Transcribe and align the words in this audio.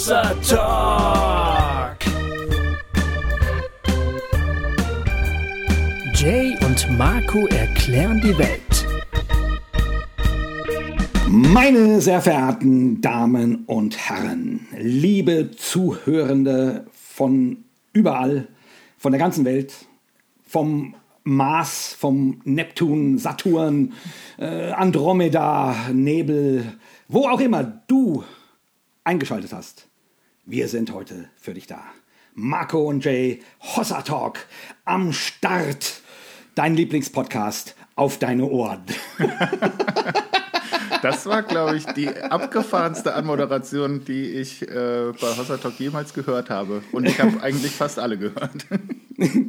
Hossa 0.00 0.34
Talk. 0.48 1.98
Jay 6.14 6.56
und 6.64 6.96
Marco 6.96 7.46
erklären 7.48 8.18
die 8.24 8.38
Welt. 8.38 8.86
Meine 11.28 12.00
sehr 12.00 12.22
verehrten 12.22 13.02
Damen 13.02 13.66
und 13.66 13.98
Herren, 13.98 14.66
liebe 14.78 15.50
Zuhörende 15.50 16.86
von 16.92 17.64
überall, 17.92 18.48
von 18.96 19.12
der 19.12 19.18
ganzen 19.18 19.44
Welt, 19.44 19.74
vom 20.46 20.94
Mars, 21.24 21.94
vom 21.98 22.40
Neptun, 22.44 23.18
Saturn, 23.18 23.92
äh, 24.38 24.70
Andromeda, 24.70 25.76
Nebel, 25.92 26.78
wo 27.06 27.28
auch 27.28 27.40
immer 27.40 27.64
du 27.86 28.24
eingeschaltet 29.04 29.52
hast. 29.52 29.89
Wir 30.50 30.66
sind 30.66 30.92
heute 30.92 31.28
für 31.36 31.54
dich 31.54 31.68
da. 31.68 31.80
Marco 32.34 32.80
und 32.80 33.04
Jay, 33.04 33.40
Hossa 33.60 34.02
Talk 34.02 34.40
am 34.84 35.12
Start. 35.12 36.00
Dein 36.56 36.74
Lieblingspodcast 36.74 37.76
auf 37.94 38.18
deine 38.18 38.46
Ohren. 38.46 38.82
Das 41.02 41.24
war, 41.24 41.42
glaube 41.42 41.78
ich, 41.78 41.86
die 41.86 42.08
abgefahrenste 42.08 43.14
Anmoderation, 43.14 44.04
die 44.04 44.32
ich 44.32 44.60
äh, 44.62 45.12
bei 45.18 45.28
Hossa 45.28 45.56
Talk 45.56 45.78
jemals 45.78 46.12
gehört 46.12 46.50
habe. 46.50 46.82
Und 46.92 47.06
ich 47.06 47.18
habe 47.20 47.42
eigentlich 47.42 47.72
fast 47.72 47.98
alle 47.98 48.18
gehört. 48.18 48.66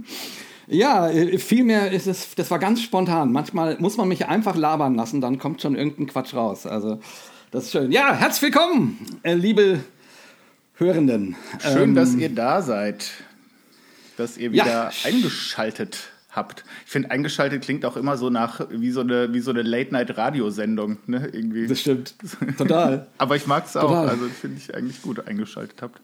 Ja, 0.68 1.10
äh, 1.10 1.38
vielmehr 1.40 1.92
ist 1.92 2.08
es, 2.08 2.34
das 2.36 2.50
war 2.52 2.60
ganz 2.60 2.82
spontan. 2.82 3.34
Manchmal 3.34 3.78
muss 3.80 3.98
man 3.98 4.08
mich 4.08 4.28
einfach 4.28 4.56
labern 4.56 4.96
lassen, 4.96 5.20
dann 5.20 5.40
kommt 5.40 5.62
schon 5.62 5.76
irgendein 5.76 6.08
Quatsch 6.08 6.34
raus. 6.34 6.66
Also, 6.66 7.02
das 7.50 7.66
ist 7.66 7.72
schön. 7.72 7.92
Ja, 7.92 8.14
herzlich 8.14 8.54
willkommen, 8.54 9.20
äh, 9.24 9.34
liebe 9.34 9.84
Hörenden. 10.76 11.36
Schön, 11.62 11.90
Ähm, 11.90 11.96
dass 11.96 12.16
ihr 12.16 12.30
da 12.30 12.62
seid. 12.62 13.12
Dass 14.18 14.38
ihr 14.38 14.52
wieder 14.52 14.66
Ja. 14.66 14.92
eingeschaltet 15.04 16.10
habt. 16.32 16.64
Ich 16.86 16.92
finde, 16.92 17.12
eingeschaltet 17.12 17.62
klingt 17.64 17.86
auch 17.86 17.98
immer 17.98 18.18
so 18.18 18.30
nach 18.30 18.66
wie 18.70 18.92
so 18.92 19.02
eine, 19.02 19.34
wie 19.34 19.40
so 19.42 19.52
eine 19.52 19.62
Late-Night-Radiosendung. 19.62 20.98
Ne? 21.08 21.30
Irgendwie. 21.32 21.68
Das 21.68 21.82
stimmt. 21.82 22.16
Total. 22.58 23.08
Aber 23.18 23.36
ich 23.36 23.48
mag 23.48 23.66
es 23.66 23.76
auch. 23.76 23.90
Total. 23.90 24.10
Also 24.10 24.26
finde 24.30 24.58
ich 24.58 24.74
eigentlich 24.76 25.02
gut, 25.02 25.28
eingeschaltet 25.28 25.82
habt. 25.82 26.00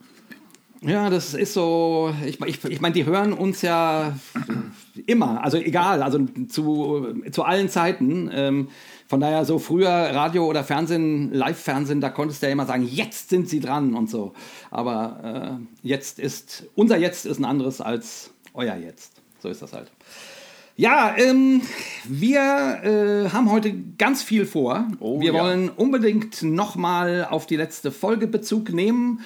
Ja, 0.81 1.09
das 1.09 1.33
ist 1.33 1.53
so. 1.53 2.13
Ich, 2.25 2.39
ich, 2.41 2.63
ich 2.65 2.81
meine, 2.81 2.93
die 2.93 3.05
hören 3.05 3.33
uns 3.33 3.63
ja 3.63 4.15
immer, 5.07 5.43
also 5.43 5.57
egal, 5.57 6.03
also 6.03 6.19
zu, 6.49 7.15
zu 7.31 7.43
allen 7.43 7.67
Zeiten. 7.69 8.29
Ähm, 8.31 8.67
von 9.08 9.22
daher 9.22 9.45
so 9.45 9.58
früher 9.58 9.89
Radio 9.89 10.45
oder 10.45 10.63
Fernsehen, 10.63 11.33
Live-Fernsehen, 11.33 12.02
da 12.02 12.09
konntest 12.09 12.41
du 12.41 12.47
ja 12.47 12.52
immer 12.52 12.66
sagen, 12.66 12.86
jetzt 12.86 13.30
sind 13.30 13.47
sie 13.47 13.61
dran 13.61 13.94
und 13.94 14.09
so. 14.09 14.33
Aber 14.69 15.59
äh, 15.61 15.88
jetzt 15.88 16.19
ist, 16.19 16.66
unser 16.75 16.97
Jetzt 16.97 17.25
ist 17.25 17.39
ein 17.39 17.45
anderes 17.45 17.80
als 17.80 18.31
euer 18.53 18.75
Jetzt. 18.75 19.14
So 19.39 19.49
ist 19.49 19.61
das 19.61 19.73
halt. 19.73 19.91
Ja, 20.75 21.16
ähm, 21.17 21.61
wir 22.03 22.39
äh, 22.83 23.30
haben 23.30 23.49
heute 23.49 23.73
ganz 23.97 24.22
viel 24.22 24.45
vor. 24.45 24.88
Oh, 24.99 25.19
wir 25.19 25.33
ja. 25.33 25.42
wollen 25.42 25.69
unbedingt 25.69 26.44
nochmal 26.44 27.25
auf 27.27 27.47
die 27.47 27.55
letzte 27.55 27.92
Folge 27.92 28.27
Bezug 28.27 28.71
nehmen. 28.71 29.21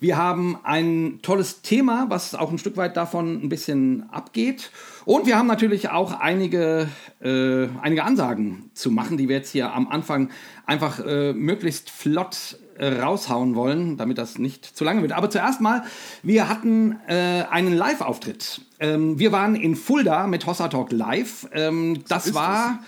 Wir 0.00 0.16
haben 0.16 0.58
ein 0.62 1.20
tolles 1.22 1.62
Thema, 1.62 2.06
was 2.08 2.34
auch 2.34 2.50
ein 2.50 2.58
Stück 2.58 2.76
weit 2.76 2.96
davon 2.96 3.40
ein 3.42 3.48
bisschen 3.48 4.10
abgeht. 4.10 4.70
Und 5.06 5.24
wir 5.26 5.38
haben 5.38 5.46
natürlich 5.46 5.88
auch 5.90 6.18
einige, 6.18 6.88
äh, 7.22 7.68
einige 7.80 8.02
Ansagen 8.02 8.70
zu 8.74 8.90
machen, 8.90 9.16
die 9.16 9.28
wir 9.28 9.36
jetzt 9.36 9.50
hier 9.52 9.72
am 9.72 9.86
Anfang 9.86 10.30
einfach 10.66 10.98
äh, 10.98 11.32
möglichst 11.32 11.90
flott 11.90 12.58
äh, 12.76 12.88
raushauen 12.88 13.54
wollen, 13.54 13.96
damit 13.96 14.18
das 14.18 14.36
nicht 14.36 14.64
zu 14.64 14.82
lange 14.82 15.02
wird. 15.02 15.12
Aber 15.12 15.30
zuerst 15.30 15.60
mal, 15.60 15.84
wir 16.24 16.48
hatten 16.48 16.98
äh, 17.06 17.44
einen 17.48 17.72
Live-Auftritt. 17.72 18.62
Ähm, 18.80 19.16
wir 19.16 19.30
waren 19.30 19.54
in 19.54 19.76
Fulda 19.76 20.26
mit 20.26 20.44
Hossa 20.44 20.66
Talk 20.66 20.90
Live. 20.90 21.48
Ähm, 21.52 22.02
das 22.08 22.34
war... 22.34 22.80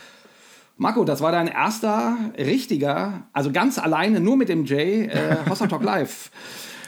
Marco, 0.81 1.05
das 1.05 1.21
war 1.21 1.33
dein 1.33 1.49
erster 1.49 2.17
richtiger, 2.37 3.25
also 3.33 3.51
ganz 3.51 3.79
alleine, 3.79 4.21
nur 4.21 4.37
mit 4.37 4.49
dem 4.49 4.65
Jay, 4.65 5.07
äh, 5.07 5.37
Hossa 5.49 5.67
Talk 5.67 5.83
Live. 5.83 6.31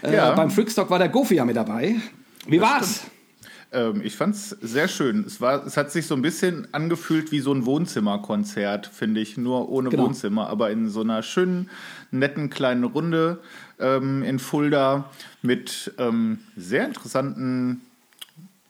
Äh, 0.03 0.17
Ja. 0.17 0.33
Beim 0.33 0.51
Freakstock 0.51 0.89
war 0.89 0.99
der 0.99 1.11
Goofy 1.11 1.35
ja 1.35 1.45
mit 1.45 1.57
dabei. 1.57 1.97
Wie 2.47 2.59
war's? 2.59 3.03
Ähm, 3.73 4.01
ich 4.03 4.17
fand 4.17 4.35
es 4.35 4.51
sehr 4.51 4.89
schön. 4.89 5.25
Es, 5.27 5.41
war, 5.41 5.65
es 5.65 5.77
hat 5.77 5.91
sich 5.91 6.07
so 6.07 6.15
ein 6.15 6.23
bisschen 6.23 6.67
angefühlt 6.73 7.31
wie 7.33 7.41
so 7.41 7.53
ein 7.53 7.67
Wohnzimmerkonzert, 7.67 8.87
finde 8.87 9.21
ich. 9.21 9.37
Nur 9.37 9.69
ohne 9.69 9.91
Genau. 9.91 10.05
Wohnzimmer, 10.05 10.49
aber 10.49 10.71
in 10.71 10.89
so 10.89 11.03
einer 11.03 11.23
schönen, 11.23 11.71
netten 12.11 12.51
kleinen 12.51 12.85
Runde 12.85 13.39
ähm, 13.79 14.23
in 14.23 14.39
Fulda 14.39 15.11
mit 15.43 15.93
ähm, 15.99 16.39
sehr 16.57 16.87
interessanten 16.87 17.83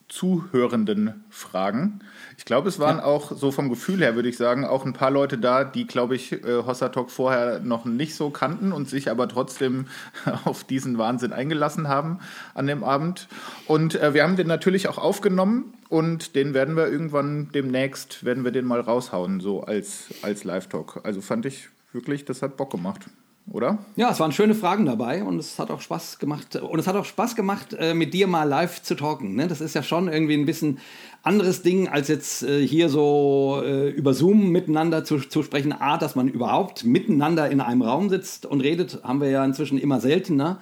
zuhörenden 0.09 1.25
Fragen. 1.31 2.01
Ich 2.41 2.47
glaube, 2.47 2.71
es 2.71 2.79
waren 2.79 3.01
auch 3.01 3.33
so 3.37 3.53
vom 3.53 3.69
Gefühl 3.69 4.01
her, 4.01 4.15
würde 4.15 4.31
ich 4.31 4.39
sagen, 4.39 4.65
auch 4.65 4.87
ein 4.87 4.95
paar 4.95 5.11
Leute 5.11 5.37
da, 5.37 5.63
die, 5.63 5.87
glaube 5.87 6.17
ich, 6.17 6.33
äh, 6.33 6.63
Hossa 6.67 6.89
Talk 6.89 7.11
vorher 7.11 7.61
noch 7.61 7.85
nicht 7.85 8.15
so 8.15 8.31
kannten 8.31 8.73
und 8.73 8.89
sich 8.89 9.11
aber 9.11 9.29
trotzdem 9.29 9.89
auf 10.47 10.65
diesen 10.65 10.97
Wahnsinn 10.97 11.35
eingelassen 11.35 11.87
haben 11.87 12.19
an 12.55 12.67
dem 12.67 12.83
Abend. 12.83 13.29
Und 13.67 13.95
äh, 13.95 14.15
wir 14.15 14.23
haben 14.23 14.37
den 14.37 14.47
natürlich 14.47 14.89
auch 14.89 14.97
aufgenommen 14.97 15.75
und 15.91 16.35
den 16.35 16.55
werden 16.55 16.77
wir 16.77 16.89
irgendwann 16.89 17.51
demnächst, 17.53 18.25
werden 18.25 18.43
wir 18.43 18.53
den 18.53 18.65
mal 18.65 18.81
raushauen, 18.81 19.41
so 19.41 19.61
als, 19.61 20.07
als 20.23 20.43
Live-Talk. 20.43 21.03
Also 21.05 21.21
fand 21.21 21.45
ich 21.45 21.69
wirklich, 21.93 22.25
das 22.25 22.41
hat 22.41 22.57
Bock 22.57 22.71
gemacht, 22.71 23.03
oder? 23.49 23.79
Ja, 23.97 24.11
es 24.11 24.21
waren 24.21 24.33
schöne 24.33 24.55
Fragen 24.55 24.87
dabei 24.87 25.25
und 25.25 25.39
es 25.39 25.59
hat 25.59 25.71
auch 25.71 25.81
Spaß 25.81 26.19
gemacht. 26.19 26.57
Und 26.57 26.79
es 26.79 26.87
hat 26.87 26.95
auch 26.95 27.05
Spaß 27.05 27.35
gemacht, 27.35 27.75
äh, 27.79 27.95
mit 27.95 28.15
dir 28.15 28.27
mal 28.27 28.45
live 28.45 28.83
zu 28.83 28.95
talken. 28.95 29.35
Ne? 29.35 29.49
Das 29.49 29.61
ist 29.61 29.75
ja 29.75 29.83
schon 29.83 30.09
irgendwie 30.09 30.35
ein 30.35 30.47
bisschen 30.47 30.79
anderes 31.23 31.63
Ding, 31.63 31.89
als 31.89 32.09
jetzt 32.09 32.43
äh, 32.43 32.65
hier 32.67 32.89
so 32.89 33.61
äh, 33.65 33.91
über 33.91 34.15
Zoom 34.15 34.51
miteinander 34.51 35.05
zu, 35.05 35.19
zu 35.19 35.43
sprechen. 35.43 35.73
A, 35.73 35.99
dass 35.99 36.15
man 36.15 36.29
überhaupt 36.29 36.85
miteinander 36.85 37.51
in 37.51 37.61
einem 37.61 37.83
Raum 37.83 38.09
sitzt 38.09 38.47
und 38.47 38.61
redet, 38.61 39.01
haben 39.03 39.21
wir 39.21 39.31
ja 39.31 39.45
inzwischen 39.45 39.79
immer 39.79 40.01
seltener. 40.01 40.61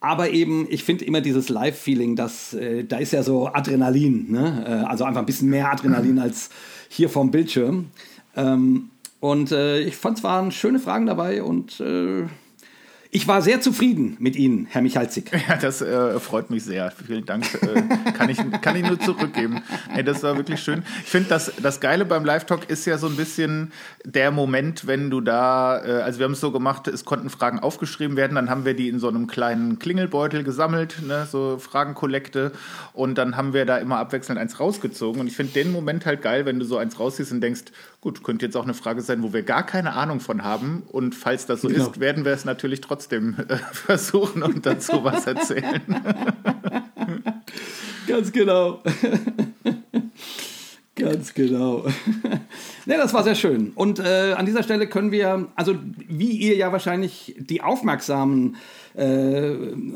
Aber 0.00 0.30
eben, 0.30 0.66
ich 0.70 0.82
finde 0.82 1.04
immer 1.04 1.20
dieses 1.20 1.48
Live-Feeling, 1.48 2.16
das, 2.16 2.54
äh, 2.54 2.84
da 2.84 2.96
ist 2.96 3.12
ja 3.12 3.22
so 3.22 3.48
Adrenalin, 3.48 4.32
ne? 4.32 4.86
also 4.88 5.04
einfach 5.04 5.20
ein 5.20 5.26
bisschen 5.26 5.50
mehr 5.50 5.70
Adrenalin 5.70 6.18
als 6.18 6.48
hier 6.88 7.10
vom 7.10 7.30
Bildschirm. 7.30 7.90
Ähm, 8.34 8.90
und 9.20 9.52
äh, 9.52 9.80
ich 9.80 9.96
fand, 9.96 10.18
es 10.18 10.24
waren 10.24 10.50
schöne 10.50 10.78
Fragen 10.78 11.06
dabei 11.06 11.42
und 11.42 11.78
äh, 11.80 12.24
ich 13.12 13.26
war 13.26 13.42
sehr 13.42 13.60
zufrieden 13.60 14.16
mit 14.20 14.36
Ihnen, 14.36 14.66
Herr 14.70 14.82
Michalzik. 14.82 15.30
Ja, 15.48 15.56
das 15.56 15.80
äh, 15.82 16.20
freut 16.20 16.50
mich 16.50 16.62
sehr. 16.64 16.92
Vielen 16.92 17.24
Dank. 17.26 17.44
Äh, 17.62 18.12
kann, 18.12 18.28
ich, 18.28 18.38
kann 18.60 18.76
ich 18.76 18.82
nur 18.86 19.00
zurückgeben. 19.00 19.62
Nee, 19.94 20.02
das 20.04 20.22
war 20.22 20.36
wirklich 20.36 20.60
schön. 20.60 20.84
Ich 21.02 21.10
finde, 21.10 21.28
das, 21.30 21.50
das 21.60 21.80
Geile 21.80 22.04
beim 22.04 22.24
Live-Talk 22.24 22.70
ist 22.70 22.84
ja 22.86 22.98
so 22.98 23.08
ein 23.08 23.16
bisschen 23.16 23.72
der 24.04 24.30
Moment, 24.30 24.86
wenn 24.86 25.10
du 25.10 25.20
da, 25.20 25.84
äh, 25.84 26.02
also 26.02 26.20
wir 26.20 26.24
haben 26.26 26.32
es 26.34 26.40
so 26.40 26.52
gemacht, 26.52 26.86
es 26.86 27.04
konnten 27.04 27.30
Fragen 27.30 27.58
aufgeschrieben 27.58 28.16
werden, 28.16 28.36
dann 28.36 28.48
haben 28.48 28.64
wir 28.64 28.74
die 28.74 28.88
in 28.88 29.00
so 29.00 29.08
einem 29.08 29.26
kleinen 29.26 29.78
Klingelbeutel 29.80 30.44
gesammelt, 30.44 31.02
ne, 31.04 31.26
so 31.28 31.58
Fragenkollekte 31.58 32.52
und 32.92 33.18
dann 33.18 33.36
haben 33.36 33.52
wir 33.54 33.64
da 33.66 33.78
immer 33.78 33.96
abwechselnd 33.98 34.38
eins 34.40 34.60
rausgezogen 34.60 35.20
und 35.20 35.26
ich 35.26 35.34
finde 35.36 35.52
den 35.54 35.72
Moment 35.72 36.06
halt 36.06 36.22
geil, 36.22 36.46
wenn 36.46 36.58
du 36.60 36.64
so 36.64 36.76
eins 36.76 37.00
rausziehst 37.00 37.32
und 37.32 37.40
denkst, 37.40 37.62
gut, 38.00 38.22
könnte 38.22 38.46
jetzt 38.46 38.56
auch 38.56 38.64
eine 38.64 38.74
Frage 38.74 39.02
sein, 39.02 39.22
wo 39.22 39.32
wir 39.32 39.42
gar 39.42 39.64
keine 39.66 39.94
Ahnung 39.94 40.20
von 40.20 40.44
haben 40.44 40.82
und 40.92 41.14
falls 41.14 41.46
das 41.46 41.60
so 41.62 41.68
Genau. 41.68 41.88
ist, 41.88 42.00
werden 42.00 42.24
wir 42.24 42.32
es 42.32 42.44
natürlich 42.44 42.80
trotzdem 42.80 42.99
äh, 43.48 43.56
versuchen 43.72 44.42
und 44.42 44.66
dazu 44.66 45.04
was 45.04 45.26
erzählen. 45.26 45.82
Ganz 48.06 48.32
genau. 48.32 48.82
Ganz 50.96 51.32
genau. 51.32 51.86
ne, 52.84 52.96
das 52.98 53.14
war 53.14 53.22
sehr 53.22 53.34
schön. 53.34 53.72
Und 53.74 54.00
äh, 54.00 54.34
an 54.36 54.44
dieser 54.44 54.62
Stelle 54.62 54.86
können 54.86 55.12
wir, 55.12 55.48
also 55.54 55.76
wie 56.08 56.32
ihr 56.32 56.56
ja 56.56 56.72
wahrscheinlich 56.72 57.36
die 57.38 57.62
aufmerksamen 57.62 58.56
äh, 58.94 59.54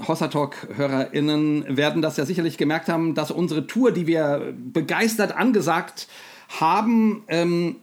Hossa 0.08 0.28
Talk-HörerInnen 0.28 1.76
werden 1.76 2.00
das 2.00 2.16
ja 2.16 2.24
sicherlich 2.24 2.56
gemerkt 2.56 2.88
haben, 2.88 3.14
dass 3.14 3.30
unsere 3.30 3.66
Tour, 3.66 3.92
die 3.92 4.06
wir 4.06 4.54
begeistert 4.56 5.36
angesagt 5.36 6.08
haben, 6.48 7.24
ähm, 7.28 7.76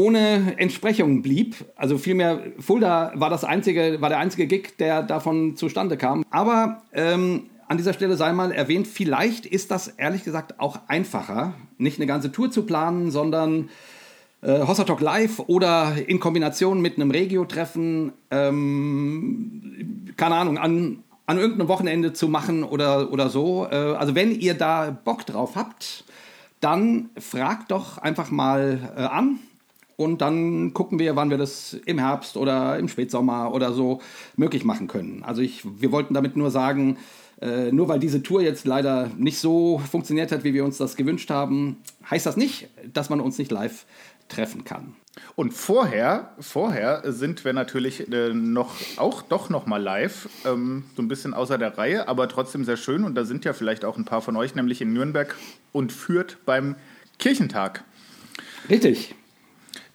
ohne 0.00 0.54
Entsprechung 0.56 1.20
blieb. 1.20 1.56
Also 1.76 1.98
vielmehr, 1.98 2.40
Fulda 2.58 3.12
war 3.16 3.28
das 3.28 3.44
einzige, 3.44 4.00
war 4.00 4.08
der 4.08 4.18
einzige 4.18 4.46
Gig, 4.46 4.78
der 4.78 5.02
davon 5.02 5.56
zustande 5.56 5.98
kam. 5.98 6.24
Aber 6.30 6.82
ähm, 6.94 7.42
an 7.68 7.76
dieser 7.76 7.92
Stelle 7.92 8.16
sei 8.16 8.32
mal 8.32 8.50
erwähnt, 8.50 8.86
vielleicht 8.86 9.44
ist 9.44 9.70
das 9.70 9.88
ehrlich 9.88 10.24
gesagt 10.24 10.58
auch 10.58 10.80
einfacher, 10.88 11.52
nicht 11.76 11.98
eine 11.98 12.06
ganze 12.06 12.32
Tour 12.32 12.50
zu 12.50 12.64
planen, 12.64 13.10
sondern 13.10 13.68
äh, 14.40 14.64
Talk 14.64 15.00
Live 15.00 15.38
oder 15.38 15.92
in 16.06 16.18
Kombination 16.18 16.80
mit 16.80 16.96
einem 16.96 17.10
Regio-Treffen, 17.10 18.12
ähm, 18.30 20.06
keine 20.16 20.36
Ahnung, 20.36 20.56
an, 20.56 21.04
an 21.26 21.36
irgendeinem 21.36 21.68
Wochenende 21.68 22.14
zu 22.14 22.28
machen 22.28 22.64
oder, 22.64 23.12
oder 23.12 23.28
so. 23.28 23.66
Äh, 23.70 23.74
also 23.74 24.14
wenn 24.14 24.32
ihr 24.32 24.54
da 24.54 24.90
Bock 24.90 25.26
drauf 25.26 25.56
habt, 25.56 26.04
dann 26.60 27.10
fragt 27.18 27.70
doch 27.70 27.98
einfach 27.98 28.30
mal 28.30 28.94
äh, 28.96 29.02
an 29.02 29.38
und 30.00 30.22
dann 30.22 30.72
gucken 30.72 30.98
wir, 30.98 31.14
wann 31.14 31.28
wir 31.28 31.36
das 31.36 31.74
im 31.84 31.98
Herbst 31.98 32.38
oder 32.38 32.78
im 32.78 32.88
Spätsommer 32.88 33.52
oder 33.52 33.74
so 33.74 34.00
möglich 34.34 34.64
machen 34.64 34.86
können. 34.86 35.22
Also 35.22 35.42
ich, 35.42 35.62
wir 35.78 35.92
wollten 35.92 36.14
damit 36.14 36.36
nur 36.36 36.50
sagen, 36.50 36.96
äh, 37.42 37.70
nur 37.70 37.88
weil 37.88 37.98
diese 37.98 38.22
Tour 38.22 38.40
jetzt 38.40 38.66
leider 38.66 39.10
nicht 39.18 39.38
so 39.38 39.78
funktioniert 39.78 40.32
hat, 40.32 40.42
wie 40.42 40.54
wir 40.54 40.64
uns 40.64 40.78
das 40.78 40.96
gewünscht 40.96 41.28
haben, 41.30 41.76
heißt 42.10 42.24
das 42.24 42.38
nicht, 42.38 42.68
dass 42.92 43.10
man 43.10 43.20
uns 43.20 43.36
nicht 43.36 43.50
live 43.50 43.84
treffen 44.28 44.64
kann. 44.64 44.94
Und 45.36 45.52
vorher, 45.52 46.32
vorher 46.38 47.02
sind 47.12 47.44
wir 47.44 47.52
natürlich 47.52 48.10
äh, 48.10 48.32
noch 48.32 48.76
auch 48.96 49.20
doch 49.20 49.50
noch 49.50 49.66
mal 49.66 49.82
live, 49.82 50.30
ähm, 50.46 50.84
so 50.96 51.02
ein 51.02 51.08
bisschen 51.08 51.34
außer 51.34 51.58
der 51.58 51.76
Reihe, 51.76 52.08
aber 52.08 52.26
trotzdem 52.28 52.64
sehr 52.64 52.78
schön. 52.78 53.04
Und 53.04 53.16
da 53.16 53.24
sind 53.24 53.44
ja 53.44 53.52
vielleicht 53.52 53.84
auch 53.84 53.98
ein 53.98 54.06
paar 54.06 54.22
von 54.22 54.36
euch, 54.36 54.54
nämlich 54.54 54.80
in 54.80 54.94
Nürnberg 54.94 55.36
und 55.72 55.92
Fürth 55.92 56.38
beim 56.46 56.76
Kirchentag. 57.18 57.84
Richtig. 58.70 59.14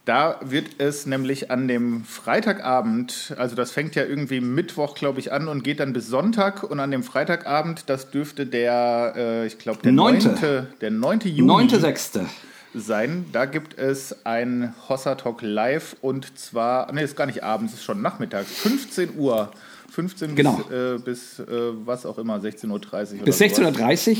Da 0.06 0.40
wird 0.44 0.80
es 0.80 1.08
nämlich 1.08 1.50
an 1.50 1.68
dem 1.68 2.04
Freitagabend, 2.04 3.34
also 3.40 3.56
das 3.56 3.72
fängt 3.72 3.96
ja 3.96 4.06
irgendwie 4.06 4.40
Mittwoch, 4.40 4.94
glaube 4.94 5.20
ich, 5.20 5.32
an 5.32 5.48
und 5.48 5.64
geht 5.64 5.80
dann 5.80 5.94
bis 5.94 6.08
Sonntag. 6.08 6.62
Und 6.64 6.80
an 6.80 6.92
dem 6.92 7.02
Freitagabend, 7.02 7.90
das 7.90 8.12
dürfte 8.12 8.46
der, 8.46 9.14
äh, 9.18 9.48
ich 9.48 9.58
glaube, 9.58 9.80
der 9.82 9.92
9. 9.92 10.20
9. 10.20 10.68
Der 10.80 10.92
9. 10.92 11.20
Juni 11.22 11.52
9.6. 11.68 12.20
sein. 12.76 13.26
Da 13.32 13.46
gibt 13.46 13.80
es 13.80 14.24
ein 14.28 14.76
Hossa 14.88 15.16
Talk 15.16 15.42
Live 15.42 15.96
und 16.02 16.38
zwar, 16.38 16.92
ne, 16.94 17.02
ist 17.02 17.18
gar 17.18 17.26
nicht 17.26 17.44
abends, 17.44 17.74
ist 17.74 17.84
schon 17.84 18.04
nachmittags, 18.04 18.52
15 18.60 19.18
Uhr. 19.18 19.50
15 19.90 20.36
Genau. 20.36 20.58
bis, 20.58 20.70
äh, 20.70 20.98
bis 21.04 21.40
äh, 21.40 21.46
was 21.86 22.06
auch 22.06 22.20
immer, 22.20 22.38
16.30 22.38 22.70
Uhr. 22.70 23.26
Bis 23.26 23.40
sowas. 23.40 23.60
16.30 23.60 24.12
Uhr 24.12 24.18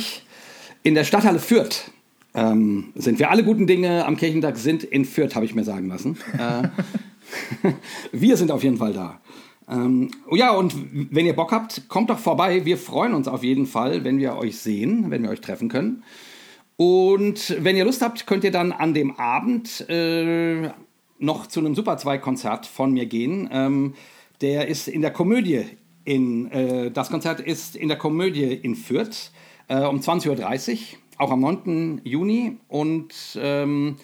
in 0.82 0.96
der 0.96 1.04
Stadthalle 1.04 1.40
Fürth 1.40 1.92
ähm, 2.36 2.92
sind 2.96 3.20
wir. 3.20 3.32
Alle 3.32 3.44
guten 3.44 3.68
Dinge 3.68 4.06
am 4.06 4.18
Kirchentag 4.18 4.58
sind 4.58 4.84
in 4.84 5.06
Fürth, 5.06 5.36
habe 5.36 5.46
ich 5.46 5.56
mir 5.56 5.64
sagen 5.64 5.88
lassen. 5.88 6.18
Äh, 6.38 7.72
wir 8.12 8.38
sind 8.38 8.52
auf 8.52 8.64
jeden 8.64 8.78
Fall 8.78 8.94
da. 8.94 9.20
Ähm, 9.68 10.12
oh 10.30 10.36
ja, 10.36 10.52
und 10.52 10.76
wenn 11.12 11.26
ihr 11.26 11.36
Bock 11.36 11.52
habt, 11.52 11.90
kommt 11.90 12.12
doch 12.12 12.20
vorbei. 12.20 12.66
Wir 12.66 12.78
freuen 12.78 13.16
uns 13.16 13.28
auf 13.28 13.44
jeden 13.44 13.66
Fall, 13.66 14.04
wenn 14.04 14.20
wir 14.20 14.36
euch 14.36 14.60
sehen, 14.60 15.10
wenn 15.10 15.24
wir 15.24 15.32
euch 15.32 15.42
treffen 15.42 15.68
können. 15.68 16.04
Und 16.78 17.56
wenn 17.60 17.76
ihr 17.76 17.86
Lust 17.86 18.02
habt, 18.02 18.28
könnt 18.28 18.44
ihr 18.44 18.52
dann 18.52 18.72
an 18.72 18.94
dem 18.94 19.18
Abend 19.18 19.90
äh, 19.90 20.70
noch 21.18 21.48
zu 21.48 21.62
einem 21.62 21.74
Super 21.74 21.98
2 21.98 22.18
Konzert 22.18 22.66
von 22.66 22.92
mir 22.92 23.06
gehen. 23.06 23.50
Ähm, 23.52 23.94
der 24.42 24.68
ist 24.68 24.88
in 24.88 25.02
der 25.02 25.12
Komödie 25.12 25.66
in, 26.04 26.52
äh, 26.52 26.92
das 26.92 27.10
Konzert 27.10 27.40
ist 27.40 27.76
in 27.76 27.88
der 27.88 27.98
Komödie 27.98 28.54
in 28.54 28.76
Fürth 28.76 29.32
äh, 29.68 29.82
um 29.82 30.00
20.30 30.00 30.72
Uhr, 30.72 30.78
auch 31.18 31.32
am 31.32 31.42
9. 31.42 32.02
Juni. 32.04 32.58
Und 32.68 33.14
ähm, 33.38 33.98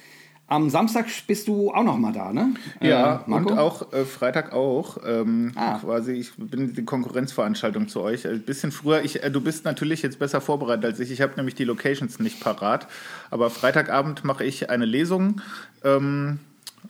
am 0.48 0.70
Samstag 0.70 1.06
bist 1.28 1.48
du 1.48 1.72
auch 1.72 1.84
noch 1.84 1.98
mal 1.98 2.12
da, 2.12 2.34
ne? 2.34 2.54
Ja, 2.82 3.24
Äh, 3.26 3.32
und 3.32 3.52
auch 3.54 3.94
äh, 3.94 4.04
Freitag 4.04 4.52
auch. 4.52 4.98
Ähm, 5.06 5.54
Ah. 5.56 5.80
Quasi, 5.80 6.12
ich 6.12 6.34
bin 6.36 6.74
die 6.74 6.84
Konkurrenzveranstaltung 6.84 7.88
zu 7.88 8.02
euch. 8.02 8.28
Ein 8.28 8.42
bisschen 8.42 8.72
früher. 8.74 9.02
Ich, 9.04 9.24
äh, 9.24 9.32
du 9.32 9.40
bist 9.40 9.64
natürlich 9.64 10.02
jetzt 10.02 10.20
besser 10.20 10.42
vorbereitet 10.42 10.84
als 10.84 11.00
ich. 11.00 11.10
Ich 11.10 11.22
habe 11.22 11.34
nämlich 11.38 11.56
die 11.56 11.64
Locations 11.64 12.20
nicht 12.20 12.42
parat. 12.42 12.88
Aber 13.30 13.50
Freitagabend 13.50 14.26
mache 14.26 14.44
ich 14.44 14.70
eine 14.70 14.86
Lesung 14.86 15.40
ähm, 15.86 16.40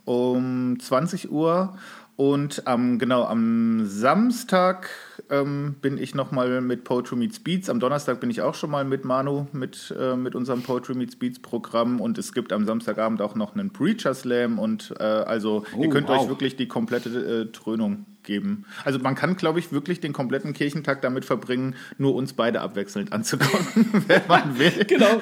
um 0.06 0.80
20 0.80 1.32
Uhr. 1.32 1.78
Und 2.16 2.68
am, 2.68 3.00
genau, 3.00 3.26
am 3.26 3.86
Samstag 3.86 4.90
ähm, 5.32 5.76
bin 5.82 5.98
ich 5.98 6.14
nochmal 6.14 6.62
mit 6.62 6.84
Poetry 6.84 7.16
Meets 7.16 7.40
Beats. 7.40 7.70
Am 7.70 7.80
Donnerstag 7.80 8.20
bin 8.20 8.30
ich 8.30 8.42
auch 8.42 8.54
schon 8.54 8.70
mal 8.70 8.84
mit 8.84 9.06
Manu, 9.06 9.48
mit, 9.54 9.94
äh, 9.98 10.16
mit 10.16 10.36
unserem 10.36 10.62
Poetry 10.62 10.94
Meets 10.94 11.16
Beats 11.16 11.40
Programm. 11.40 12.00
Und 12.00 12.18
es 12.18 12.34
gibt 12.34 12.54
am 12.54 12.66
Samstagabend 12.66 13.22
auch 13.22 13.36
noch 13.36 13.56
einen 13.56 13.72
Preacher 13.72 14.14
Slam. 14.14 14.60
Und 14.60 14.94
äh, 15.00 15.04
also 15.04 15.66
ihr 15.80 15.88
Oh, 15.88 15.90
könnt 15.90 16.10
wow. 16.10 16.22
euch 16.22 16.30
wirklich 16.30 16.56
die 16.58 16.68
komplette 16.68 17.10
äh, 17.10 17.52
Trönung 17.52 18.06
geben. 18.24 18.66
Also 18.84 19.00
man 19.00 19.16
kann, 19.16 19.36
glaube 19.38 19.60
ich, 19.60 19.72
wirklich 19.72 20.00
den 20.00 20.14
kompletten 20.14 20.54
Kirchentag 20.54 21.02
damit 21.02 21.26
verbringen, 21.26 21.76
nur 21.98 22.14
uns 22.16 22.34
beide 22.34 22.62
abwechselnd 22.62 23.14
anzukommen, 23.14 24.04
wenn 24.08 24.22
man 24.28 24.60
will. 24.60 24.86
Genau. 24.86 25.22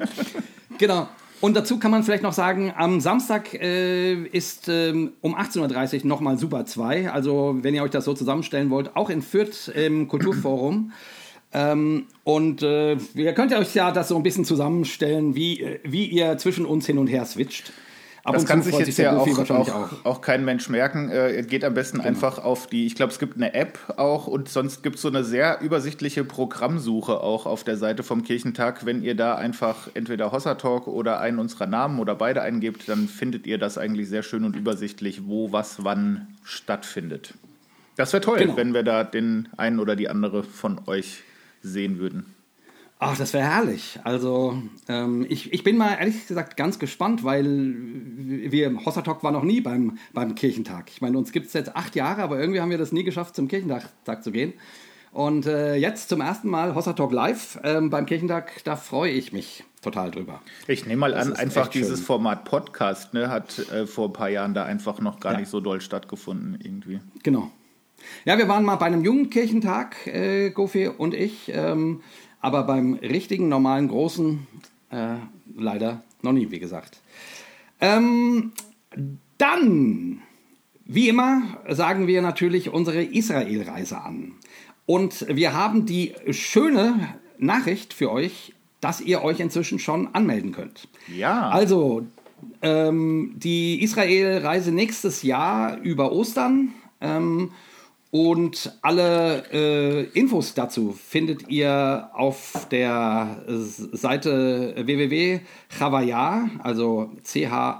genau. 0.78 1.08
Und 1.42 1.56
dazu 1.56 1.80
kann 1.80 1.90
man 1.90 2.04
vielleicht 2.04 2.22
noch 2.22 2.32
sagen, 2.32 2.72
am 2.76 3.00
Samstag 3.00 3.52
äh, 3.54 4.14
ist 4.14 4.68
ähm, 4.68 5.14
um 5.22 5.34
18.30 5.34 6.02
Uhr 6.02 6.06
nochmal 6.06 6.38
Super 6.38 6.66
2. 6.66 7.10
Also 7.10 7.58
wenn 7.62 7.74
ihr 7.74 7.82
euch 7.82 7.90
das 7.90 8.04
so 8.04 8.14
zusammenstellen 8.14 8.70
wollt, 8.70 8.94
auch 8.94 9.10
in 9.10 9.22
Fürth 9.22 9.68
im 9.74 10.08
Kulturforum. 10.08 10.92
Ähm, 11.54 12.06
und 12.24 12.62
äh, 12.62 12.96
ihr 13.14 13.34
könnt 13.34 13.52
euch 13.52 13.74
ja 13.74 13.92
das 13.92 14.08
so 14.08 14.16
ein 14.16 14.22
bisschen 14.22 14.46
zusammenstellen, 14.46 15.34
wie, 15.34 15.60
äh, 15.60 15.80
wie 15.84 16.06
ihr 16.06 16.38
zwischen 16.38 16.64
uns 16.64 16.86
hin 16.86 16.96
und 16.96 17.08
her 17.08 17.26
switcht. 17.26 17.74
Ab 18.24 18.34
Das 18.34 18.46
kann 18.46 18.62
sich 18.62 18.78
jetzt 18.78 18.98
ja 18.98 19.16
auch, 19.16 19.50
auch, 19.50 20.04
auch 20.04 20.20
kein 20.20 20.44
Mensch 20.44 20.68
merken. 20.68 21.10
Äh, 21.10 21.42
geht 21.42 21.64
am 21.64 21.74
besten 21.74 22.00
einfach 22.00 22.38
auf 22.38 22.68
die, 22.68 22.86
ich 22.86 22.94
glaube, 22.94 23.12
es 23.12 23.18
gibt 23.18 23.34
eine 23.36 23.52
App 23.52 23.80
auch 23.96 24.28
und 24.28 24.48
sonst 24.48 24.84
gibt 24.84 24.96
es 24.96 25.02
so 25.02 25.08
eine 25.08 25.24
sehr 25.24 25.60
übersichtliche 25.60 26.22
Programmsuche 26.22 27.20
auch 27.20 27.46
auf 27.46 27.64
der 27.64 27.76
Seite 27.76 28.04
vom 28.04 28.22
Kirchentag. 28.22 28.86
Wenn 28.86 29.02
ihr 29.02 29.16
da 29.16 29.34
einfach 29.34 29.88
entweder 29.94 30.30
Hossa 30.30 30.54
Talk 30.54 30.86
oder 30.86 31.18
einen 31.18 31.40
unserer 31.40 31.66
Namen 31.66 31.98
oder 31.98 32.14
beide 32.14 32.42
eingebt, 32.42 32.88
dann 32.88 33.08
findet 33.08 33.44
ihr 33.48 33.58
das 33.58 33.76
eigentlich 33.76 34.08
sehr 34.08 34.22
schön 34.22 34.44
und 34.44 34.54
übersichtlich, 34.54 35.26
wo 35.26 35.50
was 35.50 35.82
wann 35.82 36.28
stattfindet. 36.44 37.34
Das 37.96 38.12
wäre 38.12 38.20
toll, 38.22 38.38
Genau. 38.38 38.56
wenn 38.56 38.72
wir 38.72 38.84
da 38.84 39.02
den 39.02 39.48
einen 39.56 39.80
oder 39.80 39.96
die 39.96 40.08
andere 40.08 40.44
von 40.44 40.80
euch 40.86 41.24
sehen 41.60 41.98
würden. 41.98 42.26
Ach, 43.04 43.18
das 43.18 43.32
wäre 43.32 43.44
herrlich. 43.44 43.98
Also, 44.04 44.62
ähm, 44.88 45.26
ich, 45.28 45.52
ich 45.52 45.64
bin 45.64 45.76
mal 45.76 45.96
ehrlich 45.98 46.24
gesagt 46.28 46.56
ganz 46.56 46.78
gespannt, 46.78 47.24
weil 47.24 47.44
wir, 47.74 48.76
Hossa 48.86 49.02
Talk 49.02 49.24
war 49.24 49.32
noch 49.32 49.42
nie 49.42 49.60
beim, 49.60 49.98
beim 50.12 50.36
Kirchentag. 50.36 50.88
Ich 50.88 51.00
meine, 51.00 51.18
uns 51.18 51.32
gibt 51.32 51.46
es 51.46 51.52
jetzt 51.52 51.74
acht 51.74 51.96
Jahre, 51.96 52.22
aber 52.22 52.38
irgendwie 52.38 52.60
haben 52.60 52.70
wir 52.70 52.78
das 52.78 52.92
nie 52.92 53.02
geschafft, 53.02 53.34
zum 53.34 53.48
Kirchentag 53.48 53.88
Tag 54.04 54.22
zu 54.22 54.30
gehen. 54.30 54.52
Und 55.10 55.46
äh, 55.46 55.74
jetzt 55.74 56.10
zum 56.10 56.20
ersten 56.20 56.48
Mal 56.48 56.76
Hossa 56.76 56.92
Talk 56.92 57.10
live 57.10 57.58
ähm, 57.64 57.90
beim 57.90 58.06
Kirchentag, 58.06 58.62
da 58.62 58.76
freue 58.76 59.10
ich 59.10 59.32
mich 59.32 59.64
total 59.82 60.12
drüber. 60.12 60.40
Ich 60.68 60.86
nehme 60.86 61.00
mal 61.00 61.10
Das 61.10 61.26
an, 61.26 61.32
einfach 61.34 61.66
dieses 61.66 61.98
schön. 61.98 62.06
Format 62.06 62.44
Podcast 62.44 63.14
ne, 63.14 63.28
hat 63.30 63.58
äh, 63.72 63.84
vor 63.88 64.10
ein 64.10 64.12
paar 64.12 64.28
Jahren 64.30 64.54
da 64.54 64.64
einfach 64.64 65.00
noch 65.00 65.18
gar 65.18 65.32
Ja. 65.32 65.40
nicht 65.40 65.48
so 65.50 65.58
doll 65.60 65.80
stattgefunden 65.80 66.56
irgendwie. 66.62 67.00
Genau. 67.24 67.50
Ja, 68.24 68.38
wir 68.38 68.48
waren 68.48 68.64
mal 68.64 68.76
bei 68.76 68.86
einem 68.86 69.04
Jugendkirchentag, 69.04 70.06
äh, 70.06 70.50
Gofi 70.50 70.86
und 70.88 71.14
ich, 71.14 71.50
ähm, 71.52 72.00
aber 72.42 72.64
beim 72.64 72.94
richtigen, 72.94 73.48
normalen, 73.48 73.88
großen 73.88 74.46
äh, 74.90 75.14
leider 75.56 76.02
noch 76.20 76.32
nie, 76.32 76.50
wie 76.50 76.58
gesagt. 76.58 77.00
Ähm, 77.80 78.52
dann, 79.38 80.20
wie 80.84 81.08
immer, 81.08 81.42
sagen 81.68 82.06
wir 82.06 82.20
natürlich 82.20 82.70
unsere 82.70 83.02
Israel-Reise 83.02 84.02
an. 84.02 84.32
Und 84.84 85.26
wir 85.28 85.54
haben 85.54 85.86
die 85.86 86.14
schöne 86.30 87.14
Nachricht 87.38 87.94
für 87.94 88.10
euch, 88.10 88.52
dass 88.80 89.00
ihr 89.00 89.22
euch 89.22 89.40
inzwischen 89.40 89.78
schon 89.78 90.14
anmelden 90.14 90.52
könnt. 90.52 90.88
Ja. 91.16 91.48
Also, 91.48 92.06
ähm, 92.60 93.34
die 93.36 93.82
Israel-Reise 93.82 94.72
nächstes 94.72 95.22
Jahr 95.22 95.78
über 95.78 96.12
Ostern. 96.12 96.72
Ähm, 97.00 97.52
und 98.14 98.76
alle 98.82 99.42
äh, 99.54 100.02
Infos 100.12 100.52
dazu 100.52 100.92
findet 100.92 101.48
ihr 101.48 102.10
auf 102.12 102.68
der 102.70 103.42
Seite 103.48 104.74
www.chavaya, 104.76 106.50
also 106.62 107.10
C-H-A-V-A-J-A, 107.22 107.78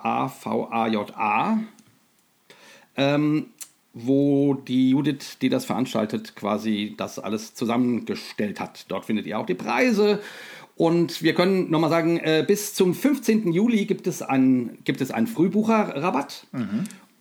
ähm, 2.96 3.46
wo 3.92 4.54
die 4.54 4.88
Judith, 4.88 5.36
die 5.42 5.50
das 5.50 5.66
veranstaltet, 5.66 6.34
quasi 6.34 6.94
das 6.96 7.18
alles 7.18 7.54
zusammengestellt 7.54 8.58
hat. 8.58 8.86
Dort 8.88 9.04
findet 9.04 9.26
ihr 9.26 9.38
auch 9.38 9.44
die 9.44 9.52
Preise. 9.52 10.18
Und 10.76 11.22
wir 11.22 11.34
können 11.34 11.70
nochmal 11.70 11.90
sagen, 11.90 12.16
äh, 12.16 12.42
bis 12.46 12.72
zum 12.72 12.94
15. 12.94 13.52
Juli 13.52 13.84
gibt 13.84 14.06
es 14.06 14.22
einen, 14.22 14.78
gibt 14.84 15.02
es 15.02 15.10
einen 15.10 15.26
Frühbucherrabatt. 15.26 16.46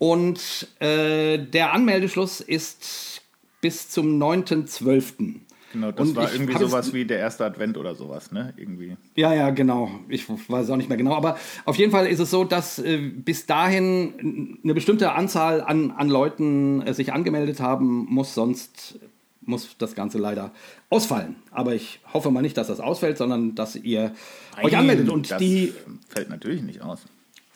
Und 0.02 0.68
äh, 0.80 1.38
der 1.38 1.74
Anmeldeschluss 1.74 2.42
ist 2.42 3.22
bis 3.62 3.88
zum 3.88 4.20
9.12. 4.20 5.36
Genau, 5.74 5.92
das 5.92 6.10
Und 6.10 6.16
war 6.16 6.34
irgendwie 6.34 6.58
sowas 6.58 6.92
wie 6.92 7.06
der 7.06 7.20
erste 7.20 7.46
Advent 7.46 7.78
oder 7.78 7.94
sowas, 7.94 8.32
ne? 8.32 8.52
Irgendwie. 8.58 8.98
Ja, 9.16 9.32
ja, 9.36 9.52
genau. 9.52 9.92
Ich 10.10 10.28
weiß 10.28 10.72
auch 10.72 10.78
nicht 10.78 10.90
mehr 10.90 10.98
genau. 10.98 11.14
Aber 11.14 11.38
auf 11.66 11.76
jeden 11.76 11.92
Fall 11.92 12.08
ist 12.08 12.18
es 12.18 12.32
so, 12.32 12.44
dass 12.44 12.80
äh, 12.80 12.98
bis 12.98 13.46
dahin 13.46 14.58
eine 14.64 14.74
bestimmte 14.74 15.12
Anzahl 15.12 15.62
an, 15.62 15.92
an 15.92 16.10
Leuten 16.10 16.82
äh, 16.82 16.96
sich 16.96 17.14
angemeldet 17.14 17.60
haben 17.60 18.08
muss, 18.10 18.34
sonst 18.34 18.98
muss 19.42 19.78
das 19.78 19.94
Ganze 19.94 20.18
leider 20.18 20.52
ausfallen. 20.90 21.36
Aber 21.52 21.76
ich 21.76 22.00
hoffe 22.12 22.32
mal 22.32 22.42
nicht, 22.42 22.58
dass 22.58 22.66
das 22.66 22.80
ausfällt, 22.80 23.20
sondern 23.20 23.54
dass 23.54 23.76
ihr 23.76 24.16
euch 24.64 24.76
anmeldet. 24.76 25.10
Und 25.10 25.30
das 25.30 25.38
die 25.38 25.76
fällt 26.10 26.32
natürlich 26.32 26.64
nicht 26.64 26.82
aus. 26.82 27.06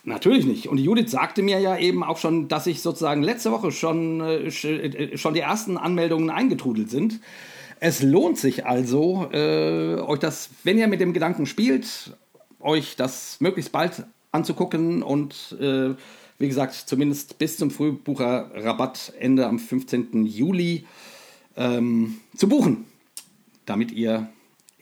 Natürlich 0.07 0.45
nicht. 0.45 0.67
Und 0.67 0.77
Judith 0.77 1.09
sagte 1.09 1.41
mir 1.41 1.59
ja 1.59 1.77
eben 1.77 2.03
auch 2.03 2.19
schon, 2.19 2.47
dass 2.47 2.67
ich 2.67 2.83
sozusagen 2.83 3.23
letzte 3.23 3.51
Woche 3.51 3.71
schon, 3.71 4.21
äh, 4.21 4.47
äh, 4.47 5.17
schon 5.17 5.33
die 5.33 5.39
ersten 5.39 5.77
Anmeldungen 5.77 6.29
eingetrudelt 6.29 6.91
sind. 6.91 7.19
Es 7.79 8.03
lohnt 8.03 8.37
sich 8.37 8.67
also, 8.67 9.27
äh, 9.33 9.95
euch 9.95 10.19
das, 10.19 10.51
wenn 10.63 10.77
ihr 10.77 10.87
mit 10.87 11.01
dem 11.01 11.11
Gedanken 11.11 11.47
spielt, 11.47 12.15
euch 12.59 12.95
das 12.95 13.41
möglichst 13.41 13.71
bald 13.71 14.05
anzugucken 14.31 15.01
und 15.01 15.57
äh, 15.59 15.95
wie 16.37 16.47
gesagt, 16.47 16.73
zumindest 16.73 17.39
bis 17.39 17.57
zum 17.57 17.71
Frühbucher-Rabatt 17.71 19.13
Ende 19.19 19.47
am 19.47 19.57
15. 19.57 20.25
Juli 20.25 20.85
ähm, 21.57 22.17
zu 22.35 22.47
buchen, 22.47 22.85
damit 23.65 23.91
ihr 23.91 24.29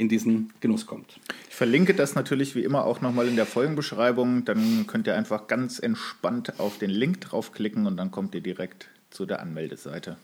in 0.03 0.09
diesen 0.09 0.53
Genuss 0.59 0.85
kommt. 0.85 1.19
Ich 1.49 1.55
verlinke 1.55 1.93
das 1.93 2.13
natürlich 2.13 2.55
wie 2.55 2.63
immer 2.63 2.85
auch 2.85 3.01
nochmal 3.01 3.27
in 3.27 3.35
der 3.35 3.45
Folgenbeschreibung. 3.45 4.45
Dann 4.45 4.85
könnt 4.85 5.07
ihr 5.07 5.15
einfach 5.15 5.47
ganz 5.47 5.79
entspannt 5.79 6.59
auf 6.59 6.77
den 6.77 6.89
Link 6.89 7.21
draufklicken 7.21 7.87
und 7.87 7.97
dann 7.97 8.11
kommt 8.11 8.35
ihr 8.35 8.41
direkt 8.41 8.89
zu 9.09 9.25
der 9.25 9.39
Anmeldeseite. 9.39 10.17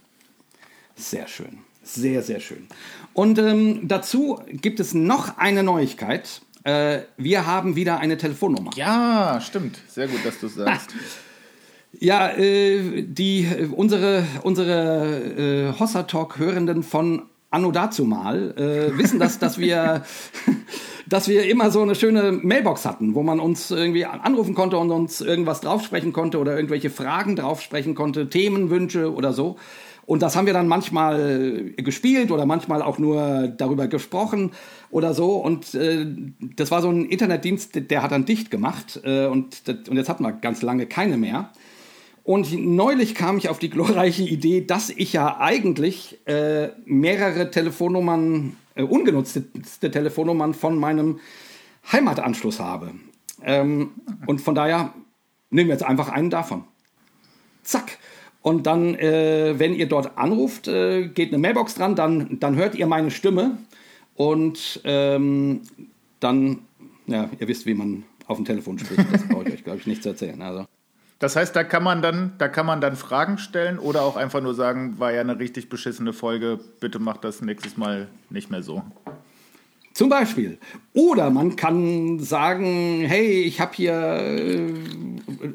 Sehr 0.96 1.28
schön. 1.28 1.60
Sehr, 1.82 2.22
sehr 2.22 2.40
schön. 2.40 2.68
Und 3.14 3.40
ähm, 3.40 3.88
dazu 3.88 4.42
gibt 4.48 4.80
es 4.80 4.94
noch 4.94 5.38
eine 5.38 5.64
Neuigkeit. 5.64 6.42
Äh, 6.64 7.04
wir 7.18 7.48
haben 7.48 7.76
wieder 7.76 8.00
eine 8.00 8.18
Telefonnummer. 8.18 8.72
Ja, 8.76 9.40
stimmt. 9.42 9.80
Sehr 9.88 10.08
gut, 10.08 10.26
dass 10.26 10.40
du 10.40 10.48
sagst. 10.48 10.94
Ja, 11.92 12.30
äh, 12.30 13.02
die, 13.02 13.48
unsere, 13.72 14.24
unsere 14.44 15.74
äh, 15.74 15.80
Hossa 15.80 16.04
Talk-Hörenden 16.04 16.84
von 16.84 17.24
Anno 17.52 17.72
dazu 17.72 18.06
mal 18.06 18.54
äh, 18.58 18.98
wissen 18.98 19.20
das, 19.20 19.40
dass 19.40 19.58
wir, 19.58 20.04
dass 21.08 21.28
wir 21.28 21.50
immer 21.50 21.72
so 21.72 21.82
eine 21.82 21.96
schöne 21.96 22.32
Mailbox 22.32 22.86
hatten, 22.86 23.16
wo 23.16 23.24
man 23.24 23.40
uns 23.40 23.72
irgendwie 23.72 24.06
anrufen 24.06 24.54
konnte 24.54 24.78
und 24.78 24.92
uns 24.92 25.22
irgendwas 25.22 25.62
draufsprechen 25.62 26.14
konnte 26.14 26.40
oder 26.40 26.56
irgendwelche 26.56 26.90
Fragen 26.90 27.36
draufsprechen 27.36 27.96
konnte, 27.96 28.30
Themenwünsche 28.30 29.14
oder 29.14 29.34
so. 29.34 29.58
Und 30.06 30.24
das 30.24 30.36
haben 30.36 30.48
wir 30.48 30.54
dann 30.54 30.68
manchmal 30.68 31.72
gespielt 31.78 32.32
oder 32.32 32.48
manchmal 32.48 32.82
auch 32.82 32.98
nur 32.98 33.48
darüber 33.48 33.88
gesprochen 33.88 34.52
oder 34.90 35.14
so. 35.14 35.36
Und 35.36 35.76
äh, 35.76 36.08
das 36.56 36.72
war 36.72 36.82
so 36.82 36.90
ein 36.90 37.06
Internetdienst, 37.06 37.92
der 37.92 38.02
hat 38.02 38.12
dann 38.12 38.26
dicht 38.26 38.50
gemacht. 38.50 39.00
Äh, 39.04 39.28
und, 39.28 39.62
und 39.68 39.96
jetzt 39.96 40.10
hatten 40.10 40.24
wir 40.24 40.32
ganz 40.32 40.64
lange 40.64 40.88
keine 40.88 41.18
mehr. 41.18 41.52
Und 42.30 42.54
neulich 42.54 43.16
kam 43.16 43.40
ich 43.40 43.50
auf 43.50 43.58
die 43.58 43.72
glorreiche 43.72 44.22
Idee, 44.22 44.62
dass 44.62 44.92
ich 44.92 45.14
ja 45.14 45.40
eigentlich 45.40 46.20
äh, 46.28 46.70
mehrere 46.86 47.50
Telefonnummern, 47.50 48.56
äh, 48.76 48.84
ungenutzte 48.84 49.50
Telefonnummern 49.90 50.54
von 50.54 50.78
meinem 50.78 51.20
Heimatanschluss 51.92 52.60
habe. 52.60 52.92
Ähm, 53.44 53.94
und 54.28 54.42
von 54.42 54.54
daher 54.54 54.94
nehmen 55.50 55.70
wir 55.70 55.74
jetzt 55.74 55.84
einfach 55.84 56.10
einen 56.10 56.30
davon. 56.30 56.66
Zack. 57.64 57.98
Und 58.44 58.68
dann, 58.68 58.94
äh, 58.94 59.56
wenn 59.58 59.74
ihr 59.74 59.88
dort 59.88 60.16
anruft, 60.16 60.68
äh, 60.68 61.08
geht 61.08 61.30
eine 61.30 61.40
Mailbox 61.40 61.74
dran, 61.74 61.96
dann, 61.96 62.38
dann 62.40 62.56
hört 62.58 62.76
ihr 62.76 62.86
meine 62.86 63.10
Stimme 63.10 63.58
und 64.14 64.82
ähm, 64.84 65.62
dann, 66.20 66.60
ja, 67.08 67.28
ihr 67.40 67.48
wisst, 67.48 67.66
wie 67.66 67.74
man 67.74 68.04
auf 68.28 68.38
dem 68.38 68.46
Telefon 68.46 68.78
spricht. 68.78 69.12
Das 69.12 69.28
brauche 69.28 69.48
ich 69.48 69.54
euch, 69.56 69.64
glaube 69.64 69.80
ich, 69.80 69.88
nicht 69.88 70.04
zu 70.04 70.10
erzählen. 70.10 70.40
Also. 70.44 70.68
Das 71.20 71.36
heißt, 71.36 71.54
da 71.54 71.66
kann 71.66 71.84
man 71.84 72.02
dann, 72.02 72.34
da 72.38 72.48
kann 72.48 72.66
man 72.66 72.80
dann 72.80 72.96
Fragen 72.96 73.38
stellen 73.38 73.78
oder 73.78 74.04
auch 74.04 74.16
einfach 74.16 74.42
nur 74.42 74.56
sagen, 74.56 75.00
war 75.00 75.12
ja 75.12 75.20
eine 75.20 75.38
richtig 75.38 75.68
beschissene 75.68 76.14
Folge, 76.14 76.60
bitte 76.80 77.00
macht 77.00 77.26
das 77.26 77.42
nächstes 77.42 77.76
Mal 77.76 78.08
nicht 78.30 78.50
mehr 78.50 78.64
so. 78.64 78.84
Zum 79.94 80.08
Beispiel. 80.08 80.58
Oder 80.94 81.30
man 81.30 81.58
kann 81.58 82.20
sagen, 82.20 83.04
hey, 83.06 83.42
ich 83.42 83.60
habe 83.60 83.74
hier 83.74 84.72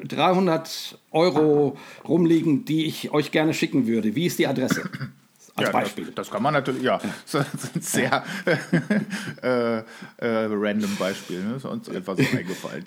300 0.07 0.67
äh, 0.67 1.17
Euro 1.17 1.77
rumliegen, 2.07 2.63
die 2.63 2.85
ich 2.85 3.11
euch 3.11 3.31
gerne 3.31 3.55
schicken 3.55 3.87
würde. 3.87 4.13
Wie 4.15 4.27
ist 4.27 4.37
die 4.37 4.45
Adresse? 4.45 4.83
Als 5.55 5.67
ja, 5.67 5.71
Beispiel. 5.71 6.05
Das, 6.05 6.15
das, 6.15 6.31
kann 6.31 6.43
man 6.43 6.53
natürlich, 6.53 6.83
ja. 6.83 6.99
Das 7.31 7.47
ist 7.53 7.75
ein 7.75 7.81
sehr 7.81 8.23
äh, 9.41 9.77
äh, 9.77 9.83
random 10.19 10.95
Beispiel. 10.97 11.41
Ne? 11.41 11.55
Ist 11.55 11.65
uns 11.65 11.87
etwas 11.87 12.19
so 12.19 12.23
eingefallen. 12.37 12.85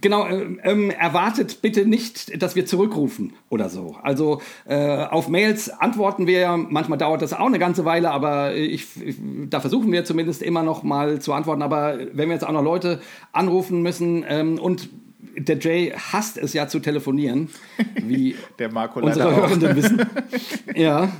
Genau, 0.00 0.26
ähm, 0.26 0.60
ähm, 0.64 0.90
erwartet 0.90 1.62
bitte 1.62 1.86
nicht, 1.86 2.42
dass 2.42 2.56
wir 2.56 2.66
zurückrufen 2.66 3.34
oder 3.48 3.68
so. 3.68 3.96
Also 4.02 4.40
äh, 4.66 5.04
auf 5.04 5.28
Mails 5.28 5.70
antworten 5.70 6.26
wir, 6.26 6.56
manchmal 6.56 6.98
dauert 6.98 7.22
das 7.22 7.32
auch 7.32 7.46
eine 7.46 7.60
ganze 7.60 7.84
Weile, 7.84 8.10
aber 8.10 8.56
ich, 8.56 8.86
ich, 9.00 9.16
da 9.48 9.60
versuchen 9.60 9.92
wir 9.92 10.04
zumindest 10.04 10.42
immer 10.42 10.64
noch 10.64 10.82
mal 10.82 11.20
zu 11.20 11.32
antworten. 11.32 11.62
Aber 11.62 11.96
wenn 12.12 12.28
wir 12.28 12.34
jetzt 12.34 12.46
auch 12.46 12.52
noch 12.52 12.64
Leute 12.64 13.00
anrufen 13.32 13.82
müssen 13.82 14.24
ähm, 14.28 14.58
und 14.58 14.88
der 15.36 15.58
Jay 15.58 15.92
hasst 15.96 16.38
es 16.38 16.52
ja 16.54 16.66
zu 16.66 16.80
telefonieren, 16.80 17.48
wie 18.02 18.34
der 18.58 18.72
Marco 18.72 19.00
unsere 19.00 19.34
Hörenden 19.36 19.76
wissen. 19.76 20.02
ja, 20.74 21.10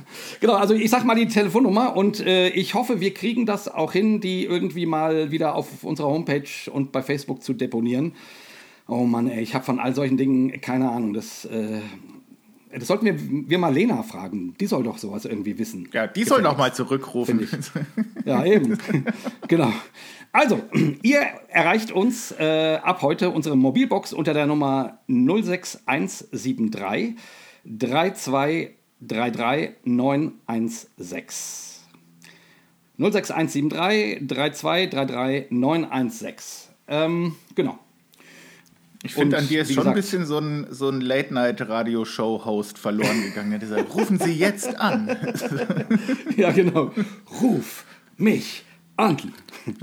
genau. 0.41 0.55
Also 0.55 0.73
ich 0.73 0.89
sag 0.89 1.05
mal 1.05 1.15
die 1.15 1.27
Telefonnummer 1.27 1.95
und 1.95 2.19
äh, 2.19 2.49
ich 2.49 2.73
hoffe, 2.73 2.99
wir 2.99 3.13
kriegen 3.13 3.45
das 3.45 3.73
auch 3.73 3.93
hin, 3.93 4.19
die 4.19 4.43
irgendwie 4.43 4.85
mal 4.85 5.31
wieder 5.31 5.55
auf 5.55 5.83
unserer 5.83 6.07
Homepage 6.07 6.69
und 6.71 6.91
bei 6.91 7.01
Facebook 7.01 7.41
zu 7.41 7.53
deponieren. 7.53 8.13
Oh 8.87 9.05
Mann, 9.05 9.27
ey, 9.27 9.41
ich 9.41 9.55
habe 9.55 9.65
von 9.65 9.79
all 9.79 9.95
solchen 9.95 10.17
Dingen 10.17 10.61
keine 10.61 10.91
Ahnung. 10.91 11.13
Das, 11.13 11.45
äh, 11.45 11.81
das 12.71 12.87
sollten 12.87 13.05
wir, 13.05 13.15
wir 13.49 13.57
mal 13.57 13.73
Lena 13.73 14.03
fragen. 14.03 14.53
Die 14.59 14.67
soll 14.67 14.83
doch 14.83 14.99
sowas 14.99 15.25
irgendwie 15.25 15.57
wissen. 15.57 15.89
Ja, 15.91 16.07
die 16.07 16.23
soll 16.23 16.41
noch 16.41 16.57
mal 16.57 16.73
zurückrufen. 16.73 17.47
Ja, 18.25 18.45
eben. 18.45 18.77
genau. 19.47 19.71
Also, 20.31 20.61
ihr 21.01 21.21
erreicht 21.47 21.91
uns 21.91 22.31
äh, 22.31 22.79
ab 22.83 23.01
heute 23.01 23.29
unsere 23.29 23.55
Mobilbox 23.55 24.13
unter 24.13 24.33
der 24.33 24.45
Nummer 24.45 24.99
06173 25.07 27.15
3233 27.63 29.75
916. 29.85 31.75
06173 32.97 34.27
3233 34.27 35.51
916. 35.51 36.75
Ähm, 36.87 37.35
genau. 37.55 37.79
Ich 39.05 39.13
finde, 39.13 39.37
an 39.37 39.47
dir 39.47 39.61
ist 39.61 39.67
schon 39.67 39.83
gesagt, 39.83 39.87
ein 39.87 39.93
bisschen 39.93 40.25
so 40.25 40.39
ein, 40.39 40.65
so 40.71 40.89
ein 40.89 40.99
Late-Night-Radio-Show-Host 40.99 42.79
verloren 42.79 43.21
gegangen. 43.21 43.51
Er 43.51 43.59
hat 43.59 43.61
gesagt, 43.61 43.93
rufen 43.93 44.17
Sie 44.17 44.33
jetzt 44.33 44.79
an. 44.79 45.15
ja, 46.37 46.51
genau. 46.51 46.91
Ruf 47.39 47.85
mich 48.17 48.63
an. 48.97 49.17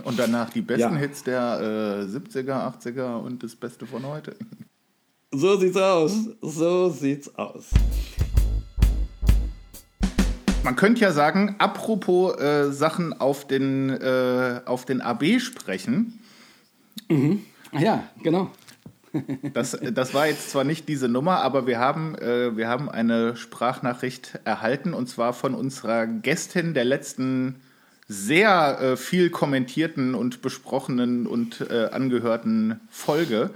Und 0.02 0.18
danach 0.18 0.50
die 0.50 0.60
besten 0.60 0.94
ja. 0.94 0.98
Hits 0.98 1.22
der 1.22 2.00
äh, 2.00 2.16
70er, 2.16 2.80
80er 2.80 3.20
und 3.20 3.44
das 3.44 3.54
Beste 3.54 3.86
von 3.86 4.04
heute. 4.04 4.34
So 5.30 5.56
sieht's 5.56 5.76
aus. 5.76 6.12
So 6.40 6.90
sieht's 6.90 7.32
aus. 7.36 7.66
Man 10.64 10.74
könnte 10.74 11.00
ja 11.00 11.12
sagen, 11.12 11.54
apropos 11.58 12.40
äh, 12.40 12.72
Sachen 12.72 13.12
auf 13.12 13.46
den, 13.46 13.88
äh, 13.90 14.62
auf 14.64 14.84
den 14.84 15.00
AB 15.00 15.38
sprechen. 15.38 16.18
Mhm. 17.08 17.42
Ja, 17.78 18.02
genau. 18.20 18.50
Das, 19.52 19.78
das 19.92 20.14
war 20.14 20.26
jetzt 20.26 20.50
zwar 20.50 20.64
nicht 20.64 20.88
diese 20.88 21.08
Nummer, 21.08 21.42
aber 21.42 21.66
wir 21.66 21.78
haben, 21.78 22.14
äh, 22.16 22.56
wir 22.56 22.68
haben 22.68 22.88
eine 22.88 23.36
Sprachnachricht 23.36 24.40
erhalten 24.44 24.94
und 24.94 25.08
zwar 25.08 25.34
von 25.34 25.54
unserer 25.54 26.06
Gästin 26.06 26.72
der 26.72 26.84
letzten 26.84 27.56
sehr 28.08 28.78
äh, 28.80 28.96
viel 28.96 29.30
kommentierten 29.30 30.14
und 30.14 30.42
besprochenen 30.42 31.26
und 31.26 31.60
äh, 31.70 31.86
angehörten 31.86 32.80
Folge. 32.90 33.50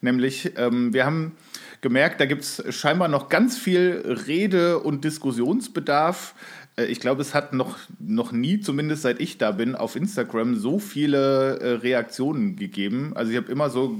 Nämlich, 0.00 0.52
ähm, 0.56 0.92
wir 0.92 1.04
haben 1.04 1.36
gemerkt, 1.80 2.20
da 2.20 2.26
gibt 2.26 2.42
es 2.42 2.62
scheinbar 2.74 3.08
noch 3.08 3.28
ganz 3.28 3.56
viel 3.58 4.02
Rede- 4.26 4.78
und 4.80 5.04
Diskussionsbedarf 5.04 6.34
ich 6.84 7.00
glaube, 7.00 7.22
es 7.22 7.32
hat 7.32 7.54
noch, 7.54 7.78
noch 7.98 8.32
nie, 8.32 8.60
zumindest 8.60 9.02
seit 9.02 9.18
ich 9.18 9.38
da 9.38 9.52
bin, 9.52 9.74
auf 9.74 9.96
Instagram 9.96 10.56
so 10.56 10.78
viele 10.78 11.58
äh, 11.58 11.72
Reaktionen 11.76 12.56
gegeben. 12.56 13.12
Also 13.14 13.30
ich 13.30 13.38
habe 13.38 13.50
immer 13.50 13.70
so 13.70 13.96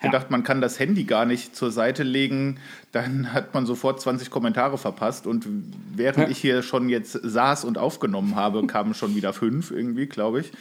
gedacht, 0.00 0.24
ja. 0.24 0.30
man 0.30 0.44
kann 0.44 0.60
das 0.60 0.78
Handy 0.78 1.04
gar 1.04 1.24
nicht 1.24 1.56
zur 1.56 1.72
Seite 1.72 2.04
legen, 2.04 2.58
dann 2.92 3.32
hat 3.32 3.52
man 3.52 3.66
sofort 3.66 4.00
20 4.00 4.30
Kommentare 4.30 4.78
verpasst. 4.78 5.26
Und 5.26 5.46
während 5.92 6.28
ja. 6.28 6.28
ich 6.28 6.38
hier 6.38 6.62
schon 6.62 6.88
jetzt 6.88 7.12
saß 7.12 7.64
und 7.64 7.78
aufgenommen 7.78 8.36
habe, 8.36 8.64
kamen 8.66 8.94
schon 8.94 9.16
wieder 9.16 9.32
fünf 9.32 9.72
irgendwie, 9.72 10.06
glaube 10.06 10.40
ich. 10.40 10.52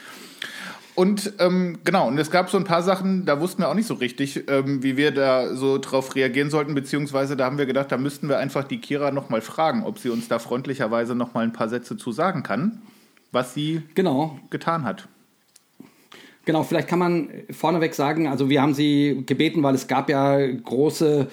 Und 1.00 1.32
ähm, 1.40 1.78
genau, 1.86 2.10
und 2.10 2.18
es 2.18 2.30
gab 2.30 2.50
so 2.50 2.58
ein 2.58 2.66
paar 2.66 2.84
Sachen, 2.84 3.26
da 3.26 3.40
wussten 3.40 3.62
wir 3.62 3.70
auch 3.70 3.74
nicht 3.74 3.88
so 3.88 3.94
richtig, 3.94 4.50
ähm, 4.50 4.84
wie 4.84 4.98
wir 4.98 5.12
da 5.12 5.56
so 5.56 5.78
drauf 5.78 6.14
reagieren 6.14 6.50
sollten, 6.50 6.76
beziehungsweise 6.76 7.38
da 7.38 7.46
haben 7.46 7.58
wir 7.58 7.66
gedacht, 7.66 7.90
da 7.94 7.98
müssten 7.98 8.28
wir 8.28 8.38
einfach 8.38 8.66
die 8.66 8.82
Kira 8.82 9.12
nochmal 9.12 9.40
fragen, 9.40 9.86
ob 9.86 9.98
sie 9.98 10.10
uns 10.10 10.28
da 10.28 10.40
freundlicherweise 10.40 11.16
nochmal 11.16 11.46
ein 11.46 11.54
paar 11.54 11.70
Sätze 11.70 11.96
zu 11.96 12.12
sagen 12.12 12.44
kann, 12.44 12.82
was 13.32 13.54
sie 13.54 13.82
genau. 13.96 14.40
getan 14.50 14.84
hat. 14.84 15.08
Genau, 16.44 16.64
vielleicht 16.64 16.90
kann 16.90 17.00
man 17.00 17.30
vorneweg 17.50 17.96
sagen, 17.96 18.28
also 18.28 18.50
wir 18.50 18.62
haben 18.62 18.74
sie 18.74 19.24
gebeten, 19.26 19.64
weil 19.64 19.76
es 19.76 19.88
gab 19.88 20.10
ja 20.10 20.38
große, 20.48 21.30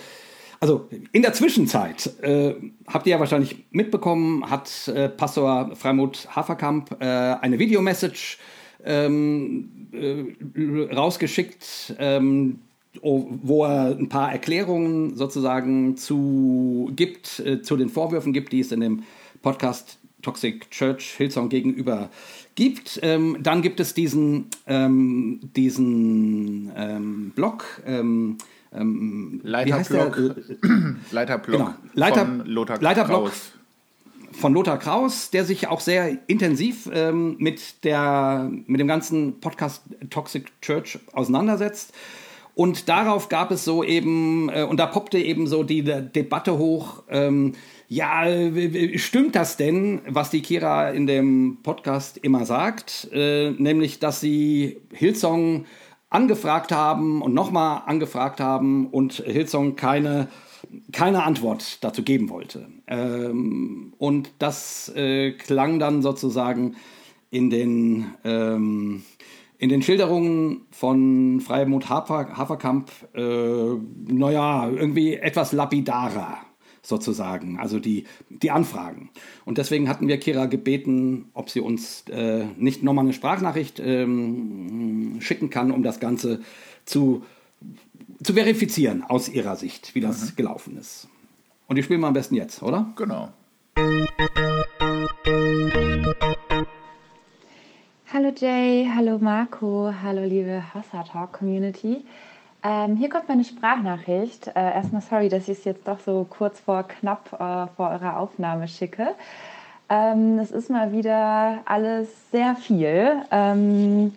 also 0.61 0.89
in 1.11 1.23
der 1.23 1.33
Zwischenzeit, 1.33 2.23
äh, 2.23 2.55
habt 2.87 3.09
ihr 3.09 3.15
ja 3.15 3.19
wahrscheinlich 3.19 3.65
mitbekommen, 3.73 4.49
hat 4.49 4.87
äh, 4.87 5.09
Pastor 5.09 5.75
Freimut 5.75 6.29
Haferkamp 6.37 6.99
äh, 7.01 7.05
eine 7.05 7.59
Videomessage 7.59 8.39
ähm, 8.87 9.69
äh, 9.93 10.95
rausgeschickt, 10.95 11.95
ähm, 11.99 12.61
wo 13.03 13.65
er 13.65 13.97
ein 13.99 14.09
paar 14.09 14.33
Erklärungen 14.33 15.15
sozusagen 15.17 15.97
zu 15.97 16.91
gibt, 16.97 17.41
äh, 17.41 17.61
zu 17.63 17.77
den 17.77 17.89
Vorwürfen 17.91 18.33
gibt, 18.33 18.53
die 18.53 18.61
es 18.61 18.73
in 18.73 18.81
dem 18.81 19.03
Podcast 19.43 19.99
Toxic 20.23 20.71
Church 20.71 21.15
Hillsong 21.17 21.49
gegenüber 21.51 22.09
gibt. 22.55 22.99
Ähm, 23.03 23.37
dann 23.43 23.61
gibt 23.63 23.81
es 23.81 23.93
diesen, 23.95 24.47
ähm, 24.67 25.41
diesen 25.55 26.73
ähm, 26.75 27.33
Blog, 27.35 27.65
ähm, 27.87 28.39
ähm, 28.75 29.41
Leiterblock, 29.45 30.17
der? 30.17 30.97
Leiterblock 31.13 31.59
Genau. 31.59 31.75
Leiter- 31.95 32.27
von 32.27 32.47
Lothar 32.47 32.81
Leiterblock. 32.81 33.25
Kraus. 33.27 33.53
Von 34.37 34.53
Lothar 34.53 34.79
Kraus, 34.79 35.31
der 35.31 35.45
sich 35.45 35.69
auch 35.69 35.81
sehr 35.81 36.19
intensiv 36.29 36.89
ähm, 36.93 37.37
mit, 37.39 37.85
der, 37.85 38.51
mit 38.67 38.81
dem 38.81 38.89
ganzen 38.89 39.41
Podcast 39.41 39.83
Toxic 40.11 40.61
Church 40.61 40.99
auseinandersetzt. 41.13 41.93
Und 42.55 42.89
darauf 42.89 43.29
gab 43.29 43.51
es 43.51 43.65
so 43.65 43.85
eben, 43.85 44.49
äh, 44.49 44.63
und 44.63 44.79
da 44.79 44.87
poppte 44.87 45.19
eben 45.19 45.47
so 45.47 45.63
die 45.63 45.83
De 45.83 46.03
Debatte 46.03 46.57
hoch, 46.57 47.03
ähm, 47.11 47.53
ja, 47.89 48.25
stimmt 48.97 49.37
das 49.37 49.57
denn, 49.57 50.01
was 50.09 50.31
die 50.31 50.43
Kira 50.43 50.91
in 50.91 51.07
dem 51.07 51.59
Podcast 51.63 52.19
immer 52.19 52.45
sagt, 52.45 53.09
äh, 53.13 53.51
nämlich, 53.51 54.01
dass 54.01 54.21
sie 54.21 54.81
Hillsong 54.93 55.67
angefragt 56.11 56.73
haben 56.73 57.23
und 57.23 57.35
nochmal 57.35 57.83
angefragt 57.87 58.41
haben 58.41 58.87
und 58.87 59.23
Hillsong 59.25 59.77
keine 59.77 60.29
keine 60.93 61.25
Antwort 61.25 61.83
dazu 61.85 62.03
geben 62.03 62.29
wollte. 62.31 62.69
Ähm, 62.87 63.93
und 63.99 64.31
das 64.39 64.93
äh, 64.95 65.33
klang 65.33 65.79
dann 65.79 66.03
sozusagen 66.03 66.77
in 67.31 67.51
den, 67.51 68.07
ähm, 68.25 69.03
in 69.59 69.69
den 69.69 69.83
Schilderungen 69.83 70.63
von 70.71 71.41
Freimut 71.41 71.89
Hafer, 71.89 72.37
Haferkamp, 72.37 72.91
äh, 73.15 73.75
naja, 74.13 74.69
irgendwie 74.71 75.15
etwas 75.15 75.53
lapidarer 75.53 76.39
sozusagen, 76.87 77.59
also 77.59 77.81
die, 77.81 78.05
die 78.29 78.51
Anfragen. 78.51 79.11
Und 79.45 79.59
deswegen 79.59 79.89
hatten 79.89 80.07
wir 80.07 80.19
Kira 80.19 80.47
gebeten, 80.47 81.27
ob 81.35 81.51
sie 81.51 81.61
uns 81.61 82.05
äh, 82.09 82.45
nicht 82.57 82.83
nochmal 82.83 83.05
eine 83.05 83.13
Sprachnachricht 83.13 83.81
ähm, 83.81 85.17
schicken 85.21 85.51
kann, 85.51 85.73
um 85.73 85.83
das 85.83 85.99
Ganze 85.99 86.41
zu 86.85 87.25
zu 88.27 88.35
verifizieren 88.35 89.05
aus 89.05 89.29
ihrer 89.29 89.55
Sicht, 89.55 89.95
wie 89.95 90.01
das 90.01 90.35
gelaufen 90.35 90.77
ist. 90.77 91.07
Und 91.69 91.77
die 91.77 91.85
spielen 91.85 92.01
wir 92.01 92.09
am 92.09 92.13
besten 92.13 92.35
jetzt, 92.35 92.61
oder? 92.61 92.87
Genau. 92.97 93.29
Hallo 98.13 98.33
Jay, 98.37 98.91
hallo 98.93 99.19
Marco, 99.21 99.93
hallo 100.03 100.25
liebe 100.25 100.61
Hossa 100.75 101.05
Talk 101.05 101.35
Community. 101.35 102.05
Ähm, 102.65 102.97
hier 102.97 103.09
kommt 103.09 103.29
meine 103.29 103.45
Sprachnachricht. 103.45 104.49
Äh, 104.49 104.75
erstmal 104.75 105.03
sorry, 105.03 105.29
dass 105.29 105.45
ich 105.45 105.59
es 105.59 105.65
jetzt 105.65 105.87
doch 105.87 106.01
so 106.01 106.27
kurz 106.29 106.59
vor 106.59 106.83
knapp 106.83 107.33
äh, 107.33 107.69
vor 107.77 107.91
eurer 107.91 108.19
Aufnahme 108.19 108.67
schicke. 108.67 109.15
Ähm, 109.89 110.41
es 110.41 110.51
ist 110.51 110.69
mal 110.69 110.91
wieder 110.91 111.61
alles 111.65 112.09
sehr 112.33 112.57
viel. 112.57 113.23
Ähm, 113.31 114.15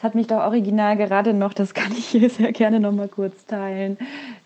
es 0.00 0.04
hat 0.04 0.14
mich 0.14 0.28
doch 0.28 0.38
original 0.38 0.96
gerade 0.96 1.34
noch, 1.34 1.52
das 1.52 1.74
kann 1.74 1.92
ich 1.92 2.06
hier 2.06 2.30
sehr 2.30 2.52
gerne 2.52 2.80
noch 2.80 2.92
mal 2.92 3.06
kurz 3.06 3.44
teilen, 3.44 3.98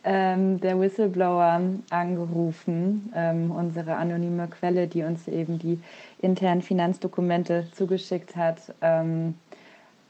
ähm, 0.03 0.61
der 0.61 0.81
Whistleblower 0.81 1.61
angerufen, 1.91 3.13
ähm, 3.15 3.53
unsere 3.53 3.95
anonyme 3.95 4.49
Quelle, 4.49 4.89
die 4.89 5.05
uns 5.05 5.29
eben 5.29 5.61
die 5.61 5.79
internen 6.21 6.61
Finanzdokumente 6.61 7.69
zugeschickt 7.71 8.35
hat, 8.35 8.75
ähm, 8.83 9.37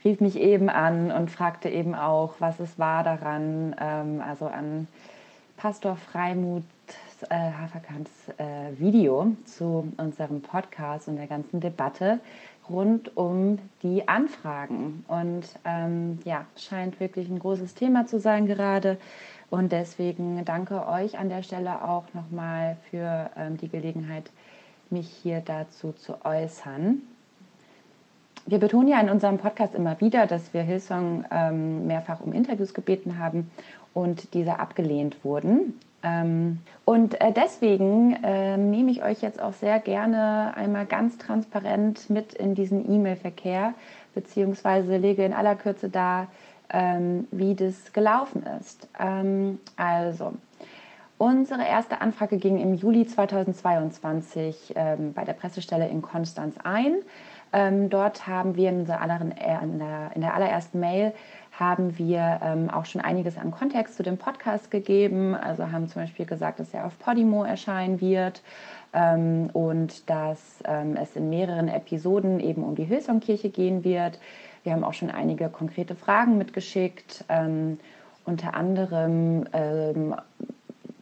rief 0.02 0.18
mich 0.22 0.40
eben 0.40 0.70
an 0.70 1.12
und 1.12 1.30
fragte 1.30 1.68
eben 1.68 1.94
auch, 1.94 2.36
was 2.38 2.58
es 2.58 2.78
war 2.78 3.04
daran, 3.04 3.76
ähm, 3.78 4.22
also 4.26 4.46
an 4.46 4.88
Pastor 5.58 5.96
Freimut 5.96 6.62
äh, 7.28 7.34
Haferkamps 7.34 8.10
äh, 8.38 8.78
Video 8.78 9.34
zu 9.44 9.92
unserem 9.98 10.40
Podcast 10.40 11.08
und 11.08 11.16
der 11.16 11.26
ganzen 11.26 11.60
Debatte 11.60 12.20
rund 12.68 13.16
um 13.16 13.58
die 13.82 14.08
Anfragen. 14.08 15.04
Und 15.08 15.44
ähm, 15.64 16.18
ja, 16.24 16.46
scheint 16.56 17.00
wirklich 17.00 17.28
ein 17.28 17.38
großes 17.38 17.74
Thema 17.74 18.06
zu 18.06 18.18
sein 18.18 18.46
gerade. 18.46 18.98
Und 19.50 19.72
deswegen 19.72 20.44
danke 20.44 20.86
euch 20.88 21.18
an 21.18 21.28
der 21.28 21.42
Stelle 21.42 21.84
auch 21.84 22.04
nochmal 22.14 22.76
für 22.90 23.30
ähm, 23.36 23.56
die 23.56 23.68
Gelegenheit, 23.68 24.30
mich 24.90 25.08
hier 25.08 25.40
dazu 25.40 25.92
zu 25.92 26.24
äußern. 26.24 27.02
Wir 28.46 28.58
betonen 28.58 28.88
ja 28.88 29.00
in 29.00 29.08
unserem 29.08 29.38
Podcast 29.38 29.74
immer 29.74 30.00
wieder, 30.00 30.26
dass 30.26 30.52
wir 30.52 30.62
Hillsong 30.62 31.24
ähm, 31.30 31.86
mehrfach 31.86 32.20
um 32.20 32.32
Interviews 32.32 32.74
gebeten 32.74 33.18
haben 33.18 33.50
und 33.94 34.34
diese 34.34 34.58
abgelehnt 34.58 35.24
wurden. 35.24 35.80
Ähm, 36.04 36.58
und 36.84 37.20
äh, 37.20 37.32
deswegen 37.32 38.16
ähm, 38.22 38.70
nehme 38.70 38.90
ich 38.90 39.02
euch 39.02 39.22
jetzt 39.22 39.40
auch 39.40 39.54
sehr 39.54 39.80
gerne 39.80 40.52
einmal 40.54 40.84
ganz 40.84 41.16
transparent 41.16 42.10
mit 42.10 42.34
in 42.34 42.54
diesen 42.54 42.88
E-Mail-Verkehr, 42.90 43.72
beziehungsweise 44.14 44.98
lege 44.98 45.24
in 45.24 45.32
aller 45.32 45.56
Kürze 45.56 45.88
dar, 45.88 46.28
ähm, 46.70 47.26
wie 47.30 47.54
das 47.54 47.92
gelaufen 47.92 48.44
ist. 48.60 48.88
Also, 49.76 50.32
Unsere 51.16 51.64
erste 51.64 52.00
Anfrage 52.00 52.38
ging 52.38 52.58
im 52.58 52.74
Juli 52.74 53.06
2022 53.06 54.74
ähm, 54.74 55.12
bei 55.14 55.24
der 55.24 55.32
Pressestelle 55.34 55.88
in 55.88 56.02
Konstanz 56.02 56.56
ein. 56.64 56.96
Dort 57.88 58.26
haben 58.26 58.56
wir 58.56 58.68
in, 58.70 58.80
äh, 58.80 60.18
der 60.20 60.34
allerersten 60.34 60.80
Mail 60.80 61.12
haben 61.58 61.98
wir 61.98 62.40
ähm, 62.42 62.68
auch 62.68 62.84
schon 62.84 63.00
einiges 63.00 63.38
an 63.38 63.50
Kontext 63.52 63.96
zu 63.96 64.02
dem 64.02 64.18
Podcast 64.18 64.70
gegeben. 64.70 65.34
Also 65.34 65.70
haben 65.70 65.88
zum 65.88 66.02
Beispiel 66.02 66.26
gesagt, 66.26 66.58
dass 66.58 66.74
er 66.74 66.86
auf 66.86 66.98
Podimo 66.98 67.44
erscheinen 67.44 68.00
wird 68.00 68.42
ähm, 68.92 69.50
und 69.52 70.08
dass 70.10 70.60
ähm, 70.64 70.96
es 70.96 71.14
in 71.14 71.30
mehreren 71.30 71.68
Episoden 71.68 72.40
eben 72.40 72.64
um 72.64 72.74
die 72.74 72.84
Hillsong-Kirche 72.84 73.50
gehen 73.50 73.84
wird. 73.84 74.18
Wir 74.64 74.72
haben 74.72 74.82
auch 74.82 74.94
schon 74.94 75.10
einige 75.10 75.48
konkrete 75.48 75.94
Fragen 75.94 76.38
mitgeschickt, 76.38 77.24
ähm, 77.28 77.78
unter 78.24 78.54
anderem 78.54 79.44
ähm, 79.52 80.14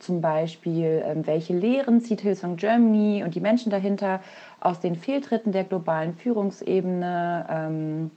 zum 0.01 0.21
Beispiel, 0.21 1.03
ähm, 1.07 1.27
welche 1.27 1.57
Lehren 1.57 2.01
zieht 2.01 2.21
Hillsong 2.21 2.57
Germany 2.57 3.23
und 3.25 3.35
die 3.37 3.41
Menschen 3.41 3.71
dahinter 3.71 4.21
aus 4.61 4.81
den 4.81 4.97
Fehltritten 4.97 5.53
der 5.53 5.65
globalen 5.65 6.15
Führungsebene. 6.15 8.11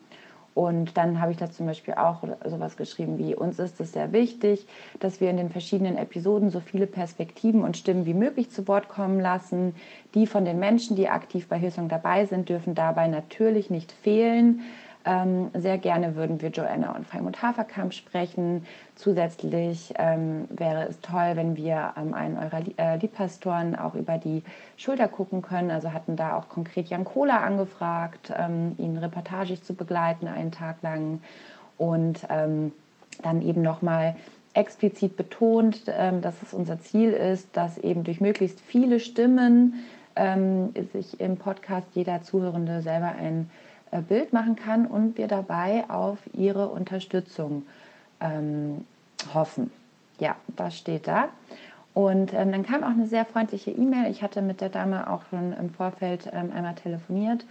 Und 0.56 0.96
dann 0.96 1.20
habe 1.20 1.34
ich 1.34 1.38
da 1.38 1.52
zum 1.52 1.66
Beispiel 1.66 1.96
auch 1.96 2.24
sowas 2.46 2.78
geschrieben 2.78 3.20
wie, 3.20 3.36
uns 3.36 3.60
ist 3.60 3.82
es 3.82 3.92
sehr 3.92 4.14
wichtig, 4.14 4.66
dass 5.02 5.20
wir 5.20 5.30
in 5.30 5.36
den 5.36 5.50
verschiedenen 5.50 5.98
Episoden 5.98 6.50
so 6.50 6.62
viele 6.62 6.88
Perspektiven 6.88 7.62
und 7.62 7.76
Stimmen 7.76 8.06
wie 8.06 8.14
möglich 8.14 8.50
zu 8.50 8.66
Wort 8.70 8.88
kommen 8.88 9.20
lassen. 9.20 9.76
Die 10.14 10.26
von 10.26 10.46
den 10.46 10.58
Menschen, 10.58 10.96
die 10.96 11.10
aktiv 11.10 11.50
bei 11.50 11.60
Hillsong 11.60 11.90
dabei 11.90 12.26
sind, 12.26 12.48
dürfen 12.48 12.74
dabei 12.74 13.10
natürlich 13.10 13.70
nicht 13.70 13.92
fehlen. 13.92 14.62
Ähm, 15.06 15.52
sehr 15.54 15.78
gerne 15.78 16.16
würden 16.16 16.42
wir 16.42 16.50
Joanna 16.50 16.96
und 16.96 17.06
Freimund 17.06 17.40
Haferkamp 17.42 17.94
sprechen. 17.94 18.66
Zusätzlich 18.96 19.94
ähm, 20.00 20.46
wäre 20.50 20.88
es 20.88 21.00
toll, 21.02 21.34
wenn 21.36 21.56
wir 21.56 21.94
ähm, 21.96 22.16
einen 22.16 22.38
eurer 22.38 22.64
äh, 22.78 22.98
Liebpastoren 22.98 23.76
auch 23.76 23.94
über 23.94 24.18
die 24.18 24.42
Schulter 24.78 25.08
gucken 25.08 25.44
können. 25.44 25.70
Also 25.70 25.94
hatten 25.94 26.16
da 26.16 26.36
auch 26.36 26.50
konkret 26.50 26.88
Jan 26.88 27.06
Kohler 27.06 27.44
angefragt, 27.44 28.34
ähm, 28.36 28.74
ihn 28.80 28.98
reportagig 28.98 29.64
zu 29.64 29.76
begleiten, 29.76 30.28
einen 30.28 30.52
Tag 30.52 30.82
lang. 30.82 31.22
Und 31.78 32.26
ähm, 32.30 32.72
dann 33.22 33.44
eben 33.44 33.62
nochmal 33.62 34.16
explizit 34.54 35.18
betont, 35.18 35.84
ähm, 35.88 36.22
dass 36.22 36.42
es 36.42 36.52
unser 36.52 36.80
Ziel 36.80 37.12
ist, 37.12 37.56
dass 37.56 37.78
eben 37.78 38.04
durch 38.04 38.22
möglichst 38.22 38.60
viele 38.60 39.00
Stimmen 39.00 39.86
sich 40.94 41.20
im 41.20 41.36
Podcast 41.36 41.88
jeder 41.94 42.22
Zuhörende 42.22 42.82
selber 42.82 43.16
ein 43.20 43.50
Bild 44.02 44.34
machen 44.34 44.56
kann 44.56 44.86
und 44.86 45.18
wir 45.18 45.28
dabei 45.28 45.86
auf 45.90 46.18
Ihre 46.34 46.70
Unterstützung 46.70 47.64
ähm, 48.20 48.86
hoffen. 49.34 49.72
Ja, 50.20 50.36
das 50.56 50.78
steht 50.78 51.08
da. 51.08 51.30
Und 51.94 52.34
ähm, 52.34 52.52
dann 52.52 52.64
kam 52.64 52.84
auch 52.84 52.90
eine 52.90 53.08
sehr 53.08 53.26
freundliche 53.26 53.72
E-Mail. 53.72 54.12
Ich 54.12 54.22
hatte 54.22 54.42
mit 54.42 54.60
der 54.60 54.70
Dame 54.70 55.10
auch 55.10 55.22
schon 55.30 55.54
im 55.54 55.70
Vorfeld 55.70 56.30
ähm, 56.34 56.52
einmal 56.54 56.76
telefoniert. 56.76 57.46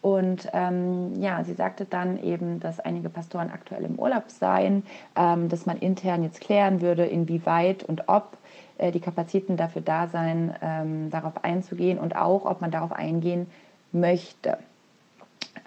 Und 0.00 0.48
ähm, 0.52 1.20
ja, 1.20 1.42
sie 1.42 1.54
sagte 1.54 1.84
dann 1.84 2.22
eben, 2.22 2.60
dass 2.60 2.78
einige 2.78 3.08
Pastoren 3.08 3.50
aktuell 3.50 3.84
im 3.84 3.98
Urlaub 3.98 4.30
seien, 4.30 4.84
ähm, 5.16 5.48
dass 5.48 5.66
man 5.66 5.78
intern 5.78 6.22
jetzt 6.22 6.40
klären 6.40 6.80
würde, 6.80 7.04
inwieweit 7.04 7.82
und 7.82 8.08
ob 8.08 8.38
äh, 8.78 8.92
die 8.92 9.00
Kapazitäten 9.00 9.56
dafür 9.56 9.82
da 9.82 10.06
seien, 10.06 10.54
ähm, 10.62 11.10
darauf 11.10 11.42
einzugehen 11.42 11.98
und 11.98 12.14
auch, 12.14 12.44
ob 12.44 12.60
man 12.60 12.70
darauf 12.70 12.92
eingehen 12.92 13.48
möchte. 13.90 14.58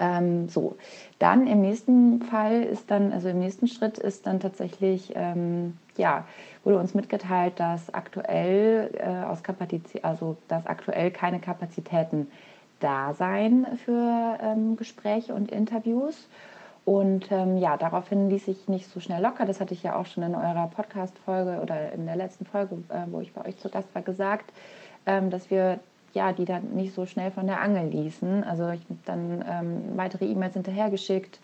Ähm, 0.01 0.49
so, 0.49 0.77
dann 1.19 1.45
im 1.45 1.61
nächsten 1.61 2.23
Fall 2.23 2.63
ist 2.63 2.89
dann, 2.89 3.13
also 3.13 3.29
im 3.29 3.37
nächsten 3.37 3.67
Schritt 3.67 3.99
ist 3.99 4.25
dann 4.25 4.39
tatsächlich, 4.39 5.13
ähm, 5.15 5.77
ja, 5.95 6.25
wurde 6.63 6.79
uns 6.79 6.95
mitgeteilt, 6.95 7.59
dass 7.59 7.93
aktuell 7.93 8.89
äh, 8.97 9.25
aus 9.25 9.43
Kapazität, 9.43 10.03
also 10.03 10.37
dass 10.47 10.65
aktuell 10.65 11.11
keine 11.11 11.39
Kapazitäten 11.39 12.31
da 12.79 13.13
seien 13.13 13.67
für 13.85 14.39
ähm, 14.41 14.75
Gespräche 14.75 15.35
und 15.35 15.51
Interviews. 15.51 16.27
Und 16.83 17.31
ähm, 17.31 17.57
ja, 17.57 17.77
daraufhin 17.77 18.31
ließ 18.31 18.47
ich 18.47 18.67
nicht 18.67 18.89
so 18.89 18.99
schnell 18.99 19.21
locker. 19.21 19.45
Das 19.45 19.61
hatte 19.61 19.75
ich 19.75 19.83
ja 19.83 19.95
auch 19.95 20.07
schon 20.07 20.23
in 20.23 20.33
eurer 20.33 20.65
Podcast-Folge 20.75 21.61
oder 21.61 21.91
in 21.91 22.07
der 22.07 22.15
letzten 22.15 22.47
Folge, 22.47 22.77
äh, 22.89 23.03
wo 23.11 23.21
ich 23.21 23.33
bei 23.33 23.45
euch 23.45 23.57
zu 23.57 23.69
Gast 23.69 23.93
war, 23.93 24.01
gesagt, 24.01 24.51
ähm, 25.05 25.29
dass 25.29 25.51
wir 25.51 25.79
ja, 26.13 26.33
die 26.33 26.45
dann 26.45 26.73
nicht 26.73 26.93
so 26.93 27.05
schnell 27.05 27.31
von 27.31 27.47
der 27.47 27.61
Angel 27.61 27.87
ließen. 27.87 28.43
Also 28.43 28.69
ich 28.69 28.81
habe 28.81 28.99
dann 29.05 29.43
ähm, 29.49 29.97
weitere 29.97 30.25
E-Mails 30.25 30.53
hinterhergeschickt, 30.53 31.39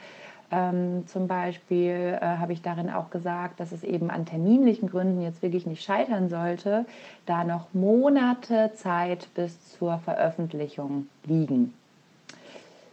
Ähm, 0.49 1.05
zum 1.07 1.27
Beispiel 1.27 2.17
äh, 2.21 2.37
habe 2.39 2.53
ich 2.53 2.61
darin 2.61 2.89
auch 2.89 3.09
gesagt, 3.09 3.59
dass 3.59 3.73
es 3.73 3.83
eben 3.83 4.09
an 4.09 4.25
terminlichen 4.25 4.89
Gründen 4.89 5.21
jetzt 5.21 5.41
wirklich 5.41 5.65
nicht 5.65 5.83
scheitern 5.83 6.29
sollte, 6.29 6.85
da 7.25 7.43
noch 7.43 7.65
Monate 7.73 8.71
Zeit 8.73 9.27
bis 9.35 9.77
zur 9.77 9.97
Veröffentlichung 9.99 11.09
liegen. 11.25 11.73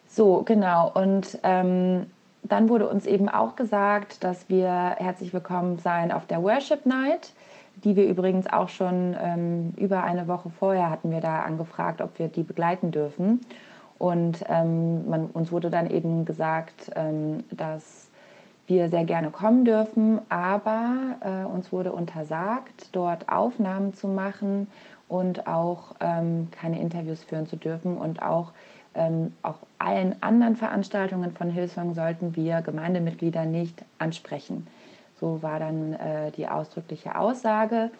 So, 0.08 0.42
genau. 0.42 0.90
Und 0.94 1.38
ähm, 1.44 2.06
dann 2.42 2.68
wurde 2.68 2.88
uns 2.88 3.06
eben 3.06 3.28
auch 3.28 3.54
gesagt, 3.54 4.24
dass 4.24 4.48
wir 4.48 4.96
herzlich 4.98 5.32
willkommen 5.32 5.78
seien 5.78 6.10
auf 6.10 6.26
der 6.26 6.42
Worship 6.42 6.86
Night, 6.86 7.34
die 7.82 7.96
wir 7.96 8.06
übrigens 8.06 8.46
auch 8.46 8.68
schon 8.68 9.16
ähm, 9.20 9.72
über 9.76 10.04
eine 10.04 10.28
Woche 10.28 10.50
vorher 10.50 10.90
hatten 10.90 11.10
wir 11.10 11.20
da 11.20 11.42
angefragt, 11.42 12.00
ob 12.00 12.18
wir 12.18 12.28
die 12.28 12.42
begleiten 12.42 12.90
dürfen. 12.90 13.40
Und 13.98 14.44
ähm, 14.48 15.08
man, 15.08 15.26
uns 15.26 15.52
wurde 15.52 15.70
dann 15.70 15.90
eben 15.90 16.24
gesagt, 16.24 16.90
ähm, 16.94 17.44
dass 17.50 18.08
wir 18.66 18.88
sehr 18.88 19.04
gerne 19.04 19.30
kommen 19.30 19.64
dürfen, 19.64 20.20
aber 20.30 21.16
äh, 21.20 21.44
uns 21.44 21.70
wurde 21.70 21.92
untersagt, 21.92 22.88
dort 22.92 23.28
Aufnahmen 23.28 23.92
zu 23.92 24.08
machen 24.08 24.68
und 25.08 25.46
auch 25.46 25.94
ähm, 26.00 26.48
keine 26.50 26.80
Interviews 26.80 27.22
führen 27.22 27.46
zu 27.46 27.56
dürfen. 27.56 27.98
Und 27.98 28.22
auch, 28.22 28.52
ähm, 28.94 29.32
auch 29.42 29.58
allen 29.78 30.16
anderen 30.22 30.56
Veranstaltungen 30.56 31.32
von 31.32 31.50
Hillsong 31.50 31.94
sollten 31.94 32.36
wir 32.36 32.62
Gemeindemitglieder 32.62 33.44
nicht 33.44 33.84
ansprechen. 33.98 34.66
So 35.20 35.42
war 35.42 35.58
dann 35.58 35.94
äh, 35.94 36.30
die 36.32 36.48
ausdrückliche 36.48 37.18
Aussage. 37.18 37.90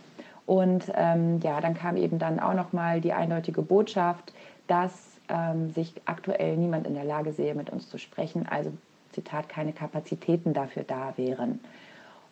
Und 0.47 0.93
ähm, 0.95 1.41
ja, 1.43 1.61
dann 1.61 1.75
kam 1.75 1.97
eben 1.97 2.19
dann 2.19 2.39
auch 2.39 2.55
nochmal 2.55 3.01
die 3.01 3.13
eindeutige 3.13 3.63
Botschaft, 3.63 4.33
dass 4.67 4.93
ähm, 5.29 5.71
sich 5.71 5.95
aktuell 6.05 6.57
niemand 6.57 6.87
in 6.87 6.95
der 6.95 7.05
Lage 7.05 7.33
sehe, 7.33 7.55
mit 7.55 7.71
uns 7.71 7.89
zu 7.89 7.99
sprechen, 7.99 8.47
also 8.49 8.73
Zitat, 9.13 9.49
keine 9.49 9.73
Kapazitäten 9.73 10.53
dafür 10.53 10.83
da 10.83 11.15
wären. 11.17 11.61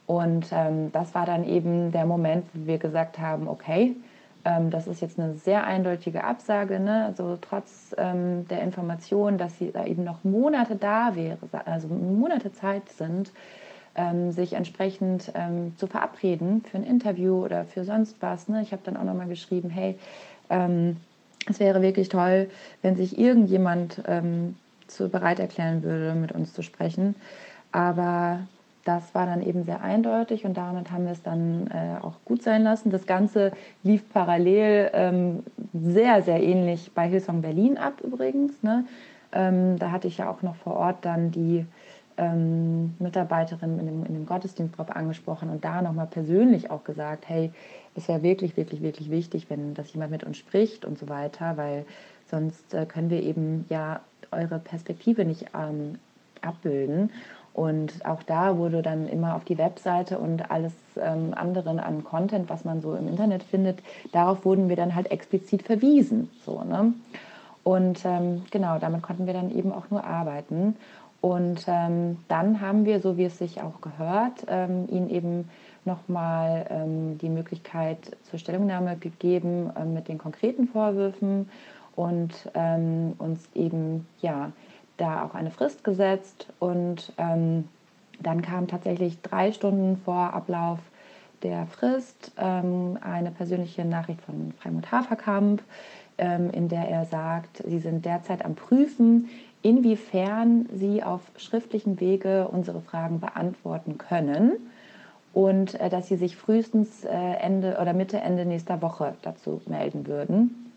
Und 0.06 0.46
ähm, 0.52 0.92
das 0.92 1.14
war 1.14 1.26
dann 1.26 1.44
eben 1.44 1.92
der 1.92 2.04
Moment, 2.06 2.44
wo 2.52 2.66
wir 2.66 2.78
gesagt 2.78 3.18
haben, 3.18 3.48
okay, 3.48 3.96
ähm, 4.44 4.70
das 4.70 4.86
ist 4.86 5.00
jetzt 5.00 5.18
eine 5.18 5.34
sehr 5.34 5.64
eindeutige 5.64 6.24
Absage, 6.24 6.80
ne? 6.80 7.06
also 7.06 7.38
trotz 7.40 7.94
ähm, 7.96 8.46
der 8.48 8.62
Information, 8.62 9.38
dass 9.38 9.58
sie 9.58 9.70
da 9.70 9.86
eben 9.86 10.04
noch 10.04 10.24
Monate 10.24 10.76
da 10.76 11.14
wäre, 11.14 11.38
also 11.64 11.88
Monate 11.88 12.52
Zeit 12.52 12.88
sind, 12.88 13.32
ähm, 13.94 14.32
sich 14.32 14.54
entsprechend 14.54 15.32
ähm, 15.34 15.74
zu 15.76 15.86
verabreden 15.86 16.62
für 16.62 16.78
ein 16.78 16.84
Interview 16.84 17.44
oder 17.44 17.64
für 17.64 17.84
sonst 17.84 18.16
was. 18.20 18.48
Ne? 18.48 18.62
Ich 18.62 18.72
habe 18.72 18.82
dann 18.84 18.96
auch 18.96 19.04
nochmal 19.04 19.28
geschrieben, 19.28 19.70
hey, 19.70 19.98
ähm, 20.50 20.96
es 21.48 21.60
wäre 21.60 21.82
wirklich 21.82 22.08
toll, 22.08 22.48
wenn 22.82 22.96
sich 22.96 23.18
irgendjemand 23.18 24.02
ähm, 24.06 24.56
zu 24.86 25.08
bereit 25.08 25.40
erklären 25.40 25.82
würde, 25.82 26.14
mit 26.14 26.32
uns 26.32 26.52
zu 26.52 26.62
sprechen. 26.62 27.14
Aber 27.72 28.40
das 28.84 29.14
war 29.14 29.26
dann 29.26 29.42
eben 29.42 29.64
sehr 29.64 29.80
eindeutig 29.80 30.44
und 30.44 30.56
damit 30.56 30.90
haben 30.90 31.04
wir 31.04 31.12
es 31.12 31.22
dann 31.22 31.68
äh, 31.68 32.04
auch 32.04 32.14
gut 32.24 32.42
sein 32.42 32.62
lassen. 32.62 32.90
Das 32.90 33.06
Ganze 33.06 33.52
lief 33.82 34.02
parallel 34.12 34.90
ähm, 34.92 35.42
sehr, 35.72 36.22
sehr 36.22 36.42
ähnlich 36.42 36.90
bei 36.94 37.08
Hillsong 37.08 37.42
Berlin 37.42 37.78
ab 37.78 38.00
übrigens. 38.02 38.62
Ne? 38.62 38.84
Ähm, 39.32 39.78
da 39.78 39.90
hatte 39.90 40.08
ich 40.08 40.18
ja 40.18 40.30
auch 40.30 40.42
noch 40.42 40.56
vor 40.56 40.74
Ort 40.74 40.98
dann 41.02 41.30
die 41.30 41.64
ähm, 42.16 42.94
Mitarbeiterin 42.98 43.78
in 43.78 43.86
dem, 43.86 44.06
in 44.06 44.14
dem 44.14 44.26
Gottesdienst 44.26 44.78
drauf 44.78 44.90
angesprochen 44.94 45.50
und 45.50 45.64
da 45.64 45.82
nochmal 45.82 46.06
persönlich 46.06 46.70
auch 46.70 46.84
gesagt, 46.84 47.28
hey, 47.28 47.52
es 47.94 48.08
wäre 48.08 48.22
wirklich, 48.22 48.56
wirklich, 48.56 48.82
wirklich 48.82 49.10
wichtig, 49.10 49.50
wenn 49.50 49.74
das 49.74 49.92
jemand 49.92 50.10
mit 50.10 50.24
uns 50.24 50.38
spricht 50.38 50.84
und 50.84 50.98
so 50.98 51.08
weiter, 51.08 51.56
weil 51.56 51.84
sonst 52.30 52.74
äh, 52.74 52.86
können 52.86 53.10
wir 53.10 53.22
eben 53.22 53.66
ja 53.68 54.00
eure 54.30 54.58
Perspektive 54.58 55.24
nicht 55.24 55.46
ähm, 55.54 55.98
abbilden. 56.40 57.10
Und 57.54 58.04
auch 58.06 58.22
da 58.22 58.56
wurde 58.56 58.80
dann 58.80 59.06
immer 59.06 59.34
auf 59.34 59.44
die 59.44 59.58
Webseite 59.58 60.18
und 60.18 60.50
alles 60.50 60.72
ähm, 60.96 61.34
anderen 61.34 61.78
an 61.78 62.02
Content, 62.02 62.48
was 62.48 62.64
man 62.64 62.80
so 62.80 62.94
im 62.94 63.08
Internet 63.08 63.42
findet, 63.42 63.80
darauf 64.10 64.46
wurden 64.46 64.70
wir 64.70 64.76
dann 64.76 64.94
halt 64.94 65.10
explizit 65.10 65.62
verwiesen. 65.62 66.30
So, 66.46 66.64
ne? 66.64 66.94
Und 67.62 68.04
ähm, 68.04 68.42
genau, 68.50 68.78
damit 68.78 69.02
konnten 69.02 69.26
wir 69.26 69.34
dann 69.34 69.50
eben 69.50 69.70
auch 69.70 69.90
nur 69.90 70.02
arbeiten. 70.02 70.76
Und 71.22 71.66
ähm, 71.68 72.18
dann 72.26 72.60
haben 72.60 72.84
wir, 72.84 73.00
so 73.00 73.16
wie 73.16 73.24
es 73.24 73.38
sich 73.38 73.62
auch 73.62 73.80
gehört, 73.80 74.44
ähm, 74.48 74.88
ihn 74.90 75.08
eben 75.08 75.48
nochmal 75.84 76.66
ähm, 76.68 77.16
die 77.18 77.28
Möglichkeit 77.28 78.16
zur 78.28 78.40
Stellungnahme 78.40 78.96
gegeben 78.96 79.70
äh, 79.76 79.84
mit 79.84 80.08
den 80.08 80.18
konkreten 80.18 80.66
Vorwürfen 80.66 81.48
und 81.94 82.50
ähm, 82.54 83.14
uns 83.18 83.48
eben 83.54 84.04
ja 84.20 84.50
da 84.96 85.24
auch 85.24 85.36
eine 85.36 85.52
Frist 85.52 85.84
gesetzt. 85.84 86.48
Und 86.58 87.12
ähm, 87.18 87.68
dann 88.20 88.42
kam 88.42 88.66
tatsächlich 88.66 89.22
drei 89.22 89.52
Stunden 89.52 89.98
vor 89.98 90.34
Ablauf 90.34 90.80
der 91.44 91.66
Frist 91.66 92.32
ähm, 92.36 92.98
eine 93.00 93.30
persönliche 93.30 93.84
Nachricht 93.84 94.22
von 94.22 94.52
Freimut 94.60 94.90
Haferkamp, 94.90 95.62
in 96.18 96.68
der 96.68 96.88
er 96.88 97.06
sagt, 97.06 97.64
sie 97.66 97.80
sind 97.80 98.04
derzeit 98.04 98.44
am 98.44 98.54
Prüfen, 98.54 99.28
inwiefern 99.62 100.66
Sie 100.74 101.02
auf 101.02 101.20
schriftlichem 101.36 102.00
Wege 102.00 102.48
unsere 102.48 102.80
Fragen 102.80 103.20
beantworten 103.20 103.98
können 103.98 104.52
und 105.32 105.78
äh, 105.80 105.88
dass 105.88 106.08
Sie 106.08 106.16
sich 106.16 106.36
frühestens 106.36 107.04
äh, 107.04 107.08
Ende 107.10 107.78
oder 107.80 107.92
Mitte, 107.92 108.18
Ende 108.18 108.44
nächster 108.44 108.82
Woche 108.82 109.14
dazu 109.22 109.60
melden 109.66 110.06
würden. 110.06 110.72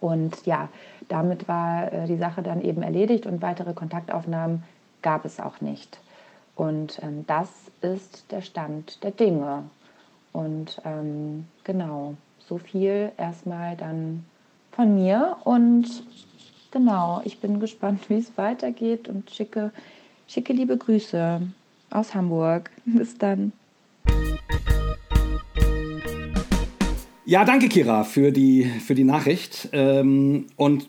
Und 0.00 0.46
ja, 0.46 0.68
damit 1.08 1.48
war 1.48 1.92
äh, 1.92 2.06
die 2.06 2.16
Sache 2.16 2.42
dann 2.42 2.60
eben 2.62 2.82
erledigt 2.82 3.26
und 3.26 3.42
weitere 3.42 3.72
Kontaktaufnahmen 3.72 4.62
gab 5.02 5.24
es 5.24 5.40
auch 5.40 5.60
nicht. 5.60 5.98
Und 6.54 7.00
ähm, 7.02 7.24
das 7.26 7.48
ist 7.80 8.30
der 8.30 8.42
Stand 8.42 9.02
der 9.02 9.12
Dinge. 9.12 9.64
Und 10.32 10.80
ähm, 10.84 11.46
genau, 11.64 12.14
so 12.38 12.58
viel 12.58 13.12
erstmal 13.16 13.76
dann 13.76 14.24
von 14.72 14.94
mir 14.94 15.36
und 15.44 15.86
Genau, 16.70 17.22
ich 17.24 17.38
bin 17.38 17.60
gespannt, 17.60 18.02
wie 18.08 18.18
es 18.18 18.36
weitergeht 18.36 19.08
und 19.08 19.30
schicke, 19.30 19.72
schicke 20.26 20.52
liebe 20.52 20.76
Grüße 20.76 21.40
aus 21.90 22.14
Hamburg. 22.14 22.70
Bis 22.84 23.16
dann. 23.16 23.52
Ja, 27.24 27.44
danke, 27.44 27.68
Kira, 27.68 28.04
für 28.04 28.32
die, 28.32 28.64
für 28.64 28.94
die 28.94 29.04
Nachricht. 29.04 29.68
Ähm, 29.72 30.46
und 30.56 30.88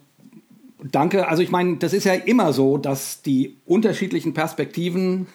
danke, 0.84 1.28
also 1.28 1.42
ich 1.42 1.52
meine, 1.52 1.78
das 1.78 1.94
ist 1.94 2.06
ja 2.06 2.14
immer 2.14 2.54
so, 2.54 2.78
dass 2.78 3.22
die 3.22 3.58
unterschiedlichen 3.66 4.34
Perspektiven 4.34 5.28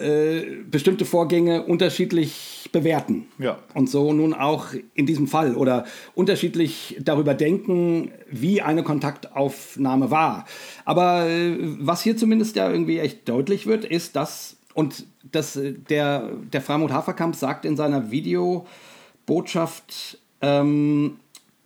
äh, 0.00 0.62
bestimmte 0.70 1.04
Vorgänge 1.04 1.64
unterschiedlich 1.64 2.68
bewerten. 2.72 3.26
Ja. 3.38 3.58
Und 3.74 3.90
so 3.90 4.12
nun 4.12 4.34
auch 4.34 4.68
in 4.94 5.06
diesem 5.06 5.26
Fall 5.26 5.54
oder 5.54 5.84
unterschiedlich 6.14 6.96
darüber 7.00 7.34
denken, 7.34 8.12
wie 8.30 8.62
eine 8.62 8.82
Kontaktaufnahme 8.82 10.10
war. 10.10 10.46
Aber 10.84 11.28
äh, 11.28 11.56
was 11.58 12.02
hier 12.02 12.16
zumindest 12.16 12.56
ja 12.56 12.70
irgendwie 12.70 12.98
echt 12.98 13.28
deutlich 13.28 13.66
wird, 13.66 13.84
ist, 13.84 14.16
dass, 14.16 14.56
und 14.74 15.06
das, 15.30 15.56
äh, 15.56 15.72
der, 15.72 16.30
der 16.52 16.60
Framut 16.60 16.92
Haferkamp 16.92 17.34
sagt 17.34 17.64
in 17.64 17.76
seiner 17.76 18.10
Videobotschaft, 18.10 20.18
ähm, 20.40 21.16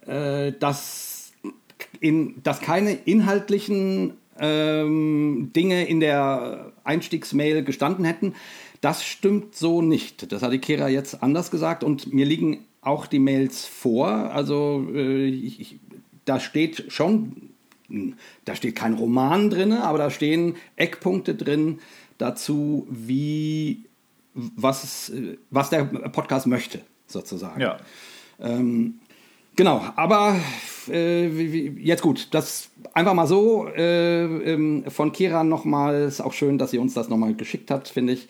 äh, 0.06 0.52
dass, 0.52 1.32
in, 2.00 2.42
dass 2.42 2.60
keine 2.60 2.92
inhaltlichen 2.92 4.14
ähm, 4.38 5.50
Dinge 5.54 5.86
in 5.86 6.00
der 6.00 6.72
Einstiegsmail 6.84 7.64
gestanden 7.64 8.04
hätten. 8.04 8.34
Das 8.80 9.04
stimmt 9.04 9.54
so 9.54 9.80
nicht. 9.80 10.30
Das 10.32 10.42
hat 10.42 10.52
die 10.52 10.58
Kira 10.58 10.88
jetzt 10.88 11.22
anders 11.22 11.50
gesagt 11.50 11.84
und 11.84 12.12
mir 12.12 12.26
liegen 12.26 12.64
auch 12.80 13.06
die 13.06 13.18
Mails 13.18 13.64
vor. 13.66 14.08
Also 14.08 14.86
äh, 14.94 15.26
ich, 15.26 15.78
da 16.24 16.40
steht 16.40 16.92
schon, 16.92 17.50
da 18.44 18.54
steht 18.54 18.76
kein 18.76 18.94
Roman 18.94 19.50
drin, 19.50 19.72
aber 19.72 19.98
da 19.98 20.10
stehen 20.10 20.56
Eckpunkte 20.76 21.34
drin 21.34 21.80
dazu, 22.18 22.86
wie 22.90 23.84
was, 24.34 25.12
was 25.50 25.70
der 25.70 25.84
Podcast 25.84 26.46
möchte, 26.46 26.80
sozusagen. 27.06 27.60
Ja. 27.60 27.78
Ähm, 28.40 29.00
genau, 29.56 29.84
aber 29.96 30.36
äh, 30.88 31.28
jetzt 31.28 32.02
gut, 32.02 32.28
das 32.32 32.70
einfach 32.92 33.14
mal 33.14 33.26
so 33.26 33.68
äh, 33.68 34.24
ähm, 34.24 34.84
von 34.88 35.12
Kira 35.12 35.44
nochmal. 35.44 36.02
Ist 36.02 36.20
auch 36.20 36.32
schön, 36.32 36.58
dass 36.58 36.70
sie 36.70 36.78
uns 36.78 36.94
das 36.94 37.08
nochmal 37.08 37.34
geschickt 37.34 37.70
hat, 37.70 37.88
finde 37.88 38.14
ich. 38.14 38.28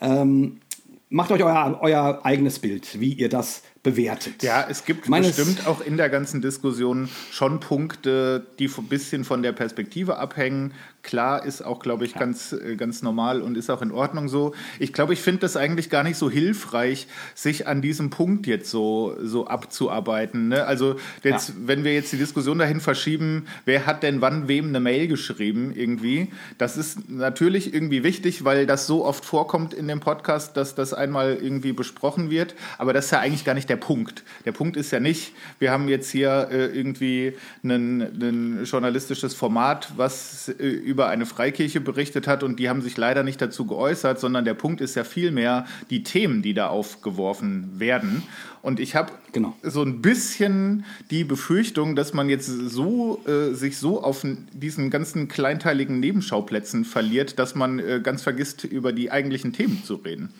Ähm, 0.00 0.60
macht 1.08 1.30
euch 1.30 1.42
euer, 1.42 1.78
euer 1.80 2.20
eigenes 2.24 2.58
Bild, 2.58 3.00
wie 3.00 3.12
ihr 3.12 3.28
das 3.28 3.62
bewertet. 3.82 4.42
Ja, 4.42 4.66
es 4.68 4.84
gibt 4.84 5.08
Meines 5.08 5.36
bestimmt 5.36 5.66
auch 5.66 5.80
in 5.80 5.96
der 5.96 6.10
ganzen 6.10 6.42
Diskussion 6.42 7.08
schon 7.30 7.60
Punkte, 7.60 8.46
die 8.58 8.68
ein 8.68 8.88
bisschen 8.88 9.24
von 9.24 9.42
der 9.42 9.52
Perspektive 9.52 10.18
abhängen. 10.18 10.72
Klar, 11.06 11.46
ist 11.46 11.64
auch, 11.64 11.78
glaube 11.78 12.04
ich, 12.04 12.14
ganz, 12.14 12.52
äh, 12.52 12.74
ganz 12.76 13.00
normal 13.00 13.40
und 13.40 13.56
ist 13.56 13.70
auch 13.70 13.80
in 13.80 13.92
Ordnung 13.92 14.28
so. 14.28 14.54
Ich 14.80 14.92
glaube, 14.92 15.12
ich 15.12 15.20
finde 15.20 15.40
das 15.40 15.56
eigentlich 15.56 15.88
gar 15.88 16.02
nicht 16.02 16.16
so 16.16 16.28
hilfreich, 16.28 17.06
sich 17.34 17.66
an 17.68 17.80
diesem 17.80 18.10
Punkt 18.10 18.46
jetzt 18.46 18.70
so, 18.70 19.16
so 19.22 19.46
abzuarbeiten. 19.46 20.48
Ne? 20.48 20.64
Also 20.64 20.96
jetzt, 21.22 21.50
ja. 21.50 21.54
wenn 21.64 21.84
wir 21.84 21.94
jetzt 21.94 22.12
die 22.12 22.16
Diskussion 22.16 22.58
dahin 22.58 22.80
verschieben, 22.80 23.46
wer 23.64 23.86
hat 23.86 24.02
denn 24.02 24.20
wann 24.20 24.48
wem 24.48 24.66
eine 24.68 24.80
Mail 24.80 25.06
geschrieben 25.06 25.72
irgendwie, 25.74 26.32
das 26.58 26.76
ist 26.76 27.08
natürlich 27.08 27.72
irgendwie 27.72 28.02
wichtig, 28.02 28.44
weil 28.44 28.66
das 28.66 28.88
so 28.88 29.04
oft 29.04 29.24
vorkommt 29.24 29.74
in 29.74 29.86
dem 29.86 30.00
Podcast, 30.00 30.56
dass 30.56 30.74
das 30.74 30.92
einmal 30.92 31.38
irgendwie 31.40 31.72
besprochen 31.72 32.30
wird. 32.30 32.56
Aber 32.78 32.92
das 32.92 33.06
ist 33.06 33.10
ja 33.12 33.20
eigentlich 33.20 33.44
gar 33.44 33.54
nicht 33.54 33.70
der 33.70 33.76
Punkt. 33.76 34.24
Der 34.44 34.52
Punkt 34.52 34.76
ist 34.76 34.90
ja 34.90 34.98
nicht, 34.98 35.34
wir 35.60 35.70
haben 35.70 35.86
jetzt 35.88 36.10
hier 36.10 36.48
äh, 36.50 36.66
irgendwie 36.66 37.36
ein 37.62 38.64
journalistisches 38.64 39.34
Format, 39.34 39.92
was 39.96 40.48
äh, 40.48 40.66
über 40.66 40.95
eine 41.04 41.26
Freikirche 41.26 41.80
berichtet 41.80 42.26
hat 42.26 42.42
und 42.42 42.58
die 42.58 42.68
haben 42.68 42.82
sich 42.82 42.96
leider 42.96 43.22
nicht 43.22 43.40
dazu 43.40 43.66
geäußert, 43.66 44.18
sondern 44.18 44.44
der 44.44 44.54
Punkt 44.54 44.80
ist 44.80 44.94
ja 44.94 45.04
vielmehr 45.04 45.66
die 45.90 46.02
Themen, 46.02 46.42
die 46.42 46.54
da 46.54 46.68
aufgeworfen 46.68 47.78
werden. 47.78 48.22
Und 48.62 48.80
ich 48.80 48.96
habe 48.96 49.12
genau. 49.32 49.54
so 49.62 49.82
ein 49.82 50.00
bisschen 50.00 50.84
die 51.10 51.24
Befürchtung, 51.24 51.94
dass 51.94 52.14
man 52.14 52.28
jetzt 52.28 52.46
so 52.46 53.22
äh, 53.26 53.54
sich 53.54 53.78
so 53.78 54.02
auf 54.02 54.26
diesen 54.52 54.90
ganzen 54.90 55.28
kleinteiligen 55.28 56.00
Nebenschauplätzen 56.00 56.84
verliert, 56.84 57.38
dass 57.38 57.54
man 57.54 57.78
äh, 57.78 58.00
ganz 58.02 58.22
vergisst, 58.22 58.64
über 58.64 58.92
die 58.92 59.10
eigentlichen 59.10 59.52
Themen 59.52 59.84
zu 59.84 59.96
reden. 59.96 60.32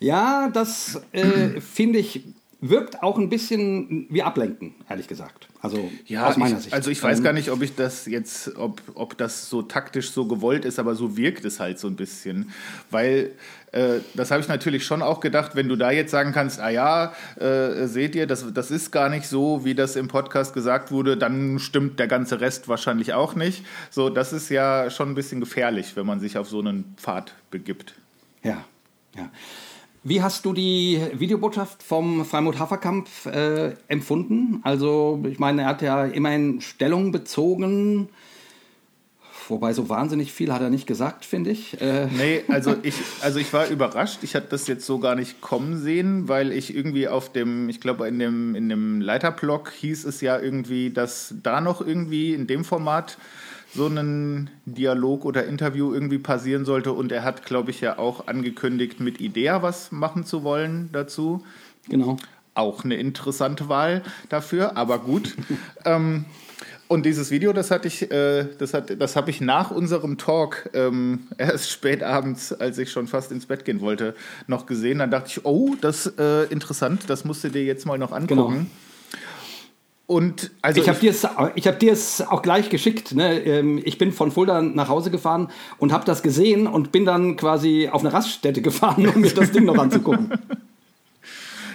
Ja, 0.00 0.48
das 0.48 1.02
äh, 1.12 1.60
finde 1.60 1.98
ich 1.98 2.22
wirkt 2.60 3.02
auch 3.02 3.18
ein 3.18 3.28
bisschen 3.28 4.06
wie 4.08 4.22
Ablenken, 4.22 4.74
ehrlich 4.88 5.06
gesagt. 5.06 5.48
Also 5.64 5.90
ja, 6.04 6.28
aus 6.28 6.36
meiner 6.36 6.58
ich, 6.58 6.64
Sicht. 6.64 6.74
Also 6.74 6.90
ich 6.90 7.02
weiß 7.02 7.18
ähm, 7.18 7.24
gar 7.24 7.32
nicht, 7.32 7.50
ob 7.50 7.62
ich 7.62 7.74
das 7.74 8.04
jetzt, 8.04 8.54
ob, 8.56 8.82
ob 8.94 9.16
das 9.16 9.48
so 9.48 9.62
taktisch 9.62 10.10
so 10.10 10.26
gewollt 10.26 10.66
ist, 10.66 10.78
aber 10.78 10.94
so 10.94 11.16
wirkt 11.16 11.46
es 11.46 11.58
halt 11.58 11.78
so 11.78 11.88
ein 11.88 11.96
bisschen. 11.96 12.50
Weil 12.90 13.30
äh, 13.72 14.00
das 14.12 14.30
habe 14.30 14.42
ich 14.42 14.48
natürlich 14.48 14.84
schon 14.84 15.00
auch 15.00 15.20
gedacht, 15.20 15.56
wenn 15.56 15.66
du 15.70 15.76
da 15.76 15.90
jetzt 15.90 16.10
sagen 16.10 16.32
kannst, 16.32 16.60
ah 16.60 16.68
ja, 16.68 17.14
äh, 17.40 17.86
seht 17.86 18.14
ihr, 18.14 18.26
das, 18.26 18.44
das 18.52 18.70
ist 18.70 18.90
gar 18.90 19.08
nicht 19.08 19.26
so, 19.26 19.64
wie 19.64 19.74
das 19.74 19.96
im 19.96 20.06
Podcast 20.06 20.52
gesagt 20.52 20.92
wurde, 20.92 21.16
dann 21.16 21.58
stimmt 21.58 21.98
der 21.98 22.08
ganze 22.08 22.42
Rest 22.42 22.68
wahrscheinlich 22.68 23.14
auch 23.14 23.34
nicht. 23.34 23.64
So, 23.90 24.10
das 24.10 24.34
ist 24.34 24.50
ja 24.50 24.90
schon 24.90 25.12
ein 25.12 25.14
bisschen 25.14 25.40
gefährlich, 25.40 25.96
wenn 25.96 26.04
man 26.04 26.20
sich 26.20 26.36
auf 26.36 26.46
so 26.46 26.58
einen 26.58 26.94
Pfad 26.98 27.32
begibt. 27.50 27.94
Ja, 28.42 28.66
ja. 29.16 29.30
Wie 30.06 30.20
hast 30.20 30.44
du 30.44 30.52
die 30.52 31.00
Videobotschaft 31.14 31.82
vom 31.82 32.26
Freimut 32.26 32.58
Haferkampf 32.58 33.24
äh, 33.24 33.72
empfunden? 33.88 34.60
Also, 34.62 35.24
ich 35.26 35.38
meine, 35.38 35.62
er 35.62 35.68
hat 35.68 35.80
ja 35.80 36.04
immerhin 36.04 36.60
Stellung 36.60 37.10
bezogen. 37.10 38.10
Wobei 39.48 39.72
so 39.72 39.88
wahnsinnig 39.88 40.30
viel 40.30 40.52
hat 40.52 40.60
er 40.60 40.68
nicht 40.68 40.86
gesagt, 40.86 41.24
finde 41.24 41.52
ich. 41.52 41.80
Äh. 41.80 42.08
Nee, 42.18 42.44
also 42.48 42.76
ich, 42.82 42.96
also 43.22 43.38
ich 43.38 43.50
war 43.54 43.68
überrascht. 43.68 44.18
Ich 44.22 44.34
hatte 44.34 44.48
das 44.50 44.66
jetzt 44.66 44.84
so 44.84 44.98
gar 44.98 45.14
nicht 45.14 45.40
kommen 45.40 45.78
sehen, 45.78 46.28
weil 46.28 46.52
ich 46.52 46.76
irgendwie 46.76 47.08
auf 47.08 47.32
dem, 47.32 47.70
ich 47.70 47.80
glaube, 47.80 48.06
in 48.06 48.18
dem, 48.18 48.54
in 48.54 48.68
dem 48.68 49.00
Leiterblock 49.00 49.72
hieß 49.72 50.04
es 50.04 50.20
ja 50.20 50.38
irgendwie, 50.38 50.90
dass 50.90 51.34
da 51.42 51.62
noch 51.62 51.80
irgendwie 51.80 52.34
in 52.34 52.46
dem 52.46 52.64
Format 52.64 53.16
so 53.74 53.86
ein 53.86 54.50
Dialog 54.66 55.24
oder 55.24 55.44
Interview 55.46 55.92
irgendwie 55.92 56.18
passieren 56.18 56.64
sollte. 56.64 56.92
Und 56.92 57.12
er 57.12 57.24
hat, 57.24 57.44
glaube 57.44 57.70
ich, 57.70 57.80
ja 57.80 57.98
auch 57.98 58.26
angekündigt, 58.26 59.00
mit 59.00 59.20
Idea 59.20 59.62
was 59.62 59.92
machen 59.92 60.24
zu 60.24 60.44
wollen 60.44 60.90
dazu. 60.92 61.44
Genau. 61.88 62.16
Auch 62.54 62.84
eine 62.84 62.94
interessante 62.94 63.68
Wahl 63.68 64.02
dafür, 64.28 64.76
aber 64.76 64.98
gut. 64.98 65.34
ähm, 65.84 66.24
und 66.86 67.06
dieses 67.06 67.30
Video, 67.30 67.52
das 67.52 67.70
hatte 67.70 67.88
ich, 67.88 68.10
äh, 68.12 68.46
das, 68.58 68.74
hat, 68.74 69.00
das 69.00 69.16
habe 69.16 69.30
ich 69.30 69.40
nach 69.40 69.70
unserem 69.70 70.18
Talk 70.18 70.70
ähm, 70.74 71.26
erst 71.38 71.70
spät 71.70 72.02
abends, 72.02 72.52
als 72.52 72.78
ich 72.78 72.92
schon 72.92 73.06
fast 73.06 73.32
ins 73.32 73.46
Bett 73.46 73.64
gehen 73.64 73.80
wollte, 73.80 74.14
noch 74.46 74.66
gesehen. 74.66 74.98
Dann 74.98 75.10
dachte 75.10 75.28
ich, 75.30 75.44
oh, 75.44 75.74
das 75.80 76.06
ist 76.06 76.18
äh, 76.18 76.44
interessant, 76.44 77.04
das 77.08 77.24
musst 77.24 77.42
du 77.42 77.48
dir 77.48 77.64
jetzt 77.64 77.86
mal 77.86 77.98
noch 77.98 78.12
angucken. 78.12 78.52
Genau. 78.52 78.66
Und 80.06 80.50
also 80.60 80.82
ich 80.82 80.88
habe 80.88 80.98
dir 80.98 81.10
es, 81.10 81.26
ich 81.54 81.66
habe 81.66 81.78
dir 81.78 81.92
es 81.92 82.20
auch 82.20 82.42
gleich 82.42 82.68
geschickt. 82.68 83.14
Ne? 83.14 83.40
Ähm, 83.40 83.80
ich 83.84 83.96
bin 83.96 84.12
von 84.12 84.30
Fulda 84.30 84.60
nach 84.60 84.88
Hause 84.88 85.10
gefahren 85.10 85.48
und 85.78 85.92
habe 85.92 86.04
das 86.04 86.22
gesehen 86.22 86.66
und 86.66 86.92
bin 86.92 87.06
dann 87.06 87.36
quasi 87.36 87.88
auf 87.90 88.02
eine 88.02 88.12
Raststätte 88.12 88.60
gefahren, 88.62 89.06
um 89.08 89.20
mir 89.20 89.30
das 89.32 89.52
Ding 89.52 89.64
noch 89.64 89.78
anzugucken. 89.78 90.32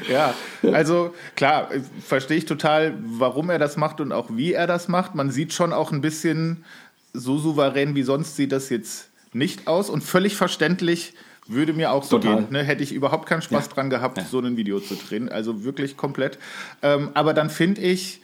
Ja, 0.08 0.34
also 0.64 1.14
klar, 1.36 1.70
verstehe 2.04 2.38
ich 2.38 2.46
total, 2.46 2.98
warum 3.00 3.52
er 3.52 3.60
das 3.60 3.78
macht 3.78 4.02
und 4.02 4.12
auch 4.12 4.30
wie 4.32 4.54
er 4.54 4.66
das 4.66 4.88
macht. 4.88 5.14
Man 5.14 5.30
sieht 5.30 5.54
schon 5.54 5.72
auch 5.72 5.92
ein 5.92 6.02
bisschen 6.02 6.64
so 7.14 7.38
souverän 7.38 7.94
wie 7.94 8.02
sonst 8.02 8.36
sieht 8.36 8.52
das 8.52 8.70
jetzt 8.70 9.10
nicht 9.34 9.68
aus 9.68 9.88
und 9.88 10.04
völlig 10.04 10.36
verständlich 10.36 11.14
würde 11.50 11.74
mir 11.74 11.92
auch 11.92 12.04
so 12.04 12.20
Total. 12.20 12.44
gehen. 12.44 12.52
Ne? 12.52 12.64
Hätte 12.64 12.84
ich 12.84 12.94
überhaupt 12.94 13.28
keinen 13.28 13.42
Spaß 13.42 13.68
ja. 13.68 13.74
dran 13.74 13.90
gehabt, 13.90 14.18
ja. 14.18 14.26
so 14.26 14.40
ein 14.40 14.56
Video 14.58 14.80
zu 14.80 14.96
drehen. 14.96 15.30
Also 15.30 15.64
wirklich 15.64 15.98
komplett. 15.98 16.38
Ähm, 16.82 17.10
aber 17.14 17.34
dann 17.34 17.50
finde 17.50 17.82
ich, 17.82 18.22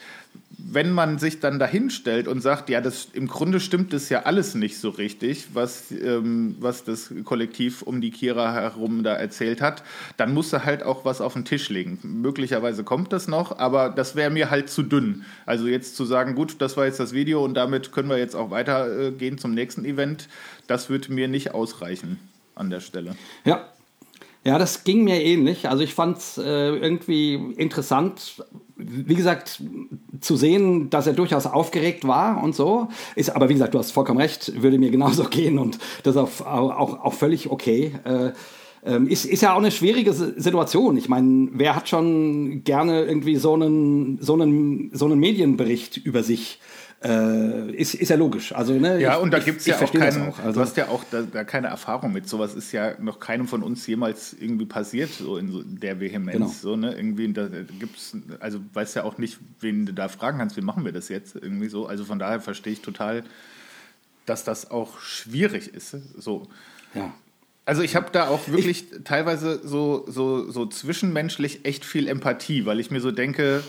wenn 0.57 0.91
man 0.91 1.17
sich 1.19 1.39
dann 1.39 1.59
dahinstellt 1.59 2.27
und 2.27 2.41
sagt, 2.41 2.69
ja, 2.69 2.81
das 2.81 3.09
im 3.13 3.27
Grunde 3.27 3.59
stimmt 3.59 3.93
das 3.93 4.09
ja 4.09 4.23
alles 4.23 4.55
nicht 4.55 4.77
so 4.77 4.89
richtig, 4.89 5.47
was, 5.53 5.91
ähm, 5.91 6.55
was 6.59 6.83
das 6.83 7.13
Kollektiv 7.23 7.81
um 7.81 8.01
die 8.01 8.11
Kira 8.11 8.53
herum 8.53 9.03
da 9.03 9.13
erzählt 9.13 9.61
hat, 9.61 9.83
dann 10.17 10.33
muss 10.33 10.53
er 10.53 10.65
halt 10.65 10.83
auch 10.83 11.05
was 11.05 11.21
auf 11.21 11.33
den 11.33 11.45
Tisch 11.45 11.69
legen. 11.69 11.99
Möglicherweise 12.03 12.83
kommt 12.83 13.11
das 13.11 13.27
noch, 13.27 13.59
aber 13.59 13.89
das 13.89 14.15
wäre 14.15 14.29
mir 14.29 14.49
halt 14.49 14.69
zu 14.69 14.83
dünn. 14.83 15.25
Also 15.45 15.67
jetzt 15.67 15.95
zu 15.95 16.05
sagen, 16.05 16.35
gut, 16.35 16.55
das 16.59 16.77
war 16.77 16.85
jetzt 16.85 16.99
das 16.99 17.13
Video 17.13 17.43
und 17.43 17.53
damit 17.53 17.91
können 17.91 18.09
wir 18.09 18.17
jetzt 18.17 18.35
auch 18.35 18.51
weitergehen 18.51 19.37
zum 19.37 19.53
nächsten 19.53 19.85
Event, 19.85 20.29
das 20.67 20.89
würde 20.89 21.13
mir 21.13 21.27
nicht 21.27 21.53
ausreichen 21.53 22.19
an 22.55 22.69
der 22.69 22.79
Stelle. 22.79 23.15
Ja. 23.43 23.69
Ja, 24.45 24.59
das 24.59 24.83
ging 24.83 25.03
mir 25.03 25.23
ähnlich. 25.23 25.69
Also 25.69 25.83
ich 25.83 25.95
fand 25.95 26.19
es 26.19 26.37
äh, 26.37 26.69
irgendwie 26.69 27.33
interessant, 27.57 28.43
wie 28.75 29.15
gesagt, 29.15 29.59
zu 30.21 30.35
sehen, 30.35 30.91
dass 30.91 31.07
er 31.07 31.13
durchaus 31.13 31.47
aufgeregt 31.47 32.07
war 32.07 32.43
und 32.43 32.55
so. 32.55 32.89
Ist, 33.15 33.35
aber 33.35 33.49
wie 33.49 33.53
gesagt, 33.53 33.73
du 33.73 33.79
hast 33.79 33.89
vollkommen 33.89 34.19
recht, 34.19 34.61
würde 34.61 34.77
mir 34.77 34.91
genauso 34.91 35.23
gehen 35.29 35.57
und 35.57 35.79
das 36.03 36.15
ist 36.15 36.45
auch, 36.45 37.01
auch, 37.01 37.13
völlig 37.13 37.49
okay. 37.49 37.93
Äh, 38.03 38.33
ähm, 38.85 39.07
ist, 39.07 39.25
ist 39.25 39.41
ja 39.41 39.53
auch 39.53 39.57
eine 39.57 39.71
schwierige 39.71 40.13
Situation. 40.13 40.95
Ich 40.95 41.09
meine, 41.09 41.49
wer 41.53 41.75
hat 41.75 41.89
schon 41.89 42.63
gerne 42.63 43.03
irgendwie 43.05 43.37
so 43.37 43.55
einen, 43.55 44.19
so 44.21 44.33
einen, 44.33 44.91
so 44.93 45.05
einen 45.05 45.19
Medienbericht 45.19 45.97
über 45.97 46.21
sich? 46.21 46.59
Äh, 47.05 47.71
ist, 47.73 47.93
ist 47.93 48.09
ja 48.09 48.15
logisch. 48.15 48.51
Also, 48.51 48.73
ne, 48.73 48.99
ja, 48.99 49.15
ich, 49.15 49.21
und 49.21 49.31
da 49.31 49.37
gibt 49.37 49.59
es 49.59 49.67
ja 49.67 49.79
auch 49.79 49.93
keinen, 49.93 50.29
auch. 50.29 50.39
Also, 50.39 50.53
du 50.53 50.59
hast 50.59 50.75
ja 50.75 50.87
auch 50.87 51.03
da, 51.11 51.21
da, 51.21 51.43
keine 51.43 51.67
Erfahrung 51.67 52.11
mit. 52.11 52.27
Sowas 52.27 52.55
ist 52.55 52.71
ja 52.71 52.99
noch 52.99 53.19
keinem 53.19 53.47
von 53.47 53.61
uns 53.61 53.85
jemals 53.85 54.35
irgendwie 54.39 54.65
passiert, 54.65 55.11
so 55.11 55.37
in 55.37 55.51
so 55.51 55.61
der 55.61 55.99
Vehemenz. 55.99 56.35
Genau. 56.35 56.47
So, 56.47 56.75
ne? 56.75 56.95
Irgendwie, 56.95 57.31
da 57.31 57.47
gibt's, 57.79 58.17
also 58.39 58.59
weißt 58.73 58.95
ja 58.95 59.03
auch 59.03 59.19
nicht, 59.19 59.37
wen 59.59 59.85
du 59.85 59.93
da 59.93 60.07
fragen 60.07 60.39
kannst, 60.39 60.57
wie 60.57 60.61
machen 60.61 60.83
wir 60.83 60.91
das 60.91 61.09
jetzt 61.09 61.35
irgendwie 61.35 61.67
so. 61.67 61.85
Also 61.85 62.05
von 62.05 62.17
daher 62.17 62.39
verstehe 62.39 62.73
ich 62.73 62.81
total, 62.81 63.23
dass 64.25 64.43
das 64.43 64.71
auch 64.71 64.99
schwierig 64.99 65.75
ist. 65.75 65.95
So. 66.17 66.47
Ja. 66.95 67.13
Also 67.65 67.83
ich 67.83 67.95
habe 67.95 68.07
da 68.11 68.29
auch 68.29 68.47
wirklich 68.47 68.91
ich, 68.91 69.03
teilweise 69.03 69.59
so, 69.63 70.05
so, 70.07 70.49
so 70.49 70.65
zwischenmenschlich 70.65 71.65
echt 71.65 71.85
viel 71.85 72.07
Empathie, 72.07 72.65
weil 72.65 72.79
ich 72.79 72.89
mir 72.89 73.01
so 73.01 73.11
denke, 73.11 73.63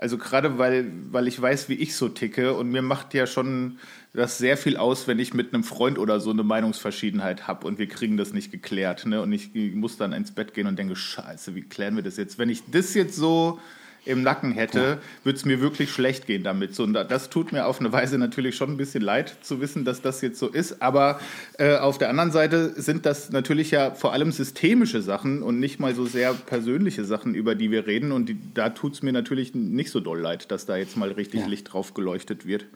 also 0.00 0.16
gerade 0.16 0.56
weil, 0.56 0.90
weil 1.10 1.28
ich 1.28 1.40
weiß, 1.40 1.68
wie 1.68 1.74
ich 1.74 1.94
so 1.94 2.08
ticke 2.08 2.54
und 2.54 2.70
mir 2.70 2.80
macht 2.80 3.12
ja 3.12 3.26
schon 3.26 3.78
das 4.14 4.38
sehr 4.38 4.56
viel 4.56 4.78
aus, 4.78 5.06
wenn 5.06 5.18
ich 5.18 5.34
mit 5.34 5.52
einem 5.52 5.62
Freund 5.62 5.98
oder 5.98 6.20
so 6.20 6.30
eine 6.30 6.42
Meinungsverschiedenheit 6.42 7.46
habe 7.46 7.66
und 7.66 7.78
wir 7.78 7.86
kriegen 7.86 8.16
das 8.16 8.32
nicht 8.32 8.50
geklärt. 8.50 9.04
Ne? 9.04 9.20
Und 9.20 9.30
ich 9.30 9.54
muss 9.74 9.98
dann 9.98 10.14
ins 10.14 10.32
Bett 10.32 10.54
gehen 10.54 10.66
und 10.66 10.78
denke, 10.78 10.96
scheiße, 10.96 11.54
wie 11.54 11.60
klären 11.60 11.96
wir 11.96 12.02
das 12.02 12.16
jetzt? 12.16 12.38
Wenn 12.38 12.48
ich 12.48 12.62
das 12.70 12.94
jetzt 12.94 13.14
so 13.14 13.60
im 14.04 14.22
Nacken 14.22 14.52
hätte, 14.52 14.98
würde 15.24 15.36
es 15.36 15.44
mir 15.44 15.60
wirklich 15.60 15.90
schlecht 15.90 16.26
gehen 16.26 16.42
damit. 16.42 16.74
So, 16.74 16.84
und 16.84 16.94
das 16.94 17.30
tut 17.30 17.52
mir 17.52 17.66
auf 17.66 17.80
eine 17.80 17.92
Weise 17.92 18.18
natürlich 18.18 18.56
schon 18.56 18.70
ein 18.70 18.76
bisschen 18.76 19.02
leid 19.02 19.36
zu 19.42 19.60
wissen, 19.60 19.84
dass 19.84 20.00
das 20.00 20.20
jetzt 20.22 20.38
so 20.38 20.48
ist. 20.48 20.80
Aber 20.82 21.20
äh, 21.58 21.76
auf 21.76 21.98
der 21.98 22.08
anderen 22.08 22.32
Seite 22.32 22.80
sind 22.80 23.06
das 23.06 23.30
natürlich 23.30 23.70
ja 23.70 23.92
vor 23.92 24.12
allem 24.12 24.32
systemische 24.32 25.02
Sachen 25.02 25.42
und 25.42 25.60
nicht 25.60 25.80
mal 25.80 25.94
so 25.94 26.06
sehr 26.06 26.32
persönliche 26.32 27.04
Sachen, 27.04 27.34
über 27.34 27.54
die 27.54 27.70
wir 27.70 27.86
reden. 27.86 28.12
Und 28.12 28.28
die, 28.28 28.38
da 28.54 28.70
tut 28.70 28.94
es 28.94 29.02
mir 29.02 29.12
natürlich 29.12 29.54
nicht 29.54 29.90
so 29.90 30.00
doll 30.00 30.20
leid, 30.20 30.50
dass 30.50 30.66
da 30.66 30.76
jetzt 30.76 30.96
mal 30.96 31.12
richtig 31.12 31.40
ja. 31.40 31.46
Licht 31.46 31.72
drauf 31.72 31.94
geleuchtet 31.94 32.46
wird. 32.46 32.66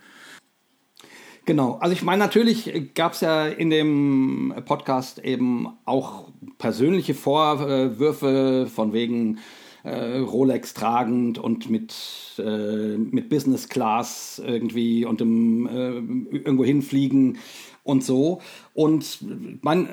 Genau, 1.47 1.75
also 1.75 1.93
ich 1.93 2.03
meine, 2.03 2.21
natürlich 2.21 2.95
gab 2.95 3.13
es 3.13 3.21
ja 3.21 3.47
in 3.47 3.69
dem 3.69 4.55
Podcast 4.65 5.19
eben 5.19 5.69
auch 5.85 6.31
persönliche 6.57 7.13
Vorwürfe 7.13 8.67
von 8.75 8.95
wegen, 8.95 9.41
äh, 9.85 10.19
Rolex 10.19 10.75
tragend 10.75 11.39
und 11.39 11.71
mit, 11.71 11.95
äh, 12.39 12.97
mit 12.97 13.29
Business 13.29 13.69
Class 13.69 14.43
irgendwie 14.45 15.05
und 15.05 15.21
im, 15.21 15.67
äh, 15.67 16.37
irgendwo 16.39 16.65
hinfliegen 16.65 17.39
und 17.85 18.03
so. 18.03 18.41
Und 18.73 19.19
man, 19.63 19.89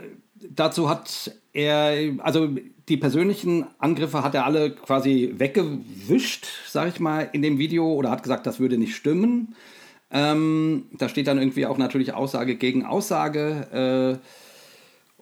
dazu 0.50 0.90
hat 0.90 1.36
er, 1.54 2.14
also 2.20 2.50
die 2.90 2.98
persönlichen 2.98 3.66
Angriffe 3.78 4.24
hat 4.24 4.34
er 4.34 4.46
alle 4.46 4.72
quasi 4.72 5.34
weggewischt, 5.38 6.48
sag 6.68 6.88
ich 6.88 7.00
mal, 7.00 7.30
in 7.34 7.42
dem 7.42 7.58
Video 7.60 7.94
oder 7.94 8.10
hat 8.10 8.24
gesagt, 8.24 8.48
das 8.48 8.60
würde 8.60 8.78
nicht 8.78 8.96
stimmen. 8.96 9.56
Ähm, 10.10 10.86
da 10.98 11.08
steht 11.10 11.28
dann 11.28 11.38
irgendwie 11.38 11.66
auch 11.66 11.78
natürlich 11.78 12.14
Aussage 12.14 12.56
gegen 12.56 12.86
Aussage. 12.86 14.20
Äh, 14.22 14.28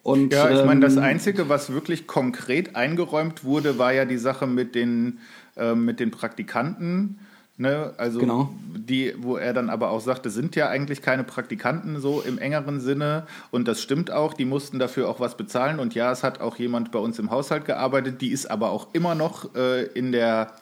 und, 0.09 0.33
ja, 0.33 0.49
ich 0.49 0.65
meine, 0.65 0.81
das 0.81 0.95
ähm, 0.95 1.03
Einzige, 1.03 1.49
was 1.49 1.71
wirklich 1.71 2.07
konkret 2.07 2.75
eingeräumt 2.75 3.43
wurde, 3.43 3.77
war 3.77 3.93
ja 3.93 4.05
die 4.05 4.17
Sache 4.17 4.47
mit 4.47 4.75
den, 4.75 5.19
äh, 5.55 5.75
mit 5.75 5.99
den 5.99 6.11
Praktikanten. 6.11 7.19
Ne? 7.57 7.93
Also 7.97 8.19
Genau. 8.19 8.49
die, 8.73 9.13
wo 9.17 9.35
er 9.35 9.53
dann 9.53 9.69
aber 9.69 9.89
auch 9.91 9.99
sagte, 9.99 10.29
sind 10.29 10.55
ja 10.55 10.69
eigentlich 10.69 11.01
keine 11.01 11.23
Praktikanten 11.25 11.99
so 11.99 12.21
im 12.21 12.37
engeren 12.37 12.79
Sinne. 12.79 13.27
Und 13.51 13.67
das 13.67 13.81
stimmt 13.81 14.11
auch, 14.11 14.33
die 14.33 14.45
mussten 14.45 14.79
dafür 14.79 15.09
auch 15.09 15.19
was 15.19 15.35
bezahlen. 15.35 15.79
Und 15.79 15.93
ja, 15.93 16.11
es 16.11 16.23
hat 16.23 16.39
auch 16.39 16.55
jemand 16.55 16.91
bei 16.91 16.99
uns 16.99 17.19
im 17.19 17.31
Haushalt 17.31 17.65
gearbeitet, 17.65 18.21
die 18.21 18.31
ist 18.31 18.49
aber 18.49 18.71
auch 18.71 18.87
immer 18.93 19.13
noch 19.13 19.53
äh, 19.55 19.83
in 19.83 20.11
der 20.11 20.53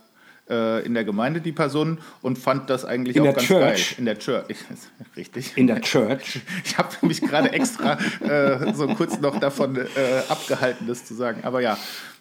äh, 0.50 0.86
in 0.86 0.94
der 0.94 1.04
Gemeinde, 1.04 1.42
die 1.42 1.52
Person, 1.52 2.00
und 2.22 2.38
fand 2.38 2.70
das 2.70 2.86
eigentlich 2.86 3.16
In 3.16 3.24
auch 3.24 3.34
ganz 3.34 3.44
Church. 3.44 3.62
geil. 3.90 3.98
In 4.00 4.06
der 4.06 4.20
Church. 4.20 4.46
Richtig. 5.16 5.54
in 5.58 5.68
der 5.68 5.82
Church. 5.82 6.40
Ich 6.66 6.78
habe 6.78 6.90
mich 7.02 7.22
gerade 7.22 7.52
extra 7.52 7.98
äh, 8.22 8.74
so 8.74 8.88
kurz 8.88 9.20
noch 9.20 9.40
davon 9.40 9.76
äh, 9.78 9.86
abgehalten, 10.30 10.88
das 10.88 11.06
zu 11.06 11.14
sagen. 11.14 11.42
Aber 11.44 11.62
ja, 11.62 11.78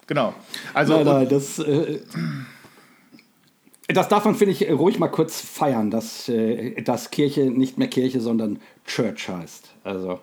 genau. 0.06 0.34
Also 0.74 0.96
Nein, 0.96 1.04
nein, 1.06 1.28
das, 1.28 1.58
äh, 1.58 2.00
das 3.88 4.08
darf 4.08 4.24
man, 4.24 4.34
finde 4.34 4.52
ich, 4.52 4.68
ruhig 4.70 4.98
mal 4.98 5.08
kurz 5.08 5.40
feiern, 5.40 5.90
dass, 5.90 6.28
äh, 6.28 6.80
dass 6.82 7.10
Kirche 7.10 7.42
nicht 7.50 7.78
mehr 7.78 7.88
Kirche, 7.88 8.20
sondern 8.20 8.58
Church 8.84 9.28
heißt. 9.28 9.70
Also 9.84 10.20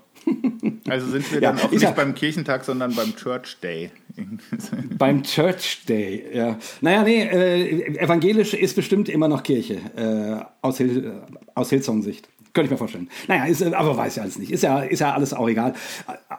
Also 0.89 1.07
sind 1.07 1.31
wir 1.31 1.41
Ja, 1.41 1.51
dann 1.53 1.61
auch 1.61 1.71
nicht 1.71 1.81
ja- 1.81 1.91
beim 1.91 2.13
Kirchentag, 2.15 2.63
sondern 2.65 2.93
beim 2.95 3.15
Church 3.15 3.57
Day. 3.61 3.91
beim 4.97 5.23
Church 5.23 5.83
Day, 5.87 6.23
ja. 6.33 6.57
Naja, 6.81 7.03
nee, 7.03 7.23
äh, 7.23 7.97
evangelisch 7.97 8.53
ist 8.53 8.75
bestimmt 8.75 9.09
immer 9.09 9.27
noch 9.27 9.43
Kirche, 9.43 9.75
äh, 9.95 10.43
aus, 10.61 10.77
Hil 10.77 11.05
äh, 11.05 11.11
aus 11.55 11.69
Hillsong-Sicht. 11.69 12.27
Könnte 12.53 12.65
ich 12.67 12.71
mir 12.71 12.77
vorstellen. 12.77 13.09
Naja, 13.27 13.45
ist, 13.45 13.61
äh, 13.61 13.73
aber 13.73 13.97
weiß 13.97 14.17
ja 14.17 14.23
alles 14.23 14.37
nicht. 14.37 14.51
Ist 14.51 14.61
ja, 14.63 14.81
ist 14.81 14.99
ja 14.99 15.13
alles 15.13 15.33
auch 15.33 15.49
egal. 15.49 15.73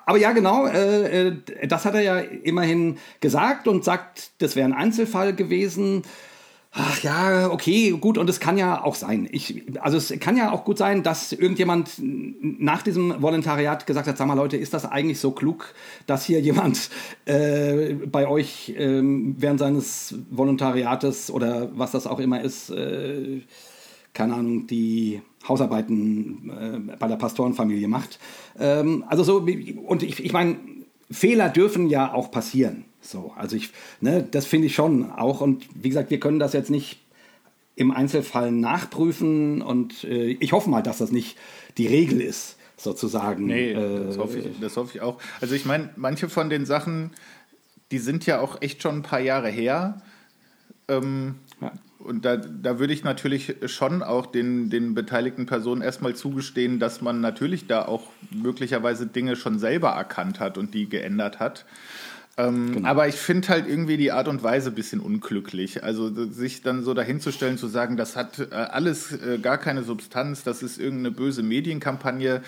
Aber 0.06 0.16
ja, 0.18 0.30
genau, 0.32 0.66
äh, 0.66 1.28
äh, 1.28 1.36
das 1.66 1.84
hat 1.84 1.94
er 1.94 2.02
ja 2.02 2.18
immerhin 2.18 2.98
gesagt 3.20 3.66
und 3.66 3.82
sagt, 3.84 4.30
das 4.38 4.54
wäre 4.54 4.66
ein 4.68 4.74
Einzelfall 4.74 5.34
gewesen. 5.34 6.02
Ach 6.76 7.00
ja, 7.04 7.52
okay, 7.52 7.90
gut, 7.92 8.18
und 8.18 8.28
es 8.28 8.40
kann 8.40 8.58
ja 8.58 8.82
auch 8.82 8.96
sein. 8.96 9.28
Ich, 9.30 9.62
also 9.80 9.96
es 9.96 10.12
kann 10.18 10.36
ja 10.36 10.50
auch 10.50 10.64
gut 10.64 10.76
sein, 10.76 11.04
dass 11.04 11.30
irgendjemand 11.32 12.00
nach 12.00 12.82
diesem 12.82 13.22
Volontariat 13.22 13.86
gesagt 13.86 14.08
hat, 14.08 14.18
sag 14.18 14.26
mal 14.26 14.34
Leute, 14.34 14.56
ist 14.56 14.74
das 14.74 14.84
eigentlich 14.84 15.20
so 15.20 15.30
klug, 15.30 15.72
dass 16.06 16.24
hier 16.24 16.40
jemand 16.40 16.90
äh, 17.26 17.92
bei 17.92 18.26
euch 18.26 18.74
ähm, 18.76 19.36
während 19.38 19.60
seines 19.60 20.16
Volontariates 20.30 21.30
oder 21.30 21.70
was 21.78 21.92
das 21.92 22.08
auch 22.08 22.18
immer 22.18 22.40
ist, 22.40 22.70
äh, 22.70 23.42
keine 24.12 24.34
Ahnung, 24.34 24.66
die 24.66 25.22
Hausarbeiten 25.48 26.50
äh, 26.90 26.96
bei 26.96 27.06
der 27.06 27.16
Pastorenfamilie 27.16 27.86
macht. 27.86 28.18
Ähm, 28.58 29.04
also 29.06 29.22
so, 29.22 29.46
und 29.86 30.02
ich, 30.02 30.24
ich 30.24 30.32
meine, 30.32 30.56
Fehler 31.08 31.50
dürfen 31.50 31.88
ja 31.88 32.12
auch 32.12 32.32
passieren. 32.32 32.84
So, 33.04 33.32
also 33.36 33.54
ich, 33.56 33.70
ne, 34.00 34.26
das 34.28 34.46
finde 34.46 34.66
ich 34.66 34.74
schon 34.74 35.10
auch. 35.10 35.40
Und 35.40 35.66
wie 35.74 35.88
gesagt, 35.88 36.10
wir 36.10 36.20
können 36.20 36.38
das 36.38 36.52
jetzt 36.52 36.70
nicht 36.70 37.00
im 37.76 37.90
Einzelfall 37.90 38.52
nachprüfen 38.52 39.60
und 39.60 40.04
äh, 40.04 40.36
ich 40.40 40.52
hoffe 40.52 40.70
mal, 40.70 40.82
dass 40.82 40.98
das 40.98 41.10
nicht 41.10 41.36
die 41.76 41.86
Regel 41.86 42.20
ist, 42.20 42.56
sozusagen. 42.76 43.46
Nee, 43.46 43.72
äh, 43.72 44.06
das, 44.06 44.18
hoffe 44.18 44.38
ich, 44.38 44.46
das 44.60 44.76
hoffe 44.76 44.92
ich 44.94 45.00
auch. 45.02 45.20
Also 45.40 45.54
ich 45.54 45.64
meine, 45.64 45.90
manche 45.96 46.28
von 46.28 46.50
den 46.50 46.66
Sachen, 46.66 47.10
die 47.90 47.98
sind 47.98 48.26
ja 48.26 48.40
auch 48.40 48.62
echt 48.62 48.80
schon 48.80 48.96
ein 48.96 49.02
paar 49.02 49.20
Jahre 49.20 49.48
her. 49.48 50.00
Ähm, 50.88 51.36
Ja. 51.60 51.72
Und 52.04 52.26
da, 52.26 52.36
da 52.36 52.78
würde 52.78 52.92
ich 52.92 53.02
natürlich 53.02 53.54
schon 53.64 54.02
auch 54.02 54.26
den, 54.26 54.68
den 54.68 54.94
beteiligten 54.94 55.46
Personen 55.46 55.80
erstmal 55.80 56.14
zugestehen, 56.14 56.78
dass 56.78 57.00
man 57.00 57.22
natürlich 57.22 57.66
da 57.66 57.86
auch 57.86 58.08
möglicherweise 58.30 59.06
Dinge 59.06 59.36
schon 59.36 59.58
selber 59.58 59.90
erkannt 59.90 60.38
hat 60.38 60.58
und 60.58 60.74
die 60.74 60.86
geändert 60.86 61.40
hat. 61.40 61.64
Ähm, 62.36 62.84
Aber 62.84 63.06
ich 63.06 63.14
finde 63.14 63.48
halt 63.48 63.68
irgendwie 63.68 63.96
die 63.96 64.10
Art 64.10 64.26
und 64.26 64.42
Weise 64.42 64.70
ein 64.70 64.74
bisschen 64.74 65.00
unglücklich. 65.00 65.84
Also 65.84 66.10
sich 66.30 66.62
dann 66.62 66.82
so 66.82 66.94
dahinzustellen, 66.94 67.58
zu 67.58 67.68
sagen, 67.68 67.96
das 67.96 68.16
hat 68.16 68.38
äh, 68.38 68.54
alles 68.54 69.12
äh, 69.12 69.38
gar 69.38 69.58
keine 69.58 69.84
Substanz, 69.84 70.42
das 70.42 70.62
ist 70.62 70.78
irgendeine 70.78 71.12
böse 71.12 71.42
Medienkampagne, 71.42 72.42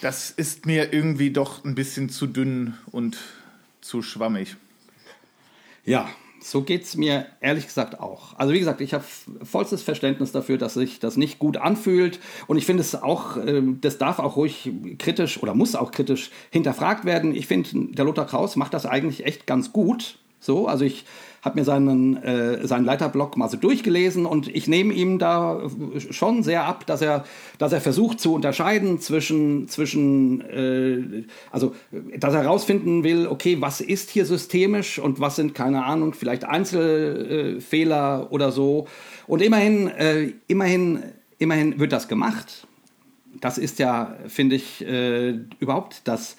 das 0.00 0.30
ist 0.30 0.64
mir 0.64 0.92
irgendwie 0.92 1.30
doch 1.30 1.64
ein 1.64 1.74
bisschen 1.74 2.08
zu 2.08 2.26
dünn 2.26 2.74
und 2.92 3.18
zu 3.80 4.02
schwammig. 4.02 4.56
Ja, 5.84 6.08
so 6.42 6.62
geht 6.62 6.84
es 6.84 6.96
mir 6.96 7.26
ehrlich 7.40 7.66
gesagt 7.66 8.00
auch. 8.00 8.38
Also 8.38 8.52
wie 8.52 8.58
gesagt, 8.58 8.80
ich 8.80 8.94
habe 8.94 9.04
vollstes 9.42 9.82
Verständnis 9.82 10.32
dafür, 10.32 10.58
dass 10.58 10.74
sich 10.74 10.98
das 10.98 11.16
nicht 11.16 11.38
gut 11.38 11.56
anfühlt. 11.56 12.18
Und 12.46 12.58
ich 12.58 12.66
finde 12.66 12.82
es 12.82 12.94
auch, 12.94 13.36
ähm, 13.36 13.78
das 13.80 13.98
darf 13.98 14.18
auch 14.18 14.36
ruhig 14.36 14.70
kritisch 14.98 15.42
oder 15.42 15.54
muss 15.54 15.74
auch 15.74 15.90
kritisch 15.90 16.30
hinterfragt 16.50 17.04
werden. 17.04 17.34
Ich 17.34 17.46
finde, 17.46 17.94
der 17.94 18.04
Lothar 18.04 18.26
Kraus 18.26 18.56
macht 18.56 18.74
das 18.74 18.86
eigentlich 18.86 19.26
echt 19.26 19.46
ganz 19.46 19.72
gut. 19.72 20.18
So, 20.40 20.66
also 20.66 20.84
ich 20.84 21.04
habe 21.42 21.58
mir 21.58 21.64
seinen, 21.64 22.22
äh, 22.22 22.66
seinen 22.66 22.84
Leiterblock 22.84 23.36
mal 23.36 23.48
so 23.48 23.56
durchgelesen 23.56 24.26
und 24.26 24.48
ich 24.48 24.68
nehme 24.68 24.92
ihm 24.92 25.18
da 25.18 25.62
schon 26.10 26.42
sehr 26.42 26.64
ab, 26.64 26.86
dass 26.86 27.00
er, 27.00 27.24
dass 27.58 27.72
er 27.72 27.80
versucht 27.80 28.20
zu 28.20 28.34
unterscheiden 28.34 29.00
zwischen, 29.00 29.68
zwischen 29.68 30.42
äh, 30.42 31.24
also 31.50 31.74
dass 32.16 32.34
er 32.34 32.42
herausfinden 32.42 33.04
will, 33.04 33.26
okay, 33.26 33.56
was 33.60 33.80
ist 33.80 34.10
hier 34.10 34.26
systemisch 34.26 34.98
und 34.98 35.20
was 35.20 35.36
sind, 35.36 35.54
keine 35.54 35.84
Ahnung, 35.84 36.12
vielleicht 36.12 36.44
Einzelfehler 36.44 38.28
oder 38.30 38.52
so. 38.52 38.86
Und 39.26 39.42
immerhin, 39.42 39.88
äh, 39.88 40.32
immerhin, 40.46 41.02
immerhin 41.38 41.78
wird 41.78 41.92
das 41.92 42.08
gemacht. 42.08 42.66
Das 43.40 43.58
ist 43.58 43.78
ja, 43.78 44.16
finde 44.26 44.56
ich, 44.56 44.84
äh, 44.86 45.38
überhaupt 45.58 46.02
das 46.04 46.36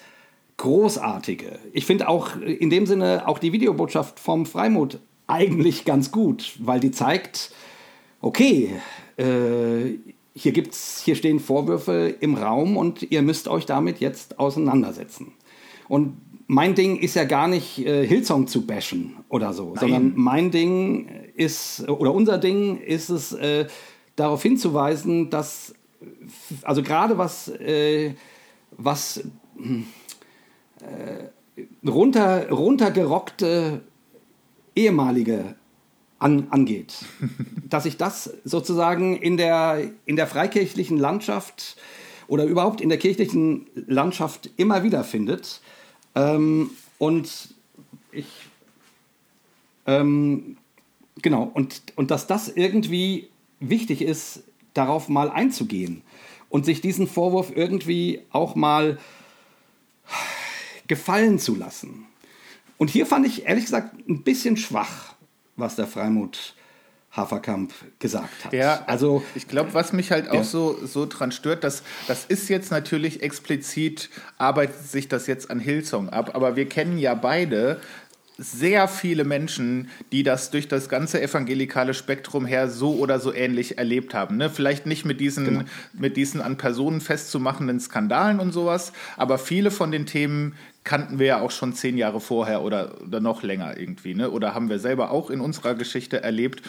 Großartige. 0.56 1.58
Ich 1.72 1.86
finde 1.86 2.08
auch 2.08 2.36
in 2.36 2.70
dem 2.70 2.86
Sinne 2.86 3.24
auch 3.26 3.38
die 3.38 3.52
Videobotschaft 3.52 4.20
vom 4.20 4.46
Freimut 4.46 4.98
eigentlich 5.26 5.84
ganz 5.84 6.12
gut, 6.12 6.54
weil 6.58 6.80
die 6.80 6.90
zeigt, 6.90 7.52
okay, 8.20 8.70
äh, 9.16 9.98
hier 10.34 10.52
gibt's, 10.52 11.02
hier 11.04 11.14
stehen 11.14 11.40
Vorwürfe 11.40 12.14
im 12.20 12.34
Raum 12.34 12.76
und 12.76 13.10
ihr 13.10 13.22
müsst 13.22 13.48
euch 13.48 13.66
damit 13.66 14.00
jetzt 14.00 14.38
auseinandersetzen. 14.38 15.32
Und 15.88 16.16
mein 16.46 16.74
Ding 16.74 16.98
ist 16.98 17.14
ja 17.14 17.24
gar 17.24 17.48
nicht 17.48 17.78
äh, 17.78 18.06
Hillsong 18.06 18.46
zu 18.46 18.66
bashen 18.66 19.16
oder 19.28 19.52
so, 19.52 19.74
sondern 19.78 20.12
mein 20.16 20.50
Ding 20.50 21.08
ist, 21.34 21.88
oder 21.88 22.14
unser 22.14 22.38
Ding 22.38 22.78
ist 22.78 23.08
es, 23.08 23.32
äh, 23.32 23.66
darauf 24.16 24.42
hinzuweisen, 24.42 25.30
dass, 25.30 25.74
also 26.62 26.82
gerade 26.82 27.18
was, 27.18 27.48
äh, 27.48 28.14
was 28.76 29.22
runter, 31.86 32.50
runtergerockte 32.50 33.82
ehemalige 34.74 35.54
an, 36.18 36.46
angeht. 36.50 36.94
Dass 37.68 37.84
sich 37.84 37.96
das 37.96 38.32
sozusagen 38.44 39.16
in 39.16 39.36
der, 39.36 39.90
in 40.06 40.16
der 40.16 40.26
freikirchlichen 40.26 40.98
Landschaft 40.98 41.76
oder 42.28 42.44
überhaupt 42.44 42.80
in 42.80 42.88
der 42.88 42.98
kirchlichen 42.98 43.66
Landschaft 43.74 44.50
immer 44.56 44.82
wieder 44.82 45.04
findet. 45.04 45.60
Ähm, 46.14 46.70
und 46.98 47.54
ich, 48.12 48.26
ähm, 49.86 50.56
genau, 51.20 51.50
und, 51.52 51.82
und 51.96 52.10
dass 52.10 52.26
das 52.26 52.48
irgendwie 52.48 53.28
wichtig 53.60 54.02
ist, 54.02 54.44
darauf 54.74 55.08
mal 55.08 55.30
einzugehen 55.30 56.02
und 56.48 56.64
sich 56.64 56.80
diesen 56.80 57.06
Vorwurf 57.06 57.52
irgendwie 57.54 58.22
auch 58.30 58.54
mal 58.54 58.98
gefallen 60.96 61.38
zu 61.38 61.54
lassen. 61.56 62.04
Und 62.76 62.88
hier 62.90 63.06
fand 63.06 63.26
ich 63.26 63.46
ehrlich 63.46 63.64
gesagt 63.64 63.94
ein 64.08 64.22
bisschen 64.22 64.58
schwach, 64.58 65.14
was 65.56 65.74
der 65.76 65.86
Freimut 65.86 66.54
Haferkamp 67.12 67.72
gesagt 67.98 68.44
hat. 68.44 68.52
Ja, 68.52 68.82
also 68.86 69.22
ich 69.34 69.48
glaube, 69.48 69.72
was 69.72 69.92
mich 69.94 70.10
halt 70.10 70.28
auch 70.28 70.34
Ja. 70.34 70.44
so, 70.44 70.78
so 70.84 71.06
dran 71.06 71.32
stört, 71.32 71.64
dass 71.64 71.82
das 72.08 72.24
ist 72.26 72.48
jetzt 72.50 72.70
natürlich 72.70 73.22
explizit, 73.22 74.10
arbeitet 74.36 74.86
sich 74.86 75.08
das 75.08 75.26
jetzt 75.26 75.50
an 75.50 75.60
Hillsong 75.60 76.08
ab, 76.10 76.34
aber 76.34 76.56
wir 76.56 76.68
kennen 76.68 76.98
ja 76.98 77.14
beide 77.14 77.80
sehr 78.38 78.88
viele 78.88 79.24
Menschen, 79.24 79.88
die 80.10 80.22
das 80.22 80.50
durch 80.50 80.66
das 80.68 80.88
ganze 80.88 81.20
evangelikale 81.22 81.92
Spektrum 81.94 82.46
her 82.46 82.68
so 82.68 82.94
oder 82.96 83.20
so 83.20 83.32
ähnlich 83.32 83.76
erlebt 83.78 84.14
haben. 84.14 84.38
Ne? 84.38 84.48
Vielleicht 84.50 84.86
nicht 84.86 85.04
mit 85.04 85.20
diesen, 85.20 85.44
Genau. 85.44 85.60
mit 85.92 86.16
diesen 86.16 86.40
an 86.40 86.56
Personen 86.56 87.00
festzumachenden 87.02 87.78
Skandalen 87.78 88.40
und 88.40 88.52
sowas, 88.52 88.92
aber 89.18 89.36
viele 89.38 89.70
von 89.70 89.90
den 89.92 90.06
Themen 90.06 90.54
kannten 90.84 91.18
wir 91.18 91.26
ja 91.26 91.40
auch 91.40 91.50
schon 91.50 91.72
zehn 91.74 91.96
Jahre 91.96 92.20
vorher 92.20 92.62
oder, 92.62 93.00
oder 93.02 93.20
noch 93.20 93.42
länger 93.42 93.78
irgendwie, 93.78 94.14
ne? 94.14 94.30
Oder 94.30 94.54
haben 94.54 94.68
wir 94.68 94.78
selber 94.78 95.10
auch 95.10 95.30
in 95.30 95.40
unserer 95.40 95.74
Geschichte 95.74 96.22
erlebt. 96.22 96.62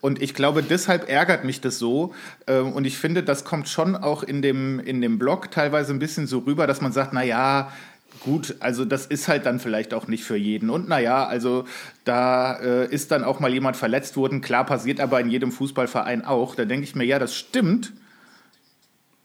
Und 0.00 0.22
ich 0.22 0.34
glaube, 0.34 0.62
deshalb 0.62 1.08
ärgert 1.08 1.44
mich 1.44 1.60
das 1.60 1.78
so. 1.78 2.14
Ähm, 2.46 2.72
Und 2.72 2.86
ich 2.86 2.96
finde, 2.98 3.22
das 3.22 3.44
kommt 3.44 3.68
schon 3.68 3.96
auch 3.96 4.22
in 4.22 4.40
dem, 4.42 4.80
in 4.80 5.00
dem 5.00 5.18
Blog 5.18 5.50
teilweise 5.50 5.92
ein 5.92 5.98
bisschen 5.98 6.26
so 6.26 6.38
rüber, 6.38 6.66
dass 6.66 6.80
man 6.80 6.92
sagt, 6.92 7.12
na 7.12 7.22
ja, 7.22 7.70
Gut, 8.18 8.56
also 8.60 8.84
das 8.84 9.06
ist 9.06 9.28
halt 9.28 9.46
dann 9.46 9.60
vielleicht 9.60 9.94
auch 9.94 10.06
nicht 10.06 10.24
für 10.24 10.36
jeden. 10.36 10.68
Und 10.68 10.88
naja, 10.88 11.26
also 11.26 11.64
da 12.04 12.56
äh, 12.56 12.92
ist 12.92 13.12
dann 13.12 13.24
auch 13.24 13.40
mal 13.40 13.52
jemand 13.52 13.76
verletzt 13.76 14.16
worden. 14.16 14.42
Klar, 14.42 14.66
passiert 14.66 15.00
aber 15.00 15.20
in 15.20 15.30
jedem 15.30 15.52
Fußballverein 15.52 16.24
auch. 16.24 16.54
Da 16.54 16.66
denke 16.66 16.84
ich 16.84 16.94
mir, 16.94 17.04
ja, 17.04 17.18
das 17.18 17.34
stimmt. 17.34 17.92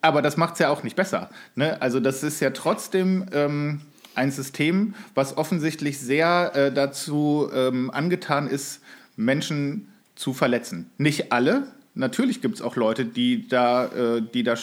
Aber 0.01 0.21
das 0.21 0.37
macht 0.37 0.53
es 0.53 0.59
ja 0.59 0.69
auch 0.69 0.83
nicht 0.83 0.95
besser. 0.95 1.29
Ne? 1.55 1.81
Also 1.81 1.99
das 1.99 2.23
ist 2.23 2.39
ja 2.39 2.51
trotzdem 2.51 3.25
ähm, 3.33 3.81
ein 4.17 4.31
System, 4.31 4.95
was 5.13 5.37
offensichtlich 5.37 5.99
sehr 5.99 6.51
äh, 6.55 6.71
dazu 6.73 7.49
ähm, 7.53 7.91
angetan 7.91 8.47
ist, 8.47 8.81
Menschen 9.15 9.87
zu 10.15 10.33
verletzen. 10.33 10.89
Nicht 10.97 11.31
alle. 11.31 11.67
Natürlich 11.93 12.41
gibt 12.41 12.55
es 12.55 12.61
auch 12.61 12.75
Leute, 12.75 13.05
die 13.05 13.47
da, 13.47 13.85
äh, 13.87 14.21
die 14.21 14.43
da 14.43 14.55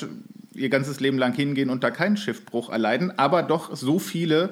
ihr 0.55 0.69
ganzes 0.69 1.01
Leben 1.01 1.19
lang 1.19 1.35
hingehen 1.35 1.71
und 1.71 1.83
da 1.83 1.91
keinen 1.91 2.17
Schiffbruch 2.17 2.71
erleiden, 2.71 3.19
aber 3.19 3.43
doch 3.43 3.75
so 3.75 3.99
viele, 3.99 4.51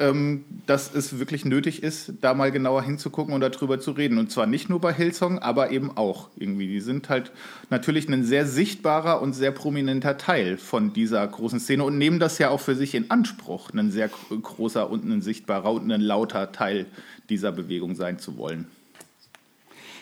ähm, 0.00 0.44
dass 0.66 0.94
es 0.94 1.18
wirklich 1.18 1.44
nötig 1.44 1.82
ist, 1.82 2.12
da 2.20 2.32
mal 2.32 2.52
genauer 2.52 2.82
hinzugucken 2.82 3.34
und 3.34 3.40
darüber 3.40 3.80
zu 3.80 3.90
reden. 3.90 4.18
Und 4.18 4.30
zwar 4.30 4.46
nicht 4.46 4.68
nur 4.68 4.80
bei 4.80 4.92
Hillsong, 4.92 5.40
aber 5.40 5.70
eben 5.70 5.96
auch 5.96 6.28
irgendwie. 6.36 6.68
Die 6.68 6.80
sind 6.80 7.08
halt 7.08 7.32
natürlich 7.70 8.08
ein 8.08 8.24
sehr 8.24 8.46
sichtbarer 8.46 9.20
und 9.20 9.32
sehr 9.32 9.50
prominenter 9.50 10.16
Teil 10.16 10.56
von 10.56 10.92
dieser 10.92 11.26
großen 11.26 11.58
Szene 11.58 11.82
und 11.82 11.98
nehmen 11.98 12.20
das 12.20 12.38
ja 12.38 12.50
auch 12.50 12.60
für 12.60 12.76
sich 12.76 12.94
in 12.94 13.10
Anspruch, 13.10 13.70
ein 13.72 13.90
sehr 13.90 14.08
großer 14.08 14.88
und 14.88 15.04
ein 15.04 15.20
sichtbarer 15.20 15.72
und 15.72 15.90
ein 15.90 16.00
lauter 16.00 16.52
Teil 16.52 16.86
dieser 17.28 17.50
Bewegung 17.50 17.96
sein 17.96 18.18
zu 18.18 18.36
wollen. 18.36 18.68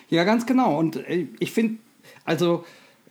Ja, 0.09 0.23
ganz 0.23 0.45
genau. 0.45 0.77
Und 0.77 0.95
äh, 0.95 1.27
ich 1.39 1.51
finde, 1.51 1.79
also 2.23 2.63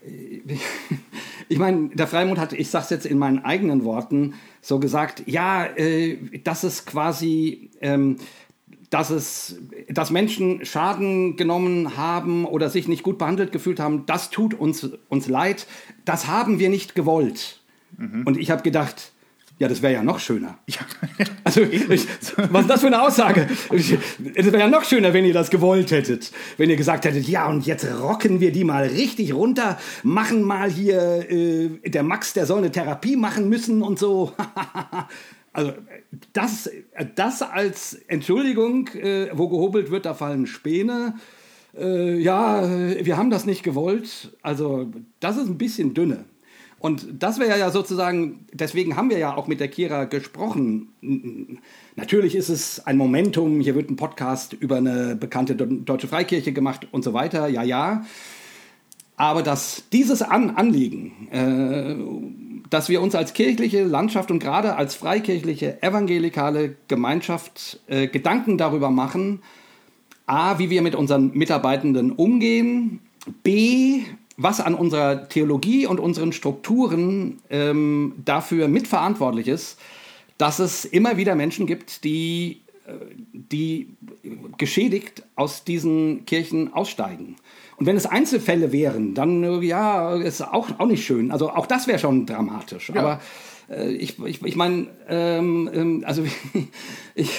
ich 1.48 1.58
meine, 1.58 1.88
der 1.88 2.06
Freimund 2.06 2.38
hat, 2.38 2.52
ich 2.52 2.70
sage 2.70 2.84
es 2.84 2.90
jetzt 2.90 3.06
in 3.06 3.18
meinen 3.18 3.44
eigenen 3.44 3.84
Worten, 3.84 4.34
so 4.66 4.80
gesagt, 4.80 5.22
ja, 5.26 5.64
äh, 5.64 6.18
das 6.42 6.64
ist 6.64 6.86
quasi, 6.86 7.70
ähm, 7.80 8.16
dass 8.90 9.10
es, 9.10 9.60
dass 9.88 10.10
Menschen 10.10 10.64
Schaden 10.64 11.36
genommen 11.36 11.96
haben 11.96 12.44
oder 12.44 12.68
sich 12.68 12.88
nicht 12.88 13.04
gut 13.04 13.16
behandelt 13.16 13.52
gefühlt 13.52 13.78
haben, 13.78 14.06
das 14.06 14.30
tut 14.30 14.54
uns, 14.54 14.90
uns 15.08 15.28
leid, 15.28 15.68
das 16.04 16.26
haben 16.26 16.58
wir 16.58 16.68
nicht 16.68 16.96
gewollt. 16.96 17.60
Mhm. 17.96 18.24
Und 18.26 18.38
ich 18.38 18.50
habe 18.50 18.62
gedacht, 18.62 19.12
ja, 19.58 19.68
das 19.68 19.80
wäre 19.80 19.94
ja 19.94 20.02
noch 20.02 20.18
schöner. 20.18 20.58
Ja. 20.66 20.80
Also, 21.44 21.62
ich, 21.62 21.88
was 21.88 22.02
ist 22.62 22.70
das 22.70 22.80
für 22.80 22.88
eine 22.88 23.00
Aussage? 23.00 23.46
Es 23.70 23.90
wäre 24.46 24.58
ja 24.58 24.68
noch 24.68 24.84
schöner, 24.84 25.14
wenn 25.14 25.24
ihr 25.24 25.32
das 25.32 25.48
gewollt 25.48 25.92
hättet. 25.92 26.32
Wenn 26.56 26.68
ihr 26.68 26.76
gesagt 26.76 27.04
hättet, 27.04 27.28
ja, 27.28 27.46
und 27.46 27.64
jetzt 27.64 27.86
rocken 28.00 28.40
wir 28.40 28.50
die 28.50 28.64
mal 28.64 28.84
richtig 28.84 29.32
runter, 29.32 29.78
machen 30.02 30.42
mal 30.42 30.68
hier, 30.68 31.30
äh, 31.30 31.68
der 31.88 32.02
Max, 32.02 32.32
der 32.32 32.46
soll 32.46 32.58
eine 32.58 32.72
Therapie 32.72 33.14
machen 33.14 33.48
müssen 33.48 33.80
und 33.80 33.98
so. 33.98 34.32
also, 35.52 35.72
das, 36.32 36.68
das 37.14 37.42
als 37.42 37.94
Entschuldigung, 38.08 38.88
äh, 38.88 39.28
wo 39.32 39.48
gehobelt 39.48 39.92
wird, 39.92 40.04
da 40.04 40.14
fallen 40.14 40.48
Späne. 40.48 41.14
Äh, 41.78 42.18
ja, 42.18 42.68
wir 42.68 43.16
haben 43.16 43.30
das 43.30 43.46
nicht 43.46 43.62
gewollt. 43.62 44.36
Also, 44.42 44.90
das 45.20 45.36
ist 45.36 45.46
ein 45.46 45.58
bisschen 45.58 45.94
dünne. 45.94 46.24
Und 46.78 47.06
das 47.22 47.38
wäre 47.38 47.58
ja 47.58 47.70
sozusagen, 47.70 48.46
deswegen 48.52 48.96
haben 48.96 49.08
wir 49.08 49.18
ja 49.18 49.34
auch 49.34 49.46
mit 49.46 49.60
der 49.60 49.68
Kira 49.68 50.04
gesprochen. 50.04 50.88
Natürlich 51.96 52.34
ist 52.34 52.50
es 52.50 52.86
ein 52.86 52.98
Momentum, 52.98 53.60
hier 53.60 53.74
wird 53.74 53.90
ein 53.90 53.96
Podcast 53.96 54.52
über 54.52 54.76
eine 54.76 55.16
bekannte 55.16 55.56
deutsche 55.56 56.06
Freikirche 56.06 56.52
gemacht 56.52 56.86
und 56.92 57.02
so 57.02 57.12
weiter, 57.12 57.48
ja, 57.48 57.62
ja. 57.62 58.04
Aber 59.16 59.42
dass 59.42 59.84
dieses 59.90 60.20
An 60.20 60.50
Anliegen, 60.50 61.28
äh, 61.30 62.68
dass 62.68 62.90
wir 62.90 63.00
uns 63.00 63.14
als 63.14 63.32
kirchliche 63.32 63.84
Landschaft 63.84 64.30
und 64.30 64.40
gerade 64.40 64.76
als 64.76 64.94
freikirchliche 64.94 65.82
evangelikale 65.82 66.76
Gemeinschaft 66.88 67.80
äh, 67.86 68.08
Gedanken 68.08 68.58
darüber 68.58 68.90
machen, 68.90 69.40
a, 70.26 70.58
wie 70.58 70.68
wir 70.68 70.82
mit 70.82 70.94
unseren 70.94 71.30
Mitarbeitenden 71.32 72.12
umgehen, 72.12 73.00
b, 73.42 74.02
was 74.36 74.60
an 74.60 74.74
unserer 74.74 75.28
Theologie 75.28 75.86
und 75.86 75.98
unseren 75.98 76.32
Strukturen 76.32 77.38
ähm, 77.50 78.14
dafür 78.24 78.68
mitverantwortlich 78.68 79.48
ist, 79.48 79.78
dass 80.38 80.58
es 80.58 80.84
immer 80.84 81.16
wieder 81.16 81.34
Menschen 81.34 81.66
gibt, 81.66 82.04
die, 82.04 82.60
äh, 82.86 82.92
die 83.32 83.88
geschädigt 84.58 85.22
aus 85.34 85.64
diesen 85.64 86.26
Kirchen 86.26 86.72
aussteigen. 86.74 87.36
Und 87.76 87.86
wenn 87.86 87.96
es 87.96 88.06
Einzelfälle 88.06 88.72
wären, 88.72 89.14
dann 89.14 89.42
äh, 89.42 89.60
ja, 89.60 90.14
ist 90.14 90.42
auch, 90.42 90.78
auch 90.78 90.86
nicht 90.86 91.04
schön. 91.04 91.30
Also 91.30 91.50
auch 91.50 91.66
das 91.66 91.86
wäre 91.86 91.98
schon 91.98 92.26
dramatisch. 92.26 92.90
Ja. 92.90 93.00
Aber 93.00 93.20
äh, 93.70 93.90
ich, 93.92 94.18
ich, 94.24 94.42
ich 94.42 94.56
meine, 94.56 94.88
ähm, 95.08 95.70
ähm, 95.72 96.04
also 96.06 96.24
ich, 97.14 97.30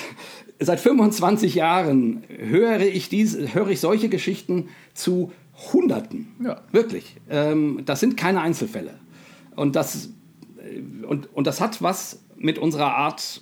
seit 0.59 0.79
25 0.79 1.55
Jahren 1.55 2.23
höre 2.27 2.79
ich, 2.81 3.09
diese, 3.09 3.53
höre 3.53 3.69
ich 3.69 3.79
solche 3.79 4.09
Geschichten 4.09 4.69
zu 4.93 5.31
Hunderten. 5.73 6.35
Ja. 6.43 6.61
Wirklich. 6.71 7.15
Ähm, 7.29 7.81
das 7.85 7.99
sind 7.99 8.17
keine 8.17 8.41
Einzelfälle. 8.41 8.99
Und 9.55 9.75
das, 9.75 10.09
äh, 10.57 11.05
und, 11.05 11.33
und 11.33 11.47
das 11.47 11.61
hat 11.61 11.81
was 11.81 12.23
mit 12.37 12.59
unserer 12.59 12.95
Art, 12.95 13.41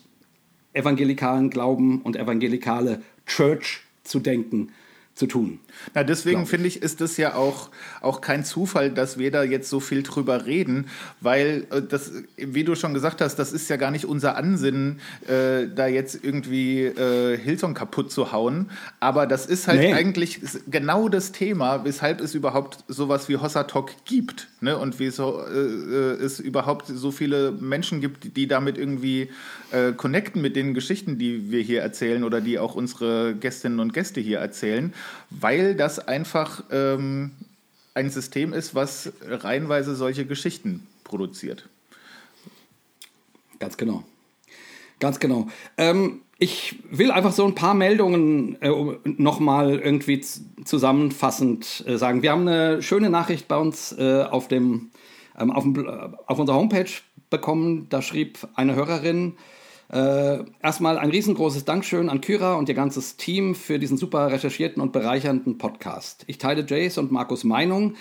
evangelikalen 0.74 1.50
Glauben 1.50 2.02
und 2.02 2.16
evangelikale 2.16 3.02
Church 3.26 3.82
zu 4.04 4.20
denken 4.20 4.72
zu 5.16 5.28
tun. 5.28 5.60
Na, 5.94 6.04
deswegen 6.04 6.46
finde 6.46 6.68
ich, 6.68 6.82
ist 6.82 7.00
es 7.00 7.16
ja 7.16 7.36
auch, 7.36 7.70
auch 8.02 8.20
kein 8.20 8.44
Zufall, 8.44 8.92
dass 8.92 9.18
wir 9.18 9.32
da 9.32 9.44
jetzt 9.44 9.70
so 9.70 9.80
viel 9.80 10.04
drüber 10.04 10.46
reden, 10.46 10.88
weil 11.22 11.66
äh, 11.72 11.82
das, 11.82 12.12
wie 12.36 12.66
du 12.66 12.76
schon 12.76 12.94
gesagt 12.94 13.22
hast, 13.22 13.38
das 13.38 13.54
ist 13.54 13.70
ja 13.70 13.78
gar 13.78 13.92
nicht 13.92 14.04
unser 14.04 14.36
Ansinnen, 14.36 15.00
äh, 15.26 15.68
da 15.74 15.88
jetzt 15.88 16.20
irgendwie 16.22 16.84
äh, 16.84 17.38
Hillsong 17.38 17.74
kaputt 17.74 18.12
zu 18.12 18.34
hauen. 18.34 18.70
Aber 19.00 19.26
das 19.26 19.46
ist 19.46 19.70
halt 19.70 19.80
nee. 19.80 19.94
eigentlich 19.94 20.42
genau 20.68 21.08
das 21.08 21.32
Thema, 21.32 21.86
weshalb 21.86 22.20
es 22.20 22.36
überhaupt 22.36 22.80
sowas 22.90 23.30
wie 23.30 23.38
Hossa 23.38 23.64
Talk 23.64 23.92
gibt. 24.04 24.50
Ne? 24.60 24.78
Und 24.78 25.00
wieso 25.00 25.40
äh, 25.40 25.54
äh, 25.54 26.24
es 26.26 26.42
überhaupt 26.42 26.88
so 26.88 27.12
viele 27.12 27.54
Menschen 27.54 28.02
gibt, 28.02 28.36
die 28.36 28.48
damit 28.48 28.78
irgendwie 28.78 29.30
äh, 29.72 29.94
connecten 29.94 30.42
mit 30.42 30.58
den 30.58 30.74
Geschichten, 30.74 31.18
die 31.18 31.52
wir 31.52 31.62
hier 31.62 31.82
erzählen 31.82 32.26
oder 32.26 32.42
die 32.42 32.60
auch 32.60 32.76
unsere 32.76 33.34
Gästinnen 33.36 33.80
und 33.80 33.94
Gäste 33.94 34.20
hier 34.20 34.40
erzählen 34.40 34.94
weil 35.30 35.76
das 35.76 36.00
einfach 36.00 36.64
ähm, 36.72 37.32
ein 37.94 38.10
System 38.10 38.54
ist, 38.54 38.76
was 38.76 39.12
reihenweise 39.22 39.96
solche 39.96 40.26
Geschichten 40.26 40.86
produziert. 41.04 41.68
Ganz 43.60 43.78
genau. 43.78 44.04
Ganz 45.00 45.20
genau. 45.20 45.48
Ähm, 45.78 46.22
ich 46.38 46.80
will 46.90 47.12
einfach 47.12 47.32
so 47.32 47.46
ein 47.46 47.56
paar 47.56 47.74
Meldungen 47.74 48.62
äh, 48.62 48.70
nochmal 49.04 49.80
irgendwie 49.80 50.22
zusammenfassend 50.66 51.84
äh, 51.88 51.98
sagen. 51.98 52.22
Wir 52.22 52.32
haben 52.32 52.48
eine 52.48 52.82
schöne 52.82 53.10
Nachricht 53.10 53.48
bei 53.48 53.58
uns 53.58 53.94
äh, 53.94 54.24
auf, 54.24 54.48
dem, 54.48 54.92
ähm, 55.38 55.52
auf, 55.52 55.64
dem, 55.64 55.88
auf 56.28 56.40
unserer 56.40 56.58
Homepage 56.58 56.92
bekommen. 57.30 57.88
Da 57.90 58.02
schrieb 58.02 58.40
eine 58.56 58.76
Hörerin, 58.76 59.38
äh, 59.90 60.44
erstmal 60.62 60.98
ein 60.98 61.12
riesengroßes 61.12 61.66
Dankeschön 61.66 62.10
an 62.10 62.22
Kyra 62.22 62.56
und 62.56 62.70
ihr 62.70 62.76
ganzes 62.76 63.18
Team 63.18 63.56
für 63.56 63.80
diesen 63.80 63.98
super 63.98 64.32
recherchierten 64.32 64.82
und 64.82 64.92
bereichernden 64.92 65.58
Podcast. 65.58 66.24
Ich 66.28 66.38
teile 66.38 66.66
Jace 66.68 66.98
und 66.98 67.12
Markus 67.12 67.44
Meinung, 67.44 67.94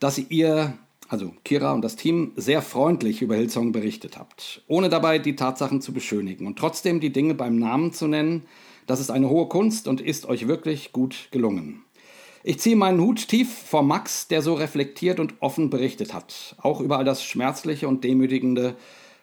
dass 0.00 0.18
ihr, 0.18 0.74
also 1.08 1.32
Kira 1.44 1.72
und 1.72 1.82
das 1.82 1.96
Team, 1.96 2.32
sehr 2.36 2.62
freundlich 2.62 3.22
über 3.22 3.36
Hillsong 3.36 3.72
berichtet 3.72 4.18
habt, 4.18 4.62
ohne 4.66 4.88
dabei 4.88 5.18
die 5.18 5.36
Tatsachen 5.36 5.80
zu 5.80 5.92
beschönigen 5.92 6.46
und 6.46 6.58
trotzdem 6.58 7.00
die 7.00 7.12
Dinge 7.12 7.34
beim 7.34 7.56
Namen 7.56 7.92
zu 7.92 8.08
nennen. 8.08 8.44
Das 8.86 9.00
ist 9.00 9.10
eine 9.10 9.28
hohe 9.28 9.48
Kunst 9.48 9.86
und 9.86 10.00
ist 10.00 10.26
euch 10.26 10.48
wirklich 10.48 10.92
gut 10.92 11.28
gelungen. 11.30 11.84
Ich 12.42 12.60
ziehe 12.60 12.76
meinen 12.76 13.00
Hut 13.00 13.28
tief 13.28 13.52
vor 13.52 13.82
Max, 13.82 14.28
der 14.28 14.42
so 14.42 14.54
reflektiert 14.54 15.20
und 15.20 15.34
offen 15.40 15.70
berichtet 15.70 16.14
hat, 16.14 16.56
auch 16.62 16.80
über 16.80 16.98
all 16.98 17.04
das 17.04 17.22
Schmerzliche 17.22 17.88
und 17.88 18.04
Demütigende, 18.04 18.76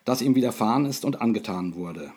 das 0.05 0.21
ihm 0.21 0.35
widerfahren 0.35 0.85
ist 0.85 1.03
und 1.03 1.21
angetan 1.21 1.75
wurde. 1.75 2.11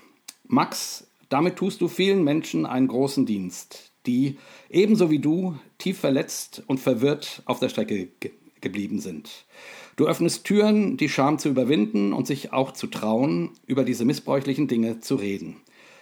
Max, 0.47 1.07
damit 1.29 1.57
tust 1.57 1.81
du 1.81 1.89
vielen 1.89 2.23
Menschen 2.23 2.65
einen 2.65 2.89
großen 2.89 3.27
Dienst, 3.27 3.93
die, 4.07 4.39
ebenso 4.71 5.11
wie 5.11 5.19
du, 5.19 5.57
tief 5.79 5.99
verletzt 5.99 6.63
und 6.67 6.79
verwirrt 6.79 7.43
auf 7.45 7.59
der 7.59 7.69
Strecke 7.69 8.09
ge 8.21 8.33
geblieben 8.61 8.99
sind. 8.99 9.47
Du 9.95 10.07
öffnest 10.09 10.45
Türen, 10.45 10.97
die 10.97 11.09
Scham 11.09 11.39
zu 11.39 11.49
überwinden 11.49 12.13
und 12.13 12.27
sich 12.27 12.53
auch 12.53 12.73
zu 12.73 12.89
trauen, 12.89 13.51
über 13.67 13.85
diese 13.85 14.05
missbräuchlichen 14.05 14.67
Dinge 14.67 14.99
zu 14.99 15.15
reden. 15.15 15.59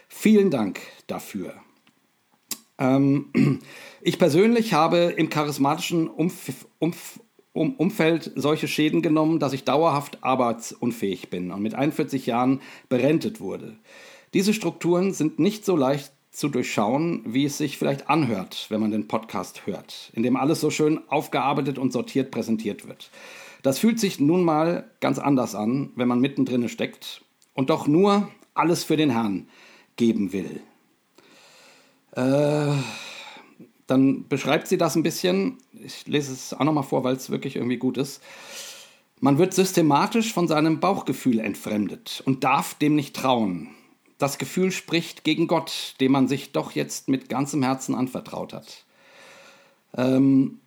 Vielen 0.08 0.50
Dank 0.50 0.80
dafür. 1.06 1.52
Ähm, 2.78 3.26
ich 4.00 4.18
persönlich 4.18 4.72
habe 4.72 5.14
im 5.16 5.28
charismatischen 5.28 6.08
Umf 6.08 6.66
Umf 6.78 7.20
um 7.56 7.74
Umfeld 7.74 8.30
solche 8.36 8.68
Schäden 8.68 9.02
genommen, 9.02 9.38
dass 9.38 9.52
ich 9.52 9.64
dauerhaft 9.64 10.22
arbeitsunfähig 10.22 11.30
bin 11.30 11.50
und 11.50 11.62
mit 11.62 11.74
41 11.74 12.26
Jahren 12.26 12.60
berentet 12.88 13.40
wurde. 13.40 13.76
Diese 14.34 14.54
Strukturen 14.54 15.12
sind 15.12 15.38
nicht 15.38 15.64
so 15.64 15.76
leicht 15.76 16.12
zu 16.30 16.48
durchschauen, 16.48 17.22
wie 17.24 17.46
es 17.46 17.56
sich 17.56 17.78
vielleicht 17.78 18.10
anhört, 18.10 18.66
wenn 18.68 18.80
man 18.80 18.90
den 18.90 19.08
Podcast 19.08 19.66
hört, 19.66 20.10
in 20.14 20.22
dem 20.22 20.36
alles 20.36 20.60
so 20.60 20.70
schön 20.70 21.00
aufgearbeitet 21.08 21.78
und 21.78 21.92
sortiert 21.92 22.30
präsentiert 22.30 22.86
wird. 22.86 23.10
Das 23.62 23.78
fühlt 23.78 23.98
sich 23.98 24.20
nun 24.20 24.44
mal 24.44 24.90
ganz 25.00 25.18
anders 25.18 25.54
an, 25.54 25.90
wenn 25.96 26.08
man 26.08 26.20
mittendrin 26.20 26.68
steckt 26.68 27.22
und 27.54 27.70
doch 27.70 27.86
nur 27.86 28.28
alles 28.52 28.84
für 28.84 28.98
den 28.98 29.10
Herrn 29.10 29.48
geben 29.96 30.32
will. 30.32 30.60
Äh, 32.12 32.72
dann 33.86 34.26
beschreibt 34.28 34.66
sie 34.68 34.78
das 34.78 34.96
ein 34.96 35.02
bisschen. 35.02 35.58
Ich 35.72 36.06
lese 36.06 36.32
es 36.32 36.52
auch 36.52 36.64
nochmal 36.64 36.84
vor, 36.84 37.04
weil 37.04 37.16
es 37.16 37.30
wirklich 37.30 37.56
irgendwie 37.56 37.76
gut 37.76 37.98
ist. 37.98 38.22
Man 39.20 39.38
wird 39.38 39.54
systematisch 39.54 40.32
von 40.32 40.46
seinem 40.46 40.80
Bauchgefühl 40.80 41.38
entfremdet 41.38 42.22
und 42.26 42.44
darf 42.44 42.74
dem 42.74 42.96
nicht 42.96 43.16
trauen. 43.16 43.68
Das 44.18 44.38
Gefühl 44.38 44.72
spricht 44.72 45.24
gegen 45.24 45.46
Gott, 45.46 45.94
dem 46.00 46.12
man 46.12 46.28
sich 46.28 46.52
doch 46.52 46.72
jetzt 46.72 47.08
mit 47.08 47.28
ganzem 47.28 47.62
Herzen 47.62 47.94
anvertraut 47.94 48.52
hat. 48.52 48.84
Ähm, 49.96 50.58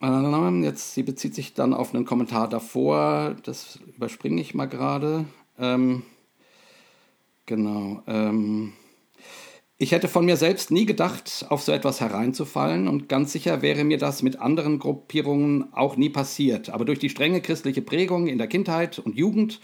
jetzt, 0.00 0.94
sie 0.94 1.02
bezieht 1.02 1.34
sich 1.34 1.54
dann 1.54 1.74
auf 1.74 1.94
einen 1.94 2.04
Kommentar 2.04 2.48
davor, 2.48 3.36
das 3.42 3.78
überspringe 3.96 4.40
ich 4.40 4.54
mal 4.54 4.66
gerade. 4.66 5.24
Ähm, 5.58 6.02
genau. 7.46 8.02
Ähm, 8.06 8.74
ich 9.80 9.92
hätte 9.92 10.08
von 10.08 10.24
mir 10.24 10.36
selbst 10.36 10.72
nie 10.72 10.86
gedacht, 10.86 11.46
auf 11.48 11.62
so 11.62 11.70
etwas 11.70 12.00
hereinzufallen 12.00 12.88
und 12.88 13.08
ganz 13.08 13.32
sicher 13.32 13.62
wäre 13.62 13.84
mir 13.84 13.98
das 13.98 14.22
mit 14.22 14.40
anderen 14.40 14.80
Gruppierungen 14.80 15.72
auch 15.72 15.96
nie 15.96 16.10
passiert. 16.10 16.70
Aber 16.70 16.84
durch 16.84 16.98
die 16.98 17.10
strenge 17.10 17.40
christliche 17.40 17.80
Prägung 17.80 18.26
in 18.26 18.38
der 18.38 18.48
Kindheit 18.48 18.98
und 18.98 19.16
Jugend, 19.16 19.60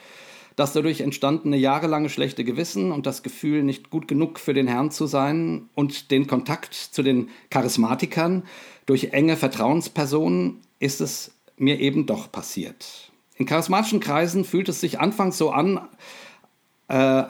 das 0.54 0.72
dadurch 0.72 1.00
entstandene 1.00 1.56
jahrelange 1.56 2.08
schlechte 2.08 2.44
Gewissen 2.44 2.92
und 2.92 3.06
das 3.06 3.24
Gefühl, 3.24 3.64
nicht 3.64 3.90
gut 3.90 4.06
genug 4.06 4.38
für 4.38 4.54
den 4.54 4.68
Herrn 4.68 4.92
zu 4.92 5.06
sein 5.06 5.68
und 5.74 6.12
den 6.12 6.28
Kontakt 6.28 6.74
zu 6.74 7.02
den 7.02 7.28
Charismatikern 7.50 8.44
durch 8.86 9.12
enge 9.12 9.36
Vertrauenspersonen 9.36 10.60
ist 10.78 11.00
es 11.00 11.32
mir 11.56 11.80
eben 11.80 12.06
doch 12.06 12.30
passiert. 12.30 13.10
In 13.36 13.46
charismatischen 13.46 13.98
Kreisen 13.98 14.44
fühlt 14.44 14.68
es 14.68 14.80
sich 14.80 15.00
anfangs 15.00 15.38
so 15.38 15.50
an, 15.50 15.88
äh, 16.86 17.24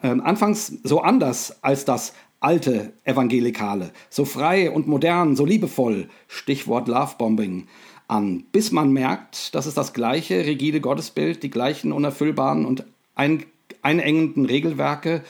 anfangs 0.00 0.72
so 0.82 1.00
anders 1.00 1.62
als 1.62 1.84
das 1.84 2.14
alte 2.40 2.92
Evangelikale, 3.04 3.92
so 4.08 4.24
frei 4.24 4.70
und 4.70 4.86
modern, 4.86 5.36
so 5.36 5.44
liebevoll, 5.44 6.08
Stichwort 6.26 6.88
Lovebombing, 6.88 7.66
an, 8.08 8.44
bis 8.50 8.72
man 8.72 8.92
merkt, 8.92 9.54
dass 9.54 9.66
es 9.66 9.74
das 9.74 9.92
gleiche 9.92 10.44
rigide 10.46 10.80
Gottesbild, 10.80 11.42
die 11.42 11.50
gleichen 11.50 11.92
unerfüllbaren 11.92 12.64
und 12.64 12.84
ein, 13.14 13.44
einengenden 13.82 14.46
Regelwerke 14.46 15.22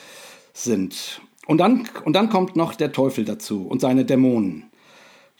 sind. 0.53 1.21
Und 1.45 1.59
dann, 1.59 1.87
und 2.05 2.13
dann 2.13 2.29
kommt 2.29 2.55
noch 2.55 2.73
der 2.75 2.91
Teufel 2.91 3.25
dazu 3.25 3.67
und 3.67 3.81
seine 3.81 4.05
Dämonen. 4.05 4.63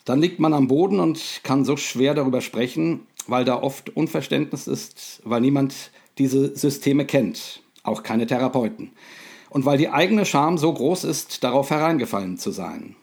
Dann 0.06 0.20
liegt 0.20 0.40
man 0.40 0.54
am 0.54 0.68
Boden 0.68 1.00
und 1.00 1.42
kann 1.44 1.64
so 1.64 1.78
schwer 1.78 2.14
darüber 2.14 2.42
sprechen, 2.42 3.02
weil 3.28 3.46
da 3.46 3.62
oft 3.62 3.96
Unverständnis 3.96 4.68
ist, 4.68 5.22
weil 5.24 5.42
niemand 5.42 5.92
diese 6.18 6.56
Systeme 6.56 7.06
kennt, 7.06 7.61
auch 7.84 8.04
keine 8.04 8.28
Therapeuten 8.28 8.92
und 9.52 9.66
weil 9.66 9.78
die 9.78 9.90
eigene 9.90 10.26
Scham 10.26 10.58
so 10.58 10.74
groß 10.74 11.04
ist, 11.04 11.44
darauf 11.44 11.70
hereingefallen 11.70 12.38
zu 12.38 12.52
sein. 12.52 12.96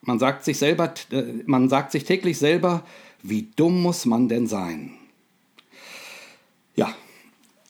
Man 0.00 0.18
sagt 0.18 0.44
sich 0.44 0.58
selber, 0.58 0.94
äh, 1.12 1.22
man 1.44 1.68
sagt 1.68 1.92
sich 1.92 2.04
täglich 2.04 2.38
selber, 2.38 2.82
wie 3.22 3.50
dumm 3.54 3.82
muss 3.82 4.06
man 4.06 4.28
denn 4.28 4.46
sein? 4.46 4.92
Ja, 6.74 6.94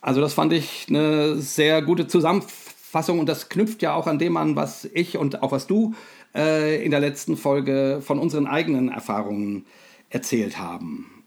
also 0.01 0.21
das 0.21 0.35
fand 0.35 0.53
ich 0.53 0.87
eine 0.89 1.37
sehr 1.37 1.83
gute 1.83 2.07
Zusammenfassung 2.07 3.19
und 3.19 3.29
das 3.29 3.49
knüpft 3.49 3.83
ja 3.83 3.95
auch 3.95 4.07
an 4.07 4.21
dem 4.21 4.37
an, 4.37 4.55
was 4.55 4.85
ich 4.85 5.19
und 5.19 5.43
auch 5.43 5.51
was 5.51 5.67
du 5.67 5.95
äh, 6.35 6.83
in 6.85 6.93
der 6.93 7.01
letzten 7.01 7.37
Folge 7.37 8.01
von 8.03 8.21
unseren 8.21 8.47
eigenen 8.47 8.89
Erfahrungen 8.89 9.67
erzählt 10.11 10.59
haben. 10.59 11.25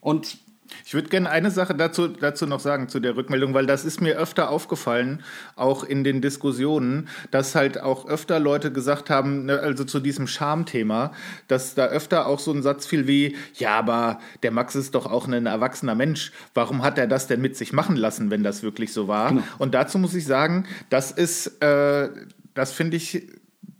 Und 0.00 0.38
ich 0.84 0.94
würde 0.94 1.08
gerne 1.08 1.30
eine 1.30 1.50
Sache 1.50 1.74
dazu, 1.74 2.08
dazu 2.08 2.46
noch 2.46 2.60
sagen, 2.60 2.88
zu 2.88 3.00
der 3.00 3.16
Rückmeldung, 3.16 3.54
weil 3.54 3.66
das 3.66 3.84
ist 3.84 4.00
mir 4.00 4.16
öfter 4.16 4.50
aufgefallen, 4.50 5.22
auch 5.54 5.84
in 5.84 6.04
den 6.04 6.20
Diskussionen, 6.20 7.08
dass 7.30 7.54
halt 7.54 7.80
auch 7.80 8.06
öfter 8.06 8.40
Leute 8.40 8.72
gesagt 8.72 9.10
haben, 9.10 9.46
ne, 9.46 9.58
also 9.58 9.84
zu 9.84 10.00
diesem 10.00 10.26
Schamthema, 10.26 11.12
dass 11.48 11.74
da 11.74 11.86
öfter 11.86 12.26
auch 12.26 12.38
so 12.38 12.52
ein 12.52 12.62
Satz 12.62 12.86
fiel 12.86 13.06
wie, 13.06 13.36
ja, 13.54 13.78
aber 13.78 14.20
der 14.42 14.50
Max 14.50 14.74
ist 14.74 14.94
doch 14.94 15.06
auch 15.06 15.26
ein 15.26 15.46
erwachsener 15.46 15.94
Mensch, 15.94 16.32
warum 16.54 16.82
hat 16.82 16.98
er 16.98 17.06
das 17.06 17.26
denn 17.26 17.40
mit 17.40 17.56
sich 17.56 17.72
machen 17.72 17.96
lassen, 17.96 18.30
wenn 18.30 18.42
das 18.42 18.62
wirklich 18.62 18.92
so 18.92 19.08
war? 19.08 19.30
Genau. 19.30 19.42
Und 19.58 19.74
dazu 19.74 19.98
muss 19.98 20.14
ich 20.14 20.26
sagen, 20.26 20.66
das 20.90 21.10
ist, 21.10 21.62
äh, 21.62 22.08
das 22.54 22.72
finde 22.72 22.96
ich 22.96 23.26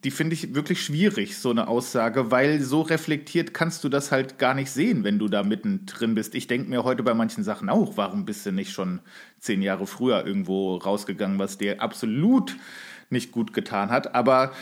die 0.07 0.13
finde 0.13 0.35
ich 0.35 0.55
wirklich 0.55 0.85
schwierig, 0.85 1.37
so 1.37 1.51
eine 1.51 1.67
Aussage, 1.67 2.31
weil 2.31 2.61
so 2.61 2.83
reflektiert 2.83 3.53
kannst 3.53 3.83
du 3.83 3.89
das 3.89 4.13
halt 4.13 4.39
gar 4.39 4.55
nicht 4.55 4.71
sehen, 4.71 5.03
wenn 5.03 5.19
du 5.19 5.27
da 5.27 5.43
mittendrin 5.43 6.15
bist. 6.15 6.37
Ich 6.37 6.47
denke 6.47 6.71
mir 6.71 6.85
heute 6.85 7.03
bei 7.03 7.13
manchen 7.13 7.43
Sachen 7.43 7.69
auch, 7.69 7.97
warum 7.97 8.25
bist 8.25 8.47
du 8.47 8.53
nicht 8.53 8.71
schon 8.71 9.01
zehn 9.41 9.63
Jahre 9.63 9.89
früher 9.89 10.25
irgendwo 10.25 10.77
rausgegangen, 10.77 11.41
was 11.41 11.59
dir 11.59 11.83
absolut 11.83 12.55
nicht 13.11 13.33
gut 13.33 13.53
getan 13.53 13.91
hat. 13.91 14.15
Aber 14.15 14.53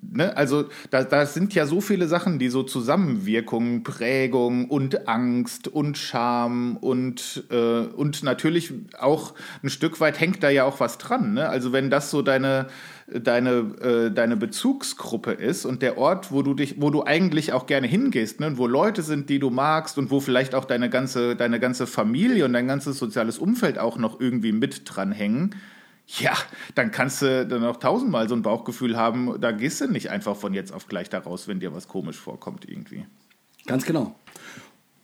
ne, 0.00 0.36
also 0.36 0.64
da, 0.90 1.02
da 1.02 1.26
sind 1.26 1.54
ja 1.54 1.66
so 1.66 1.80
viele 1.80 2.06
Sachen, 2.08 2.38
die 2.38 2.48
so 2.48 2.62
Zusammenwirkungen, 2.62 3.82
Prägung 3.82 4.68
und 4.68 5.08
Angst 5.08 5.68
und 5.68 5.98
Scham 5.98 6.76
und, 6.76 7.44
äh, 7.50 7.80
und 7.80 8.22
natürlich 8.22 8.72
auch 8.98 9.34
ein 9.62 9.70
Stück 9.70 10.00
weit 10.00 10.20
hängt 10.20 10.42
da 10.42 10.50
ja 10.50 10.64
auch 10.64 10.80
was 10.80 10.98
dran. 10.98 11.34
Ne? 11.34 11.48
Also 11.48 11.72
wenn 11.72 11.90
das 11.90 12.10
so 12.10 12.22
deine 12.22 12.66
deine, 13.18 13.50
äh, 13.80 14.10
deine 14.10 14.36
Bezugsgruppe 14.36 15.32
ist 15.32 15.64
und 15.64 15.82
der 15.82 15.98
Ort, 15.98 16.30
wo 16.30 16.42
du 16.42 16.54
dich, 16.54 16.80
wo 16.80 16.90
du 16.90 17.04
eigentlich 17.04 17.52
auch 17.52 17.66
gerne 17.66 17.86
hingehst, 17.86 18.40
ne, 18.40 18.56
wo 18.56 18.66
Leute 18.66 19.02
sind, 19.02 19.28
die 19.28 19.38
du 19.38 19.50
magst 19.50 19.98
und 19.98 20.10
wo 20.10 20.20
vielleicht 20.20 20.54
auch 20.54 20.64
deine 20.64 20.90
ganze, 20.90 21.36
deine 21.36 21.58
ganze 21.60 21.86
Familie 21.86 22.44
und 22.44 22.52
dein 22.52 22.66
ganzes 22.66 22.98
soziales 22.98 23.38
Umfeld 23.38 23.78
auch 23.78 23.96
noch 23.96 24.20
irgendwie 24.20 24.52
mit 24.52 24.82
dranhängen, 24.84 25.54
ja, 26.18 26.32
dann 26.74 26.90
kannst 26.90 27.22
du 27.22 27.46
dann 27.46 27.64
auch 27.64 27.76
tausendmal 27.76 28.28
so 28.28 28.34
ein 28.34 28.42
Bauchgefühl 28.42 28.96
haben, 28.96 29.40
da 29.40 29.52
gehst 29.52 29.80
du 29.80 29.86
nicht 29.86 30.10
einfach 30.10 30.36
von 30.36 30.54
jetzt 30.54 30.72
auf 30.72 30.86
gleich 30.86 31.08
da 31.08 31.18
raus, 31.18 31.46
wenn 31.46 31.60
dir 31.60 31.74
was 31.74 31.88
komisch 31.88 32.16
vorkommt 32.16 32.68
irgendwie. 32.68 33.06
Ganz 33.66 33.84
genau. 33.84 34.16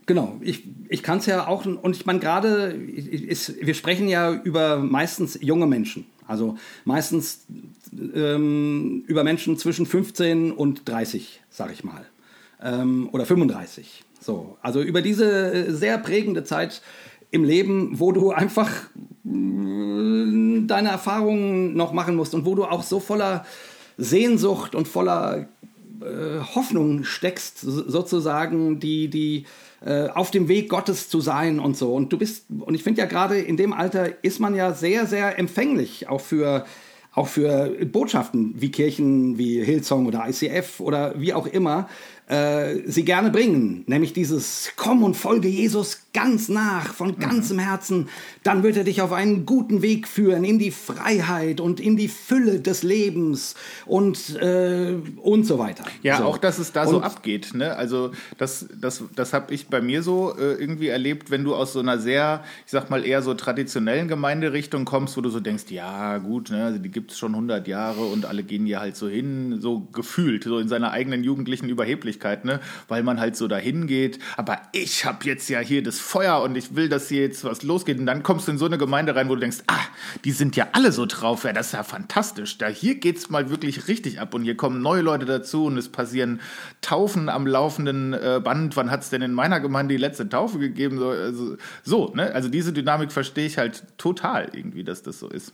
Genau, 0.07 0.39
ich, 0.41 0.69
ich 0.89 1.03
kann 1.03 1.19
es 1.19 1.27
ja 1.27 1.49
auch, 1.49 1.67
und 1.67 1.97
ich 1.97 2.07
meine 2.07 2.21
gerade, 2.21 2.79
wir 2.79 3.75
sprechen 3.75 4.09
ja 4.09 4.33
über 4.33 4.79
meistens 4.79 5.37
junge 5.43 5.67
Menschen, 5.67 6.07
also 6.29 6.57
meistens 6.85 7.45
ähm, 7.93 9.05
über 9.07 9.25
Menschen 9.25 9.59
zwischen 9.59 9.87
15 9.87 10.53
und 10.53 10.89
30, 10.89 11.43
sag 11.51 11.73
ich 11.73 11.85
mal, 11.85 12.05
ähm, 12.63 13.09
oder 13.13 13.27
35. 13.27 14.05
So, 14.21 14.57
also 14.63 14.83
über 14.83 15.03
diese 15.03 15.53
äh, 15.53 15.73
sehr 15.73 15.99
prägende 15.99 16.45
Zeit 16.45 16.83
im 17.31 17.45
Leben, 17.45 17.99
wo 18.01 18.13
du 18.13 18.31
einfach 18.31 18.71
deine 19.25 20.89
Erfahrungen 20.89 21.77
noch 21.77 21.93
machen 21.93 22.15
musst 22.15 22.35
und 22.35 22.45
wo 22.45 22.55
du 22.55 22.65
auch 22.65 22.83
so 22.83 23.01
voller 23.01 23.45
Sehnsucht 23.99 24.75
und 24.75 24.87
voller 24.87 25.49
äh, 26.01 26.41
Hoffnung 26.55 27.05
steckst, 27.05 27.61
sozusagen, 27.61 28.79
die, 28.79 29.09
die 29.09 29.47
äh, 29.85 30.09
auf 30.09 30.31
dem 30.31 30.49
Weg 30.49 30.69
Gottes 30.69 31.09
zu 31.09 31.21
sein 31.21 31.59
und 31.59 31.77
so. 31.77 31.95
Und 31.95 32.13
du 32.13 32.19
bist, 32.19 32.47
und 32.61 32.75
ich 32.75 32.83
finde 32.83 33.01
ja 33.01 33.07
gerade 33.07 33.39
in 33.39 33.57
dem 33.57 33.73
Alter 33.73 34.23
ist 34.23 34.41
man 34.41 34.55
ja 34.55 34.73
sehr, 34.73 35.07
sehr 35.07 35.39
empfänglich 35.39 36.09
auch 36.09 36.21
für 36.21 36.65
auch 37.17 37.29
für 37.29 37.71
Botschaften 37.87 38.55
wie 38.59 38.71
Kirchen 38.71 39.39
wie 39.39 39.65
Hillsong 39.65 40.07
oder 40.07 40.29
ICF 40.29 40.81
oder 40.81 41.19
wie 41.19 41.33
auch 41.33 41.47
immer, 41.47 41.89
äh, 42.29 42.83
sie 42.87 43.05
gerne 43.05 43.31
bringen, 43.31 43.85
nämlich 43.87 44.13
dieses 44.13 44.73
Komm 44.77 45.05
und 45.05 45.15
folge 45.15 45.47
Jesus 45.47 46.01
ganz 46.13 46.49
nach, 46.49 46.93
von 46.93 47.11
mhm. 47.11 47.19
ganzem 47.21 47.59
Herzen, 47.59 48.09
dann 48.43 48.63
wird 48.63 48.77
er 48.77 48.85
dich 48.85 49.01
auf 49.01 49.13
einen 49.13 49.47
guten 49.47 49.81
Weg 49.81 50.09
führen, 50.09 50.43
in 50.43 50.59
die 50.59 50.73
Freiheit 50.73 51.61
und 51.61 51.79
in 51.79 51.97
die 51.97 52.09
Fülle 52.09 52.59
des 52.59 52.83
Lebens 52.83 53.55
und, 53.85 54.35
äh, 54.41 54.95
und 55.23 55.45
so 55.45 55.59
weiter. 55.59 55.85
Ja, 56.03 56.19
so. 56.19 56.25
auch, 56.25 56.39
dass 56.39 56.59
es 56.59 56.73
da 56.73 56.83
und, 56.85 56.89
so 56.89 57.01
abgeht. 57.01 57.55
Ne? 57.55 57.77
Also 57.77 58.11
das, 58.39 58.67
das, 58.81 59.05
das 59.15 59.33
habe 59.33 59.55
ich 59.55 59.69
bei 59.69 59.81
mir 59.81 60.03
so 60.03 60.35
äh, 60.37 60.55
irgendwie 60.55 60.89
erlebt, 60.89 61.31
wenn 61.31 61.45
du 61.45 61.55
aus 61.55 61.75
so 61.75 61.81
einer 61.81 61.99
sehr, 61.99 62.43
ich 62.65 62.73
sag 62.73 62.91
mal, 62.91 63.05
eher 63.05 63.23
so 63.23 63.35
traditionellen 63.35 64.09
Gemeinderichtung 64.09 64.85
kommst, 64.85 65.17
wo 65.17 65.21
du 65.21 65.31
so 65.31 65.39
denkst, 65.39 65.65
ja 65.69 66.19
gut, 66.19 66.51
ne, 66.51 66.65
also 66.65 66.79
die 66.79 66.91
gibt 66.91 67.06
es 67.13 67.19
schon 67.19 67.33
100 67.33 67.67
Jahre 67.69 68.05
und 68.05 68.27
alle 68.27 68.43
gehen 68.43 68.67
hier 68.67 68.81
halt 68.81 68.97
so 68.97 69.09
hin, 69.09 69.61
so 69.61 69.81
gefühlt, 69.93 70.45
so 70.45 70.59
in 70.59 70.69
seiner 70.69 70.91
eigenen 70.91 71.25
jugendlichen 71.25 71.69
Überheblichkeit. 71.69 72.45
Ne? 72.45 72.61
weil 72.89 73.03
man 73.03 73.21
halt 73.21 73.37
so 73.37 73.49
dahin 73.49 73.87
geht. 73.87 74.19
Aber 74.37 74.61
ich 74.73 75.05
habe 75.05 75.25
jetzt 75.25 75.49
ja 75.49 75.61
hier 75.61 75.83
das 75.83 75.99
Feuer 75.99 76.43
und 76.43 76.57
ich 76.57 76.75
will, 76.75 76.89
dass 76.89 77.09
hier 77.09 77.23
jetzt 77.23 77.45
was 77.45 77.63
losgeht. 77.63 77.99
Und 77.99 78.07
dann 78.07 78.23
kommst 78.23 78.49
du 78.49 78.53
in 78.53 78.59
so 78.59 78.67
eine 78.67 78.79
Gemeinde 78.79 79.15
rein, 79.15 79.29
wo 79.29 79.35
du 79.35 79.41
denkst, 79.41 79.59
ah, 79.67 79.81
die 80.25 80.33
sind 80.33 80.57
ja 80.57 80.69
alle 80.73 80.93
so 80.93 81.07
drauf. 81.07 81.45
Ja, 81.45 81.53
das 81.53 81.69
ist 81.69 81.73
ja 81.73 81.83
fantastisch. 81.83 82.59
Da 82.59 82.69
hier 82.69 82.97
es 83.05 83.31
mal 83.31 83.51
wirklich 83.51 83.89
richtig 83.89 84.21
ab 84.21 84.35
und 84.35 84.43
hier 84.43 84.57
kommen 84.57 84.83
neue 84.83 85.03
Leute 85.03 85.27
dazu 85.27 85.67
und 85.67 85.77
es 85.77 85.89
passieren 85.89 86.41
Taufen 86.81 87.29
am 87.29 87.47
laufenden 87.47 88.13
äh, 88.13 88.41
Band. 88.43 88.77
Wann 88.77 88.91
hat 88.91 89.03
es 89.03 89.11
denn 89.11 89.23
in 89.23 89.33
meiner 89.33 89.61
Gemeinde 89.61 89.95
die 89.95 90.01
letzte 90.01 90.29
Taufe 90.29 90.59
gegeben? 90.59 90.99
So, 90.99 91.11
also, 91.11 91.57
so 91.85 92.13
ne? 92.15 92.33
Also 92.35 92.49
diese 92.49 92.73
Dynamik 92.73 93.13
verstehe 93.13 93.47
ich 93.47 93.59
halt 93.59 93.85
total 93.99 94.51
irgendwie, 94.53 94.85
dass 94.85 95.03
das 95.03 95.19
so 95.19 95.29
ist. 95.29 95.53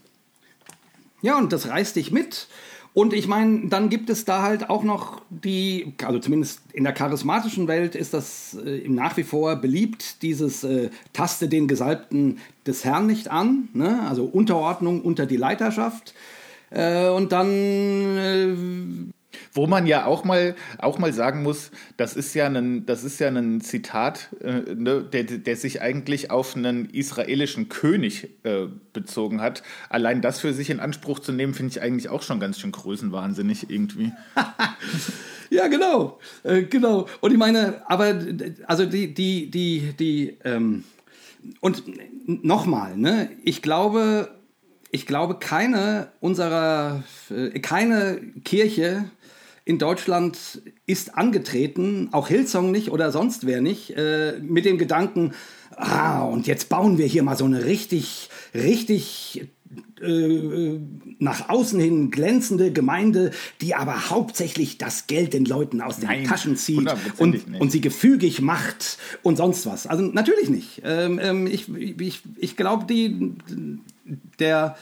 Ja, 1.22 1.38
und 1.38 1.52
das 1.52 1.68
reißt 1.68 1.96
dich 1.96 2.10
mit. 2.10 2.48
Und 2.94 3.14
ich 3.14 3.26
meine, 3.26 3.68
dann 3.68 3.88
gibt 3.88 4.10
es 4.10 4.26
da 4.26 4.42
halt 4.42 4.68
auch 4.68 4.82
noch 4.82 5.22
die, 5.30 5.94
also 6.04 6.18
zumindest 6.18 6.60
in 6.74 6.84
der 6.84 6.92
charismatischen 6.92 7.66
Welt 7.66 7.94
ist 7.94 8.12
das 8.12 8.54
äh, 8.54 8.86
nach 8.86 9.16
wie 9.16 9.22
vor 9.22 9.56
beliebt, 9.56 10.22
dieses 10.22 10.62
äh, 10.62 10.90
Taste 11.14 11.48
den 11.48 11.68
Gesalbten 11.68 12.38
des 12.66 12.84
Herrn 12.84 13.06
nicht 13.06 13.30
an, 13.30 13.68
ne? 13.72 14.06
also 14.06 14.24
Unterordnung 14.24 15.00
unter 15.00 15.24
die 15.24 15.38
Leiterschaft. 15.38 16.12
Äh, 16.68 17.08
und 17.08 17.32
dann 17.32 17.48
äh, 18.18 18.56
Wo 19.52 19.66
man 19.66 19.86
ja 19.86 20.06
auch 20.06 20.24
mal, 20.24 20.54
auch 20.78 20.98
mal 20.98 21.12
sagen 21.12 21.42
muss, 21.42 21.70
das 21.96 22.14
ist 22.14 22.34
ja 22.34 22.46
ein, 22.46 22.86
das 22.86 23.04
ist 23.04 23.18
ja 23.20 23.28
ein 23.28 23.60
Zitat, 23.60 24.28
äh, 24.40 24.74
ne, 24.74 25.02
der, 25.02 25.24
der 25.24 25.56
sich 25.56 25.80
eigentlich 25.80 26.30
auf 26.30 26.56
einen 26.56 26.90
israelischen 26.90 27.68
König 27.68 28.28
äh, 28.44 28.66
bezogen 28.92 29.40
hat. 29.40 29.62
Allein 29.88 30.20
das 30.20 30.40
für 30.40 30.52
sich 30.52 30.70
in 30.70 30.80
Anspruch 30.80 31.18
zu 31.18 31.32
nehmen, 31.32 31.54
finde 31.54 31.72
ich 31.72 31.82
eigentlich 31.82 32.08
auch 32.08 32.22
schon 32.22 32.40
ganz 32.40 32.58
schön 32.58 32.72
größenwahnsinnig 32.72 33.70
irgendwie. 33.70 34.12
ja, 35.50 35.68
genau, 35.68 36.18
äh, 36.42 36.62
genau. 36.62 37.08
Und 37.20 37.32
ich 37.32 37.38
meine, 37.38 37.82
aber 37.90 38.14
also 38.66 38.86
die, 38.86 39.14
die, 39.14 39.50
die, 39.50 39.92
die, 39.98 40.38
ähm, 40.44 40.84
und 41.60 41.84
nochmal, 42.26 42.96
ne, 42.96 43.30
ich 43.42 43.62
glaube, 43.62 44.28
ich 44.90 45.06
glaube, 45.06 45.38
keine 45.38 46.08
unserer, 46.20 47.02
äh, 47.30 47.58
keine 47.60 48.20
Kirche 48.44 49.10
in 49.64 49.78
Deutschland 49.78 50.62
ist 50.86 51.16
angetreten, 51.16 52.08
auch 52.12 52.28
Hillsong 52.28 52.70
nicht 52.70 52.90
oder 52.90 53.12
sonst 53.12 53.46
wer 53.46 53.60
nicht, 53.60 53.90
äh, 53.96 54.38
mit 54.40 54.64
dem 54.64 54.78
Gedanken, 54.78 55.32
ah, 55.76 56.22
und 56.24 56.46
jetzt 56.46 56.68
bauen 56.68 56.98
wir 56.98 57.06
hier 57.06 57.22
mal 57.22 57.36
so 57.36 57.44
eine 57.44 57.64
richtig, 57.64 58.28
richtig 58.54 59.48
äh, 60.02 60.80
nach 61.18 61.48
außen 61.48 61.78
hin 61.78 62.10
glänzende 62.10 62.72
Gemeinde, 62.72 63.30
die 63.60 63.74
aber 63.76 64.10
hauptsächlich 64.10 64.76
das 64.76 65.06
Geld 65.06 65.32
den 65.32 65.44
Leuten 65.44 65.80
aus 65.80 65.98
den 65.98 66.08
Nein, 66.08 66.24
Taschen 66.24 66.56
zieht 66.56 66.92
und, 67.18 67.60
und 67.60 67.70
sie 67.70 67.80
gefügig 67.80 68.40
macht 68.40 68.98
und 69.22 69.36
sonst 69.36 69.64
was. 69.64 69.86
Also 69.86 70.02
natürlich 70.02 70.50
nicht. 70.50 70.82
Ähm, 70.84 71.20
ähm 71.22 71.46
ich 71.46 71.72
ich, 71.72 72.22
ich 72.36 72.56
glaube, 72.56 72.92
der, 74.40 74.76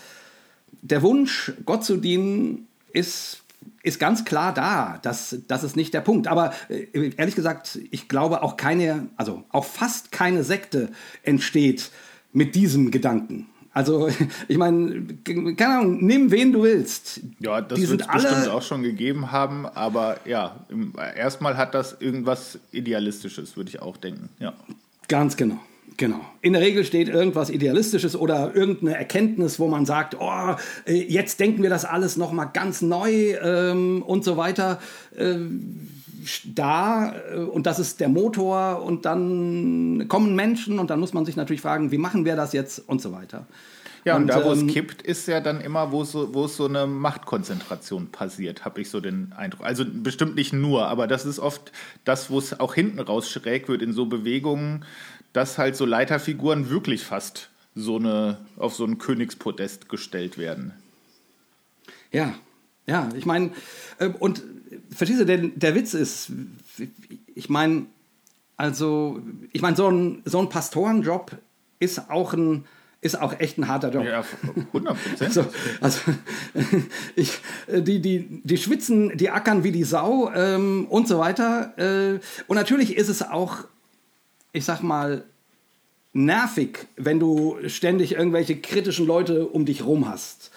der 0.80 1.02
Wunsch, 1.02 1.52
Gott 1.66 1.84
zu 1.84 1.98
dienen, 1.98 2.66
ist 2.92 3.39
ist 3.82 3.98
ganz 3.98 4.24
klar 4.24 4.52
da. 4.52 4.98
Das, 5.02 5.36
das 5.48 5.64
ist 5.64 5.76
nicht 5.76 5.94
der 5.94 6.00
Punkt. 6.00 6.28
Aber 6.28 6.52
äh, 6.68 7.12
ehrlich 7.16 7.34
gesagt, 7.34 7.78
ich 7.90 8.08
glaube 8.08 8.42
auch 8.42 8.56
keine, 8.56 9.08
also 9.16 9.44
auch 9.50 9.64
fast 9.64 10.12
keine 10.12 10.44
Sekte 10.44 10.90
entsteht 11.22 11.90
mit 12.32 12.54
diesem 12.54 12.90
Gedanken. 12.90 13.46
Also, 13.72 14.08
ich 14.48 14.58
meine, 14.58 15.06
keine 15.24 15.78
Ahnung, 15.78 16.04
nimm 16.04 16.30
wen 16.30 16.52
du 16.52 16.62
willst. 16.62 17.20
Ja, 17.38 17.60
das 17.60 17.78
wird 17.80 18.00
es 18.00 18.06
bestimmt 18.06 18.48
auch 18.48 18.62
schon 18.62 18.82
gegeben 18.82 19.30
haben, 19.30 19.66
aber 19.66 20.18
ja, 20.24 20.66
erstmal 21.16 21.56
hat 21.56 21.74
das 21.74 21.96
irgendwas 22.00 22.58
Idealistisches, 22.72 23.56
würde 23.56 23.70
ich 23.70 23.80
auch 23.80 23.96
denken. 23.96 24.28
Ja. 24.38 24.52
Ganz 25.08 25.36
genau. 25.36 25.58
Genau. 26.00 26.24
In 26.40 26.54
der 26.54 26.62
Regel 26.62 26.86
steht 26.86 27.10
irgendwas 27.10 27.50
Idealistisches 27.50 28.16
oder 28.16 28.56
irgendeine 28.56 28.96
Erkenntnis, 28.96 29.60
wo 29.60 29.68
man 29.68 29.84
sagt, 29.84 30.16
oh, 30.18 30.56
äh, 30.86 30.94
jetzt 30.94 31.38
denken 31.40 31.62
wir 31.62 31.68
das 31.68 31.84
alles 31.84 32.16
nochmal 32.16 32.48
ganz 32.54 32.80
neu 32.80 33.34
ähm, 33.34 34.02
und 34.02 34.24
so 34.24 34.38
weiter. 34.38 34.80
Äh, 35.14 35.34
da 36.46 37.14
äh, 37.30 37.40
und 37.40 37.66
das 37.66 37.78
ist 37.78 38.00
der 38.00 38.08
Motor 38.08 38.82
und 38.82 39.04
dann 39.04 40.06
kommen 40.08 40.34
Menschen 40.34 40.78
und 40.78 40.88
dann 40.88 41.00
muss 41.00 41.12
man 41.12 41.26
sich 41.26 41.36
natürlich 41.36 41.60
fragen, 41.60 41.92
wie 41.92 41.98
machen 41.98 42.24
wir 42.24 42.34
das 42.34 42.54
jetzt 42.54 42.78
und 42.88 43.02
so 43.02 43.12
weiter. 43.12 43.46
Ja, 44.04 44.16
und, 44.16 44.22
und 44.22 44.28
da, 44.28 44.44
wo 44.44 44.52
ähm, 44.52 44.66
es 44.66 44.72
kippt, 44.72 45.02
ist 45.02 45.28
ja 45.28 45.40
dann 45.40 45.60
immer, 45.60 45.92
wo 45.92 46.04
so, 46.04 46.32
wo 46.34 46.46
so 46.46 46.66
eine 46.66 46.86
Machtkonzentration 46.86 48.08
passiert, 48.08 48.64
habe 48.64 48.80
ich 48.80 48.88
so 48.88 49.00
den 49.00 49.32
Eindruck. 49.36 49.66
Also 49.66 49.84
bestimmt 49.86 50.36
nicht 50.36 50.52
nur, 50.52 50.86
aber 50.86 51.06
das 51.06 51.26
ist 51.26 51.38
oft 51.38 51.72
das, 52.04 52.30
wo 52.30 52.38
es 52.38 52.58
auch 52.58 52.74
hinten 52.74 53.00
raus 53.00 53.28
schräg 53.28 53.68
wird 53.68 53.82
in 53.82 53.92
so 53.92 54.06
Bewegungen, 54.06 54.84
dass 55.32 55.58
halt 55.58 55.76
so 55.76 55.84
Leiterfiguren 55.84 56.70
wirklich 56.70 57.04
fast 57.04 57.50
so 57.74 57.96
eine, 57.96 58.38
auf 58.56 58.74
so 58.74 58.84
ein 58.84 58.98
Königspodest 58.98 59.88
gestellt 59.88 60.38
werden. 60.38 60.74
Ja, 62.12 62.34
ja, 62.86 63.08
ich 63.14 63.26
meine, 63.26 63.52
äh, 63.98 64.08
und 64.08 64.42
verstehst 64.90 65.20
du, 65.20 65.26
denn 65.26 65.52
der 65.56 65.74
Witz 65.74 65.94
ist, 65.94 66.32
ich 67.34 67.48
meine, 67.48 67.86
also, 68.56 69.22
ich 69.52 69.62
meine, 69.62 69.76
so 69.76 69.88
ein, 69.88 70.22
so 70.24 70.40
ein 70.40 70.48
Pastorenjob 70.48 71.38
ist 71.78 72.10
auch 72.10 72.34
ein, 72.34 72.64
ist 73.00 73.18
auch 73.18 73.38
echt 73.40 73.56
ein 73.56 73.68
harter 73.68 73.90
Job. 73.90 74.04
Ja, 74.04 74.24
100 74.42 74.98
Prozent. 75.02 75.20
also, 75.22 75.46
also 75.80 76.00
ich, 77.16 77.38
die, 77.68 78.02
die, 78.02 78.42
die 78.44 78.58
schwitzen, 78.58 79.16
die 79.16 79.30
ackern 79.30 79.64
wie 79.64 79.72
die 79.72 79.84
Sau 79.84 80.30
ähm, 80.34 80.86
und 80.90 81.08
so 81.08 81.18
weiter. 81.18 81.72
Äh, 81.78 82.20
und 82.48 82.56
natürlich 82.56 82.96
ist 82.96 83.08
es 83.08 83.22
auch 83.22 83.64
ich 84.52 84.64
sag 84.64 84.82
mal, 84.82 85.24
nervig, 86.12 86.86
wenn 86.96 87.20
du 87.20 87.56
ständig 87.66 88.12
irgendwelche 88.12 88.56
kritischen 88.56 89.06
Leute 89.06 89.46
um 89.46 89.64
dich 89.64 89.84
rum 89.84 90.08
hast. 90.08 90.50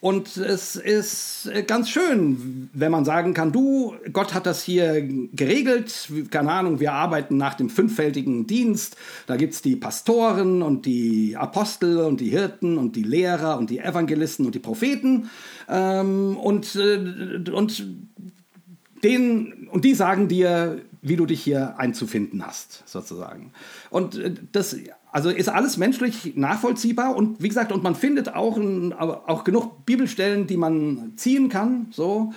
Und 0.00 0.36
es 0.36 0.76
ist 0.76 1.50
ganz 1.66 1.88
schön, 1.88 2.68
wenn 2.74 2.92
man 2.92 3.06
sagen 3.06 3.32
kann, 3.32 3.50
du, 3.50 3.94
Gott 4.12 4.34
hat 4.34 4.44
das 4.44 4.62
hier 4.62 5.02
geregelt, 5.02 6.10
keine 6.30 6.52
Ahnung, 6.52 6.80
wir 6.80 6.92
arbeiten 6.92 7.38
nach 7.38 7.54
dem 7.54 7.70
fünffältigen 7.70 8.46
Dienst, 8.46 8.96
da 9.26 9.36
gibt 9.36 9.54
es 9.54 9.62
die 9.62 9.74
Pastoren 9.74 10.60
und 10.60 10.84
die 10.84 11.34
Apostel 11.36 11.98
und 11.98 12.20
die 12.20 12.28
Hirten 12.28 12.76
und 12.76 12.94
die 12.94 13.04
Lehrer 13.04 13.56
und 13.56 13.70
die 13.70 13.78
Evangelisten 13.78 14.44
und 14.44 14.54
die 14.54 14.60
Propheten. 14.60 15.30
Ähm, 15.68 16.36
und, 16.36 16.76
äh, 16.76 17.50
und, 17.50 17.86
den, 19.06 19.68
und 19.70 19.84
die 19.84 19.94
sagen 19.94 20.26
dir, 20.26 20.82
wie 21.00 21.16
du 21.16 21.26
dich 21.26 21.42
hier 21.42 21.78
einzufinden 21.78 22.44
hast, 22.44 22.82
sozusagen. 22.86 23.52
Und 23.90 24.16
äh, 24.16 24.34
das 24.50 24.76
also 25.12 25.30
ist 25.30 25.48
alles 25.48 25.76
menschlich 25.76 26.36
nachvollziehbar 26.36 27.16
und 27.16 27.40
wie 27.40 27.48
gesagt, 27.48 27.72
und 27.72 27.82
man 27.82 27.94
findet 27.94 28.34
auch, 28.34 28.56
ein, 28.56 28.92
auch 28.92 29.44
genug 29.44 29.86
Bibelstellen, 29.86 30.46
die 30.46 30.56
man 30.56 31.12
ziehen 31.16 31.48
kann, 31.48 31.86
so. 31.90 32.34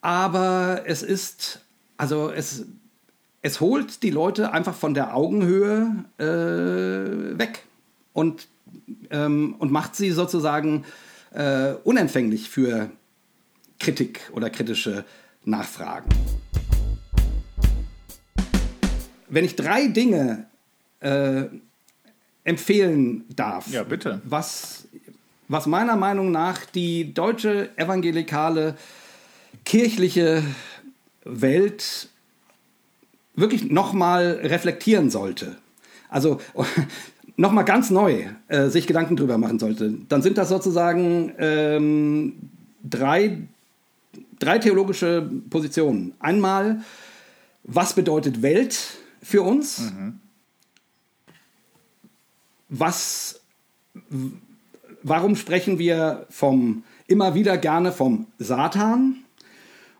Aber 0.00 0.82
es 0.86 1.02
ist, 1.02 1.60
also 1.96 2.30
es, 2.30 2.64
es 3.42 3.60
holt 3.60 4.02
die 4.02 4.10
Leute 4.10 4.52
einfach 4.52 4.74
von 4.74 4.94
der 4.94 5.14
Augenhöhe 5.14 6.04
äh, 6.18 7.38
weg 7.38 7.64
und, 8.14 8.48
ähm, 9.10 9.54
und 9.58 9.70
macht 9.70 9.94
sie 9.94 10.10
sozusagen 10.10 10.84
äh, 11.34 11.74
unempfänglich 11.84 12.48
für 12.48 12.90
Kritik 13.78 14.30
oder 14.32 14.50
kritische 14.50 15.04
Nachfragen 15.46 16.10
wenn 19.28 19.44
ich 19.44 19.56
drei 19.56 19.88
Dinge 19.88 20.46
äh, 21.00 21.44
empfehlen 22.44 23.24
darf, 23.34 23.68
ja, 23.68 23.82
bitte. 23.82 24.20
Was, 24.24 24.88
was 25.48 25.66
meiner 25.66 25.96
Meinung 25.96 26.30
nach 26.30 26.64
die 26.64 27.12
deutsche 27.12 27.70
evangelikale 27.76 28.76
kirchliche 29.64 30.42
Welt 31.24 32.08
wirklich 33.34 33.70
nochmal 33.70 34.40
reflektieren 34.42 35.10
sollte. 35.10 35.56
Also 36.08 36.40
nochmal 37.36 37.64
ganz 37.64 37.90
neu 37.90 38.26
äh, 38.48 38.68
sich 38.68 38.86
Gedanken 38.86 39.16
drüber 39.16 39.38
machen 39.38 39.58
sollte. 39.58 39.92
Dann 40.08 40.22
sind 40.22 40.38
das 40.38 40.48
sozusagen 40.48 41.34
ähm, 41.38 42.50
drei, 42.82 43.38
drei 44.38 44.58
theologische 44.58 45.28
Positionen. 45.50 46.14
Einmal, 46.18 46.82
was 47.64 47.94
bedeutet 47.94 48.42
Welt? 48.42 48.98
für 49.26 49.42
uns. 49.42 49.78
Mhm. 49.80 50.20
Was, 52.68 53.40
warum 55.02 55.34
sprechen 55.34 55.78
wir 55.78 56.26
vom, 56.30 56.84
immer 57.08 57.34
wieder 57.34 57.58
gerne 57.58 57.90
vom 57.90 58.28
Satan? 58.38 59.24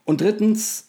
Und 0.05 0.21
drittens, 0.21 0.89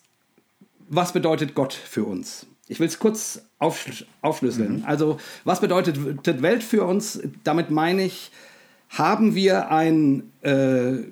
was 0.87 1.13
bedeutet 1.13 1.55
Gott 1.55 1.73
für 1.73 2.05
uns? 2.05 2.45
Ich 2.67 2.79
will 2.79 2.87
es 2.87 2.99
kurz 2.99 3.41
aufsch 3.57 4.05
aufschlüsseln. 4.21 4.79
Mhm. 4.79 4.85
Also, 4.85 5.19
was 5.43 5.61
bedeutet 5.61 5.97
Welt 6.43 6.63
für 6.63 6.83
uns? 6.85 7.19
Damit 7.43 7.71
meine 7.71 8.03
ich, 8.03 8.31
haben 8.89 9.33
wir 9.33 9.71
ein, 9.71 10.31
äh, 10.41 11.03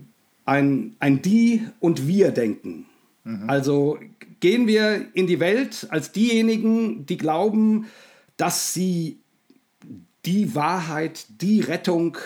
ein, 0.46 0.96
ein 1.00 1.22
Die- 1.22 1.62
und 1.80 2.08
Wir-Denken. 2.08 2.86
Mhm. 3.24 3.50
Also 3.50 4.00
gehen 4.40 4.68
wir 4.68 5.08
in 5.14 5.28
die 5.28 5.40
Welt 5.40 5.88
als 5.90 6.12
diejenigen, 6.12 7.06
die 7.06 7.18
glauben, 7.18 7.88
dass 8.38 8.74
sie 8.74 9.18
die 10.26 10.56
Wahrheit, 10.56 11.26
die 11.42 11.62
Rettung, 11.62 12.18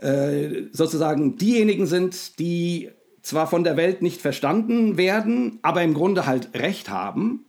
äh, 0.00 0.62
sozusagen 0.72 1.36
diejenigen 1.36 1.86
sind, 1.86 2.38
die 2.38 2.90
zwar 3.22 3.46
von 3.46 3.64
der 3.64 3.76
Welt 3.76 4.00
nicht 4.00 4.20
verstanden 4.20 4.96
werden, 4.96 5.58
aber 5.62 5.82
im 5.82 5.94
Grunde 5.94 6.26
halt 6.26 6.54
Recht 6.54 6.88
haben. 6.88 7.44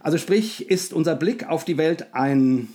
Also 0.00 0.18
sprich, 0.18 0.68
ist 0.68 0.92
unser 0.92 1.14
Blick 1.14 1.48
auf 1.48 1.64
die 1.64 1.78
Welt 1.78 2.12
ein, 2.14 2.68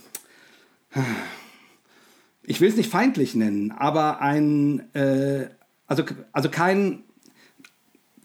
ich 2.42 2.60
will 2.60 2.70
es 2.70 2.76
nicht 2.76 2.90
feindlich 2.90 3.34
nennen, 3.34 3.72
aber 3.72 4.20
ein, 4.20 4.94
äh, 4.94 5.48
also, 5.88 6.04
also 6.32 6.48
kein 6.48 7.02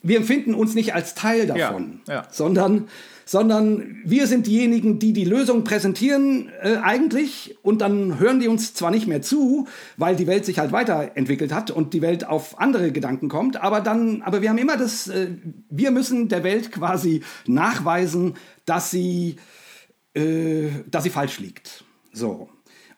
wir 0.04 0.18
empfinden 0.18 0.54
uns 0.54 0.76
nicht 0.76 0.94
als 0.94 1.16
Teil 1.16 1.48
davon, 1.48 2.02
ja, 2.08 2.14
ja. 2.16 2.28
sondern 2.30 2.90
sondern 3.26 4.02
wir 4.04 4.28
sind 4.28 4.48
diejenigen, 4.48 5.00
die 5.00 5.14
die 5.14 5.24
Lösung 5.24 5.64
präsentieren 5.64 6.52
äh, 6.62 6.76
eigentlich 6.76 7.56
und 7.62 7.80
dann 7.80 8.20
hören 8.20 8.42
die 8.42 8.50
uns 8.50 8.74
zwar 8.74 8.92
nicht 8.92 9.08
mehr 9.08 9.22
zu, 9.22 9.66
weil 9.96 10.18
die 10.18 10.28
Welt 10.28 10.44
sich 10.44 10.60
halt 10.60 10.74
weiterentwickelt 10.74 11.54
hat 11.54 11.72
und 11.72 11.94
die 11.94 12.02
Welt 12.02 12.28
auf 12.28 12.60
andere 12.60 12.92
Gedanken 12.92 13.30
kommt, 13.30 13.62
aber 13.62 13.80
dann, 13.80 14.22
aber 14.24 14.42
wir 14.42 14.50
haben 14.50 14.58
immer 14.58 14.76
das, 14.76 15.08
äh, 15.08 15.30
wir 15.70 15.92
müssen 15.92 16.28
der 16.28 16.44
Welt 16.44 16.74
quasi 16.74 17.24
nachweisen, 17.48 18.34
dass 18.66 18.92
sie, 18.92 19.38
äh, 20.14 20.68
dass 20.92 21.06
sie 21.06 21.10
falsch 21.10 21.40
liegt. 21.40 21.86
So. 22.12 22.50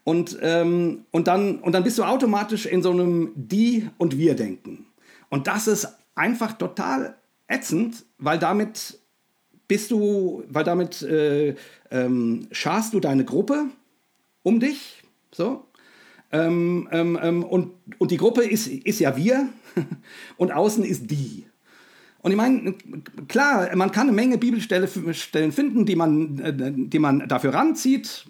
Und, 0.05 0.37
ähm, 0.41 1.05
und, 1.11 1.27
dann, 1.27 1.59
und 1.59 1.73
dann 1.73 1.83
bist 1.83 1.97
du 1.97 2.03
automatisch 2.03 2.67
in 2.67 2.83
so 2.83 2.91
einem 2.91 3.31
Die- 3.35 3.89
und 3.97 4.17
Wir-Denken. 4.17 4.85
Und 5.29 5.47
das 5.47 5.67
ist 5.67 5.87
einfach 6.13 6.53
total 6.53 7.17
ätzend, 7.47 8.05
weil 8.19 8.37
damit 8.37 8.99
bist 9.67 9.89
du, 9.89 10.43
weil 10.47 10.63
damit 10.63 11.01
äh, 11.01 11.55
ähm, 11.89 12.47
scharst 12.51 12.93
du 12.93 12.99
deine 12.99 13.25
Gruppe 13.25 13.65
um 14.43 14.59
dich, 14.59 15.01
so. 15.31 15.65
Ähm, 16.31 16.87
ähm, 16.91 17.19
ähm 17.21 17.43
und, 17.43 17.71
und 17.97 18.11
die 18.11 18.17
Gruppe 18.17 18.43
ist, 18.43 18.67
ist 18.67 18.99
ja 18.99 19.17
wir 19.17 19.49
und 20.37 20.51
außen 20.51 20.83
ist 20.83 21.09
die. 21.09 21.47
Und 22.25 22.31
ich 22.31 22.37
meine, 22.37 22.73
klar, 23.27 23.75
man 23.75 23.91
kann 23.91 24.07
eine 24.07 24.15
Menge 24.15 24.39
Bibelstellen 24.39 25.51
finden, 25.51 25.85
die 25.85 25.95
man, 25.95 26.39
äh, 26.39 26.73
die 26.75 26.97
man 26.97 27.27
dafür 27.27 27.53
ranzieht. 27.53 28.25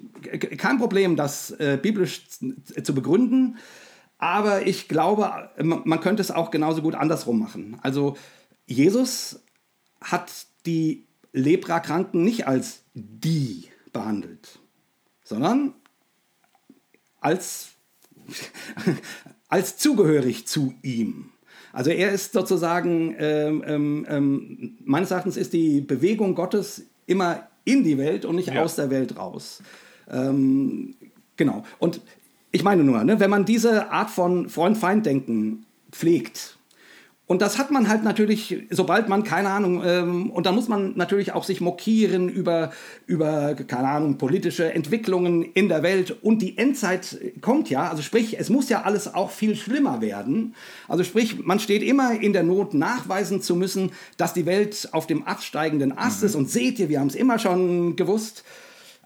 Kein 0.58 0.80
Problem, 0.80 1.16
das 1.16 1.52
äh, 1.52 1.80
biblisch 1.82 2.24
zu 2.28 2.94
begründen. 2.94 3.58
Aber 4.18 4.68
ich 4.68 4.90
glaube, 4.90 5.50
man 5.64 6.02
könnte 6.02 6.22
es 6.22 6.30
auch 6.30 6.52
genauso 6.52 6.82
gut 6.82 6.94
andersrum 6.94 7.40
machen. 7.40 7.78
Also 7.84 8.18
Jesus 8.66 9.42
hat 10.02 10.30
die 10.66 11.06
Leprakranken 11.32 12.22
nicht 12.22 12.48
als 12.48 12.82
die 12.94 13.70
behandelt, 13.94 14.60
sondern 15.24 15.74
als, 17.22 17.70
als 19.48 19.78
zugehörig 19.78 20.48
zu 20.48 20.74
ihm. 20.82 21.32
Also 21.76 21.92
er 21.92 22.14
ist 22.14 22.32
sozusagen, 22.32 23.18
ähm, 23.20 23.62
ähm, 23.68 24.06
ähm, 24.10 24.78
meines 24.86 25.12
Erachtens 25.12 25.36
ist 25.36 25.52
die 25.52 25.82
Bewegung 25.82 26.34
Gottes 26.34 26.84
immer 27.06 27.50
in 27.66 27.84
die 27.84 27.98
Welt 27.98 28.24
und 28.24 28.38
nicht 28.38 28.48
ja. 28.48 28.64
aus 28.64 28.78
der 28.78 28.90
Welt 28.90 29.18
raus. 29.18 29.62
Ähm, 30.10 30.96
genau. 31.36 31.66
Und 31.78 32.00
ich 32.54 32.64
meine 32.64 32.86
nur, 32.86 33.04
ne, 33.04 33.20
wenn 33.20 33.30
man 33.30 33.44
diese 33.44 33.92
Art 33.92 34.10
von 34.10 34.48
Freund-Feind-Denken 34.48 35.66
pflegt, 35.92 36.55
und 37.28 37.42
das 37.42 37.58
hat 37.58 37.72
man 37.72 37.90
halt 37.90 38.04
natürlich, 38.04 38.68
sobald 38.70 39.10
man, 39.10 39.24
keine 39.24 39.50
Ahnung, 39.50 39.82
ähm, 39.84 40.30
und 40.30 40.46
da 40.46 40.52
muss 40.52 40.68
man 40.68 40.96
natürlich 40.96 41.32
auch 41.32 41.44
sich 41.44 41.60
mokieren 41.60 42.30
über, 42.30 42.72
über, 43.08 43.56
keine 43.56 43.88
Ahnung, 43.88 44.20
politische 44.20 44.72
Entwicklungen 44.72 45.42
in 45.42 45.68
der 45.68 45.82
Welt 45.82 46.16
und 46.22 46.44
die 46.44 46.56
Endzeit 46.56 47.18
kommt 47.42 47.72
ja, 47.72 47.90
also 47.90 48.04
sprich, 48.04 48.40
es 48.40 48.50
muss 48.50 48.70
ja 48.70 48.84
alles 48.84 49.12
auch 49.12 49.32
viel 49.32 49.56
schlimmer 49.56 50.02
werden. 50.02 50.54
Also 50.88 51.04
sprich, 51.04 51.44
man 51.44 51.60
steht 51.60 51.82
immer 51.82 52.12
in 52.12 52.32
der 52.32 52.44
Not, 52.44 52.76
nachweisen 52.76 53.42
zu 53.42 53.56
müssen, 53.56 53.92
dass 54.18 54.34
die 54.34 54.46
Welt 54.46 54.90
auf 54.92 55.08
dem 55.08 55.24
absteigenden 55.24 55.98
Ast 55.98 56.22
mhm. 56.22 56.28
ist 56.28 56.36
und 56.36 56.52
seht 56.52 56.78
ihr, 56.78 56.90
wir 56.90 57.00
haben 57.00 57.08
es 57.08 57.16
immer 57.16 57.40
schon 57.40 57.96
gewusst, 57.96 58.44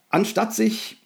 anstatt 0.09 0.53
sich 0.53 0.97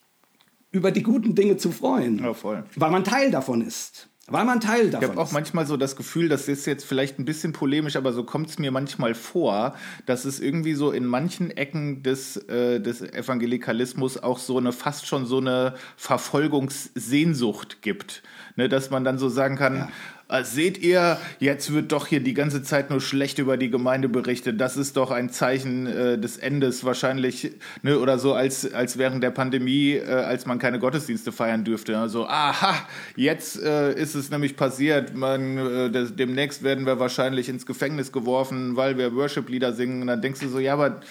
über 0.71 0.89
die 0.89 1.03
guten 1.03 1.35
Dinge 1.35 1.57
zu 1.57 1.71
freuen, 1.71 2.23
ja, 2.23 2.33
weil 2.75 2.91
man 2.91 3.03
Teil 3.03 3.29
davon 3.29 3.61
ist. 3.61 4.09
Weil 4.27 4.45
man 4.45 4.61
Teil 4.61 4.89
davon 4.89 5.03
Ich 5.03 5.09
habe 5.09 5.21
auch 5.21 5.31
manchmal 5.33 5.65
so 5.65 5.75
das 5.75 5.97
Gefühl, 5.97 6.29
das 6.29 6.47
ist 6.47 6.65
jetzt 6.65 6.85
vielleicht 6.85 7.19
ein 7.19 7.25
bisschen 7.25 7.51
polemisch, 7.51 7.97
aber 7.97 8.13
so 8.13 8.23
kommt 8.23 8.49
es 8.49 8.57
mir 8.57 8.71
manchmal 8.71 9.15
vor, 9.15 9.75
dass 10.05 10.23
es 10.23 10.39
irgendwie 10.39 10.75
so 10.75 10.91
in 10.91 11.05
manchen 11.05 11.51
Ecken 11.51 12.03
des, 12.03 12.37
äh, 12.37 12.79
des 12.79 13.01
Evangelikalismus 13.01 14.17
auch 14.17 14.39
so 14.39 14.57
eine 14.57 14.71
fast 14.71 15.07
schon 15.07 15.25
so 15.25 15.39
eine 15.39 15.75
Verfolgungssehnsucht 15.97 17.81
gibt. 17.81 18.23
Ne, 18.55 18.69
dass 18.69 18.91
man 18.91 19.03
dann 19.03 19.17
so 19.17 19.29
sagen 19.29 19.57
kann, 19.57 19.75
ja. 19.75 19.89
Äh, 20.33 20.43
seht 20.43 20.79
ihr, 20.79 21.17
jetzt 21.39 21.71
wird 21.73 21.91
doch 21.91 22.07
hier 22.07 22.19
die 22.19 22.33
ganze 22.33 22.63
Zeit 22.63 22.89
nur 22.89 23.01
schlecht 23.01 23.37
über 23.37 23.55
die 23.55 23.69
Gemeinde 23.69 24.09
berichtet. 24.09 24.59
Das 24.59 24.77
ist 24.77 24.97
doch 24.97 25.11
ein 25.11 25.29
Zeichen 25.29 25.85
äh, 25.85 26.17
des 26.17 26.37
Endes 26.37 26.83
wahrscheinlich, 26.83 27.51
ne, 27.83 27.99
oder 27.99 28.17
so 28.17 28.33
als, 28.33 28.73
als 28.73 28.97
während 28.97 29.23
der 29.23 29.29
Pandemie, 29.29 29.91
äh, 29.91 30.09
als 30.09 30.45
man 30.47 30.57
keine 30.57 30.79
Gottesdienste 30.79 31.31
feiern 31.31 31.63
dürfte. 31.63 31.99
Also, 31.99 32.27
aha, 32.27 32.73
jetzt 33.15 33.61
äh, 33.61 33.93
ist 33.93 34.15
es 34.15 34.31
nämlich 34.31 34.55
passiert. 34.55 35.15
Man, 35.15 35.57
äh, 35.57 35.91
des, 35.91 36.15
demnächst 36.15 36.63
werden 36.63 36.87
wir 36.87 36.99
wahrscheinlich 36.99 37.47
ins 37.47 37.67
Gefängnis 37.67 38.11
geworfen, 38.11 38.75
weil 38.75 38.97
wir 38.97 39.15
Worship-Lieder 39.15 39.73
singen. 39.73 40.01
Und 40.01 40.07
dann 40.07 40.21
denkst 40.21 40.39
du 40.39 40.49
so, 40.49 40.57
ja, 40.57 40.73
aber 40.73 41.01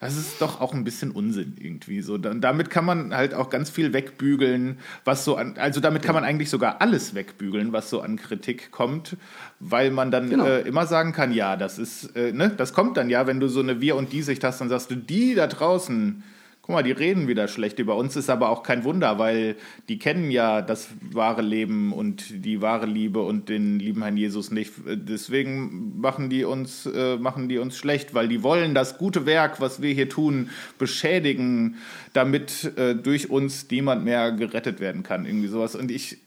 das 0.00 0.16
ist 0.16 0.40
doch 0.40 0.62
auch 0.62 0.72
ein 0.72 0.82
bisschen 0.82 1.10
Unsinn 1.10 1.56
irgendwie 1.60 2.00
so. 2.00 2.14
Und 2.14 2.40
damit 2.40 2.70
kann 2.70 2.86
man 2.86 3.14
halt 3.14 3.34
auch 3.34 3.50
ganz 3.50 3.68
viel 3.68 3.92
wegbügeln, 3.92 4.78
was 5.04 5.26
so 5.26 5.36
an, 5.36 5.58
also 5.58 5.80
damit 5.80 6.02
kann 6.02 6.14
man 6.14 6.24
eigentlich 6.24 6.48
sogar 6.48 6.80
alles 6.80 7.14
wegbügeln, 7.14 7.74
was 7.74 7.90
so 7.90 8.00
an 8.00 8.16
Kritik 8.16 8.70
kommt, 8.70 9.18
weil 9.60 9.90
man 9.90 10.10
dann 10.10 10.30
genau. 10.30 10.46
äh, 10.46 10.62
immer 10.62 10.86
sagen 10.86 11.12
kann, 11.12 11.32
ja, 11.32 11.56
das 11.56 11.78
ist, 11.78 12.16
äh, 12.16 12.32
ne, 12.32 12.50
das 12.56 12.72
kommt 12.72 12.96
dann 12.96 13.10
ja, 13.10 13.26
wenn 13.26 13.40
du 13.40 13.48
so 13.48 13.60
eine 13.60 13.82
Wir- 13.82 13.96
und 13.96 14.10
Die-Sicht 14.10 14.42
hast, 14.42 14.62
dann 14.62 14.70
sagst 14.70 14.90
du, 14.90 14.96
die 14.96 15.34
da 15.34 15.46
draußen, 15.46 16.22
guck 16.70 16.76
mal, 16.76 16.82
die 16.84 16.92
reden 16.92 17.26
wieder 17.26 17.48
schlecht 17.48 17.80
über 17.80 17.96
uns, 17.96 18.14
ist 18.14 18.30
aber 18.30 18.48
auch 18.48 18.62
kein 18.62 18.84
Wunder, 18.84 19.18
weil 19.18 19.56
die 19.88 19.98
kennen 19.98 20.30
ja 20.30 20.62
das 20.62 20.86
wahre 21.00 21.42
Leben 21.42 21.92
und 21.92 22.44
die 22.44 22.62
wahre 22.62 22.86
Liebe 22.86 23.22
und 23.22 23.48
den 23.48 23.80
lieben 23.80 24.02
Herrn 24.02 24.16
Jesus 24.16 24.52
nicht. 24.52 24.72
Deswegen 24.86 26.00
machen 26.00 26.30
die 26.30 26.44
uns, 26.44 26.86
äh, 26.86 27.16
machen 27.16 27.48
die 27.48 27.58
uns 27.58 27.76
schlecht, 27.76 28.14
weil 28.14 28.28
die 28.28 28.44
wollen 28.44 28.72
das 28.72 28.98
gute 28.98 29.26
Werk, 29.26 29.60
was 29.60 29.82
wir 29.82 29.92
hier 29.92 30.08
tun, 30.08 30.50
beschädigen, 30.78 31.74
damit 32.12 32.72
äh, 32.76 32.94
durch 32.94 33.30
uns 33.30 33.68
niemand 33.68 34.04
mehr 34.04 34.30
gerettet 34.30 34.78
werden 34.78 35.02
kann. 35.02 35.26
Irgendwie 35.26 35.48
sowas. 35.48 35.74
Und 35.74 35.90
ich, 35.90 36.18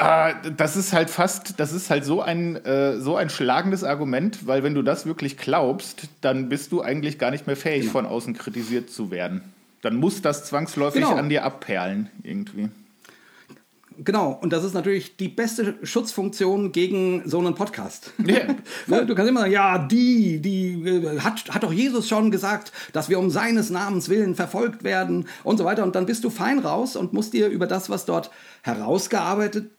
äh, 0.00 0.34
das 0.56 0.76
ist 0.76 0.92
halt 0.92 1.10
fast, 1.10 1.60
das 1.60 1.72
ist 1.72 1.90
halt 1.90 2.04
so 2.04 2.22
ein, 2.22 2.56
äh, 2.64 2.98
so 2.98 3.16
ein 3.16 3.28
schlagendes 3.28 3.84
Argument, 3.84 4.46
weil 4.46 4.62
wenn 4.62 4.74
du 4.74 4.82
das 4.82 5.04
wirklich 5.04 5.36
glaubst, 5.36 6.08
dann 6.22 6.48
bist 6.48 6.72
du 6.72 6.80
eigentlich 6.80 7.18
gar 7.18 7.30
nicht 7.30 7.46
mehr 7.46 7.56
fähig, 7.56 7.82
genau. 7.82 7.92
von 7.92 8.06
außen 8.06 8.34
kritisiert 8.34 8.90
zu 8.90 9.10
werden. 9.10 9.42
Dann 9.82 9.96
muss 9.96 10.22
das 10.22 10.44
zwangsläufig 10.44 11.02
genau. 11.02 11.16
an 11.16 11.28
dir 11.28 11.44
abperlen, 11.44 12.08
irgendwie. 12.22 12.70
Genau, 14.02 14.38
und 14.40 14.54
das 14.54 14.64
ist 14.64 14.72
natürlich 14.72 15.18
die 15.18 15.28
beste 15.28 15.74
Schutzfunktion 15.82 16.72
gegen 16.72 17.22
so 17.28 17.38
einen 17.38 17.54
Podcast. 17.54 18.12
Yeah. 18.26 18.54
Ne, 18.86 19.04
du 19.04 19.14
kannst 19.14 19.28
immer 19.28 19.40
sagen, 19.40 19.52
ja, 19.52 19.78
die, 19.78 20.40
die 20.40 20.82
äh, 20.88 21.20
hat, 21.20 21.50
hat 21.50 21.62
doch 21.62 21.72
Jesus 21.72 22.08
schon 22.08 22.30
gesagt, 22.30 22.72
dass 22.94 23.10
wir 23.10 23.18
um 23.18 23.28
seines 23.28 23.68
Namens 23.68 24.08
willen 24.08 24.34
verfolgt 24.34 24.84
werden 24.84 25.26
und 25.44 25.58
so 25.58 25.66
weiter. 25.66 25.82
Und 25.82 25.94
dann 25.94 26.06
bist 26.06 26.24
du 26.24 26.30
fein 26.30 26.60
raus 26.60 26.96
und 26.96 27.12
musst 27.12 27.34
dir 27.34 27.48
über 27.48 27.66
das, 27.66 27.90
was 27.90 28.06
dort 28.06 28.30
herausgearbeitet 28.62 29.70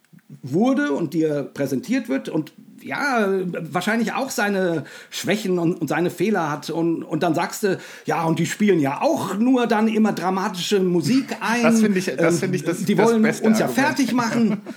wurde 0.41 0.91
und 0.91 1.13
dir 1.13 1.43
präsentiert 1.53 2.09
wird 2.09 2.29
und 2.29 2.53
ja, 2.83 3.27
wahrscheinlich 3.71 4.13
auch 4.13 4.29
seine 4.29 4.85
Schwächen 5.09 5.59
und, 5.59 5.79
und, 5.79 5.87
seine 5.87 6.09
Fehler 6.09 6.49
hat. 6.49 6.69
Und, 6.69 7.03
und 7.03 7.23
dann 7.23 7.35
sagst 7.35 7.63
du, 7.63 7.79
ja, 8.05 8.23
und 8.23 8.39
die 8.39 8.45
spielen 8.45 8.79
ja 8.79 9.01
auch 9.01 9.37
nur 9.37 9.67
dann 9.67 9.87
immer 9.87 10.13
dramatische 10.13 10.79
Musik 10.79 11.37
ein. 11.41 11.63
Das 11.63 11.81
finde 11.81 11.99
ich, 11.99 12.05
das 12.05 12.39
find 12.39 12.55
ich 12.55 12.63
das 12.63 12.83
Die 12.83 12.97
wollen 12.97 13.23
das 13.23 13.41
uns 13.41 13.59
ja 13.59 13.67
fertig 13.67 14.13
machen. 14.13 14.61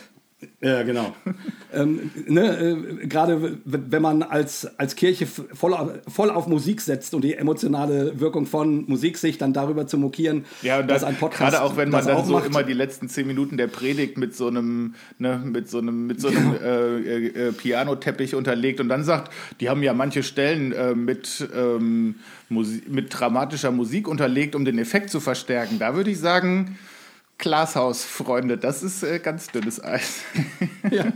Ja, 0.60 0.82
genau. 0.82 1.14
Ähm, 1.76 2.10
ne, 2.26 2.58
äh, 3.02 3.06
Gerade 3.06 3.58
wenn 3.64 4.02
man 4.02 4.22
als, 4.22 4.66
als 4.78 4.96
Kirche 4.96 5.26
voll, 5.26 6.00
voll 6.08 6.30
auf 6.30 6.46
Musik 6.46 6.80
setzt 6.80 7.14
und 7.14 7.22
die 7.22 7.34
emotionale 7.34 8.18
Wirkung 8.20 8.46
von 8.46 8.84
Musik 8.86 9.18
sich 9.18 9.38
dann 9.38 9.52
darüber 9.52 9.86
zu 9.86 9.98
mokieren, 9.98 10.44
ja, 10.62 10.80
und 10.80 10.88
dass 10.88 11.04
ein 11.04 11.16
Podcast. 11.16 11.52
Gerade 11.52 11.62
auch 11.62 11.76
wenn 11.76 11.90
man 11.90 12.04
dann 12.06 12.24
so 12.24 12.34
macht. 12.34 12.46
immer 12.46 12.62
die 12.62 12.72
letzten 12.72 13.08
zehn 13.08 13.26
Minuten 13.26 13.56
der 13.56 13.66
Predigt 13.66 14.18
mit 14.18 14.34
so 14.34 14.48
einem, 14.48 14.94
ne, 15.18 15.40
mit 15.44 15.68
so 15.68 15.78
einem, 15.78 16.06
mit 16.06 16.20
so 16.20 16.28
einem 16.28 16.54
ja. 16.54 16.66
äh, 16.66 17.26
äh, 17.48 17.52
Pianoteppich 17.52 18.34
unterlegt 18.34 18.80
und 18.80 18.88
dann 18.88 19.04
sagt, 19.04 19.32
die 19.60 19.68
haben 19.68 19.82
ja 19.82 19.94
manche 19.94 20.22
Stellen 20.22 20.72
äh, 20.72 20.94
mit, 20.94 21.48
ähm, 21.54 22.16
Musik, 22.48 22.88
mit 22.88 23.08
dramatischer 23.10 23.70
Musik 23.70 24.08
unterlegt, 24.08 24.54
um 24.54 24.64
den 24.64 24.78
Effekt 24.78 25.10
zu 25.10 25.20
verstärken. 25.20 25.78
Da 25.78 25.94
würde 25.94 26.10
ich 26.10 26.18
sagen, 26.18 26.78
Glashaus, 27.38 28.04
Freunde, 28.04 28.58
das 28.58 28.82
ist 28.82 29.02
äh, 29.02 29.18
ganz 29.18 29.48
dünnes 29.48 29.82
Eis. 29.82 30.20
ja, 30.90 31.12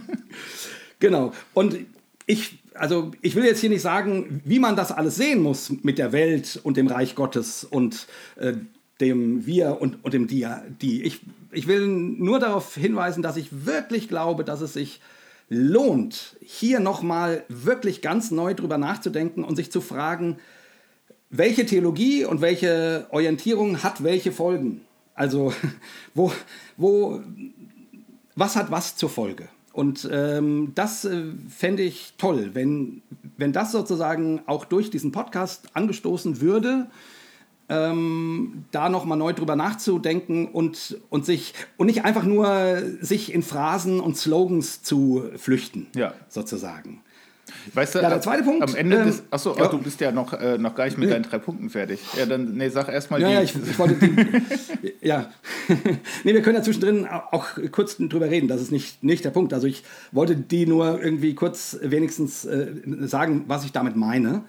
genau. 0.99 1.33
Und 1.55 1.77
ich, 2.27 2.59
also 2.75 3.13
ich 3.23 3.35
will 3.35 3.45
jetzt 3.45 3.61
hier 3.61 3.71
nicht 3.71 3.83
sagen, 3.83 4.43
wie 4.45 4.59
man 4.59 4.77
das 4.77 4.93
alles 4.93 5.17
sehen 5.17 5.43
muss 5.43 5.73
mit 5.83 5.99
der 5.99 6.13
Welt 6.13 6.61
und 6.63 6.77
dem 6.77 6.87
Reich 6.87 7.15
Gottes 7.15 7.65
und 7.65 8.07
äh, 8.37 8.55
dem 9.01 9.47
Wir 9.47 9.81
und, 9.81 10.05
und 10.05 10.13
dem 10.13 10.27
Dia, 10.27 10.63
die. 10.81 11.03
Ich, 11.03 11.21
ich 11.53 11.67
will 11.67 11.87
nur 11.87 12.39
darauf 12.39 12.75
hinweisen, 12.75 13.23
dass 13.23 13.37
ich 13.37 13.65
wirklich 13.65 14.09
glaube, 14.09 14.45
dass 14.45 14.61
es 14.61 14.73
sich 14.75 15.01
lohnt, 15.49 16.37
hier 16.45 16.81
nochmal 16.81 17.45
wirklich 17.49 18.03
ganz 18.03 18.31
neu 18.31 18.55
drüber 18.55 18.77
nachzudenken 18.77 19.45
und 19.45 19.57
sich 19.57 19.73
zu 19.73 19.81
fragen, 19.81 20.37
welche 21.31 21.65
Theologie 21.67 22.25
und 22.25 22.41
welche 22.41 23.07
Orientierung 23.11 23.83
hat 23.83 24.03
welche 24.03 24.33
Folgen. 24.33 24.83
Also, 25.19 25.53
wo, 26.15 26.33
wo, 26.77 27.21
was 28.37 28.57
hat 28.57 28.71
was 28.71 28.97
zur 28.97 29.11
Folge? 29.11 29.49
Und 29.73 30.09
ähm, 30.11 30.73
das 30.75 31.05
äh, 31.05 31.25
fände 31.49 31.83
ich 31.83 32.15
toll, 32.19 32.51
wenn, 32.55 33.03
wenn 33.37 33.53
das 33.53 33.73
sozusagen 33.73 34.41
auch 34.47 34.65
durch 34.65 34.91
diesen 34.91 35.13
Podcast 35.13 35.69
angestoßen 35.75 36.41
würde 36.41 36.89
ähm, 37.69 38.65
da 38.71 38.89
nochmal 38.89 39.19
neu 39.19 39.33
drüber 39.33 39.57
nachzudenken 39.57 40.49
und, 40.49 40.99
und 41.11 41.27
sich 41.27 41.55
und 41.77 41.87
nicht 41.87 42.05
einfach 42.05 42.25
nur 42.25 42.83
sich 43.01 43.33
in 43.33 43.43
Phrasen 43.43 44.01
und 44.01 44.17
Slogans 44.17 44.83
zu 44.83 45.25
flüchten, 45.37 45.87
ja. 45.95 46.15
sozusagen. 46.29 47.03
Weißt 47.75 47.95
du, 47.95 48.01
ja, 48.01 48.09
der 48.09 48.21
zweite 48.21 48.43
Punkt. 48.43 48.63
Am 48.63 48.75
Ende 48.75 48.97
ähm, 48.97 49.07
des. 49.07 49.23
Achso, 49.31 49.57
ja. 49.57 49.69
du 49.69 49.79
bist 49.79 50.01
ja 50.01 50.13
noch, 50.13 50.33
äh, 50.33 50.59
noch 50.59 50.75
gar 50.75 50.85
nicht 50.85 50.99
mit 50.99 51.11
deinen 51.11 51.23
drei 51.23 51.39
Punkten 51.39 51.71
fertig. 51.71 52.01
Ja, 52.17 52.27
dann, 52.27 52.55
nee, 52.55 52.69
sag 52.69 52.89
erstmal 52.89 53.21
ja, 53.21 53.29
die. 53.29 53.35
Ja, 53.35 53.43
ich, 53.43 53.55
ich 53.55 53.79
wollte 53.79 53.95
die. 53.95 55.07
ja. 55.07 55.31
nee, 56.25 56.35
wir 56.35 56.43
können 56.43 56.57
ja 56.57 56.63
zwischendrin 56.63 57.07
auch 57.07 57.47
kurz 57.73 57.97
drüber 57.99 58.31
reden. 58.31 58.49
Das 58.49 58.61
ist 58.61 58.73
nicht, 58.73 59.03
nicht 59.03 59.25
der 59.25 59.31
Punkt. 59.31 59.53
Also, 59.53 59.67
ich 59.67 59.85
wollte 60.13 60.37
die 60.37 60.67
nur 60.67 61.03
irgendwie 61.03 61.35
kurz 61.35 61.79
wenigstens 61.83 62.45
äh, 62.45 62.69
sagen, 63.03 63.45
was 63.47 63.65
ich 63.65 63.73
damit 63.73 63.97
meine. 63.97 64.45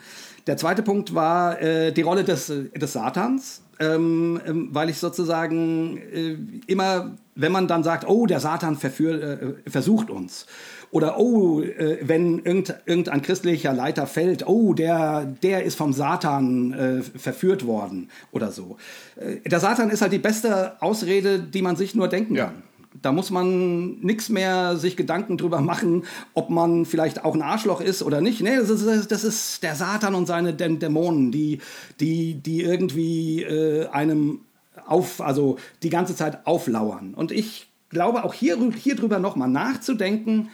Der 0.47 0.57
zweite 0.57 0.81
Punkt 0.81 1.13
war 1.13 1.61
äh, 1.61 1.91
die 1.91 2.01
Rolle 2.01 2.23
des, 2.23 2.47
des 2.47 2.93
Satans, 2.93 3.61
ähm, 3.79 4.41
ähm, 4.45 4.69
weil 4.71 4.89
ich 4.89 4.97
sozusagen 4.97 5.97
äh, 5.97 6.37
immer, 6.67 7.15
wenn 7.35 7.51
man 7.51 7.67
dann 7.67 7.83
sagt, 7.83 8.07
oh, 8.07 8.25
der 8.25 8.39
Satan 8.39 8.75
verführ, 8.75 9.21
äh, 9.21 9.69
versucht 9.69 10.09
uns, 10.09 10.47
oder 10.91 11.19
oh, 11.19 11.61
äh, 11.61 11.99
wenn 12.01 12.39
irgend, 12.39 12.75
irgendein 12.85 13.21
christlicher 13.21 13.73
Leiter 13.73 14.07
fällt, 14.07 14.47
oh, 14.47 14.73
der, 14.73 15.25
der 15.25 15.63
ist 15.63 15.75
vom 15.75 15.93
Satan 15.93 16.73
äh, 16.73 17.01
verführt 17.01 17.65
worden 17.65 18.09
oder 18.31 18.51
so. 18.51 18.77
Äh, 19.15 19.47
der 19.47 19.59
Satan 19.59 19.89
ist 19.89 20.01
halt 20.01 20.13
die 20.13 20.19
beste 20.19 20.81
Ausrede, 20.81 21.39
die 21.39 21.61
man 21.61 21.75
sich 21.75 21.95
nur 21.95 22.07
denken 22.07 22.35
ja. 22.35 22.45
kann. 22.45 22.63
Da 23.01 23.11
muss 23.11 23.29
man 23.29 23.99
nichts 23.99 24.29
mehr 24.29 24.75
sich 24.75 24.97
Gedanken 24.97 25.37
drüber 25.37 25.61
machen, 25.61 26.05
ob 26.33 26.49
man 26.49 26.85
vielleicht 26.85 27.23
auch 27.23 27.35
ein 27.35 27.43
Arschloch 27.43 27.81
ist 27.81 28.01
oder 28.01 28.19
nicht. 28.19 28.41
Nee, 28.41 28.57
das 28.57 28.69
ist, 28.69 29.11
das 29.11 29.23
ist 29.23 29.61
der 29.61 29.75
Satan 29.75 30.15
und 30.15 30.25
seine 30.25 30.53
Dämonen, 30.53 31.31
die, 31.31 31.59
die, 31.99 32.33
die 32.33 32.61
irgendwie 32.61 33.43
äh, 33.43 33.87
einem 33.89 34.41
auf, 34.87 35.21
also 35.21 35.57
die 35.83 35.91
ganze 35.91 36.15
Zeit 36.15 36.47
auflauern. 36.47 37.13
Und 37.13 37.31
ich 37.31 37.67
glaube 37.89 38.23
auch 38.23 38.33
hier, 38.33 38.57
hier 38.75 38.95
drüber 38.95 39.19
nochmal 39.19 39.49
nachzudenken, 39.49 40.49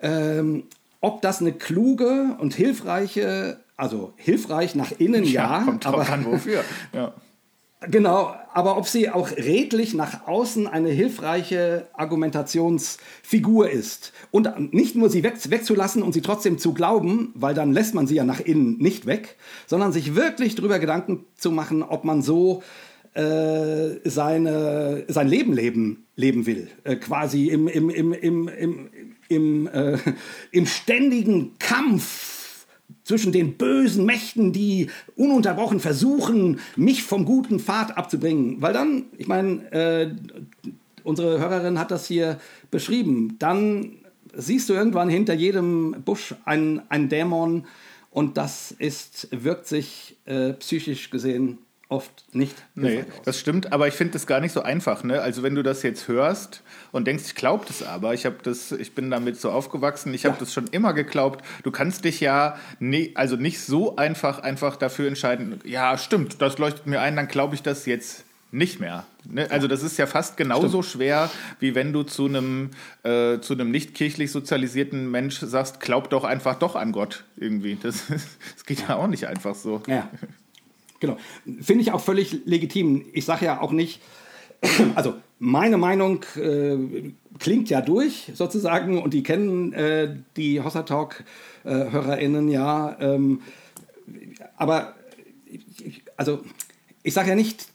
ähm, 0.00 0.64
ob 1.00 1.22
das 1.22 1.40
eine 1.40 1.52
kluge 1.52 2.36
und 2.38 2.54
hilfreiche, 2.54 3.60
also 3.76 4.12
hilfreich 4.16 4.74
nach 4.74 4.92
innen 4.98 5.24
ja, 5.24 5.58
ja 5.58 5.64
kommt 5.64 5.86
aber 5.86 6.08
an, 6.08 6.24
wofür. 6.24 6.64
Ja. 6.92 7.14
Genau, 7.82 8.34
aber 8.52 8.76
ob 8.76 8.88
sie 8.88 9.08
auch 9.08 9.30
redlich 9.30 9.94
nach 9.94 10.26
außen 10.26 10.66
eine 10.66 10.88
hilfreiche 10.88 11.86
Argumentationsfigur 11.92 13.70
ist. 13.70 14.12
Und 14.32 14.74
nicht 14.74 14.96
nur 14.96 15.10
sie 15.10 15.22
weg, 15.22 15.34
wegzulassen 15.48 16.02
und 16.02 16.12
sie 16.12 16.20
trotzdem 16.20 16.58
zu 16.58 16.74
glauben, 16.74 17.30
weil 17.36 17.54
dann 17.54 17.72
lässt 17.72 17.94
man 17.94 18.08
sie 18.08 18.16
ja 18.16 18.24
nach 18.24 18.40
innen 18.40 18.78
nicht 18.78 19.06
weg, 19.06 19.36
sondern 19.68 19.92
sich 19.92 20.16
wirklich 20.16 20.56
darüber 20.56 20.80
Gedanken 20.80 21.24
zu 21.36 21.52
machen, 21.52 21.84
ob 21.84 22.02
man 22.02 22.20
so 22.20 22.64
äh, 23.14 24.00
seine, 24.04 25.04
sein 25.06 25.28
Leben 25.28 25.52
leben, 25.52 26.06
leben 26.16 26.46
will. 26.46 26.68
Äh, 26.84 26.96
quasi 26.96 27.46
im, 27.46 27.68
im, 27.68 27.90
im, 27.90 28.12
im, 28.12 28.48
im, 28.48 28.88
im, 29.28 29.66
äh, 29.68 29.98
im 30.50 30.66
ständigen 30.66 31.58
Kampf 31.58 32.66
zwischen 33.04 33.32
den 33.32 33.54
bösen 33.56 34.04
Mächten, 34.04 34.52
die 34.52 34.88
ununterbrochen 35.16 35.80
versuchen, 35.80 36.60
mich 36.76 37.02
vom 37.02 37.24
guten 37.24 37.58
Pfad 37.58 37.96
abzubringen. 37.96 38.60
Weil 38.60 38.72
dann, 38.72 39.04
ich 39.16 39.26
meine, 39.26 39.72
äh, 39.72 40.10
unsere 41.04 41.38
Hörerin 41.38 41.78
hat 41.78 41.90
das 41.90 42.06
hier 42.06 42.38
beschrieben, 42.70 43.36
dann 43.38 43.92
siehst 44.34 44.68
du 44.68 44.74
irgendwann 44.74 45.08
hinter 45.08 45.34
jedem 45.34 45.96
Busch 46.04 46.34
einen, 46.44 47.08
Dämon 47.08 47.66
und 48.10 48.36
das 48.36 48.72
ist, 48.72 49.28
wirkt 49.30 49.66
sich 49.66 50.16
äh, 50.26 50.52
psychisch 50.54 51.10
gesehen 51.10 51.58
oft 51.88 52.24
nicht. 52.32 52.54
Nee, 52.74 53.04
das 53.24 53.40
stimmt, 53.40 53.72
aber 53.72 53.88
ich 53.88 53.94
finde 53.94 54.12
das 54.12 54.26
gar 54.26 54.40
nicht 54.40 54.52
so 54.52 54.60
einfach. 54.60 55.04
Ne? 55.04 55.20
Also 55.22 55.42
wenn 55.42 55.54
du 55.54 55.62
das 55.62 55.82
jetzt 55.82 56.06
hörst 56.06 56.62
und 56.92 57.06
denkst, 57.06 57.24
ich 57.26 57.34
glaube 57.34 57.64
das 57.66 57.82
aber, 57.82 58.12
ich 58.12 58.26
habe 58.26 58.36
das, 58.42 58.72
ich 58.72 58.94
bin 58.94 59.10
damit 59.10 59.40
so 59.40 59.50
aufgewachsen, 59.50 60.12
ich 60.12 60.26
habe 60.26 60.34
ja. 60.34 60.40
das 60.40 60.52
schon 60.52 60.66
immer 60.66 60.92
geglaubt. 60.92 61.44
Du 61.62 61.70
kannst 61.70 62.04
dich 62.04 62.20
ja 62.20 62.58
ne, 62.78 63.12
also 63.14 63.36
nicht 63.36 63.60
so 63.60 63.96
einfach 63.96 64.40
einfach 64.40 64.76
dafür 64.76 65.08
entscheiden. 65.08 65.60
Ja, 65.64 65.96
stimmt, 65.96 66.42
das 66.42 66.58
leuchtet 66.58 66.86
mir 66.86 67.00
ein, 67.00 67.16
dann 67.16 67.28
glaube 67.28 67.54
ich 67.54 67.62
das 67.62 67.86
jetzt 67.86 68.24
nicht 68.50 68.80
mehr. 68.80 69.04
Ne? 69.30 69.50
Also 69.50 69.68
das 69.68 69.82
ist 69.82 69.98
ja 69.98 70.06
fast 70.06 70.36
genauso 70.36 70.82
Stimmt. 70.82 71.02
schwer, 71.02 71.30
wie 71.60 71.74
wenn 71.74 71.92
du 71.92 72.02
zu 72.02 72.26
einem, 72.26 72.70
äh, 73.02 73.40
zu 73.40 73.54
einem 73.54 73.70
nicht 73.70 73.94
kirchlich 73.94 74.32
sozialisierten 74.32 75.10
Mensch 75.10 75.38
sagst, 75.40 75.80
glaub 75.80 76.08
doch 76.10 76.24
einfach 76.24 76.58
doch 76.58 76.74
an 76.74 76.92
Gott 76.92 77.24
irgendwie. 77.36 77.76
Das, 77.80 78.06
das 78.08 78.64
geht 78.66 78.88
ja 78.88 78.96
auch 78.96 79.06
nicht 79.06 79.26
einfach 79.26 79.54
so. 79.54 79.82
Ja. 79.86 80.08
Genau. 81.00 81.16
Finde 81.60 81.82
ich 81.82 81.92
auch 81.92 82.00
völlig 82.00 82.44
legitim. 82.44 83.06
Ich 83.12 83.24
sage 83.24 83.46
ja 83.46 83.60
auch 83.60 83.72
nicht, 83.72 84.00
also 84.94 85.14
meine 85.38 85.78
Meinung 85.78 86.24
äh, 86.36 86.76
klingt 87.38 87.70
ja 87.70 87.80
durch 87.80 88.32
sozusagen 88.34 89.00
und 89.00 89.14
die 89.14 89.22
kennen 89.22 89.72
äh, 89.72 90.16
die 90.36 90.60
Hossa 90.60 90.82
Talk 90.82 91.24
äh, 91.64 91.70
HörerInnen 91.70 92.48
ja. 92.48 92.96
Ähm, 93.00 93.42
aber 94.56 94.94
also 96.16 96.40
ich 97.02 97.14
sage 97.14 97.30
ja 97.30 97.34
nicht, 97.36 97.68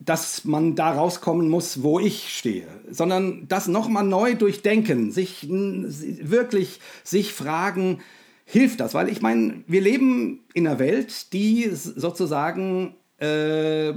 dass 0.00 0.44
man 0.44 0.74
da 0.74 0.92
rauskommen 0.92 1.48
muss, 1.48 1.82
wo 1.82 2.00
ich 2.00 2.36
stehe, 2.36 2.66
sondern 2.90 3.46
das 3.48 3.68
nochmal 3.68 4.04
neu 4.04 4.34
durchdenken, 4.34 5.12
sich 5.12 5.46
wirklich 5.48 6.80
sich 7.04 7.32
fragen, 7.32 8.00
hilft 8.44 8.80
das? 8.80 8.94
Weil 8.94 9.08
ich 9.08 9.22
meine, 9.22 9.62
wir 9.66 9.80
leben 9.80 10.40
in 10.54 10.66
einer 10.66 10.78
Welt, 10.78 11.32
die 11.32 11.68
sozusagen 11.72 12.94
äh, 13.18 13.92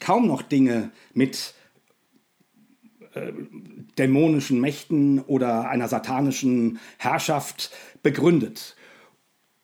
kaum 0.00 0.26
noch 0.26 0.42
Dinge 0.42 0.90
mit 1.14 1.54
äh, 3.14 3.32
dämonischen 3.98 4.60
Mächten 4.60 5.20
oder 5.20 5.68
einer 5.68 5.88
satanischen 5.88 6.78
Herrschaft 6.98 7.70
begründet. 8.02 8.76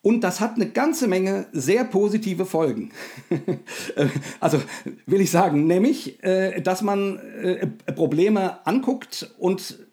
Und 0.01 0.23
das 0.23 0.41
hat 0.41 0.55
eine 0.55 0.71
ganze 0.71 1.09
Menge 1.09 1.47
sehr 1.53 1.85
positive 1.85 2.47
Folgen. 2.47 2.93
also 4.41 4.63
will 5.07 5.21
ich 5.21 5.31
sagen, 5.31 5.67
nämlich, 5.67 6.23
äh, 6.23 6.61
dass 6.61 6.83
man 6.83 7.19
äh, 7.19 7.67
Probleme 7.95 8.65
anguckt 8.67 9.35
und 9.39 9.87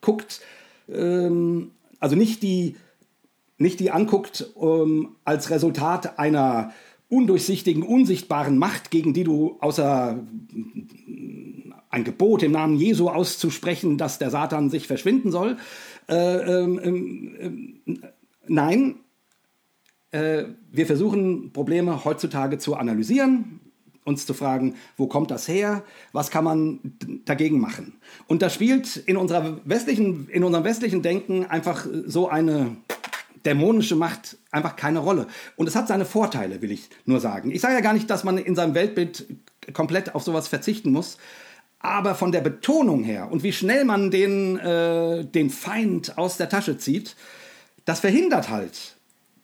guckt, 0.00 0.40
ähm, 0.88 1.72
also 1.98 2.16
nicht 2.16 2.42
die 2.42 2.76
nicht 3.60 3.78
die 3.78 3.90
anguckt 3.90 4.46
ähm, 4.60 5.16
als 5.24 5.50
Resultat 5.50 6.18
einer 6.18 6.72
undurchsichtigen, 7.08 7.82
unsichtbaren 7.82 8.56
Macht, 8.56 8.90
gegen 8.90 9.12
die 9.12 9.24
du 9.24 9.56
außer 9.60 10.18
ein 11.90 12.04
Gebot 12.04 12.42
im 12.42 12.52
Namen 12.52 12.76
Jesu 12.76 13.08
auszusprechen, 13.08 13.98
dass 13.98 14.18
der 14.18 14.30
Satan 14.30 14.70
sich 14.70 14.86
verschwinden 14.86 15.30
soll. 15.30 15.56
Äh, 16.08 16.14
ähm, 16.62 17.76
äh, 17.86 17.94
nein, 18.46 18.94
äh, 20.12 20.44
wir 20.70 20.86
versuchen 20.86 21.52
Probleme 21.52 22.04
heutzutage 22.04 22.58
zu 22.58 22.76
analysieren, 22.76 23.60
uns 24.04 24.24
zu 24.24 24.32
fragen, 24.32 24.76
wo 24.96 25.06
kommt 25.06 25.30
das 25.32 25.48
her, 25.48 25.82
was 26.12 26.30
kann 26.30 26.44
man 26.44 26.78
dagegen 27.24 27.60
machen. 27.60 27.94
Und 28.26 28.40
da 28.40 28.50
spielt 28.50 28.96
in, 28.96 29.16
unserer 29.16 29.58
westlichen, 29.64 30.28
in 30.28 30.44
unserem 30.44 30.64
westlichen 30.64 31.02
Denken 31.02 31.44
einfach 31.44 31.86
so 32.06 32.28
eine 32.28 32.76
dämonische 33.44 33.96
Macht 33.96 34.36
einfach 34.50 34.76
keine 34.76 34.98
Rolle. 34.98 35.26
Und 35.56 35.66
es 35.66 35.76
hat 35.76 35.88
seine 35.88 36.04
Vorteile, 36.04 36.62
will 36.62 36.70
ich 36.70 36.90
nur 37.04 37.20
sagen. 37.20 37.50
Ich 37.50 37.60
sage 37.60 37.74
ja 37.74 37.80
gar 37.80 37.92
nicht, 37.92 38.10
dass 38.10 38.24
man 38.24 38.38
in 38.38 38.54
seinem 38.54 38.74
Weltbild 38.74 39.26
komplett 39.72 40.14
auf 40.14 40.22
sowas 40.22 40.48
verzichten 40.48 40.90
muss. 40.90 41.18
Aber 41.78 42.14
von 42.14 42.30
der 42.30 42.42
Betonung 42.42 43.04
her 43.04 43.30
und 43.32 43.42
wie 43.42 43.52
schnell 43.52 43.84
man 43.84 44.10
den, 44.10 44.58
äh, 44.58 45.24
den 45.24 45.48
Feind 45.48 46.18
aus 46.18 46.36
der 46.36 46.50
Tasche 46.50 46.76
zieht, 46.76 47.16
das 47.86 48.00
verhindert 48.00 48.50
halt, 48.50 48.96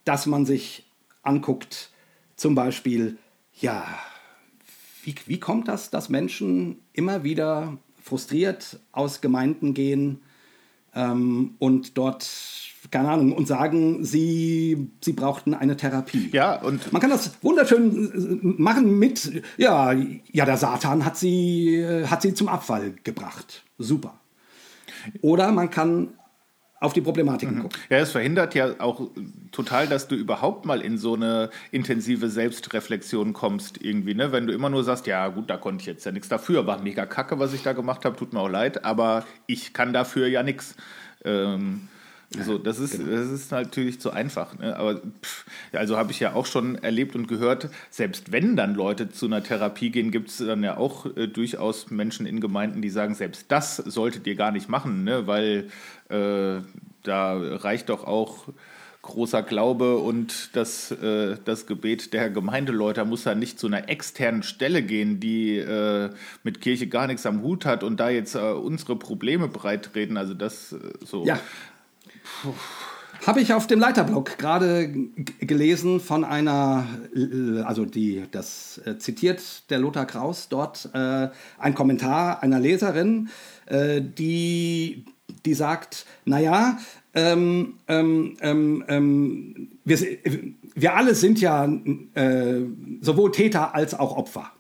dass 0.04 0.26
man 0.26 0.44
sich 0.44 0.84
anguckt, 1.22 1.90
zum 2.36 2.54
Beispiel, 2.54 3.16
ja, 3.54 3.86
wie, 5.02 5.14
wie 5.24 5.40
kommt 5.40 5.68
das, 5.68 5.88
dass 5.88 6.10
Menschen 6.10 6.80
immer 6.92 7.24
wieder 7.24 7.78
frustriert 8.02 8.80
aus 8.92 9.22
Gemeinden 9.22 9.72
gehen 9.72 10.20
ähm, 10.94 11.54
und 11.58 11.96
dort 11.96 12.22
keine 12.90 13.10
Ahnung, 13.10 13.32
und 13.32 13.46
sagen, 13.46 14.04
sie, 14.04 14.90
sie 15.02 15.12
brauchten 15.12 15.54
eine 15.54 15.76
Therapie. 15.76 16.30
Ja, 16.32 16.60
und. 16.60 16.92
Man 16.92 17.00
kann 17.00 17.10
das 17.10 17.36
wunderschön 17.42 18.42
äh, 18.56 18.62
machen 18.62 18.98
mit, 18.98 19.42
ja, 19.56 19.92
ja, 19.92 20.44
der 20.44 20.56
Satan 20.56 21.04
hat 21.04 21.16
sie, 21.16 21.76
äh, 21.76 22.06
hat 22.06 22.22
sie 22.22 22.34
zum 22.34 22.48
Abfall 22.48 22.94
gebracht. 23.04 23.62
Super. 23.78 24.20
Oder 25.22 25.52
man 25.52 25.70
kann 25.70 26.14
auf 26.78 26.92
die 26.92 27.00
Problematiken 27.00 27.56
mhm. 27.56 27.62
gucken. 27.62 27.78
Ja, 27.88 27.98
es 27.98 28.12
verhindert 28.12 28.54
ja 28.54 28.80
auch 28.80 29.08
total, 29.50 29.86
dass 29.86 30.08
du 30.08 30.14
überhaupt 30.14 30.66
mal 30.66 30.80
in 30.80 30.98
so 30.98 31.14
eine 31.14 31.50
intensive 31.70 32.28
Selbstreflexion 32.28 33.32
kommst 33.32 33.82
irgendwie, 33.82 34.14
ne? 34.14 34.30
Wenn 34.30 34.46
du 34.46 34.52
immer 34.52 34.68
nur 34.68 34.84
sagst, 34.84 35.06
ja 35.06 35.28
gut, 35.28 35.48
da 35.48 35.56
konnte 35.56 35.82
ich 35.82 35.86
jetzt 35.86 36.04
ja 36.04 36.12
nichts 36.12 36.28
dafür, 36.28 36.66
war 36.66 36.80
mega 36.82 37.06
kacke, 37.06 37.38
was 37.38 37.54
ich 37.54 37.62
da 37.62 37.72
gemacht 37.72 38.04
habe, 38.04 38.16
tut 38.16 38.32
mir 38.32 38.40
auch 38.40 38.48
leid, 38.48 38.84
aber 38.84 39.24
ich 39.46 39.72
kann 39.72 39.92
dafür 39.92 40.28
ja 40.28 40.42
nichts. 40.42 40.76
Ähm, 41.24 41.88
so, 42.30 42.58
das 42.58 42.78
ist, 42.78 42.98
genau. 42.98 43.10
das 43.16 43.28
ist 43.30 43.50
natürlich 43.50 44.00
zu 44.00 44.10
einfach. 44.10 44.58
Ne? 44.58 44.76
Aber 44.76 44.96
pff, 44.96 45.46
also 45.72 45.96
habe 45.96 46.10
ich 46.10 46.20
ja 46.20 46.34
auch 46.34 46.46
schon 46.46 46.76
erlebt 46.76 47.14
und 47.14 47.28
gehört, 47.28 47.70
selbst 47.90 48.32
wenn 48.32 48.56
dann 48.56 48.74
Leute 48.74 49.10
zu 49.10 49.26
einer 49.26 49.42
Therapie 49.42 49.90
gehen, 49.90 50.10
gibt 50.10 50.30
es 50.30 50.38
dann 50.38 50.62
ja 50.62 50.76
auch 50.76 51.06
äh, 51.16 51.28
durchaus 51.28 51.90
Menschen 51.90 52.26
in 52.26 52.40
Gemeinden, 52.40 52.82
die 52.82 52.90
sagen, 52.90 53.14
selbst 53.14 53.46
das 53.48 53.76
solltet 53.76 54.26
ihr 54.26 54.34
gar 54.34 54.50
nicht 54.50 54.68
machen, 54.68 55.04
ne? 55.04 55.26
weil 55.26 55.68
äh, 56.08 56.62
da 57.04 57.36
reicht 57.36 57.88
doch 57.90 58.04
auch 58.04 58.48
großer 59.06 59.42
Glaube 59.42 59.98
und 59.98 60.50
das, 60.54 60.90
äh, 60.90 61.36
das 61.44 61.66
Gebet 61.66 62.12
der 62.12 62.28
Gemeindeleute 62.28 63.04
muss 63.04 63.24
ja 63.24 63.34
nicht 63.34 63.58
zu 63.58 63.68
einer 63.68 63.88
externen 63.88 64.42
Stelle 64.42 64.82
gehen, 64.82 65.20
die 65.20 65.56
äh, 65.58 66.10
mit 66.42 66.60
Kirche 66.60 66.88
gar 66.88 67.06
nichts 67.06 67.24
am 67.24 67.42
Hut 67.42 67.64
hat 67.64 67.84
und 67.84 67.98
da 67.98 68.10
jetzt 68.10 68.34
äh, 68.34 68.38
unsere 68.38 68.96
Probleme 68.96 69.48
breitreden. 69.48 70.16
Also 70.16 70.34
das 70.34 70.72
äh, 70.72 70.78
so. 71.04 71.24
Ja. 71.24 71.38
Habe 73.26 73.40
ich 73.40 73.52
auf 73.52 73.66
dem 73.66 73.80
Leiterblog 73.80 74.38
gerade 74.38 74.88
gelesen 75.40 76.00
von 76.00 76.24
einer, 76.24 76.86
äh, 77.14 77.62
also 77.62 77.84
die, 77.84 78.24
das 78.30 78.80
äh, 78.84 78.98
zitiert 78.98 79.68
der 79.70 79.78
Lothar 79.78 80.06
Kraus 80.06 80.48
dort, 80.48 80.90
äh, 80.92 81.28
ein 81.58 81.74
Kommentar 81.74 82.42
einer 82.42 82.60
Leserin, 82.60 83.28
äh, 83.66 84.00
die, 84.00 85.06
die 85.44 85.54
sagt, 85.54 86.06
naja, 86.24 86.78
ähm, 87.14 87.74
ähm, 87.88 88.36
ähm, 88.42 88.84
ähm, 88.86 89.68
wir, 89.84 89.98
wir 90.74 90.94
alle 90.94 91.14
sind 91.14 91.40
ja 91.40 91.64
äh, 92.14 92.60
sowohl 93.00 93.32
Täter 93.32 93.74
als 93.74 93.94
auch 93.94 94.16
Opfer. 94.16 94.52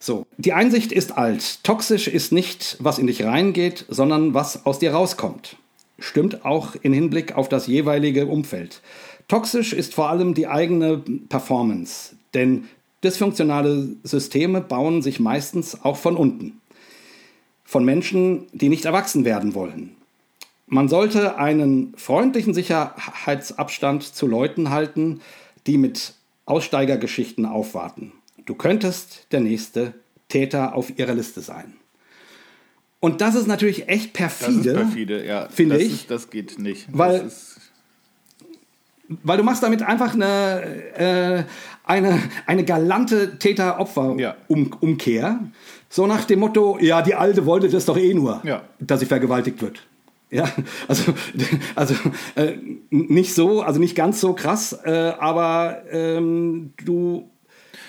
So, 0.00 0.26
die 0.38 0.52
Einsicht 0.52 0.92
ist 0.92 1.16
alt. 1.16 1.62
Toxisch 1.64 2.08
ist 2.08 2.32
nicht, 2.32 2.76
was 2.80 2.98
in 2.98 3.06
dich 3.06 3.24
reingeht, 3.24 3.84
sondern 3.88 4.32
was 4.32 4.64
aus 4.64 4.78
dir 4.78 4.92
rauskommt 4.92 5.56
stimmt 5.98 6.44
auch 6.44 6.76
in 6.80 6.92
Hinblick 6.92 7.36
auf 7.36 7.48
das 7.48 7.66
jeweilige 7.66 8.26
Umfeld. 8.26 8.82
Toxisch 9.26 9.72
ist 9.72 9.94
vor 9.94 10.08
allem 10.08 10.34
die 10.34 10.46
eigene 10.46 10.98
Performance, 11.28 12.16
denn 12.34 12.64
dysfunktionale 13.04 13.96
Systeme 14.02 14.60
bauen 14.60 15.02
sich 15.02 15.20
meistens 15.20 15.84
auch 15.84 15.96
von 15.96 16.16
unten. 16.16 16.60
Von 17.64 17.84
Menschen, 17.84 18.46
die 18.52 18.68
nicht 18.68 18.86
erwachsen 18.86 19.24
werden 19.24 19.54
wollen. 19.54 19.96
Man 20.66 20.88
sollte 20.88 21.38
einen 21.38 21.94
freundlichen 21.96 22.54
Sicherheitsabstand 22.54 24.02
zu 24.02 24.26
Leuten 24.26 24.70
halten, 24.70 25.20
die 25.66 25.78
mit 25.78 26.14
Aussteigergeschichten 26.46 27.46
aufwarten. 27.46 28.12
Du 28.44 28.54
könntest 28.54 29.26
der 29.32 29.40
nächste 29.40 29.94
Täter 30.28 30.74
auf 30.74 30.98
ihrer 30.98 31.14
Liste 31.14 31.40
sein. 31.40 31.74
Und 33.00 33.20
das 33.20 33.34
ist 33.34 33.46
natürlich 33.46 33.88
echt 33.88 34.12
perfide. 34.12 34.54
Das 34.54 34.66
ist 34.66 34.74
perfide, 34.74 35.26
ja. 35.26 35.48
Finde 35.48 35.78
ich. 35.78 35.92
Ist, 35.92 36.10
das 36.10 36.30
geht 36.30 36.58
nicht. 36.58 36.86
Weil, 36.90 37.30
weil 39.08 39.36
du 39.36 39.44
machst 39.44 39.62
damit 39.62 39.82
einfach 39.82 40.14
eine, 40.14 40.62
äh, 40.96 41.44
eine, 41.84 42.20
eine 42.46 42.64
galante 42.64 43.38
Täter-Opfer-Umkehr. 43.38 45.22
Ja. 45.22 45.40
So 45.88 46.06
nach 46.06 46.24
dem 46.24 46.40
Motto, 46.40 46.78
ja, 46.80 47.00
die 47.02 47.14
Alte 47.14 47.46
wollte 47.46 47.68
das 47.68 47.84
doch 47.84 47.96
eh 47.96 48.14
nur, 48.14 48.42
ja. 48.44 48.62
dass 48.80 49.00
sie 49.00 49.06
vergewaltigt 49.06 49.62
wird. 49.62 49.86
Ja, 50.30 50.46
also, 50.88 51.14
also 51.74 51.94
äh, 52.34 52.56
nicht 52.90 53.34
so, 53.34 53.62
also 53.62 53.80
nicht 53.80 53.94
ganz 53.94 54.20
so 54.20 54.34
krass, 54.34 54.78
äh, 54.84 55.12
aber 55.18 55.84
ähm, 55.90 56.74
du 56.84 57.30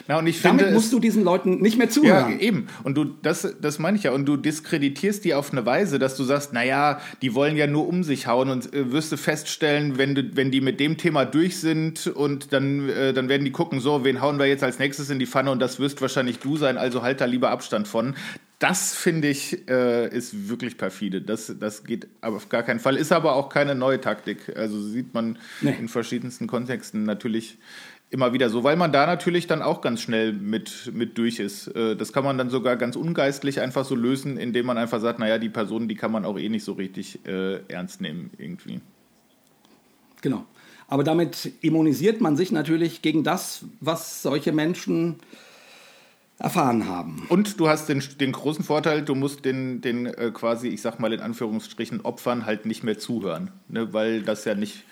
na, 0.07 0.17
und 0.19 0.27
ich 0.27 0.41
Damit 0.41 0.61
finde, 0.61 0.73
musst 0.75 0.91
du 0.93 0.99
diesen 0.99 1.23
Leuten 1.23 1.61
nicht 1.61 1.77
mehr 1.77 1.89
zuhören. 1.89 2.33
Ja, 2.33 2.39
eben. 2.39 2.67
Und 2.83 2.95
du, 2.95 3.05
das, 3.05 3.55
das 3.61 3.79
meine 3.79 3.97
ich 3.97 4.03
ja. 4.03 4.11
Und 4.11 4.25
du 4.25 4.37
diskreditierst 4.37 5.23
die 5.25 5.33
auf 5.33 5.51
eine 5.51 5.65
Weise, 5.65 5.99
dass 5.99 6.15
du 6.15 6.23
sagst, 6.23 6.53
naja, 6.53 6.99
die 7.21 7.33
wollen 7.33 7.55
ja 7.55 7.67
nur 7.67 7.87
um 7.87 8.03
sich 8.03 8.27
hauen 8.27 8.49
und 8.49 8.73
äh, 8.73 8.91
wirst 8.91 9.11
du 9.11 9.17
feststellen, 9.17 9.97
wenn, 9.97 10.15
du, 10.15 10.35
wenn 10.35 10.51
die 10.51 10.61
mit 10.61 10.79
dem 10.79 10.97
Thema 10.97 11.25
durch 11.25 11.59
sind 11.59 12.07
und 12.07 12.53
dann, 12.53 12.89
äh, 12.89 13.13
dann 13.13 13.29
werden 13.29 13.45
die 13.45 13.51
gucken, 13.51 13.79
so, 13.79 14.03
wen 14.03 14.21
hauen 14.21 14.39
wir 14.39 14.45
jetzt 14.45 14.63
als 14.63 14.79
nächstes 14.79 15.09
in 15.09 15.19
die 15.19 15.27
Pfanne 15.27 15.51
und 15.51 15.59
das 15.59 15.79
wirst 15.79 16.01
wahrscheinlich 16.01 16.39
du 16.39 16.57
sein, 16.57 16.77
also 16.77 17.01
halt 17.01 17.21
da 17.21 17.25
lieber 17.25 17.51
Abstand 17.51 17.87
von. 17.87 18.15
Das 18.59 18.93
finde 18.93 19.29
ich 19.29 19.69
äh, 19.69 20.09
ist 20.09 20.49
wirklich 20.49 20.77
perfide. 20.77 21.21
Das, 21.21 21.55
das 21.57 21.85
geht 21.85 22.07
aber 22.19 22.35
auf 22.35 22.49
gar 22.49 22.61
keinen 22.63 22.81
Fall. 22.81 22.97
Ist 22.97 23.13
aber 23.13 23.35
auch 23.35 23.47
keine 23.47 23.73
neue 23.73 24.01
Taktik. 24.01 24.53
Also 24.57 24.81
sieht 24.81 25.13
man 25.13 25.37
nee. 25.61 25.73
in 25.79 25.87
verschiedensten 25.87 26.45
Kontexten 26.45 27.05
natürlich 27.05 27.57
immer 28.11 28.33
wieder 28.33 28.49
so, 28.49 28.63
weil 28.63 28.75
man 28.75 28.91
da 28.91 29.05
natürlich 29.05 29.47
dann 29.47 29.61
auch 29.61 29.81
ganz 29.81 30.01
schnell 30.01 30.33
mit, 30.33 30.91
mit 30.93 31.17
durch 31.17 31.39
ist. 31.39 31.67
Äh, 31.67 31.95
das 31.95 32.11
kann 32.11 32.23
man 32.23 32.37
dann 32.37 32.49
sogar 32.49 32.75
ganz 32.75 32.95
ungeistlich 32.95 33.61
einfach 33.61 33.85
so 33.85 33.95
lösen, 33.95 34.37
indem 34.37 34.65
man 34.65 34.77
einfach 34.77 34.99
sagt, 34.99 35.19
naja, 35.19 35.37
die 35.37 35.49
Person, 35.49 35.87
die 35.87 35.95
kann 35.95 36.11
man 36.11 36.25
auch 36.25 36.37
eh 36.37 36.49
nicht 36.49 36.63
so 36.63 36.73
richtig 36.73 37.25
äh, 37.27 37.59
ernst 37.67 38.01
nehmen 38.01 38.31
irgendwie. 38.37 38.81
Genau. 40.21 40.45
Aber 40.87 41.03
damit 41.03 41.51
immunisiert 41.61 42.19
man 42.19 42.35
sich 42.35 42.51
natürlich 42.51 43.03
gegen 43.03 43.23
das, 43.23 43.63
was 43.79 44.23
solche 44.23 44.51
Menschen 44.51 45.17
erfahren 46.39 46.87
haben. 46.87 47.27
Und 47.29 47.59
du 47.59 47.67
hast 47.67 47.89
den, 47.89 48.01
den 48.19 48.31
großen 48.31 48.63
Vorteil, 48.63 49.03
du 49.03 49.13
musst 49.13 49.45
den, 49.45 49.81
den 49.81 50.07
äh, 50.07 50.31
quasi, 50.33 50.69
ich 50.69 50.81
sag 50.81 50.99
mal 50.99 51.13
in 51.13 51.19
Anführungsstrichen, 51.19 52.01
Opfern 52.01 52.45
halt 52.45 52.65
nicht 52.65 52.83
mehr 52.83 52.97
zuhören, 52.97 53.51
ne? 53.67 53.93
weil 53.93 54.23
das 54.23 54.45
ja 54.45 54.55
nicht 54.55 54.83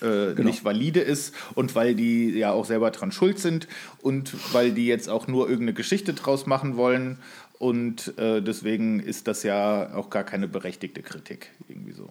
äh, 0.00 0.34
genau. 0.34 0.48
nicht 0.48 0.64
valide 0.64 1.00
ist 1.00 1.34
und 1.54 1.74
weil 1.74 1.94
die 1.94 2.30
ja 2.30 2.52
auch 2.52 2.64
selber 2.64 2.90
dran 2.90 3.12
schuld 3.12 3.38
sind 3.38 3.68
und 4.02 4.34
weil 4.52 4.72
die 4.72 4.86
jetzt 4.86 5.08
auch 5.08 5.26
nur 5.26 5.48
irgendeine 5.48 5.74
Geschichte 5.74 6.14
draus 6.14 6.46
machen 6.46 6.76
wollen. 6.76 7.18
Und 7.58 8.18
äh, 8.18 8.42
deswegen 8.42 9.00
ist 9.00 9.28
das 9.28 9.42
ja 9.42 9.94
auch 9.94 10.10
gar 10.10 10.24
keine 10.24 10.46
berechtigte 10.46 11.02
Kritik. 11.02 11.50
Irgendwie 11.68 11.92
so. 11.92 12.10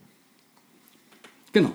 Genau. 1.54 1.72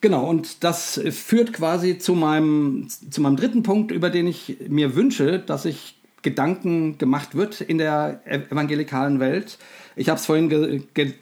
Genau, 0.00 0.28
und 0.28 0.62
das 0.62 1.00
führt 1.10 1.52
quasi 1.52 1.98
zu 1.98 2.14
meinem, 2.14 2.86
zu 2.88 3.20
meinem 3.20 3.36
dritten 3.36 3.64
Punkt, 3.64 3.90
über 3.90 4.10
den 4.10 4.28
ich 4.28 4.58
mir 4.68 4.94
wünsche, 4.94 5.40
dass 5.40 5.64
sich 5.64 5.96
Gedanken 6.22 6.98
gemacht 6.98 7.34
wird 7.34 7.60
in 7.60 7.78
der 7.78 8.20
evangelikalen 8.24 9.18
Welt. 9.18 9.58
Ich 9.96 10.08
habe 10.08 10.20
es 10.20 10.26
vorhin 10.26 10.48
ge 10.48 10.82
ge 10.94 11.14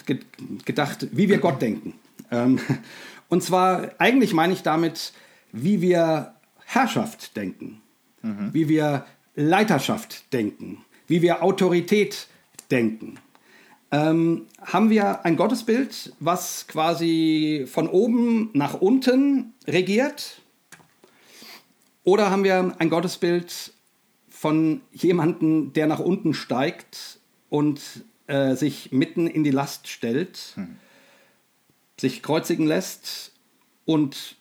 gedacht, 0.64 1.08
wie 1.12 1.28
wir 1.28 1.38
Gott 1.38 1.62
denken. 1.62 1.94
Ähm, 2.30 2.58
und 3.28 3.42
zwar, 3.42 3.90
eigentlich 3.98 4.32
meine 4.32 4.52
ich 4.52 4.62
damit, 4.62 5.12
wie 5.52 5.80
wir 5.80 6.34
Herrschaft 6.64 7.36
denken, 7.36 7.80
mhm. 8.22 8.50
wie 8.52 8.68
wir 8.68 9.06
Leiterschaft 9.34 10.32
denken, 10.32 10.84
wie 11.06 11.22
wir 11.22 11.42
Autorität 11.42 12.28
denken. 12.70 13.18
Ähm, 13.92 14.46
haben 14.60 14.90
wir 14.90 15.24
ein 15.24 15.36
Gottesbild, 15.36 16.12
was 16.18 16.66
quasi 16.66 17.66
von 17.70 17.88
oben 17.88 18.50
nach 18.52 18.74
unten 18.74 19.54
regiert? 19.66 20.40
Oder 22.02 22.30
haben 22.30 22.44
wir 22.44 22.74
ein 22.78 22.90
Gottesbild 22.90 23.72
von 24.28 24.80
jemandem, 24.92 25.72
der 25.72 25.86
nach 25.86 26.00
unten 26.00 26.34
steigt 26.34 27.20
und 27.48 27.80
äh, 28.26 28.54
sich 28.54 28.92
mitten 28.92 29.26
in 29.26 29.44
die 29.44 29.50
Last 29.50 29.88
stellt? 29.88 30.54
Mhm 30.56 30.76
sich 32.00 32.22
kreuzigen 32.22 32.66
lässt 32.66 33.32
und 33.84 34.36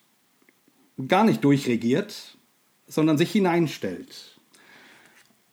gar 1.08 1.24
nicht 1.24 1.44
durchregiert, 1.44 2.36
sondern 2.86 3.18
sich 3.18 3.32
hineinstellt. 3.32 4.35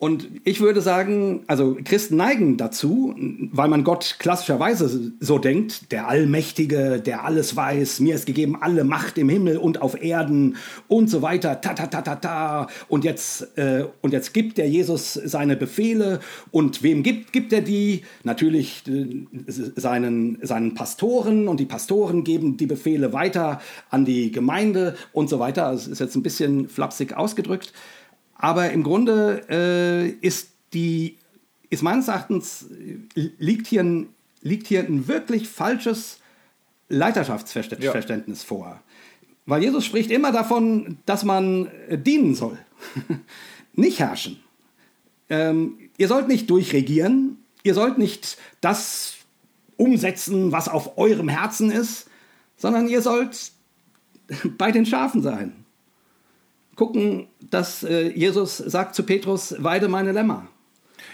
Und 0.04 0.28
ich 0.43 0.60
würde 0.60 0.82
sagen, 0.82 1.45
also 1.47 1.78
Christen 1.82 2.18
neigen 2.18 2.58
dazu, 2.58 3.16
weil 3.54 3.70
man 3.70 3.86
Gott 3.86 4.18
klassischerweise 4.20 5.14
so 5.22 5.39
denkt, 5.39 5.93
der 5.93 6.10
Allmächtige, 6.10 6.99
der 6.99 7.24
alles 7.24 7.56
weiß, 7.56 8.01
mir 8.01 8.14
ist 8.14 8.26
gegeben 8.26 8.58
alle 8.60 8.84
Macht 8.84 9.18
im 9.18 9.30
Himmel 9.30 9.56
und 9.56 9.82
auf 9.82 10.04
Erden 10.04 10.58
und 10.89 11.10
so 11.10 11.22
weiter, 11.22 11.62
ta 11.62 11.74
ta 11.74 11.88
ta 11.88 12.01
ta 12.01 12.16
ta. 12.18 12.68
Und 12.89 13.06
jetzt, 13.06 13.58
äh, 13.58 13.86
und 14.01 14.12
jetzt 14.12 14.34
gibt 14.34 14.58
der 14.58 14.68
Jesus 14.68 15.14
seine 15.14 15.56
Befehle 15.56 16.20
und 16.51 16.84
wem 16.84 17.01
gibt, 17.01 17.32
gibt 17.32 17.54
er 17.54 17.62
die? 17.62 18.01
Natürlich 18.26 18.84
äh, 18.89 19.26
seinen, 19.78 20.38
seinen 20.41 20.74
Pastoren 20.74 21.47
und 21.47 21.62
die 21.62 21.66
Pastoren 21.66 22.26
geben 22.26 22.58
die 22.58 22.68
Befehle 22.68 23.14
weiter 23.14 23.62
an 23.89 24.04
die 24.04 24.34
Gemeinde 24.34 24.97
und 25.14 25.30
so 25.30 25.39
weiter. 25.39 25.72
Das 25.72 25.88
ist 25.88 25.99
jetzt 25.99 26.18
ein 26.18 26.24
bisschen 26.24 26.68
flapsig 26.68 27.16
ausgedrückt. 27.16 27.72
Aber 28.44 28.72
im 28.72 28.84
Grunde 28.84 29.46
äh, 29.50 30.10
ist 30.10 30.50
die, 30.74 31.16
ist 31.70 31.82
meines 31.82 32.10
Erachtens, 32.10 32.66
liegt 33.16 33.68
hier 33.68 33.82
ein, 33.82 34.10
liegt 34.41 34.68
hier 34.68 34.82
ein 34.82 35.08
wirklich 35.08 35.48
falsches 35.48 36.20
Leiterschaftsverständnis 36.89 38.41
ja. 38.41 38.46
vor. 38.46 38.84
Weil 39.46 39.64
Jesus 39.64 39.86
spricht 39.86 40.12
immer 40.12 40.34
davon, 40.34 40.98
dass 41.06 41.24
man 41.24 41.68
äh, 41.88 41.98
dienen 41.98 42.36
soll, 42.36 42.58
nicht 43.76 44.00
herrschen. 44.00 44.41
Ähm, 45.30 45.78
ihr 45.98 46.10
sollt 46.10 46.28
nicht 46.28 46.50
durchregieren, 46.50 47.38
ihr 47.64 47.74
sollt 47.74 47.98
nicht 47.98 48.38
das 48.60 49.14
umsetzen, 49.78 50.52
was 50.52 50.68
auf 50.68 50.98
eurem 50.98 51.30
Herzen 51.30 51.72
ist, 51.72 52.10
sondern 52.58 52.89
ihr 52.89 53.02
sollt 53.02 53.54
bei 54.58 54.74
den 54.74 54.86
Schafen 54.86 55.22
sein 55.22 55.64
gucken, 56.76 57.28
dass 57.54 57.84
äh, 57.84 58.10
Jesus 58.10 58.58
sagt 58.58 58.95
zu 58.95 59.04
Petrus, 59.04 59.56
weide 59.60 59.88
meine 59.88 60.12
Lämmer. 60.12 60.47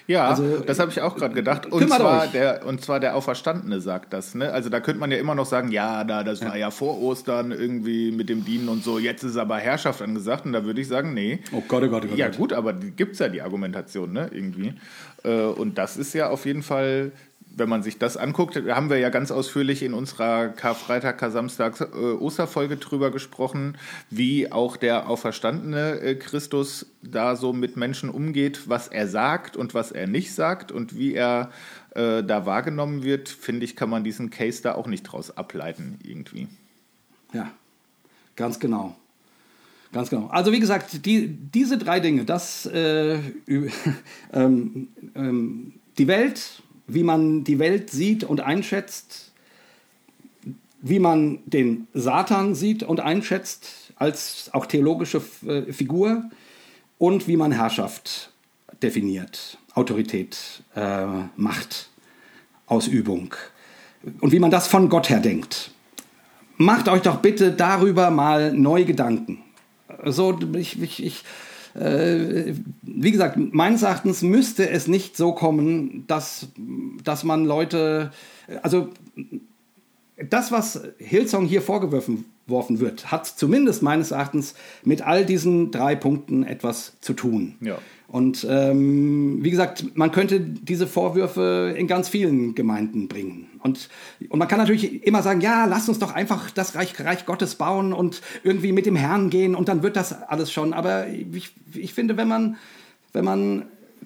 Ja, 0.10 0.28
also, 0.28 0.58
das 0.62 0.80
habe 0.80 0.90
ich 0.90 1.00
auch 1.02 1.16
gerade 1.16 1.36
gedacht. 1.36 1.68
Und 1.68 1.88
zwar, 1.88 2.26
der, 2.26 2.66
und 2.66 2.82
zwar 2.82 3.00
der 3.00 3.16
Auferstandene 3.16 3.80
sagt 3.80 4.12
das. 4.12 4.34
Ne? 4.34 4.52
Also 4.52 4.70
da 4.70 4.80
könnte 4.80 5.00
man 5.00 5.12
ja 5.12 5.18
immer 5.18 5.36
noch 5.36 5.46
sagen, 5.46 5.72
ja, 5.72 6.04
da, 6.04 6.24
das 6.24 6.44
war 6.44 6.58
ja 6.58 6.72
vor 6.72 7.00
Ostern 7.00 7.52
irgendwie 7.52 8.12
mit 8.12 8.28
dem 8.28 8.44
Dienen 8.44 8.70
und 8.70 8.84
so. 8.84 8.98
Jetzt 8.98 9.22
ist 9.22 9.38
aber 9.38 9.58
Herrschaft 9.58 10.02
angesagt. 10.02 10.48
Und 10.48 10.54
da 10.54 10.66
würde 10.66 10.82
ich 10.82 10.88
sagen, 10.88 11.14
nee. 11.14 11.42
Oh 11.52 11.62
Gott, 11.68 11.84
oh 11.84 11.90
Gott, 11.90 12.06
oh 12.06 12.08
Gott. 12.08 12.18
Ja 12.18 12.30
gut, 12.30 12.54
aber 12.54 12.74
gibt 12.74 13.14
es 13.14 13.20
ja 13.20 13.30
die 13.30 13.44
Argumentation, 13.44 14.12
ne? 14.12 14.32
Irgendwie. 14.34 14.74
Äh, 15.24 15.44
und 15.44 15.78
das 15.78 15.96
ist 15.96 16.14
ja 16.14 16.30
auf 16.30 16.48
jeden 16.48 16.64
Fall 16.64 17.12
wenn 17.56 17.70
man 17.70 17.84
sich 17.84 17.98
das 17.98 18.18
anguckt, 18.18 18.56
haben 18.56 18.90
wir 18.90 18.98
ja 18.98 19.10
ganz 19.10 19.32
ausführlich 19.32 19.84
in 19.84 19.94
unserer 19.94 20.50
Karfreitag, 20.50 21.18
Kar-Samstag, 21.18 21.82
äh, 21.82 21.86
Osterfolge 21.86 22.78
drüber 22.78 23.12
gesprochen, 23.12 23.78
wie 24.10 24.52
auch 24.52 24.78
der 24.78 25.10
auferstandene 25.10 26.00
äh, 26.00 26.16
Christus 26.16 26.86
da 27.02 27.36
so 27.36 27.54
mit 27.54 27.78
Menschen 27.78 28.10
umgeht, 28.10 28.70
was 28.70 28.88
er 28.88 29.08
sagt 29.08 29.58
und 29.58 29.74
was 29.74 29.92
er 29.92 30.08
nicht 30.08 30.34
sagt 30.34 30.72
und 30.72 30.96
wie 30.96 31.14
er 31.14 31.52
äh, 31.96 32.24
da 32.24 32.46
wahrgenommen 32.46 33.04
wird, 33.04 33.30
finde 33.30 33.66
ich, 33.66 33.76
kann 33.76 33.90
man 33.90 34.04
diesen 34.04 34.30
Case 34.30 34.62
da 34.62 34.76
auch 34.76 34.88
nicht 34.88 35.04
draus 35.04 35.36
ableiten 35.36 36.00
irgendwie. 36.04 36.48
Ja, 37.34 37.52
ganz 38.36 38.60
genau. 38.60 38.96
Ganz 39.92 40.12
genau. 40.12 40.28
Also 40.28 40.52
wie 40.52 40.60
gesagt, 40.60 41.06
die, 41.06 41.28
diese 41.28 41.78
drei 41.80 42.00
Dinge, 42.00 42.24
das 42.24 42.66
äh, 42.68 43.18
ähm, 44.34 44.88
ähm, 45.16 45.74
die 45.98 46.08
Welt, 46.08 46.62
wie 46.90 47.04
man 47.04 47.44
die 47.44 47.60
Welt 47.60 47.90
sieht 47.90 48.24
und 48.24 48.42
einschätzt, 48.42 49.32
wie 50.82 51.00
man 51.00 51.40
den 51.46 51.88
Satan 51.94 52.56
sieht 52.56 52.84
und 52.84 53.00
einschätzt 53.00 53.94
als 53.96 54.50
auch 54.54 54.66
theologische 54.66 55.22
äh, 55.46 55.72
Figur 55.74 56.24
und 56.98 57.28
wie 57.28 57.38
man 57.38 57.52
Herrschaft 57.52 58.32
definiert, 58.82 59.58
Autorität, 59.74 60.64
äh, 60.76 61.06
Macht, 61.36 61.90
Ausübung 62.66 63.34
und 64.22 64.32
wie 64.32 64.40
man 64.40 64.52
das 64.52 64.68
von 64.68 64.90
Gott 64.90 65.10
her 65.10 65.20
denkt. 65.20 65.72
Macht 66.58 66.88
euch 66.88 67.02
doch 67.02 67.18
bitte 67.18 67.52
darüber 67.52 68.10
mal 68.10 68.54
neu 68.54 68.84
Gedanken. 68.86 69.44
So, 70.06 70.38
ich, 70.56 70.82
ich, 70.82 71.04
ich 71.04 71.24
äh, 71.76 72.54
wie 72.82 73.12
gesagt, 73.12 73.38
meines 73.38 73.84
Erachtens 73.84 74.22
müsste 74.22 74.70
es 74.70 74.88
nicht 74.88 75.16
so 75.16 75.34
kommen, 75.34 76.06
dass, 76.08 76.48
dass 77.04 77.24
man 77.24 77.46
Leute, 77.46 78.12
also 78.62 78.90
das, 80.30 80.52
was 80.52 80.82
Hillsong 80.98 81.46
hier 81.46 81.62
vorgeworfen 81.62 82.26
wird, 82.48 83.12
hat 83.12 83.26
zumindest 83.26 83.82
meines 83.84 84.12
Erachtens 84.12 84.56
mit 84.84 85.02
all 85.02 85.26
diesen 85.26 85.72
drei 85.72 85.96
Punkten 85.96 86.44
etwas 86.44 86.94
zu 87.02 87.14
tun. 87.14 87.56
Ja. 87.62 87.78
Und 88.12 88.46
ähm, 88.50 89.38
wie 89.44 89.52
gesagt, 89.52 89.96
man 89.96 90.12
könnte 90.12 90.40
diese 90.40 90.88
Vorwürfe 90.88 91.76
in 91.78 91.86
ganz 91.86 92.10
vielen 92.10 92.56
Gemeinden 92.56 93.08
bringen. 93.08 93.48
Und, 93.62 93.88
und 94.30 94.40
man 94.40 94.48
kann 94.48 94.58
natürlich 94.58 95.06
immer 95.06 95.22
sagen, 95.22 95.42
ja, 95.42 95.66
lasst 95.66 95.90
uns 95.90 96.00
doch 96.00 96.16
einfach 96.16 96.50
das 96.50 96.74
Reich, 96.74 97.00
Reich 97.00 97.28
Gottes 97.28 97.54
bauen 97.56 97.94
und 97.94 98.22
irgendwie 98.44 98.72
mit 98.72 98.88
dem 98.88 98.96
Herrn 98.96 99.30
gehen 99.30 99.54
und 99.54 99.70
dann 99.70 99.84
wird 99.84 99.96
das 99.96 100.24
alles 100.24 100.52
schon. 100.52 100.74
Aber 100.74 101.08
ich, 101.08 101.54
ich 101.76 101.94
finde, 101.94 102.18
wenn 102.18 102.28
man, 102.28 102.58
wenn 103.14 103.26
man, 103.26 103.66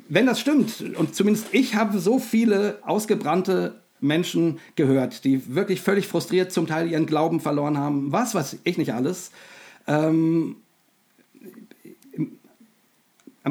wenn 0.10 0.26
das 0.26 0.42
stimmt, 0.42 0.84
und 0.98 1.16
zumindest 1.16 1.48
ich 1.54 1.76
habe 1.76 1.98
so 2.00 2.20
viele 2.20 2.80
ausgebrannte 2.86 3.80
Menschen 4.02 4.60
gehört, 4.76 5.24
die 5.24 5.56
wirklich 5.56 5.80
völlig 5.80 6.08
frustriert 6.08 6.52
zum 6.52 6.68
Teil 6.68 6.92
ihren 6.92 7.06
Glauben 7.06 7.40
verloren 7.40 7.78
haben, 7.78 8.12
was 8.12 8.36
weiß 8.36 8.58
ich 8.66 8.78
nicht 8.78 8.94
alles. 8.94 9.32
Ähm, 9.88 10.58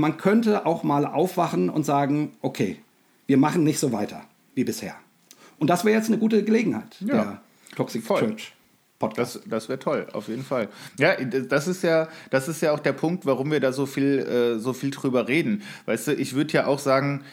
man 0.00 0.16
könnte 0.16 0.66
auch 0.66 0.82
mal 0.82 1.04
aufwachen 1.06 1.68
und 1.68 1.84
sagen, 1.84 2.32
okay, 2.40 2.78
wir 3.26 3.36
machen 3.36 3.64
nicht 3.64 3.78
so 3.78 3.92
weiter 3.92 4.22
wie 4.54 4.64
bisher. 4.64 4.94
Und 5.58 5.68
das 5.68 5.84
wäre 5.84 5.96
jetzt 5.96 6.08
eine 6.08 6.18
gute 6.18 6.42
Gelegenheit, 6.42 6.96
ja. 7.00 7.06
der 7.06 7.40
Toxic 7.76 8.02
Voll. 8.02 8.20
Church. 8.20 8.52
Podcast. 8.98 9.36
Das, 9.36 9.42
das 9.46 9.68
wäre 9.68 9.78
toll, 9.80 10.06
auf 10.12 10.28
jeden 10.28 10.44
Fall. 10.44 10.68
Ja, 10.96 11.16
das 11.16 11.66
ist 11.66 11.82
ja, 11.82 12.08
das 12.30 12.46
ist 12.46 12.62
ja 12.62 12.72
auch 12.72 12.78
der 12.78 12.92
Punkt, 12.92 13.26
warum 13.26 13.50
wir 13.50 13.58
da 13.58 13.72
so 13.72 13.84
viel, 13.84 14.20
äh, 14.20 14.58
so 14.60 14.72
viel 14.72 14.92
drüber 14.92 15.26
reden. 15.26 15.62
Weißt 15.86 16.06
du, 16.06 16.14
ich 16.14 16.34
würde 16.34 16.52
ja 16.52 16.66
auch 16.66 16.78
sagen, 16.78 17.24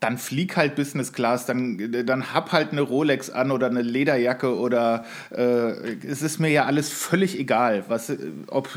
dann 0.00 0.16
flieg 0.16 0.56
halt 0.56 0.76
Business 0.76 1.12
Class, 1.12 1.44
dann, 1.46 2.06
dann 2.06 2.32
hab 2.32 2.52
halt 2.52 2.70
eine 2.70 2.82
Rolex 2.82 3.30
an 3.30 3.50
oder 3.50 3.66
eine 3.66 3.82
Lederjacke 3.82 4.56
oder 4.56 5.04
äh, 5.30 5.96
es 6.06 6.22
ist 6.22 6.38
mir 6.38 6.50
ja 6.50 6.66
alles 6.66 6.88
völlig 6.90 7.36
egal. 7.36 7.84
Was, 7.88 8.12
ob, 8.46 8.68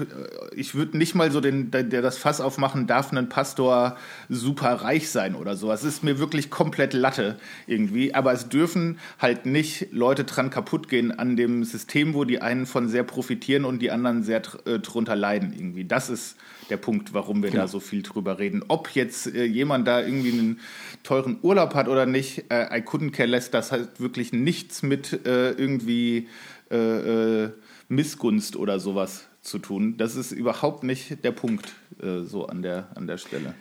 ich 0.55 0.74
würde 0.74 0.97
nicht 0.97 1.13
mal 1.13 1.32
so 1.32 1.39
den, 1.39 1.69
der, 1.69 1.84
das 1.84 2.17
Fass 2.17 2.41
aufmachen 2.41 2.88
darf, 2.88 3.11
ein 3.11 3.30
Pastor 3.30 3.97
super 4.30 4.74
reich 4.74 5.09
sein 5.09 5.36
oder 5.36 5.55
so. 5.55 5.72
Es 5.72 5.84
ist 5.84 6.03
mir 6.03 6.17
wirklich 6.17 6.49
komplett 6.49 6.93
Latte 6.93 7.38
irgendwie. 7.67 8.15
Aber 8.15 8.34
es 8.34 8.49
dürfen 8.49 8.97
halt 9.19 9.45
nicht 9.45 9.89
Leute 9.91 10.24
dran 10.24 10.49
kaputt 10.49 10.89
gehen 10.89 11.11
an 11.11 11.36
dem 11.36 11.63
System, 11.63 12.15
wo 12.15 12.24
die 12.26 12.41
einen 12.41 12.65
von 12.65 12.89
sehr 12.89 13.03
profitieren 13.03 13.65
und 13.65 13.80
die 13.80 13.91
anderen 13.91 14.24
sehr 14.24 14.41
äh, 14.65 14.80
drunter 14.80 15.15
leiden 15.15 15.53
irgendwie. 15.53 15.86
Das 15.86 16.09
ist 16.09 16.36
der 16.72 16.78
Punkt, 16.78 17.13
warum 17.13 17.43
wir 17.43 17.51
genau. 17.51 17.63
da 17.63 17.67
so 17.67 17.80
viel 17.80 18.01
drüber 18.01 18.39
reden. 18.39 18.63
Ob 18.67 18.89
jetzt 18.95 19.28
äh, 19.28 19.43
jemand 19.43 19.88
da 19.88 20.01
irgendwie 20.01 20.32
einen 20.32 20.59
teuren 21.03 21.38
Urlaub 21.43 21.76
hat 21.76 21.88
oder 21.88 22.05
nicht, 22.05 22.45
äh, 22.49 22.80
I 22.80 22.82
couldn't 22.82 23.11
care 23.11 23.30
less, 23.30 23.51
das 23.51 23.72
hat 23.72 23.99
wirklich 23.99 24.34
nichts 24.34 24.82
mit 24.82 25.26
äh, 25.28 25.51
irgendwie 25.51 26.30
äh, 26.72 27.43
äh, 27.43 27.49
Missgunst 27.89 28.55
oder 28.55 28.80
sowas 28.80 29.26
zu 29.41 29.59
tun. 29.59 29.97
Das 29.97 30.15
ist 30.15 30.32
überhaupt 30.32 30.84
nicht 30.84 31.24
der 31.24 31.32
Punkt 31.32 31.74
äh, 32.01 32.22
so 32.22 32.47
an 32.47 32.61
der, 32.61 32.88
an 32.95 33.05
der 33.05 33.17
Stelle. 33.17 33.53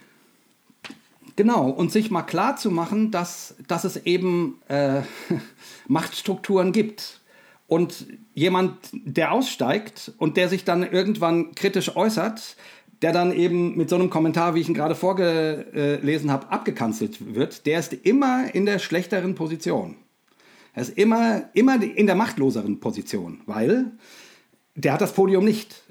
Genau, 1.37 1.69
und 1.69 1.91
sich 1.91 2.11
mal 2.11 2.23
klar 2.23 2.57
zu 2.57 2.71
machen, 2.71 3.11
dass, 3.11 3.55
dass 3.67 3.85
es 3.85 3.97
eben 4.05 4.61
Machtstrukturen 5.89 6.73
gibt. 6.73 7.21
Und 7.67 8.07
jemand, 8.35 8.75
der 8.93 9.31
aussteigt 9.31 10.13
und 10.19 10.37
der 10.37 10.49
sich 10.49 10.65
dann 10.65 10.83
irgendwann 10.83 11.55
kritisch 11.55 11.95
äußert, 11.95 12.57
der 13.03 13.13
dann 13.13 13.33
eben 13.33 13.77
mit 13.77 13.89
so 13.89 13.97
einem 13.97 14.11
Kommentar, 14.11 14.55
wie 14.55 14.61
ich 14.61 14.69
ihn 14.69 14.75
gerade 14.75 14.95
vorgelesen 14.95 16.31
habe, 16.31 16.51
abgekanzelt 16.51 17.35
wird, 17.35 17.65
der 17.67 17.79
ist 17.79 17.93
immer 17.93 18.55
in 18.55 18.67
der 18.67 18.79
schlechteren 18.79 19.35
Position. 19.35 19.97
Er 20.75 20.83
ist 20.83 20.97
immer, 20.97 21.45
immer 21.55 21.83
in 21.83 22.07
der 22.07 22.15
machtloseren 22.15 22.79
Position, 22.79 23.41
weil 23.47 23.93
der 24.75 24.93
hat 24.93 25.01
das 25.01 25.13
Podium 25.13 25.45
nicht 25.45 25.83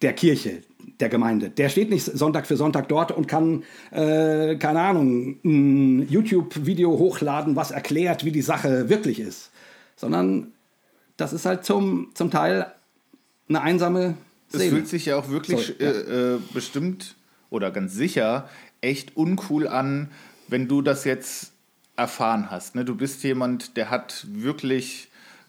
der 0.00 0.12
Kirche, 0.12 0.62
der 1.00 1.08
Gemeinde. 1.08 1.50
Der 1.50 1.68
steht 1.68 1.90
nicht 1.90 2.04
Sonntag 2.04 2.46
für 2.46 2.56
Sonntag 2.56 2.88
dort 2.88 3.10
und 3.12 3.26
kann, 3.26 3.64
äh, 3.90 4.56
keine 4.56 4.80
Ahnung, 4.80 5.38
ein 5.44 6.08
YouTube-Video 6.08 6.98
hochladen, 6.98 7.56
was 7.56 7.70
erklärt, 7.70 8.24
wie 8.24 8.32
die 8.32 8.42
Sache 8.42 8.88
wirklich 8.88 9.18
ist. 9.18 9.50
Sondern 9.96 10.52
das 11.16 11.32
ist 11.32 11.46
halt 11.46 11.64
zum, 11.64 12.10
zum 12.14 12.30
Teil 12.30 12.66
eine 13.48 13.60
einsame 13.60 14.14
es 14.54 14.68
fühlt 14.68 14.88
sich 14.88 15.06
ja 15.06 15.16
auch 15.16 15.28
wirklich 15.28 15.74
Sorry. 15.78 15.84
Äh, 15.84 16.34
äh, 16.34 16.38
bestimmt 16.52 17.16
oder 17.50 17.70
ganz 17.70 17.94
sicher 17.94 18.48
echt 18.80 19.16
uncool 19.16 19.66
an, 19.66 20.10
wenn 20.48 20.68
du 20.68 20.82
das 20.82 21.04
jetzt 21.04 21.52
erfahren 21.96 22.50
hast. 22.50 22.74
Ne? 22.74 22.84
Du 22.84 22.94
bist 22.94 23.22
jemand, 23.22 23.76
der 23.76 23.90
hat 23.90 24.26
wirklich 24.28 25.08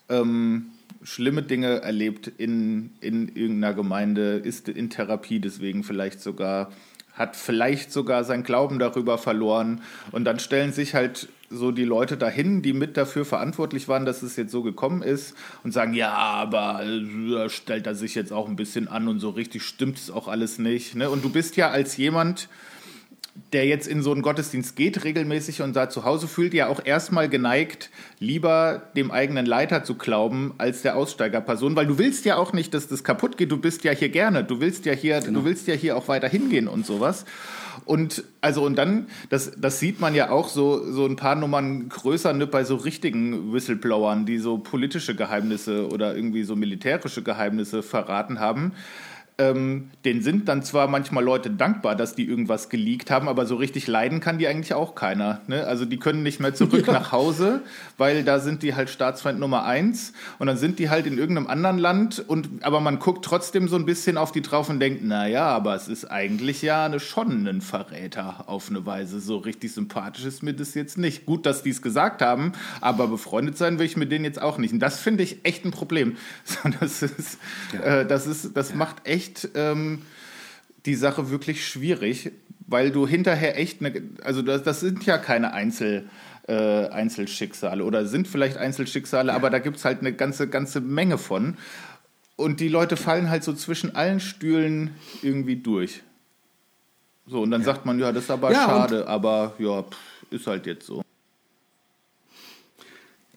ähm, 0.10 0.68
schlimme 1.03 1.43
Dinge 1.43 1.82
erlebt 1.82 2.28
in, 2.38 2.91
in 3.01 3.30
irgendeiner 3.30 3.74
Gemeinde, 3.74 4.38
ist 4.38 4.70
in 4.70 4.89
Therapie 4.89 5.39
deswegen 5.39 5.84
vielleicht 5.84 6.22
sogar, 6.22 6.72
hat 7.16 7.36
vielleicht 7.36 7.91
sogar 7.91 8.24
sein 8.24 8.43
Glauben 8.43 8.78
darüber 8.78 9.18
verloren 9.18 9.82
und 10.11 10.26
dann 10.26 10.39
stellen 10.39 10.74
sich 10.74 10.93
halt 10.93 11.30
so 11.49 11.72
die 11.72 11.84
Leute 11.84 12.18
dahin, 12.18 12.61
die 12.61 12.74
mit 12.74 12.97
dafür 12.97 13.24
verantwortlich 13.24 13.88
waren, 13.88 14.05
dass 14.05 14.22
es 14.22 14.36
jetzt 14.36 14.51
so 14.51 14.63
gekommen 14.63 15.01
ist 15.01 15.36
und 15.63 15.72
sagen, 15.72 15.93
ja, 15.93 16.11
aber 16.11 16.84
äh, 16.84 17.49
stellt 17.49 17.88
er 17.88 17.95
sich 17.95 18.16
jetzt 18.16 18.34
auch 18.34 18.47
ein 18.47 18.55
bisschen 18.55 18.88
an 18.88 19.07
und 19.07 19.20
so 19.20 19.30
richtig 19.30 19.63
stimmt 19.63 19.97
es 19.97 20.11
auch 20.11 20.28
alles 20.28 20.59
nicht. 20.59 20.95
Ne? 20.95 21.09
Und 21.09 21.24
du 21.24 21.30
bist 21.30 21.55
ja 21.55 21.70
als 21.70 21.97
jemand, 21.97 22.49
der 23.51 23.65
jetzt 23.65 23.88
in 23.88 24.01
so 24.01 24.11
einen 24.11 24.21
Gottesdienst 24.21 24.77
geht 24.77 25.03
regelmäßig 25.03 25.61
und 25.61 25.76
da 25.76 25.89
zu 25.89 26.05
Hause 26.05 26.27
fühlt, 26.27 26.53
ja 26.53 26.68
auch 26.68 26.81
erstmal 26.84 27.27
geneigt, 27.27 27.89
lieber 28.19 28.84
dem 28.95 29.11
eigenen 29.11 29.45
Leiter 29.45 29.84
zu 29.84 29.95
glauben 29.95 30.53
als 30.57 30.81
der 30.84 30.95
Aussteigerperson, 30.95 31.76
weil 31.76 31.85
du 31.85 31.97
willst 31.97 32.23
ja 32.23 32.38
auch 32.38 32.53
nicht, 32.53 32.73
dass 32.73 32.88
das 32.88 33.03
kaputt 33.03 33.38
geht. 33.38 33.51
Du 33.51 33.57
bist 33.57 33.84
ja 33.84 33.91
hier 33.91 34.10
gerne, 34.10 34.45
du 34.45 34.61
willst 34.61 34.85
ja 34.85 34.93
hier, 34.93 35.19
genau. 35.19 35.39
du 35.39 35.45
willst 35.45 35.68
ja 35.68 35.73
hier 35.73 35.97
auch 35.97 36.07
weiter 36.07 36.30
hingehen 36.30 36.69
und 36.69 36.85
sowas. 36.85 37.26
Und 37.84 38.23
also 38.39 38.64
und 38.64 38.77
dann, 38.77 39.07
das, 39.30 39.51
das 39.57 39.80
sieht 39.80 39.99
man 39.99 40.15
ja 40.15 40.30
auch 40.30 40.47
so, 40.47 40.89
so 40.91 41.05
ein 41.05 41.18
paar 41.18 41.35
Nummern 41.35 41.89
größer 41.89 42.31
ne, 42.31 42.47
bei 42.47 42.64
so 42.64 42.77
richtigen 42.77 43.51
Whistleblowern, 43.51 44.26
die 44.26 44.38
so 44.38 44.60
politische 44.60 45.14
Geheimnisse 45.14 45.89
oder 45.89 46.15
irgendwie 46.15 46.43
so 46.43 46.55
militärische 46.55 47.22
Geheimnisse 47.22 47.84
verraten 47.84 48.39
haben 48.39 48.72
ähm, 49.38 49.90
den 50.06 50.22
sind 50.22 50.48
dann 50.48 50.64
zwar 50.64 50.88
manchmal 50.88 51.24
Leute 51.24 51.49
dankbar, 51.49 51.95
dass 51.95 52.16
die 52.16 52.26
irgendwas 52.26 52.70
geleakt 52.70 53.12
haben, 53.12 53.28
aber 53.28 53.45
so 53.45 53.56
richtig 53.56 53.86
leiden 53.88 54.22
kann 54.22 54.38
die 54.38 54.48
eigentlich 54.48 54.74
auch 54.74 54.95
keiner. 54.95 55.41
Ne? 55.48 55.68
Also 55.68 55.84
die 55.84 55.98
können 55.98 56.24
nicht 56.24 56.40
mehr 56.40 56.53
zurück 56.53 56.88
ja. 56.88 56.94
nach 56.94 57.12
Hause, 57.12 57.62
weil 57.98 58.24
da 58.24 58.40
sind 58.40 58.64
die 58.64 58.76
halt 58.76 58.90
Staatsfeind 58.90 59.40
Nummer 59.40 59.66
eins 59.66 60.14
und 60.40 60.48
dann 60.48 60.57
sind 60.57 60.80
die 60.80 60.90
halt 60.90 61.06
in 61.06 61.18
irgendeinem 61.18 61.48
anderen 61.48 61.78
Land 61.78 62.24
und 62.26 62.48
aber 62.62 62.80
man 62.80 62.99
guckt 62.99 63.26
trotzdem 63.26 63.68
so 63.68 63.76
ein 63.76 63.86
bisschen 63.86 64.18
auf 64.18 64.32
die 64.32 64.41
drauf 64.41 64.70
und 64.70 64.80
denkt, 64.80 65.03
naja, 65.03 65.48
aber 65.48 65.76
es 65.76 65.90
ist 65.90 66.06
eigentlich 66.06 66.62
ja 66.62 66.86
eine, 66.86 67.02
schon 67.02 67.45
ein 67.45 67.60
Verräter 67.60 68.45
auf 68.48 68.70
eine 68.70 68.86
Weise. 68.86 69.20
So 69.20 69.38
richtig 69.38 69.74
sympathisch 69.74 70.24
ist 70.24 70.44
mir 70.44 70.53
das 70.53 70.76
jetzt 70.76 70.98
nicht. 70.98 71.26
Gut, 71.26 71.45
dass 71.45 71.62
die 71.62 71.72
es 71.72 71.82
gesagt 71.82 72.22
haben, 72.22 72.53
aber 72.80 73.07
befreundet 73.07 73.57
sein 73.57 73.80
will 73.80 73.86
ich 73.86 73.98
mit 73.98 74.12
denen 74.12 74.24
jetzt 74.24 74.41
auch 74.41 74.57
nicht. 74.57 74.74
Und 74.74 74.80
das 74.80 74.99
finde 74.99 75.24
ich 75.24 75.44
echt 75.44 75.66
ein 75.66 75.72
Problem. 75.72 76.16
Das 76.80 77.02
ist, 77.02 77.38
ja. 77.74 77.80
äh, 77.80 78.07
das 78.07 78.28
ist, 78.28 78.57
das 78.57 78.72
ja. 78.72 78.76
macht 78.76 79.07
echt 79.07 79.24
echt 79.26 79.49
ähm, 79.56 80.02
die 80.85 80.95
Sache 80.95 81.30
wirklich 81.30 81.68
schwierig, 81.68 82.31
weil 82.68 82.91
du 82.91 83.07
hinterher 83.07 83.57
echt, 83.60 83.81
eine, 83.81 84.02
also 84.23 84.41
das, 84.41 84.64
das 84.64 84.80
sind 84.80 85.06
ja 85.06 85.18
keine 85.18 85.53
Einzel, 85.53 86.10
äh, 86.47 86.88
Einzelschicksale 86.89 87.84
oder 87.84 88.06
sind 88.06 88.27
vielleicht 88.27 88.57
Einzelschicksale, 88.57 89.30
ja. 89.30 89.35
aber 89.35 89.49
da 89.49 89.60
gibt 89.60 89.77
es 89.77 89.85
halt 89.85 90.02
eine 90.02 90.14
ganze, 90.14 90.47
ganze 90.47 90.81
Menge 90.81 91.18
von. 91.18 91.57
Und 92.35 92.60
die 92.60 92.68
Leute 92.68 92.97
fallen 92.97 93.30
halt 93.30 93.43
so 93.43 93.53
zwischen 93.53 93.95
allen 93.95 94.19
Stühlen 94.19 94.95
irgendwie 95.22 95.56
durch. 95.56 96.03
So, 97.27 97.41
und 97.41 97.52
dann 97.52 97.61
ja. 97.61 97.65
sagt 97.65 97.85
man, 97.85 97.97
ja, 97.97 98.11
das 98.11 98.26
ist 98.26 98.31
aber 98.31 98.52
ja, 98.52 98.65
schade, 98.65 99.07
aber 99.07 99.53
ja, 99.57 99.81
pff, 99.81 99.97
ist 100.31 100.45
halt 100.45 100.68
jetzt 100.68 100.85
so. 100.85 101.02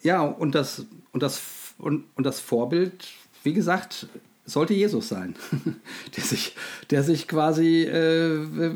Ja, 0.02 0.22
und 0.22 0.54
das, 0.54 0.84
und 1.12 1.22
das, 1.22 1.40
und, 1.78 2.04
und 2.14 2.24
das 2.24 2.40
Vorbild, 2.40 3.08
wie 3.42 3.54
gesagt, 3.54 4.08
sollte 4.48 4.74
Jesus 4.74 5.08
sein, 5.08 5.34
der 6.16 6.24
sich, 6.24 6.56
der 6.90 7.02
sich 7.02 7.28
quasi 7.28 7.82
äh, 7.82 8.74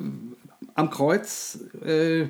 am 0.74 0.90
Kreuz 0.90 1.58
äh, 1.84 2.26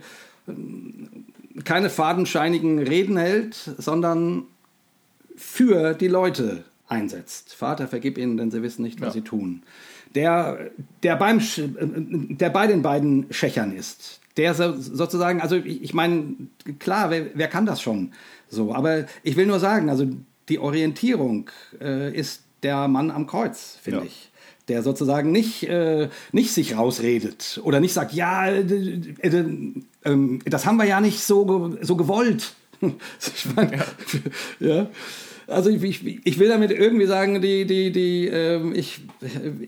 keine 1.64 1.90
fadenscheinigen 1.90 2.78
Reden 2.78 3.16
hält, 3.16 3.54
sondern 3.78 4.44
für 5.36 5.94
die 5.94 6.08
Leute 6.08 6.64
einsetzt. 6.88 7.54
Vater, 7.54 7.88
vergib 7.88 8.18
ihnen, 8.18 8.36
denn 8.36 8.50
sie 8.50 8.62
wissen 8.62 8.82
nicht, 8.82 9.00
was 9.00 9.08
ja. 9.08 9.12
sie 9.14 9.22
tun. 9.22 9.62
Der, 10.14 10.70
der, 11.02 11.16
beim, 11.16 11.40
der 11.40 12.50
bei 12.50 12.66
den 12.66 12.82
beiden 12.82 13.26
Schächern 13.30 13.74
ist. 13.74 14.20
Der 14.36 14.54
so, 14.54 14.74
sozusagen, 14.78 15.40
also 15.40 15.56
ich, 15.56 15.82
ich 15.82 15.94
meine, 15.94 16.34
klar, 16.78 17.10
wer, 17.10 17.26
wer, 17.34 17.48
kann 17.48 17.66
das 17.66 17.82
schon 17.82 18.12
so? 18.48 18.74
Aber 18.74 19.06
ich 19.22 19.36
will 19.36 19.46
nur 19.46 19.58
sagen, 19.58 19.90
also 19.90 20.06
die 20.48 20.58
Orientierung 20.58 21.50
äh, 21.80 22.14
ist 22.14 22.42
der 22.62 22.88
Mann 22.88 23.10
am 23.10 23.26
Kreuz, 23.26 23.78
finde 23.82 24.00
ja. 24.00 24.04
ich. 24.06 24.30
Der 24.68 24.82
sozusagen 24.82 25.32
nicht, 25.32 25.64
äh, 25.64 26.08
nicht 26.30 26.52
sich 26.52 26.76
rausredet 26.76 27.60
oder 27.64 27.80
nicht 27.80 27.92
sagt, 27.92 28.12
ja, 28.12 28.46
äh, 28.46 28.60
äh, 28.60 29.44
äh, 30.04 30.38
das 30.44 30.66
haben 30.66 30.76
wir 30.76 30.84
ja 30.84 31.00
nicht 31.00 31.20
so, 31.20 31.76
so 31.80 31.96
gewollt. 31.96 32.54
ich 32.80 33.46
mein, 33.56 33.72
ja. 33.72 33.84
ja. 34.66 34.86
Also 35.48 35.70
ich, 35.70 35.82
ich, 35.82 36.20
ich, 36.24 36.38
will 36.38 36.48
damit 36.48 36.70
irgendwie 36.70 37.06
sagen, 37.06 37.42
die, 37.42 37.66
die, 37.66 37.90
die, 37.90 38.26
ähm, 38.28 38.72
ich, 38.74 39.00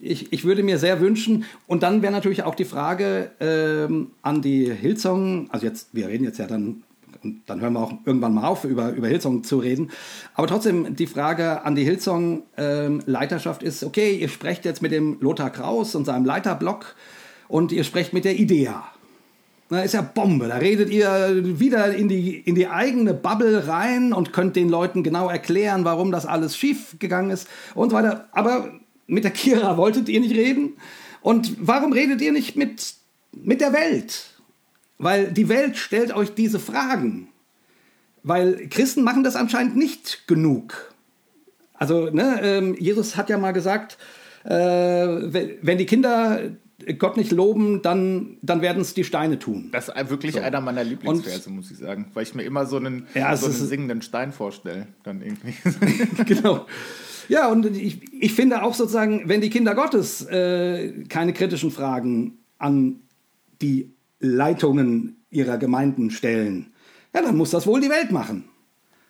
ich, 0.01 0.33
ich 0.33 0.45
würde 0.45 0.63
mir 0.63 0.79
sehr 0.79 1.01
wünschen, 1.01 1.45
und 1.67 1.83
dann 1.83 2.01
wäre 2.01 2.13
natürlich 2.13 2.45
auch 2.45 2.55
die 2.55 2.65
Frage 2.65 3.31
ähm, 3.41 4.13
an 4.23 4.41
die 4.41 4.73
Hillsong, 4.73 5.51
also 5.51 5.67
jetzt, 5.67 5.89
wir 5.93 6.09
reden 6.09 6.25
jetzt 6.25 6.39
ja 6.39 6.47
dann 6.47 6.85
und 7.25 7.43
dann 7.47 7.61
hören 7.61 7.73
wir 7.73 7.81
auch 7.81 7.93
irgendwann 8.05 8.35
mal 8.35 8.47
auf, 8.47 8.65
über, 8.65 8.91
über 8.91 9.09
Hillsong 9.09 9.45
zu 9.45 9.59
reden. 9.59 9.91
Aber 10.35 10.47
trotzdem, 10.47 10.95
die 10.97 11.07
Frage 11.07 11.65
an 11.65 11.75
die 11.75 11.85
Hillsong-Leiterschaft 11.85 13.63
ähm, 13.63 13.69
ist, 13.69 13.85
okay, 13.85 14.17
ihr 14.17 14.29
sprecht 14.29 14.65
jetzt 14.65 14.83
mit 14.83 14.93
dem 14.93 15.19
Lothar 15.21 15.51
Kraus 15.51 15.95
und 15.95 16.05
seinem 16.05 16.25
Leiterblock 16.25 16.95
und 17.49 17.73
ihr 17.73 17.85
sprecht 17.85 18.13
mit 18.13 18.25
der 18.25 18.39
IDEA. 18.39 18.85
Na, 19.71 19.83
ist 19.83 19.95
ja 19.95 20.03
Bombe. 20.03 20.49
Da 20.49 20.57
redet 20.57 20.91
ihr 20.91 21.59
wieder 21.59 21.95
in 21.95 22.09
die, 22.09 22.37
in 22.37 22.55
die 22.55 22.69
eigene 22.69 23.15
Bubble 23.15 23.67
rein 23.67 24.13
und 24.13 24.33
könnt 24.33 24.57
den 24.57 24.69
Leuten 24.69 25.03
genau 25.03 25.31
erklären, 25.31 25.85
warum 25.85 26.13
das 26.13 26.27
alles 26.27 26.57
schief 26.57 26.97
gegangen 26.99 27.31
ist 27.31 27.49
und 27.75 27.91
so 27.91 27.97
weiter. 27.97 28.29
Aber 28.33 28.69
mit 29.07 29.25
der 29.25 29.31
Kira 29.31 29.77
wolltet 29.77 30.09
ihr 30.09 30.21
nicht 30.21 30.35
reden? 30.35 30.75
Und 31.23 31.57
warum 31.59 31.93
redet 31.93 32.21
ihr 32.21 32.33
nicht 32.33 32.57
mit, 32.57 32.95
mit 33.33 33.63
der 33.63 33.73
Welt? 33.73 34.34
Weil 35.05 35.33
die 35.33 35.51
Welt 35.51 35.77
stellt 35.77 36.17
euch 36.17 36.33
diese 36.33 36.59
Fragen. 36.59 37.29
Weil 38.23 38.71
Christen 38.71 39.03
machen 39.03 39.23
das 39.23 39.37
anscheinend 39.37 39.77
nicht 39.77 40.27
genug. 40.27 40.95
Also, 41.75 42.09
ne, 42.09 42.41
ähm, 42.43 42.75
Jesus 42.79 43.15
hat 43.15 43.29
ja 43.29 43.37
mal 43.37 43.53
gesagt, 43.53 43.99
äh, 44.45 44.49
wenn 44.51 45.77
die 45.77 45.85
Kinder 45.85 46.41
Gott 46.99 47.19
nicht 47.19 47.33
loben, 47.33 47.83
dann, 47.83 48.39
dann 48.41 48.63
werden 48.63 48.81
es 48.81 48.95
die 48.95 49.05
Steine 49.05 49.39
tun. 49.39 49.69
Das 49.73 49.91
ist 49.91 50.09
wirklich 50.09 50.33
so. 50.33 50.41
einer 50.41 50.63
meiner 50.63 50.85
Lieblingsverse, 50.85 51.51
muss 51.51 51.71
ich 51.71 51.77
sagen. 51.77 52.07
Weil 52.15 52.23
ich 52.23 52.35
mir 52.35 52.45
immer 52.45 52.65
so 52.65 52.79
einen, 52.79 53.07
ja, 53.15 53.37
so 53.37 53.45
einen 53.45 53.55
singenden 53.55 54.01
Stein 54.01 54.33
vorstelle. 54.33 54.87
Dann 55.03 55.21
irgendwie. 55.21 55.55
genau. 56.25 56.65
Ja, 57.29 57.49
und 57.49 57.67
ich, 57.67 58.11
ich 58.11 58.33
finde 58.33 58.63
auch 58.63 58.73
sozusagen, 58.73 59.29
wenn 59.29 59.43
die 59.43 59.51
Kinder 59.51 59.75
Gottes 59.75 60.25
äh, 60.25 61.05
keine 61.11 61.35
kritischen 61.35 61.71
Fragen 61.71 62.39
an 62.57 63.01
die 63.61 63.94
Leitungen 64.25 65.25
ihrer 65.31 65.59
Gemeinden 65.59 66.11
stellen, 66.11 66.73
ja, 67.15 67.23
dann 67.23 67.37
muss 67.37 67.51
das 67.51 67.67
wohl 67.67 67.81
die 67.81 67.91
Welt 67.91 68.11
machen. 68.11 68.45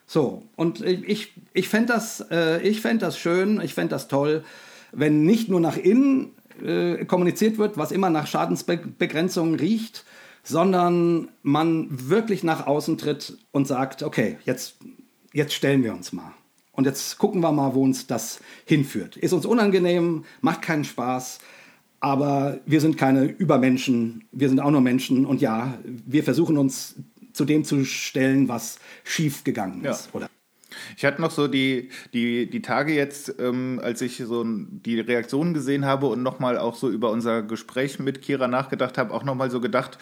So, 0.07 0.43
und 0.55 0.81
ich, 0.81 1.33
ich 1.53 1.67
fände 1.67 1.93
das, 1.93 2.21
äh, 2.29 2.73
fänd 2.73 3.01
das 3.01 3.17
schön, 3.17 3.59
ich 3.61 3.73
fände 3.73 3.89
das 3.89 4.07
toll, 4.07 4.43
wenn 4.91 5.23
nicht 5.23 5.49
nur 5.49 5.59
nach 5.59 5.77
innen 5.77 6.35
äh, 6.63 7.05
kommuniziert 7.05 7.57
wird, 7.57 7.77
was 7.77 7.91
immer 7.91 8.09
nach 8.11 8.27
Schadensbegrenzung 8.27 9.55
riecht, 9.55 10.05
sondern 10.43 11.29
man 11.41 11.87
wirklich 11.89 12.43
nach 12.43 12.67
außen 12.67 12.99
tritt 12.99 13.37
und 13.51 13.67
sagt, 13.67 14.03
okay, 14.03 14.37
jetzt, 14.45 14.77
jetzt 15.33 15.53
stellen 15.53 15.83
wir 15.83 15.93
uns 15.93 16.13
mal. 16.13 16.31
Und 16.71 16.85
jetzt 16.85 17.17
gucken 17.17 17.41
wir 17.41 17.51
mal, 17.51 17.73
wo 17.73 17.83
uns 17.83 18.05
das 18.05 18.41
hinführt. 18.65 19.17
Ist 19.17 19.33
uns 19.33 19.45
unangenehm, 19.45 20.25
macht 20.41 20.61
keinen 20.61 20.83
Spaß, 20.83 21.39
aber 21.99 22.59
wir 22.65 22.81
sind 22.81 22.97
keine 22.97 23.25
Übermenschen, 23.25 24.25
wir 24.31 24.49
sind 24.49 24.59
auch 24.59 24.71
nur 24.71 24.81
Menschen 24.81 25.25
und 25.25 25.41
ja, 25.41 25.77
wir 25.83 26.23
versuchen 26.23 26.57
uns 26.57 26.95
zu 27.33 27.45
dem 27.45 27.63
zu 27.63 27.83
stellen, 27.83 28.47
was 28.47 28.79
schief 29.03 29.43
gegangen 29.43 29.83
ist. 29.83 30.07
Ja. 30.07 30.13
Oder? 30.13 30.29
Ich 30.97 31.05
hatte 31.05 31.21
noch 31.21 31.31
so 31.31 31.47
die, 31.47 31.89
die, 32.13 32.49
die 32.49 32.61
Tage 32.61 32.93
jetzt, 32.93 33.35
ähm, 33.39 33.79
als 33.83 34.01
ich 34.01 34.17
so 34.17 34.43
die 34.45 34.99
Reaktionen 34.99 35.53
gesehen 35.53 35.85
habe 35.85 36.07
und 36.07 36.23
nochmal 36.23 36.57
auch 36.57 36.75
so 36.75 36.89
über 36.89 37.11
unser 37.11 37.43
Gespräch 37.43 37.99
mit 37.99 38.21
Kira 38.21 38.47
nachgedacht 38.47 38.97
habe, 38.97 39.13
auch 39.13 39.23
nochmal 39.23 39.51
so 39.51 39.61
gedacht, 39.61 39.97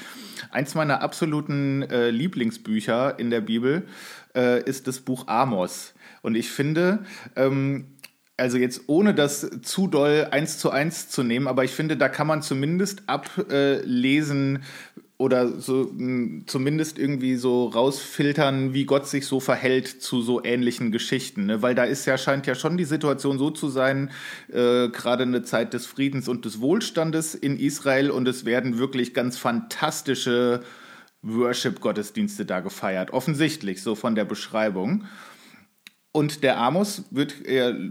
eins 0.52 0.76
meiner 0.76 1.02
absoluten 1.02 1.84
äh, 1.84 2.10
Lieblingsbücher 2.10 3.20
in 3.20 3.30
der 3.30 3.42
Bibel 3.42 3.84
äh, 4.36 4.64
ist 4.64 4.88
das 4.88 5.00
Buch 5.00 5.28
Amos. 5.28 5.94
Und 6.22 6.36
ich 6.36 6.50
finde, 6.50 7.06
ähm, 7.36 7.86
also 8.44 8.58
jetzt 8.58 8.82
ohne 8.88 9.14
das 9.14 9.50
zu 9.62 9.88
doll 9.88 10.28
eins 10.32 10.58
zu 10.58 10.70
eins 10.70 11.08
zu 11.08 11.24
nehmen, 11.24 11.48
aber 11.48 11.64
ich 11.64 11.72
finde, 11.72 11.96
da 11.96 12.10
kann 12.10 12.28
man 12.28 12.42
zumindest 12.42 13.04
ablesen 13.08 14.64
oder 15.18 15.48
so 15.62 15.90
zumindest 16.46 17.00
irgendwie 17.00 17.38
so 17.38 17.68
rausfiltern, 17.68 18.74
wie 18.74 18.84
Gott 18.84 19.08
sich 19.08 19.28
so 19.28 19.40
verhält 19.40 19.88
zu 19.88 20.22
so 20.22 20.44
ähnlichen 20.44 20.92
Geschichten. 20.92 21.46
Ne? 21.46 21.62
Weil 21.62 21.74
da 21.74 21.86
ist 21.86 22.06
ja, 22.06 22.18
scheint 22.18 22.46
ja 22.46 22.54
schon 22.54 22.76
die 22.76 22.84
Situation 22.84 23.40
so 23.40 23.50
zu 23.50 23.70
sein, 23.70 24.12
äh, 24.50 24.90
gerade 24.90 25.24
eine 25.24 25.44
Zeit 25.44 25.74
des 25.74 25.86
Friedens 25.86 26.28
und 26.28 26.44
des 26.44 26.60
Wohlstandes 26.60 27.36
in 27.36 27.58
Israel 27.58 28.12
und 28.12 28.28
es 28.28 28.44
werden 28.44 28.78
wirklich 28.78 29.14
ganz 29.14 29.38
fantastische 29.38 30.64
Worship-Gottesdienste 31.22 32.46
da 32.46 32.60
gefeiert. 32.60 33.12
Offensichtlich, 33.14 33.82
so 33.82 33.96
von 33.96 34.16
der 34.16 34.26
Beschreibung. 34.26 35.06
Und 36.16 36.44
der 36.44 36.60
Amos 36.60 37.06
wird 37.10 37.34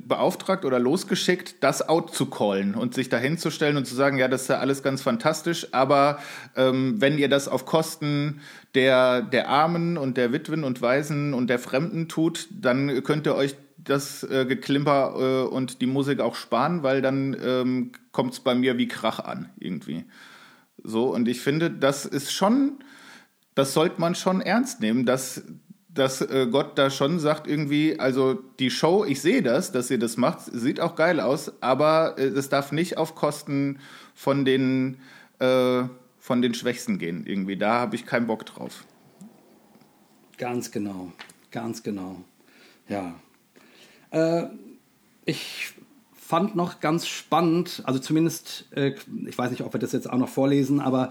beauftragt 0.06 0.64
oder 0.64 0.78
losgeschickt, 0.78 1.56
das 1.60 1.88
out 1.88 2.14
zu 2.14 2.26
callen 2.26 2.76
und 2.76 2.94
sich 2.94 3.08
dahin 3.08 3.36
zu 3.36 3.50
stellen 3.50 3.76
und 3.76 3.84
zu 3.84 3.96
sagen, 3.96 4.16
ja, 4.16 4.28
das 4.28 4.42
ist 4.42 4.48
ja 4.48 4.58
alles 4.58 4.84
ganz 4.84 5.02
fantastisch, 5.02 5.66
aber 5.72 6.20
ähm, 6.54 7.00
wenn 7.00 7.18
ihr 7.18 7.28
das 7.28 7.48
auf 7.48 7.66
Kosten 7.66 8.40
der, 8.76 9.22
der 9.22 9.48
Armen 9.48 9.98
und 9.98 10.16
der 10.16 10.32
Witwen 10.32 10.62
und 10.62 10.80
Waisen 10.80 11.34
und 11.34 11.48
der 11.48 11.58
Fremden 11.58 12.08
tut, 12.08 12.46
dann 12.52 13.02
könnt 13.02 13.26
ihr 13.26 13.34
euch 13.34 13.56
das 13.76 14.22
äh, 14.22 14.46
Geklimper 14.46 15.14
äh, 15.18 15.48
und 15.48 15.80
die 15.80 15.86
Musik 15.86 16.20
auch 16.20 16.34
sparen, 16.34 16.82
weil 16.82 17.02
dann 17.02 17.36
ähm, 17.42 17.92
kommt 18.12 18.34
es 18.34 18.40
bei 18.40 18.54
mir 18.54 18.78
wie 18.78 18.88
Krach 18.88 19.18
an, 19.18 19.50
irgendwie. 19.58 20.04
So, 20.82 21.12
und 21.12 21.28
ich 21.28 21.40
finde, 21.40 21.70
das 21.70 22.06
ist 22.06 22.32
schon, 22.32 22.78
das 23.54 23.74
sollte 23.74 24.00
man 24.00 24.14
schon 24.14 24.40
ernst 24.40 24.80
nehmen, 24.80 25.06
dass 25.06 25.42
dass 25.94 26.20
äh, 26.22 26.46
Gott 26.50 26.78
da 26.78 26.90
schon 26.90 27.18
sagt 27.18 27.46
irgendwie, 27.46 27.98
also 27.98 28.34
die 28.58 28.70
Show, 28.70 29.04
ich 29.04 29.20
sehe 29.20 29.42
das, 29.42 29.72
dass 29.72 29.90
ihr 29.90 29.98
das 29.98 30.16
macht, 30.16 30.40
sieht 30.40 30.80
auch 30.80 30.96
geil 30.96 31.20
aus, 31.20 31.52
aber 31.60 32.14
äh, 32.18 32.22
es 32.22 32.48
darf 32.48 32.72
nicht 32.72 32.96
auf 32.96 33.14
Kosten 33.14 33.78
von 34.14 34.44
den, 34.44 34.98
äh, 35.38 35.82
von 36.18 36.40
den 36.40 36.54
Schwächsten 36.54 36.98
gehen 36.98 37.26
irgendwie. 37.26 37.56
Da 37.56 37.80
habe 37.80 37.96
ich 37.96 38.06
keinen 38.06 38.26
Bock 38.26 38.46
drauf. 38.46 38.84
Ganz 40.38 40.70
genau, 40.70 41.12
ganz 41.50 41.82
genau. 41.82 42.24
Ja. 42.88 43.14
Äh, 44.10 44.46
ich 45.24 45.74
fand 46.32 46.56
noch 46.56 46.80
ganz 46.80 47.06
spannend, 47.06 47.82
also 47.84 47.98
zumindest, 47.98 48.64
äh, 48.74 48.94
ich 49.26 49.36
weiß 49.36 49.50
nicht, 49.50 49.60
ob 49.64 49.74
wir 49.74 49.78
das 49.80 49.92
jetzt 49.92 50.08
auch 50.08 50.16
noch 50.16 50.30
vorlesen, 50.30 50.80
aber 50.80 51.10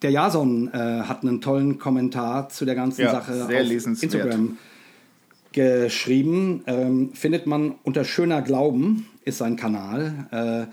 der 0.00 0.08
Jason 0.08 0.68
äh, 0.72 1.02
hat 1.02 1.20
einen 1.20 1.42
tollen 1.42 1.78
Kommentar 1.78 2.48
zu 2.48 2.64
der 2.64 2.74
ganzen 2.74 3.02
Ja, 3.02 3.10
Sache 3.10 3.44
auf. 3.44 3.50
Instagram 3.50 4.56
geschrieben. 5.52 6.62
Ähm, 6.66 7.12
findet 7.12 7.46
man 7.46 7.74
unter 7.82 8.04
Schöner 8.04 8.40
Glauben, 8.40 9.06
ist 9.26 9.36
sein 9.36 9.56
Kanal. 9.56 10.28
Äh, 10.30 10.72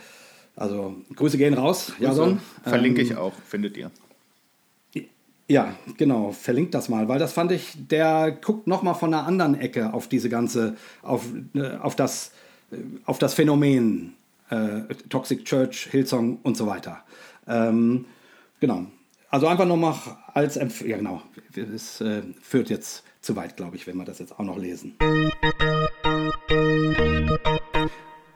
also 0.55 0.95
Grüße 1.13 1.38
gehen 1.38 1.53
raus, 1.53 1.91
Jason. 1.99 2.39
Verlinke 2.63 3.01
Ähm, 3.01 3.07
ich 3.07 3.18
auch, 3.18 3.34
findet 3.45 3.76
ihr. 3.76 3.91
ja, 5.49 5.76
genau, 5.97 6.31
verlinkt 6.31 6.73
das 6.76 6.88
mal, 6.88 7.09
weil 7.09 7.19
das 7.19 7.34
fand 7.34 7.51
ich, 7.51 7.73
der 7.76 8.31
guckt 8.31 8.68
noch 8.68 8.84
mal 8.84 8.93
von 8.93 9.13
einer 9.13 9.27
anderen 9.27 9.59
Ecke 9.59 9.93
auf 9.93 10.07
diese 10.07 10.30
ganze, 10.30 10.77
auf, 11.01 11.26
äh, 11.55 11.76
auf, 11.76 11.97
das, 11.97 12.31
auf 13.06 13.19
das 13.19 13.34
Phänomen 13.34 14.14
äh, 14.49 14.81
Toxic 15.10 15.45
Church, 15.45 15.88
Hillsong 15.91 16.39
und 16.43 16.57
so 16.57 16.68
weiter. 16.68 17.03
Ähm, 17.48 18.06
genau, 18.60 18.85
also 19.30 19.48
einfach 19.48 19.65
noch 19.65 19.77
mal 19.77 19.95
als 20.34 20.57
Empf 20.57 20.81
ja 20.85 20.98
genau, 20.98 21.22
es 21.56 22.02
äh, 22.02 22.22
führt 22.41 22.69
jetzt 22.69 23.03
zu 23.22 23.35
weit, 23.35 23.56
glaube 23.56 23.76
ich, 23.76 23.88
wenn 23.88 23.98
wir 23.98 24.06
das 24.06 24.19
jetzt 24.19 24.38
auch 24.38 24.43
noch 24.43 24.57
lesen. 24.57 24.95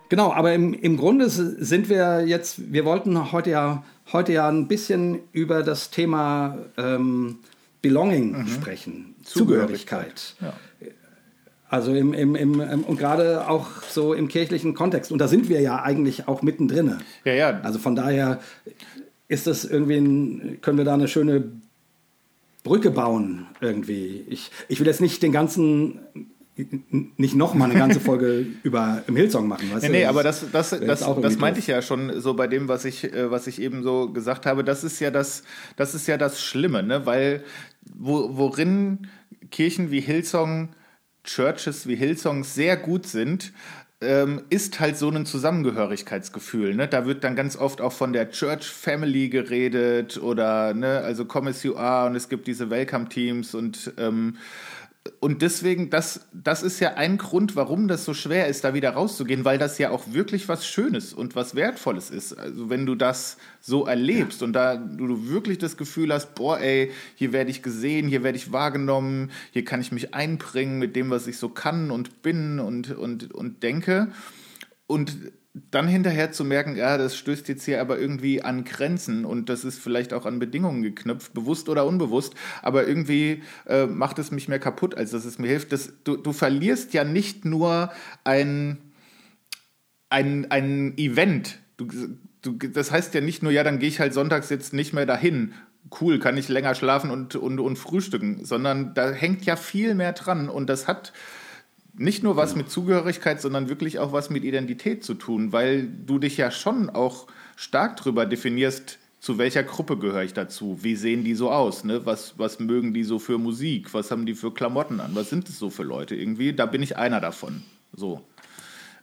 Genau, 0.10 0.32
aber 0.32 0.54
im, 0.54 0.74
im 0.74 0.98
Grunde 0.98 1.30
sind 1.30 1.90
wir 1.90 2.26
jetzt, 2.28 2.72
wir 2.72 2.86
wollten 2.86 3.32
heute 3.32 3.50
ja, 3.50 3.84
heute 4.14 4.34
ja 4.34 4.48
ein 4.48 4.68
bisschen 4.68 5.20
über 5.32 5.64
das 5.64 5.90
Thema 5.90 6.60
ähm, 6.78 7.40
Belonging 7.82 8.48
sprechen, 8.48 9.16
Zugehörigkeit. 9.24 10.36
Ja. 10.42 10.54
Also 11.76 11.94
im, 11.94 12.14
im, 12.14 12.36
im, 12.36 12.84
und 12.86 12.98
gerade 12.98 13.50
auch 13.50 13.68
so 13.90 14.14
im 14.14 14.30
kirchlichen 14.30 14.74
Kontext. 14.76 15.12
Und 15.12 15.20
da 15.20 15.28
sind 15.28 15.50
wir 15.50 15.60
ja 15.60 15.84
eigentlich 15.84 16.26
auch 16.26 16.42
mittendrin. 16.42 17.00
Ja, 17.26 17.34
ja. 17.34 17.60
Also 17.64 17.80
von 17.80 17.98
daher 17.98 18.40
ist 19.28 19.46
das 19.46 19.66
irgendwie, 19.66 19.98
ein, 19.98 20.60
können 20.62 20.78
wir 20.78 20.86
da 20.86 20.94
eine 20.94 21.10
schöne 21.10 21.44
Brücke 22.64 22.92
bauen 22.92 23.48
irgendwie. 23.60 24.24
Ich, 24.30 24.52
ich 24.70 24.80
will 24.80 24.88
jetzt 24.88 25.02
nicht 25.02 25.22
den 25.22 25.34
ganzen 25.34 26.00
nicht 27.18 27.36
noch 27.36 27.54
mal 27.56 27.70
eine 27.70 27.78
ganze 27.78 28.00
Folge 28.10 28.46
über 28.64 29.04
im 29.08 29.18
Hillsong 29.18 29.46
machen. 29.46 29.70
Weißt 29.74 29.84
Nee, 29.84 29.90
nee, 29.90 30.06
aber 30.06 30.24
das, 30.24 30.46
das, 30.54 30.70
das, 30.70 31.02
das 31.02 31.38
meinte 31.38 31.60
ich 31.60 31.68
ja 31.68 31.82
schon 31.82 32.22
so 32.22 32.36
bei 32.36 32.48
dem, 32.48 32.70
was 32.70 32.86
ich, 32.86 33.04
äh, 33.04 33.30
was 33.30 33.48
ich 33.48 33.62
eben 33.62 33.84
so 33.84 34.08
gesagt 34.14 34.46
habe. 34.46 34.64
Das 34.64 34.86
ist 34.86 35.02
ja 35.02 35.12
das, 35.12 35.44
das 35.76 35.94
ist 35.94 36.08
ja 36.08 36.18
das 36.18 36.42
Schlimme, 36.42 36.84
ne? 36.84 37.06
Weil 37.06 37.44
wo, 37.94 38.38
worin 38.38 39.08
Kirchen 39.52 39.92
wie 39.92 40.00
Hillsong, 40.00 40.70
Churches 41.26 41.88
wie 41.88 41.96
Hillsong 41.96 42.44
sehr 42.44 42.78
gut 42.78 43.06
sind, 43.08 43.52
ähm, 44.02 44.44
ist 44.50 44.80
halt 44.80 44.98
so 44.98 45.10
ein 45.10 45.26
Zusammengehörigkeitsgefühl. 45.26 46.76
Ne? 46.76 46.88
Da 46.88 47.06
wird 47.06 47.24
dann 47.24 47.36
ganz 47.36 47.56
oft 47.58 47.82
auch 47.82 47.94
von 47.94 48.14
der 48.14 48.30
Church 48.30 48.68
Family 48.68 49.30
geredet 49.30 50.18
oder 50.18 50.74
ne, 50.74 51.00
also 51.00 51.26
Come 51.26 51.50
as 51.50 51.64
you 51.64 51.76
are 51.76 52.08
und 52.08 52.16
es 52.16 52.30
gibt 52.30 52.48
diese 52.48 52.70
Welcome 52.70 53.10
Teams 53.10 53.56
und 53.56 53.94
ähm, 53.98 54.38
und 55.20 55.44
deswegen, 55.44 55.92
das, 55.92 56.28
das 56.34 56.64
ist 56.64 56.80
ja 56.80 56.96
ein 56.96 57.18
Grund, 57.18 57.56
warum 57.56 57.88
das 57.88 58.06
so 58.06 58.16
schwer 58.16 58.48
ist, 58.48 58.64
da 58.64 58.74
wieder 58.74 58.92
rauszugehen, 58.92 59.46
weil 59.46 59.60
das 59.60 59.78
ja 59.78 59.92
auch 59.92 60.14
wirklich 60.14 60.50
was 60.50 60.66
Schönes 60.66 61.14
und 61.14 61.36
was 61.36 61.54
Wertvolles 61.54 62.10
ist. 62.10 62.34
Also 62.34 62.72
wenn 62.72 62.88
du 62.88 62.96
das 62.96 63.38
so 63.62 63.86
erlebst 63.86 64.42
und 64.42 64.54
da 64.54 64.76
du 64.76 65.28
wirklich 65.28 65.60
das 65.60 65.78
Gefühl 65.78 66.12
hast, 66.12 66.34
boah, 66.34 66.60
ey, 66.60 66.92
hier 67.16 67.34
werde 67.34 67.52
ich 67.52 67.62
gesehen, 67.62 68.08
hier 68.08 68.24
werde 68.24 68.38
ich 68.38 68.52
wahrgenommen, 68.52 69.32
hier 69.52 69.64
kann 69.64 69.80
ich 69.80 69.92
mich 69.92 70.16
einbringen 70.16 70.80
mit 70.80 70.96
dem, 70.96 71.12
was 71.12 71.28
ich 71.28 71.38
so 71.38 71.50
kann 71.50 71.92
und 71.92 72.24
bin 72.24 72.60
und, 72.60 72.92
und, 72.92 73.32
und 73.32 73.62
denke. 73.62 74.08
Und 74.88 75.16
dann 75.72 75.88
hinterher 75.88 76.32
zu 76.32 76.44
merken, 76.44 76.76
ja, 76.76 76.98
das 76.98 77.16
stößt 77.16 77.48
jetzt 77.48 77.64
hier 77.64 77.80
aber 77.80 77.98
irgendwie 77.98 78.42
an 78.42 78.66
Grenzen 78.66 79.24
und 79.24 79.48
das 79.48 79.64
ist 79.64 79.80
vielleicht 79.80 80.14
auch 80.14 80.26
an 80.26 80.40
Bedingungen 80.40 80.82
geknüpft, 80.84 81.34
bewusst 81.34 81.70
oder 81.70 81.86
unbewusst, 81.86 82.34
aber 82.62 82.88
irgendwie 82.88 83.42
äh, 83.66 83.86
macht 83.86 84.20
es 84.20 84.32
mich 84.32 84.50
mehr 84.50 84.60
kaputt, 84.60 84.96
als 84.96 85.12
dass 85.12 85.24
es 85.24 85.40
mir 85.40 85.48
hilft. 85.48 85.72
Das, 85.72 85.94
du, 86.04 86.18
du 86.18 86.34
verlierst 86.34 86.94
ja 86.94 87.06
nicht 87.06 87.46
nur 87.46 87.92
ein, 88.26 88.80
ein, 90.10 90.52
ein 90.52 90.98
Event. 90.98 91.60
Du, 91.78 91.88
du, 92.42 92.54
das 92.54 92.92
heißt 92.92 93.14
ja 93.14 93.22
nicht 93.22 93.42
nur, 93.42 93.52
ja, 93.54 93.64
dann 93.64 93.80
gehe 93.80 93.90
ich 93.90 94.02
halt 94.02 94.14
sonntags 94.14 94.50
jetzt 94.50 94.74
nicht 94.74 94.94
mehr 94.94 95.06
dahin. 95.06 95.54
Cool, 96.02 96.20
kann 96.20 96.36
ich 96.36 96.50
länger 96.50 96.76
schlafen 96.76 97.12
und, 97.12 97.36
und, 97.36 97.60
und 97.60 97.78
frühstücken, 97.78 98.44
sondern 98.44 98.94
da 98.94 99.12
hängt 99.12 99.46
ja 99.46 99.56
viel 99.56 99.96
mehr 99.96 100.14
dran 100.14 100.50
und 100.50 100.68
das 100.68 100.88
hat 100.88 101.14
nicht 101.98 102.24
nur 102.24 102.36
was 102.36 102.56
mit 102.56 102.70
Zugehörigkeit, 102.70 103.42
sondern 103.42 103.70
wirklich 103.70 104.00
auch 104.00 104.12
was 104.12 104.30
mit 104.30 104.44
Identität 104.44 105.04
zu 105.04 105.14
tun, 105.14 105.52
weil 105.52 105.88
du 105.88 106.20
dich 106.20 106.38
ja 106.38 106.52
schon 106.52 106.90
auch 106.90 107.28
stark 107.56 107.98
darüber 107.98 108.26
definierst, 108.26 109.00
zu 109.20 109.38
welcher 109.38 109.64
Gruppe 109.64 109.98
gehöre 109.98 110.24
ich 110.24 110.34
dazu, 110.34 110.80
wie 110.82 110.96
sehen 110.96 111.24
die 111.24 111.34
so 111.34 111.50
aus, 111.52 111.84
ne? 111.84 112.06
was, 112.06 112.38
was 112.38 112.60
mögen 112.60 112.94
die 112.94 113.04
so 113.04 113.18
für 113.18 113.38
Musik, 113.38 113.94
was 113.94 114.12
haben 114.12 114.26
die 114.26 114.36
für 114.36 114.54
Klamotten 114.54 115.00
an, 115.00 115.16
was 115.16 115.30
sind 115.30 115.50
es 115.50 115.58
so 115.58 115.70
für 115.70 115.84
Leute 115.84 116.16
irgendwie, 116.16 116.54
da 116.54 116.66
bin 116.68 116.84
ich 116.84 116.98
einer 116.98 117.20
davon, 117.22 117.64
so. 117.94 118.22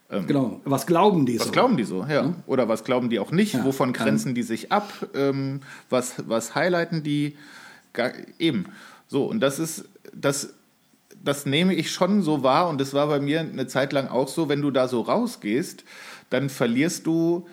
Genau. 0.09 0.61
Was 0.63 0.85
glauben 0.85 1.25
die 1.25 1.39
Was 1.39 1.47
so? 1.47 1.51
glauben 1.51 1.75
die 1.75 1.85
so, 1.85 2.05
ja. 2.07 2.35
Oder 2.45 2.69
was 2.69 2.83
glauben 2.83 3.09
die 3.09 3.17
auch 3.19 3.31
nicht? 3.31 3.55
Ja, 3.55 3.65
Wovon 3.65 3.93
dann- 3.93 4.03
grenzen 4.03 4.35
die 4.35 4.43
sich 4.43 4.71
ab? 4.71 4.91
Ähm, 5.15 5.61
was, 5.89 6.15
was 6.27 6.53
highlighten 6.53 7.01
die? 7.01 7.35
Gar, 7.93 8.11
eben. 8.37 8.65
So, 9.07 9.25
und 9.25 9.39
das 9.39 9.57
ist, 9.57 9.85
das, 10.13 10.53
das 11.23 11.45
nehme 11.45 11.73
ich 11.73 11.91
schon 11.91 12.21
so 12.21 12.43
wahr 12.43 12.69
und 12.69 12.79
das 12.79 12.93
war 12.93 13.07
bei 13.07 13.19
mir 13.19 13.39
eine 13.39 13.67
Zeit 13.67 13.93
lang 13.93 14.07
auch 14.07 14.27
so, 14.27 14.49
wenn 14.49 14.61
du 14.61 14.71
da 14.71 14.87
so 14.87 15.01
rausgehst, 15.01 15.83
dann 16.29 16.49
verlierst 16.49 17.07
du 17.07 17.47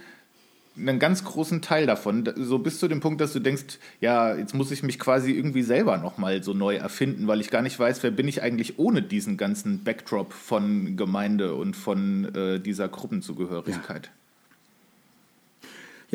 einen 0.77 0.99
ganz 0.99 1.25
großen 1.25 1.63
Teil 1.63 1.87
davon. 1.87 2.29
So 2.37 2.59
bis 2.59 2.79
zu 2.79 2.89
dem 2.89 3.01
Punkt, 3.01 3.21
dass 3.21 3.33
du 3.33 3.41
denkst, 3.41 3.79
ja, 4.01 4.35
jetzt 4.35 4.55
muss 4.55 4.71
ich 4.71 4.83
mich 4.83 4.99
quasi 4.99 5.33
irgendwie 5.33 5.63
selber 5.63 5.99
nochmal 5.99 6.43
so 6.43 6.55
neu 6.55 6.77
erfinden, 6.77 7.27
weil 7.27 7.41
ich 7.41 7.51
gar 7.51 7.63
nicht 7.63 7.79
weiß, 7.79 8.03
wer 8.03 8.11
bin 8.11 8.29
ich 8.29 8.43
eigentlich 8.43 8.79
ohne 8.79 9.03
diesen 9.03 9.37
ganzen 9.37 9.85
Backdrop 9.85 10.33
von 10.33 10.97
Gemeinde 10.97 11.55
und 11.55 11.77
von 11.77 12.35
äh, 12.35 12.61
dieser 12.61 12.89
Gruppenzugehörigkeit. 12.89 14.07
Ja, 14.07 14.13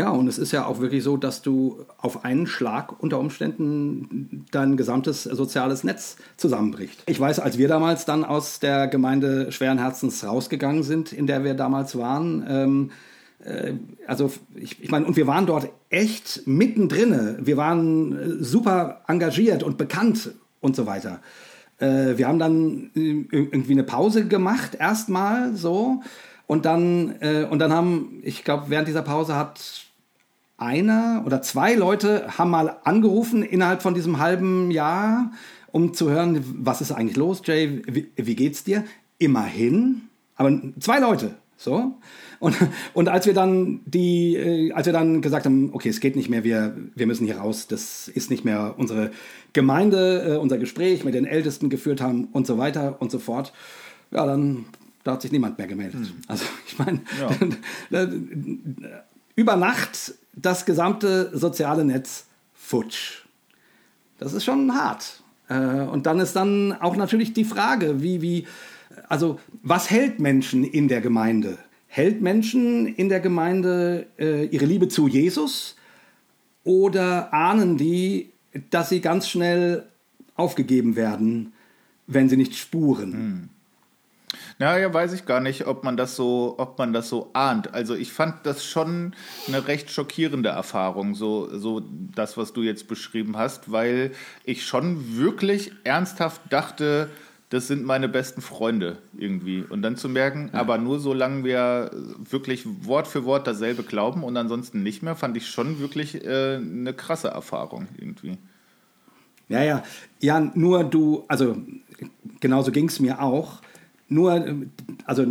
und 0.09 0.27
es 0.27 0.37
ist 0.37 0.51
ja 0.51 0.65
auch 0.65 0.79
wirklich 0.79 1.03
so, 1.03 1.15
dass 1.15 1.41
du 1.41 1.85
auf 1.97 2.25
einen 2.25 2.47
Schlag 2.47 3.01
unter 3.01 3.19
Umständen 3.19 4.45
dein 4.51 4.75
gesamtes 4.75 5.23
soziales 5.23 5.83
Netz 5.83 6.17
zusammenbricht. 6.37 7.03
Ich 7.05 7.19
weiß, 7.19 7.39
als 7.39 7.57
wir 7.57 7.67
damals 7.67 8.05
dann 8.05 8.25
aus 8.25 8.59
der 8.59 8.87
Gemeinde 8.87 9.51
schweren 9.51 9.77
Herzens 9.77 10.25
rausgegangen 10.25 10.83
sind, 10.83 11.13
in 11.13 11.27
der 11.27 11.43
wir 11.43 11.53
damals 11.53 11.97
waren, 11.97 12.45
ähm, 12.47 12.91
äh, 13.45 13.73
also 14.07 14.31
ich, 14.55 14.81
ich 14.83 14.91
meine, 14.91 15.05
und 15.05 15.15
wir 15.15 15.27
waren 15.27 15.45
dort 15.45 15.69
echt 15.89 16.45
mittendrin. 16.45 17.37
Wir 17.39 17.57
waren 17.57 18.17
äh, 18.17 18.43
super 18.43 19.01
engagiert 19.07 19.63
und 19.63 19.77
bekannt 19.77 20.31
und 20.61 20.75
so 20.75 20.85
weiter. 20.85 21.21
Äh, 21.77 22.17
wir 22.17 22.27
haben 22.27 22.39
dann 22.39 22.91
äh, 22.95 23.25
irgendwie 23.31 23.73
eine 23.73 23.83
Pause 23.83 24.27
gemacht, 24.27 24.75
erstmal 24.75 25.55
so. 25.55 26.01
Und 26.47 26.65
dann, 26.65 27.15
und 27.49 27.57
dann 27.57 27.73
haben, 27.73 28.19
ich 28.21 28.43
glaube, 28.43 28.65
während 28.67 28.87
dieser 28.87 29.01
Pause 29.01 29.35
hat 29.35 29.84
einer 30.57 31.23
oder 31.25 31.41
zwei 31.41 31.73
Leute 31.73 32.37
haben 32.37 32.51
mal 32.51 32.77
angerufen 32.83 33.43
innerhalb 33.43 33.81
von 33.81 33.93
diesem 33.93 34.19
halben 34.19 34.71
Jahr, 34.71 35.31
um 35.71 35.93
zu 35.93 36.09
hören, 36.09 36.43
was 36.59 36.81
ist 36.81 36.91
eigentlich 36.91 37.17
los, 37.17 37.41
Jay, 37.43 37.81
wie, 37.87 38.09
wie 38.15 38.35
geht's 38.35 38.63
dir? 38.63 38.85
Immerhin, 39.17 40.03
aber 40.35 40.61
zwei 40.79 40.99
Leute, 40.99 41.35
so. 41.57 41.95
Und, 42.39 42.55
und 42.93 43.09
als 43.09 43.25
wir 43.25 43.33
dann 43.33 43.79
die, 43.85 44.35
äh, 44.35 44.71
als 44.73 44.85
wir 44.85 44.93
dann 44.93 45.21
gesagt 45.21 45.45
haben, 45.45 45.69
okay, 45.73 45.89
es 45.89 45.99
geht 45.99 46.15
nicht 46.15 46.29
mehr, 46.29 46.43
wir, 46.43 46.75
wir 46.95 47.07
müssen 47.07 47.25
hier 47.25 47.37
raus, 47.37 47.67
das 47.67 48.07
ist 48.07 48.29
nicht 48.29 48.45
mehr 48.45 48.75
unsere 48.77 49.11
Gemeinde, 49.53 50.35
äh, 50.35 50.37
unser 50.37 50.57
Gespräch 50.57 51.03
mit 51.03 51.13
den 51.13 51.25
Ältesten 51.25 51.69
geführt 51.69 52.01
haben 52.01 52.25
und 52.33 52.45
so 52.45 52.57
weiter 52.57 52.97
und 52.99 53.11
so 53.11 53.19
fort, 53.19 53.53
ja, 54.11 54.25
dann 54.25 54.65
da 55.03 55.13
hat 55.13 55.21
sich 55.21 55.31
niemand 55.31 55.57
mehr 55.59 55.67
gemeldet. 55.67 56.13
Also 56.27 56.45
ich 56.67 56.79
meine, 56.79 57.01
über 59.35 59.55
Nacht 59.55 60.15
das 60.35 60.65
gesamte 60.65 61.31
soziale 61.37 61.85
Netz 61.85 62.25
futsch. 62.53 63.23
Das 64.17 64.33
ist 64.33 64.43
schon 64.43 64.73
hart. 64.73 65.23
Äh, 65.49 65.55
Und 65.55 66.05
dann 66.05 66.19
ist 66.19 66.35
dann 66.35 66.73
auch 66.73 66.95
natürlich 66.95 67.33
die 67.33 67.45
Frage, 67.45 68.01
wie, 68.01 68.21
wie, 68.21 68.47
also 69.09 69.39
was 69.61 69.89
hält 69.89 70.19
Menschen 70.19 70.63
in 70.63 70.87
der 70.87 71.01
Gemeinde? 71.01 71.57
Hält 71.87 72.21
Menschen 72.21 72.87
in 72.87 73.09
der 73.09 73.19
Gemeinde 73.19 74.07
äh, 74.19 74.45
ihre 74.45 74.65
Liebe 74.65 74.87
zu 74.87 75.07
Jesus 75.07 75.75
oder 76.63 77.33
ahnen 77.33 77.77
die, 77.77 78.31
dass 78.69 78.89
sie 78.89 78.99
ganz 78.99 79.29
schnell 79.29 79.85
aufgegeben 80.35 80.95
werden, 80.95 81.53
wenn 82.07 82.27
sie 82.27 82.37
nicht 82.37 82.55
spuren? 82.55 83.49
Naja, 84.59 84.93
weiß 84.93 85.13
ich 85.13 85.25
gar 85.25 85.39
nicht, 85.39 85.67
ob 85.67 85.83
man 85.83 85.97
das 85.97 86.15
so, 86.15 86.55
ob 86.57 86.77
man 86.77 86.93
das 86.93 87.09
so 87.09 87.29
ahnt. 87.33 87.73
Also 87.73 87.95
ich 87.95 88.11
fand 88.11 88.45
das 88.45 88.65
schon 88.65 89.13
eine 89.47 89.67
recht 89.67 89.91
schockierende 89.91 90.49
Erfahrung, 90.49 91.15
so, 91.15 91.49
so 91.57 91.81
das, 92.15 92.37
was 92.37 92.53
du 92.53 92.61
jetzt 92.61 92.87
beschrieben 92.87 93.37
hast, 93.37 93.71
weil 93.71 94.11
ich 94.43 94.65
schon 94.65 95.17
wirklich 95.17 95.71
ernsthaft 95.83 96.41
dachte, 96.49 97.09
das 97.49 97.67
sind 97.67 97.85
meine 97.85 98.09
besten 98.09 98.41
Freunde 98.41 98.97
irgendwie. 99.17 99.63
Und 99.69 99.81
dann 99.81 99.97
zu 99.97 100.09
merken, 100.09 100.49
ja. 100.51 100.59
aber 100.59 100.77
nur 100.77 100.99
solange 100.99 101.43
wir 101.43 101.91
wirklich 102.29 102.65
Wort 102.85 103.07
für 103.07 103.23
Wort 103.25 103.47
dasselbe 103.47 103.83
glauben 103.83 104.23
und 104.23 104.35
ansonsten 104.35 104.83
nicht 104.83 105.03
mehr, 105.03 105.15
fand 105.15 105.37
ich 105.37 105.47
schon 105.47 105.79
wirklich 105.79 106.25
äh, 106.25 106.55
eine 106.55 106.93
krasse 106.93 107.29
Erfahrung 107.29 107.87
irgendwie. 107.97 108.37
Ja, 109.47 109.63
ja. 109.63 109.83
Ja, 110.21 110.39
nur 110.39 110.83
du, 110.83 111.23
also 111.27 111.57
genauso 112.39 112.71
ging 112.71 112.89
es 112.89 112.99
mir 112.99 113.21
auch. 113.21 113.61
Nur, 114.07 114.45
also 115.05 115.25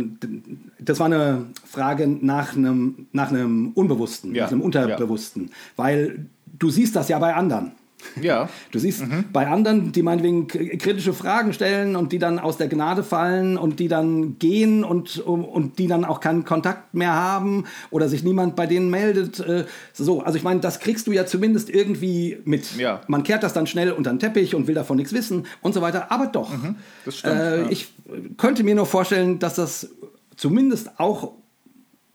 das 0.79 0.99
war 0.99 1.05
eine 1.05 1.45
Frage 1.65 2.07
nach 2.07 2.55
einem, 2.55 3.07
nach 3.13 3.29
einem 3.29 3.71
Unbewussten, 3.73 4.35
ja. 4.35 4.43
nach 4.43 4.51
einem 4.51 4.61
Unterbewussten. 4.61 5.43
Ja. 5.43 5.49
Weil 5.77 6.25
du 6.59 6.69
siehst 6.69 6.95
das 6.95 7.07
ja 7.07 7.17
bei 7.19 7.33
anderen. 7.33 7.71
Ja. 8.21 8.49
Du 8.71 8.79
siehst 8.79 9.05
mhm. 9.07 9.25
bei 9.31 9.47
anderen, 9.47 9.91
die 9.91 10.01
meinetwegen 10.01 10.47
kritische 10.47 11.13
Fragen 11.13 11.53
stellen 11.53 11.95
und 11.95 12.11
die 12.11 12.19
dann 12.19 12.39
aus 12.39 12.57
der 12.57 12.67
Gnade 12.67 13.03
fallen 13.03 13.57
und 13.57 13.79
die 13.79 13.87
dann 13.87 14.37
gehen 14.37 14.83
und, 14.83 15.19
und 15.19 15.79
die 15.79 15.87
dann 15.87 16.03
auch 16.03 16.19
keinen 16.19 16.43
Kontakt 16.43 16.93
mehr 16.93 17.13
haben 17.13 17.65
oder 17.89 18.09
sich 18.09 18.23
niemand 18.23 18.55
bei 18.55 18.67
denen 18.67 18.89
meldet. 18.89 19.39
Äh, 19.39 19.65
so, 19.93 20.21
also 20.21 20.37
ich 20.37 20.43
meine, 20.43 20.59
das 20.59 20.79
kriegst 20.79 21.07
du 21.07 21.11
ja 21.11 21.25
zumindest 21.25 21.69
irgendwie 21.69 22.37
mit. 22.43 22.75
Ja. 22.77 23.01
Man 23.07 23.23
kehrt 23.23 23.43
das 23.43 23.53
dann 23.53 23.67
schnell 23.67 23.91
unter 23.91 24.09
den 24.09 24.19
Teppich 24.19 24.55
und 24.55 24.67
will 24.67 24.75
davon 24.75 24.97
nichts 24.97 25.13
wissen 25.13 25.45
und 25.61 25.73
so 25.73 25.81
weiter. 25.81 26.11
Aber 26.11 26.27
doch, 26.27 26.51
mhm. 26.51 26.75
das 27.05 27.19
stimmt, 27.19 27.35
äh, 27.35 27.61
ja. 27.61 27.69
ich 27.69 27.93
könnte 28.37 28.63
mir 28.63 28.75
nur 28.75 28.85
vorstellen, 28.85 29.39
dass 29.39 29.55
das 29.55 29.89
zumindest 30.35 30.99
auch 30.99 31.31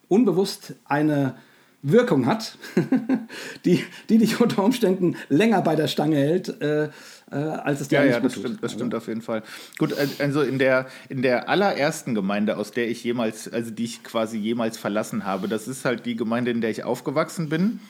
unbewusst 0.08 0.74
eine 0.84 1.36
Wirkung 1.82 2.26
hat, 2.26 2.58
die, 3.64 3.84
die 4.08 4.18
dich 4.18 4.40
unter 4.40 4.62
Umständen 4.62 5.16
länger 5.28 5.62
bei 5.62 5.76
der 5.76 5.88
Stange 5.88 6.16
hält, 6.16 6.60
äh, 6.60 6.90
äh, 7.30 7.36
als 7.36 7.80
es 7.80 7.88
dir 7.88 8.04
ja, 8.04 8.04
ja, 8.04 8.20
das 8.20 8.34
stimmt, 8.34 8.62
das 8.62 8.72
stimmt 8.72 8.94
auf 8.94 9.08
jeden 9.08 9.22
Fall. 9.22 9.42
Gut, 9.78 9.94
also 10.18 10.42
in 10.42 10.58
der, 10.58 10.86
in 11.08 11.22
der 11.22 11.48
allerersten 11.48 12.14
Gemeinde, 12.14 12.56
aus 12.56 12.72
der 12.72 12.88
ich 12.88 13.02
jemals, 13.02 13.50
also 13.50 13.70
die 13.70 13.84
ich 13.84 14.02
quasi 14.02 14.36
jemals 14.36 14.76
verlassen 14.76 15.24
habe, 15.24 15.48
das 15.48 15.68
ist 15.68 15.84
halt 15.84 16.04
die 16.06 16.16
Gemeinde, 16.16 16.50
in 16.50 16.60
der 16.60 16.70
ich 16.70 16.84
aufgewachsen 16.84 17.48
bin. 17.48 17.80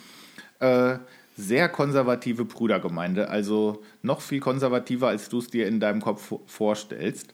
Äh, 0.61 0.99
sehr 1.37 1.69
konservative 1.69 2.45
Brudergemeinde, 2.45 3.29
also 3.31 3.83
noch 4.03 4.21
viel 4.21 4.41
konservativer, 4.41 5.09
als 5.09 5.31
du 5.31 5.39
es 5.39 5.49
dir 5.49 5.67
in 5.67 5.81
deinem 5.81 6.03
Kopf 6.03 6.35
vorstellst. 6.47 7.33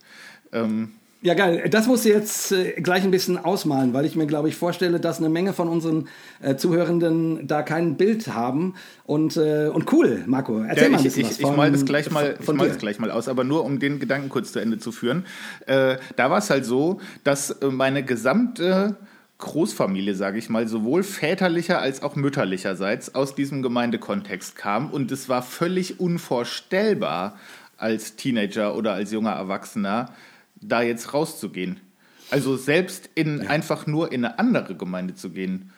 Ähm, 0.53 0.93
ja, 1.27 1.35
geil. 1.35 1.69
Das 1.69 1.89
musst 1.89 2.05
du 2.05 2.11
jetzt 2.11 2.53
äh, 2.53 2.81
gleich 2.81 3.03
ein 3.03 3.11
bisschen 3.11 3.37
ausmalen, 3.37 3.93
weil 3.93 4.05
ich 4.05 4.15
mir, 4.15 4.29
glaube 4.29 4.49
ich, 4.49 4.55
vorstelle, 4.55 5.01
dass 5.01 5.19
eine 5.19 5.29
Menge 5.29 5.53
von 5.53 5.69
unseren 5.69 6.07
äh, 6.41 6.55
Zuhörenden 6.55 7.49
da 7.49 7.63
kein 7.63 7.97
Bild 7.97 8.29
haben. 8.29 8.75
Und, 9.07 9.37
äh, 9.37 9.67
und 9.67 9.93
cool, 9.93 10.23
Marco. 10.27 10.61
Erzähl 10.61 10.85
ja, 10.85 10.91
mal 10.91 10.99
ein 10.99 11.03
bisschen 11.03 11.23
ich, 11.23 11.31
was. 11.31 11.37
Von, 11.39 11.51
ich 11.51 11.57
mal 11.57 11.73
das 11.73 11.85
gleich 11.85 12.11
mal, 12.13 12.37
von, 12.37 12.55
ich 12.55 12.61
mal 12.61 12.69
das 12.69 12.79
gleich 12.79 13.01
mal 13.01 13.11
aus, 13.11 13.27
aber 13.27 13.43
nur 13.43 13.65
um 13.65 13.81
den 13.81 13.99
Gedanken 13.99 14.29
kurz 14.29 14.53
zu 14.53 14.61
Ende 14.61 14.79
zu 14.79 14.93
führen. 14.93 15.27
Äh, 15.67 15.97
da 16.15 16.31
war 16.31 16.39
es 16.39 16.49
halt 16.49 16.65
so, 16.65 17.01
dass 17.25 17.51
äh, 17.51 17.71
meine 17.71 18.05
gesamte 18.05 18.95
Großfamilie, 19.39 20.15
sage 20.15 20.39
ich 20.39 20.49
mal, 20.49 20.69
sowohl 20.69 21.03
väterlicher 21.03 21.81
als 21.81 22.05
auch 22.05 22.15
mütterlicherseits 22.15 23.17
aus 23.17 23.35
diesem 23.35 23.63
Gemeindekontext 23.63 24.55
kam. 24.55 24.93
Und 24.93 25.11
es 25.11 25.29
war 25.29 25.43
völlig 25.43 25.99
unvorstellbar 25.99 27.37
als 27.79 28.15
Teenager 28.15 28.77
oder 28.77 28.93
als 28.93 29.11
junger 29.11 29.33
Erwachsener, 29.33 30.13
da 30.61 30.83
jetzt 30.83 31.15
rauszugehen. 31.15 31.81
Also 32.31 32.57
selbst 32.57 33.11
in 33.15 33.43
ja. 33.43 33.51
einfach 33.51 33.87
nur 33.87 34.13
in 34.13 34.25
eine 34.25 34.39
andere 34.39 34.75
Gemeinde 34.75 35.15
zu 35.15 35.31
gehen, 35.31 35.73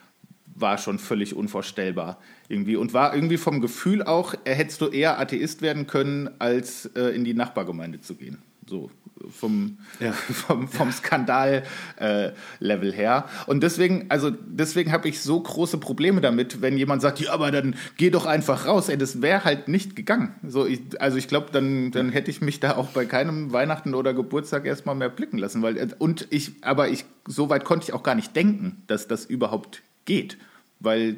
war 0.54 0.78
schon 0.78 0.98
völlig 0.98 1.36
unvorstellbar 1.36 2.18
irgendwie 2.48 2.76
und 2.76 2.92
war 2.92 3.14
irgendwie 3.14 3.36
vom 3.36 3.60
Gefühl 3.60 4.02
auch, 4.02 4.34
hättest 4.44 4.80
du 4.80 4.86
eher 4.88 5.20
Atheist 5.20 5.62
werden 5.62 5.86
können, 5.86 6.30
als 6.38 6.86
äh, 6.96 7.14
in 7.14 7.24
die 7.24 7.34
Nachbargemeinde 7.34 8.00
zu 8.00 8.14
gehen. 8.14 8.38
So 8.66 8.90
vom, 9.30 9.78
ja. 10.00 10.12
vom, 10.12 10.68
vom 10.68 10.92
Skandal-Level 10.92 12.88
äh, 12.90 12.96
her. 12.96 13.28
Und 13.46 13.62
deswegen, 13.62 14.06
also 14.08 14.30
deswegen 14.30 14.92
habe 14.92 15.08
ich 15.08 15.20
so 15.20 15.40
große 15.40 15.78
Probleme 15.78 16.20
damit, 16.20 16.60
wenn 16.60 16.76
jemand 16.76 17.02
sagt, 17.02 17.20
ja, 17.20 17.32
aber 17.32 17.50
dann 17.50 17.76
geh 17.96 18.10
doch 18.10 18.26
einfach 18.26 18.66
raus. 18.66 18.88
Ey, 18.88 18.98
das 18.98 19.22
wäre 19.22 19.44
halt 19.44 19.68
nicht 19.68 19.96
gegangen. 19.96 20.34
So, 20.46 20.66
ich, 20.66 20.80
also 21.00 21.16
ich 21.16 21.28
glaube, 21.28 21.48
dann, 21.52 21.90
dann 21.90 22.10
hätte 22.10 22.30
ich 22.30 22.40
mich 22.40 22.60
da 22.60 22.76
auch 22.76 22.88
bei 22.88 23.06
keinem 23.06 23.52
Weihnachten 23.52 23.94
oder 23.94 24.14
Geburtstag 24.14 24.66
erstmal 24.66 24.94
mehr 24.94 25.10
blicken 25.10 25.38
lassen. 25.38 25.62
Weil, 25.62 25.76
äh, 25.76 25.88
und 25.98 26.26
ich, 26.30 26.52
aber 26.62 26.88
ich, 26.88 27.04
so 27.26 27.48
weit 27.50 27.64
konnte 27.64 27.84
ich 27.84 27.92
auch 27.92 28.02
gar 28.02 28.14
nicht 28.14 28.34
denken, 28.36 28.82
dass 28.86 29.08
das 29.08 29.24
überhaupt 29.24 29.82
geht. 30.04 30.38
Weil 30.80 31.16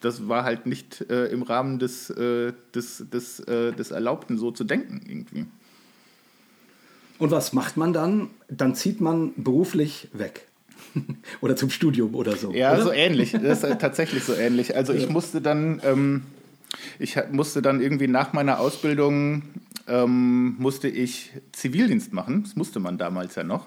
das 0.00 0.28
war 0.28 0.44
halt 0.44 0.66
nicht 0.66 1.00
äh, 1.10 1.26
im 1.26 1.42
Rahmen 1.42 1.78
des, 1.78 2.10
äh, 2.10 2.52
des, 2.74 3.04
des, 3.10 3.40
äh, 3.40 3.72
des 3.72 3.90
Erlaubten, 3.90 4.38
so 4.38 4.50
zu 4.50 4.64
denken 4.64 5.00
irgendwie. 5.06 5.46
Und 7.18 7.30
was 7.30 7.52
macht 7.52 7.76
man 7.76 7.92
dann? 7.92 8.30
Dann 8.48 8.74
zieht 8.74 9.00
man 9.00 9.32
beruflich 9.36 10.08
weg. 10.12 10.46
oder 11.40 11.56
zum 11.56 11.70
Studium 11.70 12.14
oder 12.14 12.36
so. 12.36 12.52
Ja, 12.52 12.74
oder? 12.74 12.82
so 12.82 12.92
ähnlich. 12.92 13.32
Das 13.32 13.62
ist 13.62 13.80
tatsächlich 13.80 14.24
so 14.24 14.34
ähnlich. 14.34 14.76
Also 14.76 14.92
ich 14.92 15.08
musste 15.08 15.40
dann, 15.40 15.80
ähm, 15.84 16.22
ich 16.98 17.16
musste 17.30 17.62
dann 17.62 17.80
irgendwie 17.80 18.08
nach 18.08 18.32
meiner 18.32 18.60
Ausbildung 18.60 19.42
ähm, 19.88 20.56
musste 20.58 20.88
ich 20.88 21.32
Zivildienst 21.52 22.12
machen. 22.12 22.42
Das 22.44 22.56
musste 22.56 22.80
man 22.80 22.98
damals 22.98 23.34
ja 23.34 23.44
noch. 23.44 23.66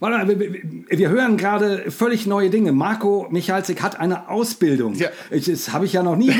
Wir 0.00 1.08
hören 1.08 1.36
gerade 1.36 1.90
völlig 1.90 2.26
neue 2.26 2.50
Dinge. 2.50 2.72
Marco 2.72 3.26
Michalzik 3.30 3.82
hat 3.82 3.98
eine 3.98 4.28
Ausbildung. 4.28 4.94
Ja. 4.94 5.08
Das 5.30 5.72
habe 5.72 5.86
ich 5.86 5.92
ja 5.92 6.02
noch 6.02 6.16
nie. 6.16 6.32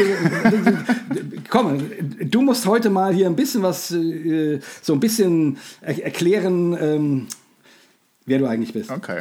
Komm, 1.48 1.90
du 2.20 2.42
musst 2.42 2.66
heute 2.66 2.90
mal 2.90 3.12
hier 3.12 3.26
ein 3.26 3.36
bisschen 3.36 3.62
was, 3.62 3.90
äh, 3.90 4.60
so 4.82 4.92
ein 4.92 5.00
bisschen 5.00 5.58
erklären, 5.80 6.76
ähm, 6.80 7.26
wer 8.26 8.38
du 8.38 8.46
eigentlich 8.46 8.72
bist. 8.72 8.90
Okay. 8.90 9.20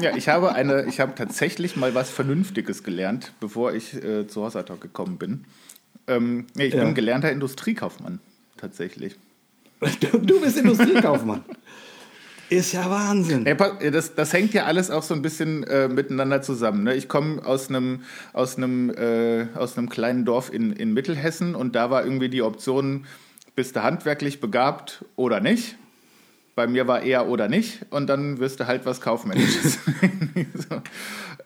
Ja, 0.00 0.16
ich 0.16 0.28
habe 0.28 0.54
eine, 0.54 0.86
ich 0.86 1.00
habe 1.00 1.14
tatsächlich 1.14 1.76
mal 1.76 1.94
was 1.94 2.10
Vernünftiges 2.10 2.82
gelernt, 2.82 3.32
bevor 3.40 3.74
ich 3.74 3.94
äh, 3.94 4.26
zu 4.26 4.42
Hossatalk 4.42 4.80
gekommen 4.80 5.18
bin. 5.18 5.44
Ähm, 6.06 6.46
ich 6.56 6.72
ja. 6.72 6.84
bin 6.84 6.94
gelernter 6.94 7.30
Industriekaufmann, 7.30 8.20
tatsächlich. 8.56 9.16
Du, 10.00 10.18
du 10.18 10.40
bist 10.40 10.58
Industriekaufmann. 10.58 11.42
Ist 12.50 12.72
ja 12.72 12.90
Wahnsinn. 12.90 13.46
Ey, 13.46 13.90
das, 13.92 14.16
das 14.16 14.32
hängt 14.32 14.52
ja 14.54 14.64
alles 14.64 14.90
auch 14.90 15.04
so 15.04 15.14
ein 15.14 15.22
bisschen 15.22 15.62
äh, 15.64 15.86
miteinander 15.86 16.42
zusammen. 16.42 16.82
Ne? 16.82 16.96
Ich 16.96 17.08
komme 17.08 17.46
aus 17.46 17.68
einem 17.68 18.02
aus 18.32 18.58
äh, 18.58 19.46
aus 19.54 19.76
kleinen 19.88 20.24
Dorf 20.24 20.52
in, 20.52 20.72
in 20.72 20.92
Mittelhessen 20.92 21.54
und 21.54 21.76
da 21.76 21.90
war 21.90 22.04
irgendwie 22.04 22.28
die 22.28 22.42
Option, 22.42 23.06
bist 23.54 23.76
du 23.76 23.84
handwerklich 23.84 24.40
begabt 24.40 25.04
oder 25.14 25.40
nicht. 25.40 25.76
Bei 26.60 26.66
mir 26.66 26.86
war 26.86 27.00
eher 27.00 27.26
oder 27.26 27.48
nicht 27.48 27.86
und 27.88 28.06
dann 28.06 28.38
wirst 28.38 28.60
du 28.60 28.66
halt 28.66 28.84
was 28.84 29.00
Kaufmännisches. 29.00 29.78
so. 30.54 30.82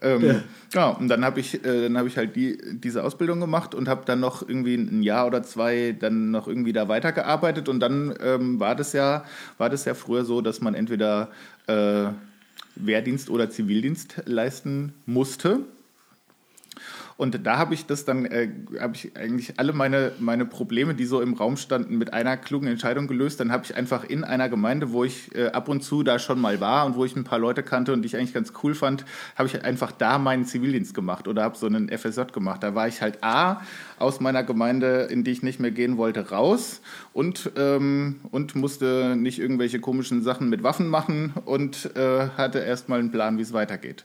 Ähm, 0.03 0.25
ja. 0.25 0.35
ja. 0.75 0.89
und 0.89 1.07
dann 1.07 1.25
habe 1.25 1.39
ich, 1.39 1.65
äh, 1.65 1.85
dann 1.85 1.97
hab 1.97 2.07
ich 2.09 2.17
halt 2.17 2.35
die, 2.35 2.59
diese 2.73 3.05
Ausbildung 3.05 3.39
gemacht 3.39 3.77
und 3.77 3.87
habe 3.87 4.03
dann 4.07 4.19
noch 4.19 4.43
irgendwie 4.43 4.75
ein 4.75 5.05
Jahr 5.05 5.29
oder 5.29 5.45
zwei 5.45 5.95
dann 5.97 6.33
noch 6.33 6.49
irgendwie 6.49 6.73
da 6.73 6.89
weitergearbeitet 6.89 7.69
und 7.69 7.79
dann 7.79 8.13
ähm, 8.21 8.59
war, 8.59 8.75
das 8.75 8.93
ja, 8.93 9.23
war 9.57 9.71
das 9.71 9.85
ja 9.85 9.95
früher 9.95 10.25
so, 10.25 10.41
dass 10.41 10.61
man 10.61 10.75
entweder 10.75 11.31
äh, 11.69 12.07
Wehrdienst 12.75 13.31
oder 13.31 13.49
Zivildienst 13.51 14.23
leisten 14.25 14.95
musste. 15.07 15.61
Und 17.17 17.47
da 17.47 17.59
habe 17.59 17.75
ich 17.75 17.87
das 17.87 18.05
dann, 18.05 18.27
äh, 18.27 18.51
habe 18.81 18.97
ich 18.97 19.17
eigentlich 19.17 19.59
alle 19.59 19.73
meine, 19.73 20.13
meine 20.19 20.45
Probleme, 20.45 20.95
die 20.95 21.05
so 21.05 21.21
im 21.21 21.35
Raum 21.35 21.57
standen, 21.57 21.97
mit 21.97 22.13
einer 22.13 22.37
klugen 22.37 22.67
Entscheidung 22.67 23.07
gelöst. 23.07 23.39
Dann 23.39 23.53
habe 23.53 23.65
ich 23.65 23.77
einfach 23.77 24.05
in 24.05 24.25
einer 24.25 24.49
Gemeinde, 24.49 24.93
wo 24.93 25.05
ich 25.05 25.35
äh, 25.35 25.47
ab 25.47 25.69
und 25.69 25.83
zu 25.83 26.03
da 26.03 26.19
schon 26.19 26.41
mal 26.41 26.61
war 26.61 26.87
und 26.87 26.97
wo 26.97 27.05
ich 27.05 27.15
ein 27.15 27.25
paar 27.25 27.39
Leute 27.39 27.63
kannte 27.63 27.93
und 27.93 28.03
die 28.03 28.07
ich 28.07 28.17
eigentlich 28.17 28.35
ganz 28.35 28.53
cool 28.63 28.75
fand, 28.75 29.05
habe 29.37 29.49
ich 29.49 29.65
einfach 29.65 29.93
da 29.93 30.19
meinen 30.19 30.45
Zivildienst 30.45 30.95
gemacht 30.95 31.29
oder 31.29 31.45
habe 31.45 31.57
so 31.57 31.67
einen 31.67 31.89
FSJ 31.89 32.33
gemacht. 32.33 32.63
Da 32.63 32.75
war 32.75 32.89
ich 32.89 33.01
halt 33.01 33.23
A, 33.23 33.63
aus 33.99 34.21
meiner 34.21 34.43
Gemeinde, 34.43 35.09
in 35.11 35.23
die 35.23 35.31
ich 35.31 35.43
nicht 35.43 35.61
mehr 35.61 35.71
gehen 35.71 35.97
wollte, 35.97 36.31
raus 36.31 36.81
und, 37.13 37.53
ähm, 37.57 38.17
und 38.33 38.57
musste 38.57 39.15
nicht 39.17 39.39
irgendwelche 39.39 39.79
komischen 39.79 40.23
Sachen 40.23 40.49
mit 40.49 40.63
Waffen 40.63 40.89
machen 40.89 41.33
und 41.45 41.95
äh, 41.97 42.29
hatte 42.37 42.59
erstmal 42.59 42.99
einen 42.99 43.13
Plan, 43.13 43.39
wie 43.39 43.43
es 43.43 43.53
weitergeht. 43.53 44.05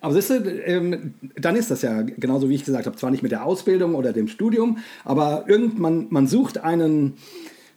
Aber 0.00 0.14
siehst 0.14 0.30
du, 0.30 0.34
ähm, 0.34 1.14
dann 1.36 1.56
ist 1.56 1.70
das 1.70 1.82
ja 1.82 2.02
genauso, 2.02 2.48
wie 2.48 2.54
ich 2.54 2.64
gesagt 2.64 2.86
habe, 2.86 2.96
zwar 2.96 3.10
nicht 3.10 3.22
mit 3.22 3.32
der 3.32 3.44
Ausbildung 3.44 3.94
oder 3.94 4.12
dem 4.12 4.28
Studium, 4.28 4.78
aber 5.04 5.44
irgendwann, 5.48 6.06
man 6.10 6.26
sucht 6.26 6.58
einen 6.58 7.14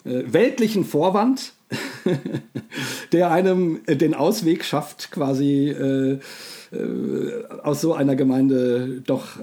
äh, 0.06 0.24
weltlichen 0.28 0.86
Vorwand, 0.86 1.54
der 3.12 3.32
einem 3.32 3.82
äh, 3.86 3.96
den 3.96 4.14
Ausweg 4.14 4.64
schafft, 4.64 5.12
quasi 5.12 5.70
äh, 5.70 6.20
äh, 6.72 7.46
aus 7.64 7.82
so 7.82 7.94
einer 7.94 8.16
Gemeinde 8.16 9.02
doch 9.06 9.38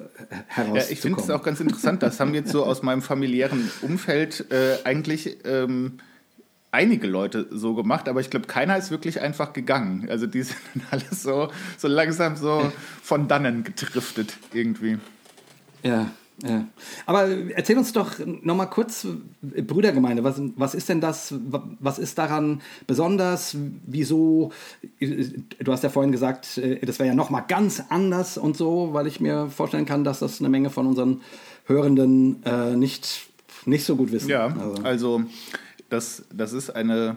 herauszukommen. 0.46 0.76
Ja, 0.76 0.82
ich 0.90 1.00
finde 1.00 1.20
es 1.20 1.30
auch 1.30 1.42
ganz 1.42 1.60
interessant, 1.60 2.02
das 2.02 2.20
haben 2.20 2.34
jetzt 2.34 2.50
so 2.50 2.64
aus 2.64 2.82
meinem 2.82 3.02
familiären 3.02 3.70
Umfeld 3.82 4.46
äh, 4.50 4.78
eigentlich 4.84 5.38
ähm, 5.44 5.98
einige 6.70 7.06
Leute 7.06 7.46
so 7.50 7.74
gemacht, 7.74 8.08
aber 8.08 8.20
ich 8.20 8.30
glaube, 8.30 8.46
keiner 8.46 8.76
ist 8.76 8.90
wirklich 8.90 9.20
einfach 9.20 9.52
gegangen. 9.52 10.08
Also 10.10 10.26
die 10.26 10.42
sind 10.44 10.60
alles 10.90 11.22
so, 11.22 11.48
so 11.78 11.88
langsam 11.88 12.36
so 12.36 12.72
von 13.02 13.28
dannen 13.28 13.64
getriftet 13.64 14.36
irgendwie. 14.52 14.98
Ja, 15.82 16.10
Ja. 16.42 16.66
Aber 17.06 17.28
erzähl 17.28 17.78
uns 17.78 17.94
doch 17.94 18.18
nochmal 18.42 18.68
kurz, 18.68 19.06
Brüdergemeinde, 19.40 20.22
was, 20.22 20.40
was 20.56 20.74
ist 20.74 20.88
denn 20.90 21.00
das, 21.00 21.34
was 21.80 21.98
ist 21.98 22.18
daran 22.18 22.60
besonders, 22.86 23.56
wieso, 23.86 24.52
du 25.00 25.72
hast 25.72 25.82
ja 25.82 25.88
vorhin 25.88 26.12
gesagt, 26.12 26.58
äh, 26.58 26.84
das 26.84 26.98
wäre 26.98 27.08
ja 27.08 27.14
nochmal 27.14 27.44
ganz 27.48 27.82
anders 27.88 28.36
und 28.36 28.56
so, 28.56 28.90
weil 28.92 29.06
ich 29.06 29.18
mir 29.18 29.48
vorstellen 29.48 29.86
kann, 29.86 30.04
dass 30.04 30.18
das 30.18 30.40
eine 30.40 30.50
Menge 30.50 30.68
von 30.68 30.86
unseren 30.86 31.22
Hörenden 31.64 32.42
äh, 32.44 32.76
nicht, 32.76 33.28
nicht 33.64 33.86
so 33.86 33.96
gut 33.96 34.12
wissen. 34.12 34.28
Ja, 34.28 34.48
also, 34.48 34.82
also 34.82 35.22
das, 35.88 36.24
das 36.32 36.52
ist 36.52 36.70
eine 36.70 37.16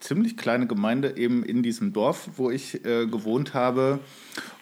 ziemlich 0.00 0.36
kleine 0.36 0.66
Gemeinde 0.66 1.16
eben 1.16 1.44
in 1.44 1.62
diesem 1.62 1.92
Dorf, 1.92 2.30
wo 2.36 2.50
ich 2.50 2.84
äh, 2.84 3.06
gewohnt 3.06 3.54
habe. 3.54 4.00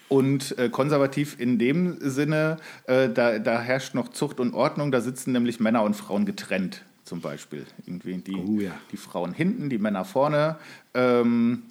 Und 0.09 0.57
äh, 0.59 0.69
konservativ 0.69 1.41
in 1.41 1.59
dem 1.59 1.97
Sinne, 1.99 2.59
äh, 2.87 3.09
da, 3.09 3.39
da, 3.39 3.61
herrscht 3.61 3.95
noch 3.95 4.09
Zucht 4.11 4.39
und 4.39 4.55
Ordnung, 4.55 4.93
da 4.93 5.01
sitzen 5.01 5.33
nämlich 5.33 5.61
Männer 5.61 5.83
und 5.83 5.95
Frauen 5.95 6.27
getrennt, 6.27 6.83
zum 7.05 7.21
Beispiel. 7.21 7.67
Irgendwie 7.87 8.19
die, 8.19 8.37
oh, 8.37 8.61
ja. 8.61 8.73
die 8.93 8.97
Frauen 8.97 9.33
hinten, 9.33 9.71
die 9.71 9.79
Männer 9.79 10.05
vorne. 10.05 10.57
Ähm, 10.93 11.63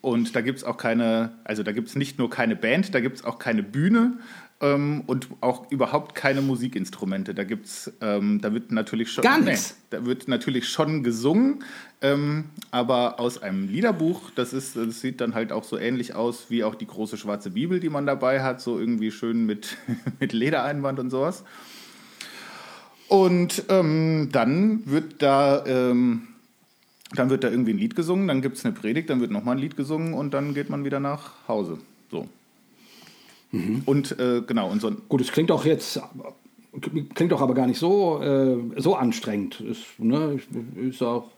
und 0.00 0.34
da 0.34 0.40
gibt 0.40 0.58
es 0.58 0.64
auch 0.64 0.78
keine, 0.78 1.32
also 1.44 1.62
da 1.62 1.72
gibt 1.72 1.88
es 1.88 1.96
nicht 1.96 2.18
nur 2.18 2.30
keine 2.30 2.56
Band, 2.56 2.94
da 2.94 3.00
gibt 3.00 3.18
es 3.18 3.24
auch 3.24 3.38
keine 3.38 3.62
Bühne, 3.62 4.18
ähm, 4.62 5.02
und 5.06 5.28
auch 5.40 5.70
überhaupt 5.70 6.14
keine 6.14 6.40
Musikinstrumente. 6.40 7.34
Da 7.34 7.44
gibt's, 7.44 7.92
ähm, 8.00 8.40
da 8.40 8.54
wird 8.54 8.70
natürlich 8.70 9.10
schon, 9.10 9.24
Gar 9.24 9.40
nichts. 9.40 9.76
Nee, 9.90 9.98
da 9.98 10.06
wird 10.06 10.28
natürlich 10.28 10.68
schon 10.68 11.02
gesungen, 11.02 11.64
ähm, 12.00 12.44
aber 12.70 13.20
aus 13.20 13.42
einem 13.42 13.68
Liederbuch. 13.68 14.30
Das 14.34 14.52
ist, 14.52 14.76
das 14.76 15.00
sieht 15.00 15.20
dann 15.20 15.34
halt 15.34 15.52
auch 15.52 15.64
so 15.64 15.76
ähnlich 15.76 16.14
aus 16.14 16.46
wie 16.48 16.64
auch 16.64 16.76
die 16.76 16.86
große 16.86 17.16
schwarze 17.16 17.50
Bibel, 17.50 17.80
die 17.80 17.90
man 17.90 18.06
dabei 18.06 18.42
hat, 18.42 18.60
so 18.60 18.78
irgendwie 18.78 19.10
schön 19.10 19.44
mit 19.44 19.76
mit 20.20 20.32
Ledereinband 20.32 21.00
und 21.00 21.10
sowas. 21.10 21.44
Und 23.08 23.64
ähm, 23.68 24.30
dann 24.32 24.86
wird 24.86 25.20
da 25.20 25.66
ähm, 25.66 26.28
dann 27.14 27.28
wird 27.28 27.44
da 27.44 27.50
irgendwie 27.50 27.72
ein 27.74 27.78
Lied 27.78 27.96
gesungen, 27.96 28.28
dann 28.28 28.40
gibt 28.40 28.56
es 28.56 28.64
eine 28.64 28.74
Predigt, 28.74 29.10
dann 29.10 29.20
wird 29.20 29.30
nochmal 29.30 29.56
ein 29.56 29.60
Lied 29.60 29.76
gesungen 29.76 30.14
und 30.14 30.32
dann 30.32 30.54
geht 30.54 30.70
man 30.70 30.84
wieder 30.84 31.00
nach 31.00 31.32
Hause. 31.46 31.78
So. 32.10 32.28
Mhm. 33.52 33.82
Und 33.86 34.18
äh, 34.18 34.42
genau, 34.46 34.70
und 34.70 34.80
so 34.80 34.90
Gut, 35.08 35.20
es 35.20 35.30
klingt 35.30 35.50
auch 35.50 35.64
jetzt, 35.64 36.00
klingt 37.14 37.32
doch 37.32 37.40
aber 37.40 37.54
gar 37.54 37.66
nicht 37.66 37.78
so, 37.78 38.20
äh, 38.20 38.56
so 38.80 38.96
anstrengend. 38.96 39.60
Ist, 39.60 39.84
ne, 39.98 40.40
ist 40.76 41.02
auch 41.02 41.30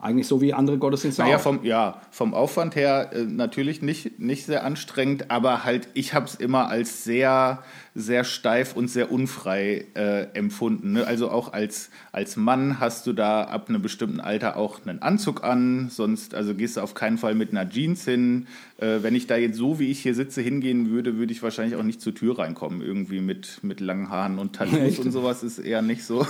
eigentlich 0.00 0.26
so 0.26 0.40
wie 0.40 0.54
andere 0.54 0.78
Gottesdienste 0.78 1.22
naja, 1.22 1.38
Vom, 1.38 1.64
ja, 1.64 2.00
vom 2.10 2.32
Aufwand 2.32 2.74
her 2.74 3.10
äh, 3.12 3.24
natürlich 3.24 3.82
nicht, 3.82 4.18
nicht 4.18 4.46
sehr 4.46 4.64
anstrengend, 4.64 5.30
aber 5.30 5.64
halt, 5.64 5.88
ich 5.94 6.14
habe 6.14 6.26
es 6.26 6.34
immer 6.34 6.68
als 6.68 7.04
sehr, 7.04 7.62
sehr 7.94 8.24
steif 8.24 8.74
und 8.74 8.88
sehr 8.88 9.12
unfrei 9.12 9.86
äh, 9.94 10.22
empfunden. 10.32 10.92
Ne? 10.92 11.06
Also 11.06 11.30
auch 11.30 11.52
als, 11.52 11.90
als 12.12 12.36
Mann 12.36 12.80
hast 12.80 13.06
du 13.06 13.12
da 13.12 13.44
ab 13.44 13.68
einem 13.68 13.82
bestimmten 13.82 14.20
Alter 14.20 14.56
auch 14.56 14.80
einen 14.86 15.02
Anzug 15.02 15.44
an, 15.44 15.90
sonst 15.90 16.34
also 16.34 16.54
gehst 16.54 16.78
du 16.78 16.80
auf 16.80 16.94
keinen 16.94 17.18
Fall 17.18 17.34
mit 17.34 17.50
einer 17.50 17.68
Jeans 17.68 18.04
hin. 18.04 18.46
Äh, 18.78 19.02
wenn 19.02 19.14
ich 19.14 19.26
da 19.26 19.36
jetzt 19.36 19.56
so, 19.56 19.78
wie 19.78 19.90
ich 19.90 20.00
hier 20.00 20.14
sitze, 20.14 20.40
hingehen 20.40 20.90
würde, 20.90 21.18
würde 21.18 21.32
ich 21.32 21.42
wahrscheinlich 21.42 21.76
auch 21.76 21.82
nicht 21.82 22.00
zur 22.00 22.14
Tür 22.14 22.38
reinkommen, 22.38 22.80
irgendwie 22.80 23.20
mit, 23.20 23.62
mit 23.62 23.80
langen 23.80 24.08
Haaren 24.08 24.38
und 24.38 24.54
Tattoos 24.54 24.98
und 24.98 25.12
sowas 25.12 25.42
ist 25.42 25.58
eher 25.58 25.82
nicht 25.82 26.04
so. 26.04 26.26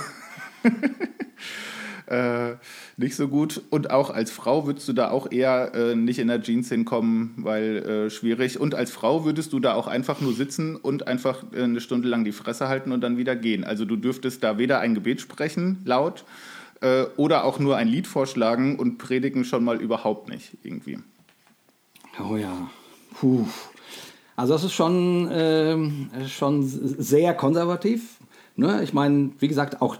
äh, 2.11 2.57
nicht 2.97 3.15
so 3.15 3.27
gut. 3.27 3.61
Und 3.69 3.89
auch 3.89 4.09
als 4.09 4.31
Frau 4.31 4.67
würdest 4.67 4.87
du 4.87 4.93
da 4.93 5.09
auch 5.09 5.31
eher 5.31 5.73
äh, 5.73 5.95
nicht 5.95 6.19
in 6.19 6.27
der 6.27 6.41
Jeans 6.41 6.69
hinkommen, 6.69 7.33
weil 7.37 7.77
äh, 7.77 8.09
schwierig. 8.09 8.59
Und 8.59 8.75
als 8.75 8.91
Frau 8.91 9.23
würdest 9.23 9.53
du 9.53 9.59
da 9.59 9.73
auch 9.73 9.87
einfach 9.87 10.19
nur 10.19 10.33
sitzen 10.33 10.75
und 10.75 11.07
einfach 11.07 11.43
äh, 11.53 11.63
eine 11.63 11.79
Stunde 11.79 12.09
lang 12.09 12.25
die 12.25 12.33
Fresse 12.33 12.67
halten 12.67 12.91
und 12.91 13.01
dann 13.01 13.17
wieder 13.17 13.35
gehen. 13.35 13.63
Also 13.63 13.85
du 13.85 13.95
dürftest 13.95 14.43
da 14.43 14.57
weder 14.57 14.79
ein 14.79 14.93
Gebet 14.93 15.21
sprechen, 15.21 15.81
laut, 15.85 16.25
äh, 16.81 17.03
oder 17.15 17.45
auch 17.45 17.59
nur 17.59 17.77
ein 17.77 17.87
Lied 17.87 18.07
vorschlagen 18.07 18.77
und 18.77 18.97
predigen 18.97 19.45
schon 19.45 19.63
mal 19.63 19.81
überhaupt 19.81 20.29
nicht 20.29 20.57
irgendwie. 20.63 20.99
Oh 22.19 22.35
ja. 22.35 22.69
Puh. 23.13 23.45
Also 24.35 24.53
das 24.53 24.63
ist 24.63 24.73
schon, 24.73 25.29
äh, 25.29 26.27
schon 26.27 26.63
sehr 26.63 27.33
konservativ. 27.33 28.17
Ne? 28.55 28.81
Ich 28.83 28.93
meine, 28.93 29.31
wie 29.39 29.47
gesagt, 29.47 29.81
auch 29.81 29.97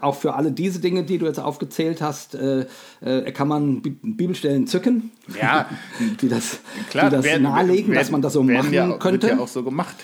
auch 0.00 0.16
für 0.16 0.34
alle 0.34 0.52
diese 0.52 0.80
Dinge, 0.80 1.04
die 1.04 1.18
du 1.18 1.26
jetzt 1.26 1.40
aufgezählt 1.40 2.00
hast, 2.00 2.34
äh, 2.34 2.66
äh, 3.00 3.32
kann 3.32 3.48
man 3.48 3.82
Bibelstellen 3.82 4.66
zücken, 4.66 5.10
ja, 5.40 5.68
die 6.20 6.28
das, 6.28 6.60
klar, 6.90 7.10
die 7.10 7.16
das 7.16 7.24
werden, 7.24 7.42
nahelegen, 7.42 7.88
werden, 7.88 7.98
dass 7.98 8.10
man 8.10 8.22
das 8.22 8.32
so 8.32 8.42
machen 8.42 8.72
ja, 8.72 8.96
könnte. 8.98 9.28
Wird 9.28 9.38
ja 9.38 9.44
auch 9.44 9.48
so 9.48 9.62
gemacht, 9.62 9.96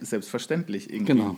selbstverständlich 0.00 0.90
irgendwie. 0.90 1.12
Genau. 1.12 1.36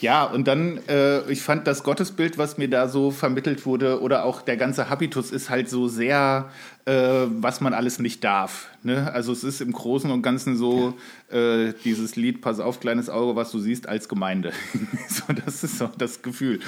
Ja, 0.00 0.24
und 0.24 0.46
dann, 0.46 0.78
äh, 0.88 1.30
ich 1.30 1.42
fand 1.42 1.66
das 1.66 1.82
Gottesbild, 1.82 2.38
was 2.38 2.58
mir 2.58 2.68
da 2.68 2.88
so 2.88 3.10
vermittelt 3.10 3.66
wurde, 3.66 4.00
oder 4.00 4.24
auch 4.24 4.42
der 4.42 4.56
ganze 4.56 4.88
Habitus 4.88 5.30
ist 5.30 5.50
halt 5.50 5.68
so 5.68 5.88
sehr, 5.88 6.50
äh, 6.86 6.92
was 7.28 7.60
man 7.60 7.74
alles 7.74 7.98
nicht 7.98 8.22
darf. 8.24 8.68
Ne? 8.82 9.12
Also 9.12 9.32
es 9.32 9.44
ist 9.44 9.60
im 9.60 9.72
Großen 9.72 10.10
und 10.10 10.22
Ganzen 10.22 10.56
so 10.56 10.94
äh, 11.30 11.72
dieses 11.84 12.16
Lied, 12.16 12.40
pass 12.40 12.60
auf, 12.60 12.80
kleines 12.80 13.10
Auge, 13.10 13.36
was 13.36 13.50
du 13.50 13.58
siehst, 13.58 13.88
als 13.88 14.08
Gemeinde. 14.08 14.52
so, 15.08 15.32
das 15.32 15.64
ist 15.64 15.78
so 15.78 15.90
das 15.98 16.22
Gefühl, 16.22 16.60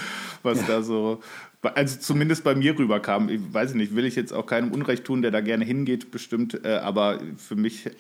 was 0.43 0.61
ja. 0.63 0.67
da 0.67 0.83
so, 0.83 1.21
also 1.63 1.99
zumindest 1.99 2.45
bei 2.45 2.55
mir 2.55 2.79
rüberkam. 2.79 3.29
Ich 3.29 3.41
weiß 3.53 3.75
nicht, 3.75 3.95
will 3.95 4.05
ich 4.05 4.17
jetzt 4.17 4.33
auch 4.33 4.47
keinem 4.47 4.73
Unrecht 4.73 5.05
tun, 5.05 5.23
der 5.23 5.31
da 5.31 5.41
gerne 5.41 5.65
hingeht, 5.65 6.11
bestimmt, 6.11 6.65
äh, 6.65 6.77
aber 6.77 7.21
für 7.37 7.57
mich 7.57 7.91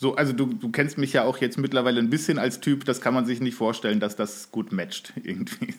so, 0.00 0.14
also 0.14 0.32
du, 0.32 0.46
du 0.46 0.70
kennst 0.70 0.96
mich 0.96 1.12
ja 1.12 1.24
auch 1.24 1.38
jetzt 1.38 1.58
mittlerweile 1.58 1.98
ein 1.98 2.08
bisschen 2.08 2.38
als 2.38 2.60
Typ, 2.60 2.84
das 2.84 3.00
kann 3.00 3.14
man 3.14 3.26
sich 3.26 3.40
nicht 3.40 3.56
vorstellen, 3.56 3.98
dass 3.98 4.14
das 4.14 4.52
gut 4.52 4.70
matcht 4.70 5.12
irgendwie. 5.24 5.74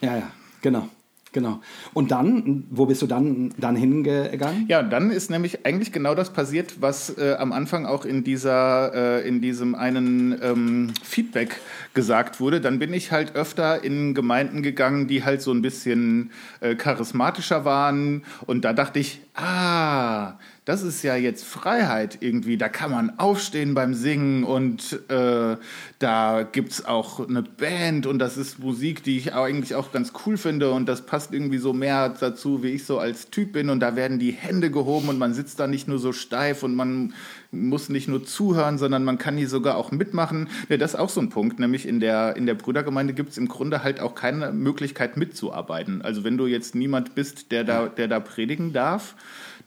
Ja, 0.00 0.16
ja, 0.16 0.30
genau. 0.62 0.88
Genau. 1.32 1.60
Und 1.92 2.12
dann, 2.12 2.64
wo 2.70 2.86
bist 2.86 3.02
du 3.02 3.06
dann, 3.06 3.52
dann 3.58 3.76
hingegangen? 3.76 4.64
Ja, 4.68 4.82
dann 4.82 5.10
ist 5.10 5.28
nämlich 5.28 5.66
eigentlich 5.66 5.92
genau 5.92 6.14
das 6.14 6.32
passiert, 6.32 6.80
was 6.80 7.18
äh, 7.18 7.34
am 7.38 7.52
Anfang 7.52 7.84
auch 7.84 8.06
in 8.06 8.24
dieser, 8.24 8.94
äh, 8.94 9.28
in 9.28 9.42
diesem 9.42 9.74
einen 9.74 10.40
ähm, 10.40 10.94
Feedback 11.02 11.60
gesagt 11.92 12.40
wurde. 12.40 12.62
Dann 12.62 12.78
bin 12.78 12.94
ich 12.94 13.12
halt 13.12 13.36
öfter 13.36 13.84
in 13.84 14.14
Gemeinden 14.14 14.62
gegangen, 14.62 15.08
die 15.08 15.24
halt 15.24 15.42
so 15.42 15.52
ein 15.52 15.60
bisschen 15.60 16.30
äh, 16.60 16.74
charismatischer 16.74 17.66
waren. 17.66 18.22
Und 18.46 18.64
da 18.64 18.72
dachte 18.72 18.98
ich, 18.98 19.20
ah, 19.36 20.38
das 20.64 20.82
ist 20.82 21.04
ja 21.04 21.14
jetzt 21.14 21.44
Freiheit 21.44 22.18
irgendwie. 22.20 22.56
Da 22.56 22.68
kann 22.68 22.90
man 22.90 23.18
aufstehen 23.18 23.74
beim 23.74 23.94
Singen 23.94 24.42
und 24.42 25.00
äh, 25.08 25.56
da 26.00 26.42
gibt 26.42 26.72
es 26.72 26.84
auch 26.84 27.26
eine 27.26 27.42
Band 27.42 28.06
und 28.06 28.18
das 28.18 28.36
ist 28.36 28.58
Musik, 28.58 29.04
die 29.04 29.16
ich 29.16 29.32
eigentlich 29.32 29.76
auch 29.76 29.92
ganz 29.92 30.12
cool 30.26 30.36
finde 30.36 30.72
und 30.72 30.86
das 30.86 31.06
passt 31.06 31.32
irgendwie 31.32 31.58
so 31.58 31.72
mehr 31.72 32.08
dazu, 32.08 32.64
wie 32.64 32.70
ich 32.70 32.84
so 32.84 32.98
als 32.98 33.30
Typ 33.30 33.52
bin 33.52 33.70
und 33.70 33.78
da 33.80 33.94
werden 33.94 34.18
die 34.18 34.32
Hände 34.32 34.70
gehoben 34.70 35.08
und 35.08 35.18
man 35.18 35.34
sitzt 35.34 35.60
da 35.60 35.68
nicht 35.68 35.86
nur 35.86 36.00
so 36.00 36.12
steif 36.12 36.64
und 36.64 36.74
man 36.74 37.14
muss 37.50 37.88
nicht 37.88 38.08
nur 38.08 38.24
zuhören, 38.24 38.78
sondern 38.78 39.04
man 39.04 39.18
kann 39.18 39.36
hier 39.36 39.48
sogar 39.48 39.76
auch 39.76 39.90
mitmachen. 39.90 40.48
Ja, 40.68 40.76
das 40.76 40.94
ist 40.94 41.00
auch 41.00 41.08
so 41.08 41.20
ein 41.20 41.30
Punkt, 41.30 41.58
nämlich 41.58 41.86
in 41.86 42.00
der, 42.00 42.36
in 42.36 42.46
der 42.46 42.54
Brüdergemeinde 42.54 43.14
gibt 43.14 43.30
es 43.30 43.38
im 43.38 43.48
Grunde 43.48 43.82
halt 43.82 44.00
auch 44.00 44.14
keine 44.14 44.52
Möglichkeit 44.52 45.16
mitzuarbeiten. 45.16 46.02
Also 46.02 46.24
wenn 46.24 46.36
du 46.38 46.46
jetzt 46.46 46.74
niemand 46.74 47.14
bist, 47.14 47.52
der 47.52 47.64
da, 47.64 47.86
der 47.88 48.08
da 48.08 48.20
predigen 48.20 48.72
darf, 48.72 49.14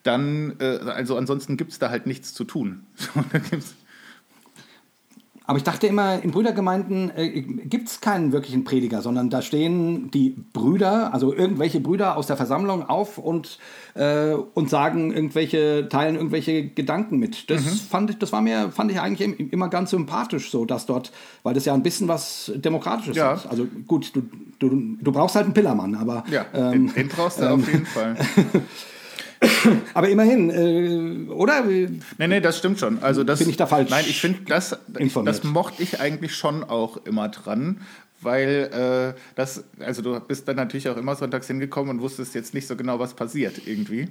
dann, 0.03 0.55
äh, 0.59 0.79
also 0.85 1.17
ansonsten 1.17 1.57
gibt 1.57 1.71
es 1.71 1.79
da 1.79 1.89
halt 1.89 2.05
nichts 2.07 2.33
zu 2.33 2.43
tun. 2.43 2.83
Aber 5.49 5.57
ich 5.57 5.63
dachte 5.63 5.87
immer, 5.87 6.21
in 6.21 6.29
Brüdergemeinden 6.29 7.11
äh, 7.17 7.41
gibt 7.41 7.87
es 7.87 8.01
keinen 8.01 8.31
wirklichen 8.31 8.65
Prediger, 8.65 9.01
sondern 9.01 9.31
da 9.31 9.41
stehen 9.41 10.11
die 10.11 10.35
Brüder, 10.53 11.11
also 11.11 11.33
irgendwelche 11.33 11.79
Brüder 11.79 12.17
aus 12.17 12.27
der 12.27 12.37
Versammlung 12.37 12.87
auf 12.87 13.17
und, 13.17 13.57
äh, 13.95 14.33
und 14.33 14.69
sagen 14.69 15.11
irgendwelche, 15.11 15.89
teilen 15.89 16.17
irgendwelche 16.17 16.67
Gedanken 16.67 17.17
mit. 17.17 17.49
Das 17.49 17.65
mhm. 17.65 17.69
fand 17.89 18.09
ich, 18.11 18.19
das 18.19 18.31
war 18.31 18.41
mir, 18.41 18.69
fand 18.71 18.91
ich 18.91 18.99
eigentlich 18.99 19.51
immer 19.51 19.69
ganz 19.69 19.89
sympathisch, 19.89 20.51
so 20.51 20.65
dass 20.65 20.85
dort, 20.85 21.11
weil 21.41 21.55
das 21.55 21.65
ja 21.65 21.73
ein 21.73 21.81
bisschen 21.81 22.07
was 22.07 22.51
Demokratisches 22.53 23.17
ja. 23.17 23.33
ist. 23.33 23.47
Also 23.47 23.65
gut, 23.87 24.15
du, 24.15 24.21
du, 24.59 24.97
du 25.01 25.11
brauchst 25.11 25.33
halt 25.33 25.45
einen 25.45 25.55
Pillermann, 25.55 25.95
aber. 25.95 26.25
Ja, 26.29 26.45
ähm, 26.53 26.71
den, 26.73 26.93
den 26.93 27.07
brauchst 27.07 27.39
du 27.39 27.45
ähm, 27.45 27.61
auf 27.61 27.67
jeden 27.67 27.87
Fall. 27.87 28.17
Aber 29.93 30.09
immerhin, 30.09 30.49
äh, 30.49 31.31
oder? 31.31 31.63
Nee, 31.63 32.27
nee, 32.27 32.41
das 32.41 32.57
stimmt 32.57 32.79
schon. 32.79 33.01
Also 33.01 33.23
das, 33.23 33.39
Bin 33.39 33.49
ich 33.49 33.57
da 33.57 33.67
falsch? 33.67 33.89
Nein, 33.89 34.05
ich 34.07 34.19
finde, 34.19 34.39
das, 34.47 34.77
ich, 34.97 35.13
das 35.13 35.43
mochte 35.43 35.81
ich 35.81 35.99
eigentlich 35.99 36.35
schon 36.35 36.63
auch 36.63 37.05
immer 37.05 37.29
dran 37.29 37.79
weil 38.21 39.13
äh, 39.15 39.19
das, 39.35 39.63
also 39.79 40.01
du 40.01 40.19
bist 40.19 40.47
dann 40.47 40.57
natürlich 40.57 40.89
auch 40.89 40.97
immer 40.97 41.15
sonntags 41.15 41.47
hingekommen 41.47 41.89
und 41.89 42.01
wusstest 42.01 42.35
jetzt 42.35 42.53
nicht 42.53 42.67
so 42.67 42.75
genau, 42.75 42.99
was 42.99 43.13
passiert 43.13 43.61
irgendwie. 43.65 44.09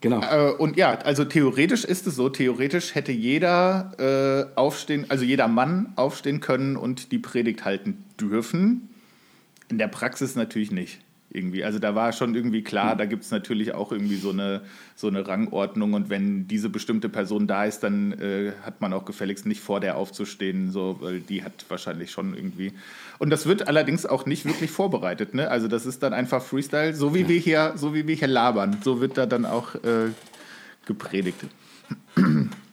Genau. 0.00 0.20
Äh, 0.22 0.52
und 0.52 0.76
ja, 0.76 0.98
also 0.98 1.24
theoretisch 1.24 1.84
ist 1.84 2.06
es 2.06 2.16
so, 2.16 2.28
theoretisch 2.28 2.94
hätte 2.94 3.12
jeder 3.12 4.48
äh, 4.54 4.58
aufstehen, 4.58 5.06
also 5.08 5.24
jeder 5.24 5.48
Mann 5.48 5.92
aufstehen 5.96 6.40
können 6.40 6.76
und 6.76 7.10
die 7.12 7.18
Predigt 7.18 7.64
halten 7.64 8.04
dürfen. 8.20 8.88
In 9.68 9.78
der 9.78 9.88
Praxis 9.88 10.34
natürlich 10.34 10.70
nicht. 10.70 11.00
Irgendwie. 11.30 11.62
Also 11.64 11.78
da 11.78 11.94
war 11.94 12.12
schon 12.12 12.34
irgendwie 12.34 12.62
klar, 12.62 12.96
da 12.96 13.04
gibt 13.04 13.24
es 13.24 13.30
natürlich 13.30 13.74
auch 13.74 13.92
irgendwie 13.92 14.16
so 14.16 14.30
eine, 14.30 14.62
so 14.96 15.08
eine 15.08 15.26
Rangordnung 15.26 15.92
und 15.92 16.08
wenn 16.08 16.48
diese 16.48 16.68
bestimmte 16.68 17.08
Person 17.08 17.46
da 17.46 17.64
ist, 17.64 17.80
dann 17.80 18.12
äh, 18.12 18.52
hat 18.62 18.80
man 18.80 18.92
auch 18.92 19.04
gefälligst 19.04 19.46
nicht 19.46 19.60
vor 19.60 19.80
der 19.80 19.96
aufzustehen, 19.96 20.70
so, 20.70 20.96
weil 21.00 21.20
die 21.20 21.44
hat 21.44 21.66
wahrscheinlich 21.68 22.10
schon 22.10 22.34
irgendwie. 22.34 22.72
Und 23.18 23.30
das 23.30 23.46
wird 23.46 23.68
allerdings 23.68 24.06
auch 24.06 24.26
nicht 24.26 24.46
wirklich 24.46 24.70
vorbereitet, 24.70 25.34
ne? 25.34 25.50
Also 25.50 25.68
das 25.68 25.86
ist 25.86 26.02
dann 26.02 26.14
einfach 26.14 26.42
Freestyle, 26.42 26.94
so 26.94 27.14
wie 27.14 27.28
wir 27.28 27.38
hier, 27.38 27.72
so 27.76 27.94
wie 27.94 28.06
wir 28.06 28.14
hier 28.14 28.28
labern, 28.28 28.78
so 28.82 29.00
wird 29.00 29.18
da 29.18 29.26
dann 29.26 29.44
auch 29.44 29.74
äh, 29.76 30.10
gepredigt 30.86 31.44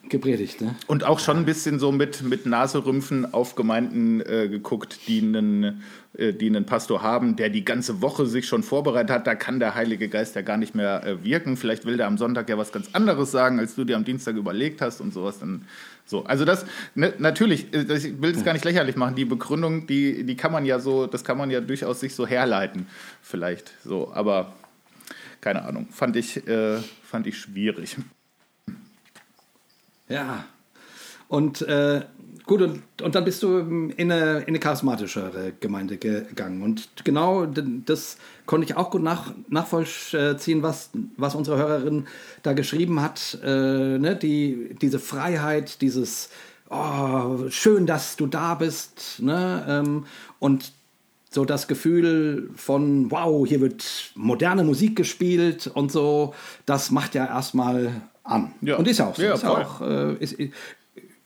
gepredigt. 0.09 0.61
Ne? 0.61 0.75
Und 0.87 1.03
auch 1.03 1.19
schon 1.19 1.37
ein 1.37 1.45
bisschen 1.45 1.79
so 1.79 1.91
mit, 1.91 2.23
mit 2.23 2.45
Naserümpfen 2.45 3.33
auf 3.33 3.55
Gemeinden 3.55 4.21
äh, 4.21 4.47
geguckt, 4.47 5.07
die 5.07 5.19
einen, 5.19 5.83
äh, 6.17 6.33
die 6.33 6.47
einen 6.47 6.65
Pastor 6.65 7.01
haben, 7.01 7.35
der 7.35 7.49
die 7.49 7.65
ganze 7.65 8.01
Woche 8.01 8.25
sich 8.25 8.47
schon 8.47 8.63
vorbereitet 8.63 9.09
hat. 9.09 9.27
Da 9.27 9.35
kann 9.35 9.59
der 9.59 9.75
Heilige 9.75 10.07
Geist 10.07 10.35
ja 10.35 10.41
gar 10.41 10.57
nicht 10.57 10.75
mehr 10.75 11.05
äh, 11.05 11.23
wirken. 11.23 11.57
Vielleicht 11.57 11.85
will 11.85 11.97
der 11.97 12.07
am 12.07 12.17
Sonntag 12.17 12.49
ja 12.49 12.57
was 12.57 12.71
ganz 12.71 12.89
anderes 12.93 13.31
sagen, 13.31 13.59
als 13.59 13.75
du 13.75 13.83
dir 13.83 13.95
am 13.95 14.05
Dienstag 14.05 14.35
überlegt 14.35 14.81
hast 14.81 15.01
und 15.01 15.13
sowas. 15.13 15.39
Dann 15.39 15.65
so. 16.05 16.23
Also 16.23 16.45
das, 16.45 16.65
ne, 16.93 17.13
natürlich, 17.17 17.73
äh, 17.73 17.81
ich 17.93 18.21
will 18.21 18.31
es 18.31 18.43
gar 18.43 18.53
nicht 18.53 18.65
lächerlich 18.65 18.95
machen. 18.95 19.15
Die 19.15 19.25
Begründung, 19.25 19.87
die, 19.87 20.23
die 20.23 20.35
kann 20.35 20.51
man 20.51 20.65
ja 20.65 20.79
so, 20.79 21.07
das 21.07 21.23
kann 21.23 21.37
man 21.37 21.49
ja 21.49 21.61
durchaus 21.61 21.99
sich 21.99 22.13
so 22.15 22.27
herleiten, 22.27 22.87
vielleicht 23.21 23.73
so. 23.83 24.11
Aber 24.13 24.53
keine 25.41 25.63
Ahnung, 25.63 25.87
fand 25.91 26.15
ich, 26.15 26.47
äh, 26.47 26.77
fand 27.03 27.27
ich 27.27 27.37
schwierig. 27.37 27.97
Ja. 30.07 30.45
Und 31.27 31.61
äh, 31.63 32.01
gut, 32.45 32.61
und, 32.61 32.83
und 33.01 33.15
dann 33.15 33.25
bist 33.25 33.41
du 33.43 33.57
in 33.57 34.11
eine, 34.11 34.39
in 34.39 34.49
eine 34.49 34.59
charismatischere 34.59 35.53
Gemeinde 35.59 35.97
gegangen. 35.97 36.61
Und 36.61 36.89
genau 37.03 37.45
das 37.45 38.17
konnte 38.45 38.65
ich 38.65 38.77
auch 38.77 38.91
gut 38.91 39.01
nach, 39.01 39.33
nachvollziehen, 39.49 40.61
was, 40.61 40.91
was 41.17 41.35
unsere 41.35 41.57
Hörerin 41.57 42.07
da 42.43 42.53
geschrieben 42.53 43.01
hat. 43.01 43.39
Äh, 43.43 43.97
ne? 43.97 44.15
Die, 44.15 44.75
diese 44.79 44.99
Freiheit, 44.99 45.81
dieses 45.81 46.29
oh, 46.69 47.49
schön, 47.49 47.85
dass 47.85 48.15
du 48.15 48.27
da 48.27 48.55
bist. 48.55 49.19
Ne? 49.19 49.65
Ähm, 49.67 50.05
und 50.39 50.71
so 51.29 51.43
das 51.43 51.67
Gefühl 51.67 52.49
von, 52.55 53.11
wow, 53.11 53.45
hier 53.45 53.59
wird 53.59 54.11
moderne 54.15 54.63
Musik 54.63 54.95
gespielt 54.95 55.67
und 55.67 55.91
so, 55.91 56.33
das 56.65 56.91
macht 56.91 57.13
ja 57.13 57.25
erstmal 57.25 58.01
an. 58.25 58.53
Ja. 58.61 58.75
Und 58.75 58.87
ist 58.87 58.99
ja 58.99 59.07
auch 59.07 59.15
so. 59.15 59.21
Ja, 59.21 59.33
ist, 59.33 59.45
auch, 59.45 59.81
äh, 59.81 60.13
ist, 60.15 60.35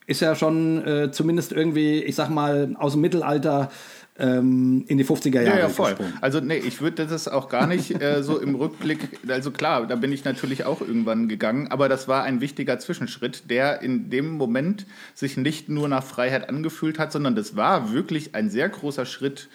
ist, 0.05 0.19
ja 0.19 0.35
schon 0.35 0.85
äh, 0.85 1.11
zumindest 1.11 1.51
irgendwie, 1.51 2.03
ich 2.03 2.15
sag 2.15 2.29
mal, 2.29 2.75
aus 2.77 2.93
dem 2.93 3.01
Mittelalter 3.01 3.71
ähm, 4.19 4.83
in 4.87 4.97
die 4.97 5.05
50er 5.05 5.41
Jahre. 5.41 5.47
Ja, 5.47 5.59
ja 5.59 5.69
voll. 5.69 5.91
Gesprungen. 5.91 6.13
Also 6.21 6.39
nee, 6.41 6.57
ich 6.57 6.81
würde 6.81 7.07
das 7.07 7.27
auch 7.27 7.47
gar 7.49 7.67
nicht 7.67 8.01
äh, 8.01 8.21
so 8.21 8.37
im 8.37 8.55
Rückblick, 8.55 8.99
also 9.27 9.51
klar, 9.51 9.87
da 9.87 9.95
bin 9.95 10.11
ich 10.11 10.25
natürlich 10.25 10.65
auch 10.65 10.81
irgendwann 10.81 11.29
gegangen, 11.29 11.69
aber 11.69 11.87
das 11.89 12.07
war 12.07 12.23
ein 12.23 12.41
wichtiger 12.41 12.77
Zwischenschritt, 12.79 13.49
der 13.49 13.81
in 13.81 14.09
dem 14.09 14.31
Moment 14.31 14.85
sich 15.15 15.37
nicht 15.37 15.69
nur 15.69 15.87
nach 15.87 16.03
Freiheit 16.03 16.49
angefühlt 16.49 16.99
hat, 16.99 17.11
sondern 17.11 17.35
das 17.35 17.55
war 17.55 17.93
wirklich 17.93 18.35
ein 18.35 18.49
sehr 18.49 18.67
großer 18.67 19.05
Schritt 19.05 19.47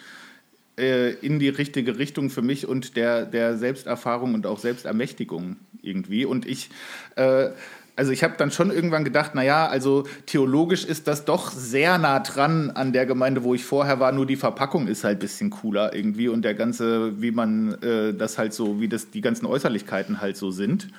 äh, 0.77 1.11
in 1.13 1.39
die 1.39 1.49
richtige 1.49 1.97
Richtung 1.97 2.29
für 2.29 2.41
mich 2.41 2.67
und 2.67 2.95
der, 2.95 3.25
der 3.25 3.57
Selbsterfahrung 3.57 4.33
und 4.33 4.45
auch 4.45 4.59
Selbstermächtigung 4.59 5.57
irgendwie. 5.81 6.25
Und 6.25 6.45
ich, 6.45 6.69
äh, 7.15 7.49
also 7.95 8.11
ich 8.11 8.23
habe 8.23 8.35
dann 8.37 8.51
schon 8.51 8.71
irgendwann 8.71 9.05
gedacht, 9.05 9.35
naja, 9.35 9.67
also 9.67 10.03
theologisch 10.25 10.83
ist 10.83 11.07
das 11.07 11.25
doch 11.25 11.51
sehr 11.51 11.97
nah 11.97 12.19
dran 12.19 12.71
an 12.71 12.91
der 12.91 13.05
Gemeinde, 13.05 13.43
wo 13.43 13.53
ich 13.53 13.63
vorher 13.63 13.99
war, 13.99 14.11
nur 14.11 14.25
die 14.25 14.35
Verpackung 14.35 14.87
ist 14.87 15.03
halt 15.03 15.17
ein 15.17 15.19
bisschen 15.19 15.49
cooler 15.49 15.95
irgendwie 15.95 16.27
und 16.27 16.41
der 16.43 16.55
ganze, 16.55 17.21
wie 17.21 17.31
man 17.31 17.81
äh, 17.81 18.13
das 18.13 18.37
halt 18.37 18.53
so, 18.53 18.81
wie 18.81 18.89
das 18.89 19.11
die 19.11 19.21
ganzen 19.21 19.45
Äußerlichkeiten 19.45 20.19
halt 20.19 20.35
so 20.35 20.51
sind. 20.51 20.89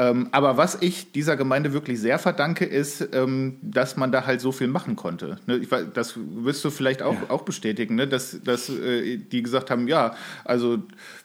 Ähm, 0.00 0.28
aber 0.30 0.56
was 0.56 0.80
ich 0.80 1.10
dieser 1.10 1.36
Gemeinde 1.36 1.72
wirklich 1.72 2.00
sehr 2.00 2.20
verdanke, 2.20 2.64
ist, 2.64 3.08
ähm, 3.12 3.56
dass 3.62 3.96
man 3.96 4.12
da 4.12 4.26
halt 4.26 4.40
so 4.40 4.52
viel 4.52 4.68
machen 4.68 4.94
konnte. 4.94 5.38
Ne, 5.46 5.56
ich, 5.56 5.68
das 5.92 6.14
wirst 6.16 6.64
du 6.64 6.70
vielleicht 6.70 7.02
auch, 7.02 7.14
ja. 7.14 7.30
auch 7.30 7.42
bestätigen, 7.42 7.96
ne? 7.96 8.06
dass, 8.06 8.40
dass 8.44 8.68
äh, 8.68 9.16
die 9.16 9.42
gesagt 9.42 9.72
haben, 9.72 9.88
ja, 9.88 10.14
also 10.44 10.78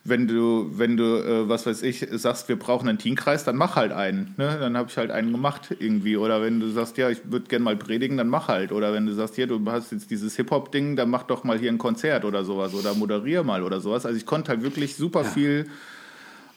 wenn 0.03 0.27
du, 0.27 0.71
wenn 0.73 0.97
du, 0.97 1.03
äh, 1.03 1.47
was 1.47 1.67
weiß 1.67 1.83
ich, 1.83 2.07
sagst, 2.13 2.49
wir 2.49 2.57
brauchen 2.57 2.89
einen 2.89 2.97
Teamkreis, 2.97 3.43
dann 3.43 3.57
mach 3.57 3.75
halt 3.75 3.91
einen. 3.91 4.33
Ne? 4.37 4.57
Dann 4.59 4.75
habe 4.75 4.89
ich 4.89 4.97
halt 4.97 5.11
einen 5.11 5.31
gemacht 5.31 5.75
irgendwie. 5.77 6.17
Oder 6.17 6.41
wenn 6.41 6.59
du 6.59 6.67
sagst, 6.69 6.97
ja, 6.97 7.11
ich 7.11 7.19
würde 7.31 7.45
gerne 7.45 7.63
mal 7.63 7.75
predigen, 7.75 8.17
dann 8.17 8.27
mach 8.27 8.47
halt. 8.47 8.71
Oder 8.71 8.91
wenn 8.91 9.05
du 9.05 9.13
sagst, 9.13 9.35
hier, 9.35 9.45
du 9.45 9.63
hast 9.71 9.91
jetzt 9.91 10.09
dieses 10.09 10.35
Hip-Hop-Ding, 10.35 10.95
dann 10.95 11.11
mach 11.11 11.23
doch 11.23 11.43
mal 11.43 11.59
hier 11.59 11.71
ein 11.71 11.77
Konzert 11.77 12.25
oder 12.25 12.43
sowas. 12.43 12.73
Oder 12.73 12.95
moderier 12.95 13.43
mal 13.43 13.61
oder 13.61 13.79
sowas. 13.81 14.07
Also 14.07 14.17
ich 14.17 14.25
konnte 14.25 14.49
halt 14.49 14.63
wirklich 14.63 14.95
super 14.95 15.21
ja. 15.21 15.29
viel 15.29 15.67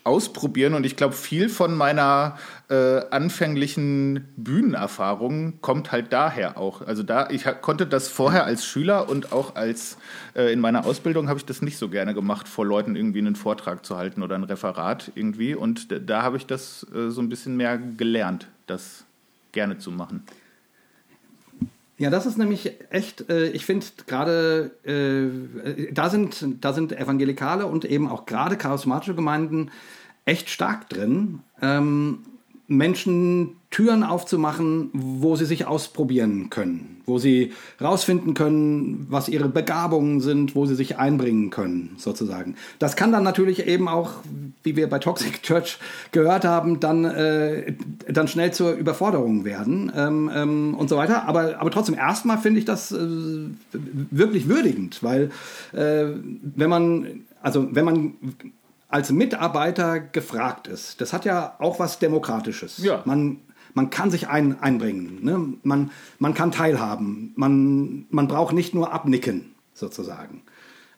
ausprobieren. 0.06 0.74
Und 0.74 0.86
ich 0.86 0.96
glaube, 0.96 1.14
viel 1.14 1.48
von 1.48 1.76
meiner 1.76 2.38
äh, 2.68 3.00
anfänglichen 3.10 4.28
Bühnenerfahrung 4.36 5.60
kommt 5.60 5.92
halt 5.92 6.12
daher 6.12 6.56
auch. 6.58 6.82
Also 6.82 7.02
da, 7.02 7.28
ich 7.30 7.44
konnte 7.60 7.86
das 7.86 8.08
vorher 8.08 8.44
als 8.44 8.64
Schüler 8.64 9.08
und 9.08 9.32
auch 9.32 9.56
als 9.56 9.98
äh, 10.34 10.52
in 10.52 10.60
meiner 10.60 10.86
Ausbildung 10.86 11.28
habe 11.28 11.38
ich 11.38 11.44
das 11.44 11.62
nicht 11.62 11.78
so 11.78 11.88
gerne 11.88 12.14
gemacht, 12.14 12.48
vor 12.48 12.64
Leuten 12.64 12.96
irgendwie 12.96 13.18
einen 13.18 13.36
Vortrag 13.36 13.84
zu 13.84 13.96
halten 13.96 14.22
oder 14.22 14.36
ein 14.36 14.44
Referat 14.44 15.12
irgendwie. 15.14 15.54
Und 15.54 15.88
da 16.08 16.22
habe 16.22 16.36
ich 16.36 16.46
das 16.46 16.86
äh, 16.94 17.10
so 17.10 17.20
ein 17.20 17.28
bisschen 17.28 17.56
mehr 17.56 17.78
gelernt, 17.78 18.48
das 18.66 19.04
gerne 19.52 19.78
zu 19.78 19.90
machen. 19.90 20.22
Ja, 21.98 22.10
das 22.10 22.26
ist 22.26 22.36
nämlich 22.36 22.72
echt, 22.90 23.30
äh, 23.30 23.48
ich 23.48 23.64
finde 23.64 23.86
gerade, 24.06 24.72
äh, 24.84 25.92
da, 25.92 26.10
sind, 26.10 26.62
da 26.62 26.72
sind 26.74 26.92
evangelikale 26.92 27.66
und 27.66 27.86
eben 27.86 28.08
auch 28.08 28.26
gerade 28.26 28.56
charismatische 28.58 29.14
Gemeinden 29.14 29.70
echt 30.26 30.50
stark 30.50 30.90
drin, 30.90 31.40
ähm, 31.62 32.18
Menschen 32.68 33.56
Türen 33.70 34.04
aufzumachen, 34.04 34.90
wo 34.92 35.36
sie 35.36 35.44
sich 35.44 35.66
ausprobieren 35.66 36.50
können, 36.50 37.02
wo 37.04 37.18
sie 37.18 37.52
rausfinden 37.80 38.32
können, 38.32 39.06
was 39.10 39.28
ihre 39.28 39.48
Begabungen 39.48 40.20
sind, 40.20 40.54
wo 40.54 40.66
sie 40.66 40.74
sich 40.74 40.98
einbringen 40.98 41.50
können, 41.50 41.94
sozusagen. 41.98 42.56
Das 42.78 42.96
kann 42.96 43.12
dann 43.12 43.22
natürlich 43.22 43.66
eben 43.66 43.88
auch, 43.88 44.12
wie 44.62 44.76
wir 44.76 44.88
bei 44.88 44.98
Toxic 44.98 45.42
Church 45.42 45.78
gehört 46.10 46.44
haben, 46.44 46.80
dann, 46.80 47.04
äh, 47.04 47.74
dann 48.08 48.28
schnell 48.28 48.52
zur 48.52 48.72
Überforderung 48.72 49.44
werden 49.44 49.92
ähm, 49.94 50.30
ähm, 50.34 50.74
und 50.74 50.88
so 50.88 50.96
weiter. 50.96 51.28
Aber, 51.28 51.60
aber 51.60 51.70
trotzdem, 51.70 51.96
erstmal 51.96 52.38
finde 52.38 52.60
ich 52.60 52.64
das 52.64 52.92
äh, 52.92 52.98
wirklich 54.10 54.48
würdigend, 54.48 55.02
weil 55.02 55.30
äh, 55.72 56.06
wenn 56.54 56.70
man, 56.70 57.24
also 57.42 57.68
wenn 57.74 57.84
man 57.84 58.14
als 58.88 59.10
Mitarbeiter 59.10 60.00
gefragt 60.00 60.68
ist. 60.68 61.00
Das 61.00 61.12
hat 61.12 61.24
ja 61.24 61.56
auch 61.58 61.78
was 61.78 61.98
Demokratisches. 61.98 62.78
Ja. 62.78 63.02
Man, 63.04 63.40
man 63.74 63.90
kann 63.90 64.10
sich 64.10 64.28
ein, 64.28 64.60
einbringen, 64.60 65.22
ne? 65.22 65.54
man, 65.62 65.90
man 66.18 66.34
kann 66.34 66.52
teilhaben, 66.52 67.32
man, 67.36 68.06
man 68.10 68.28
braucht 68.28 68.54
nicht 68.54 68.74
nur 68.74 68.92
abnicken, 68.92 69.54
sozusagen. 69.74 70.42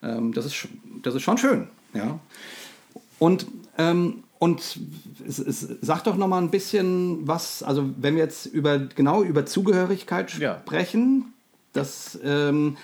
Ähm, 0.02 0.32
das, 0.32 0.46
ist, 0.46 0.68
das 1.02 1.14
ist 1.14 1.22
schon 1.22 1.38
schön. 1.38 1.68
Ja? 1.94 2.20
Und, 3.18 3.46
ähm, 3.78 4.22
und 4.38 4.78
es, 5.26 5.38
es, 5.38 5.68
sag 5.80 6.04
doch 6.04 6.16
noch 6.16 6.28
mal 6.28 6.40
ein 6.40 6.50
bisschen 6.50 7.26
was, 7.26 7.62
also 7.62 7.90
wenn 7.96 8.14
wir 8.14 8.22
jetzt 8.22 8.46
über, 8.46 8.78
genau 8.78 9.22
über 9.22 9.46
Zugehörigkeit 9.46 10.30
sprechen, 10.30 11.18
ja. 11.18 11.26
dass 11.72 12.18
ähm, 12.22 12.76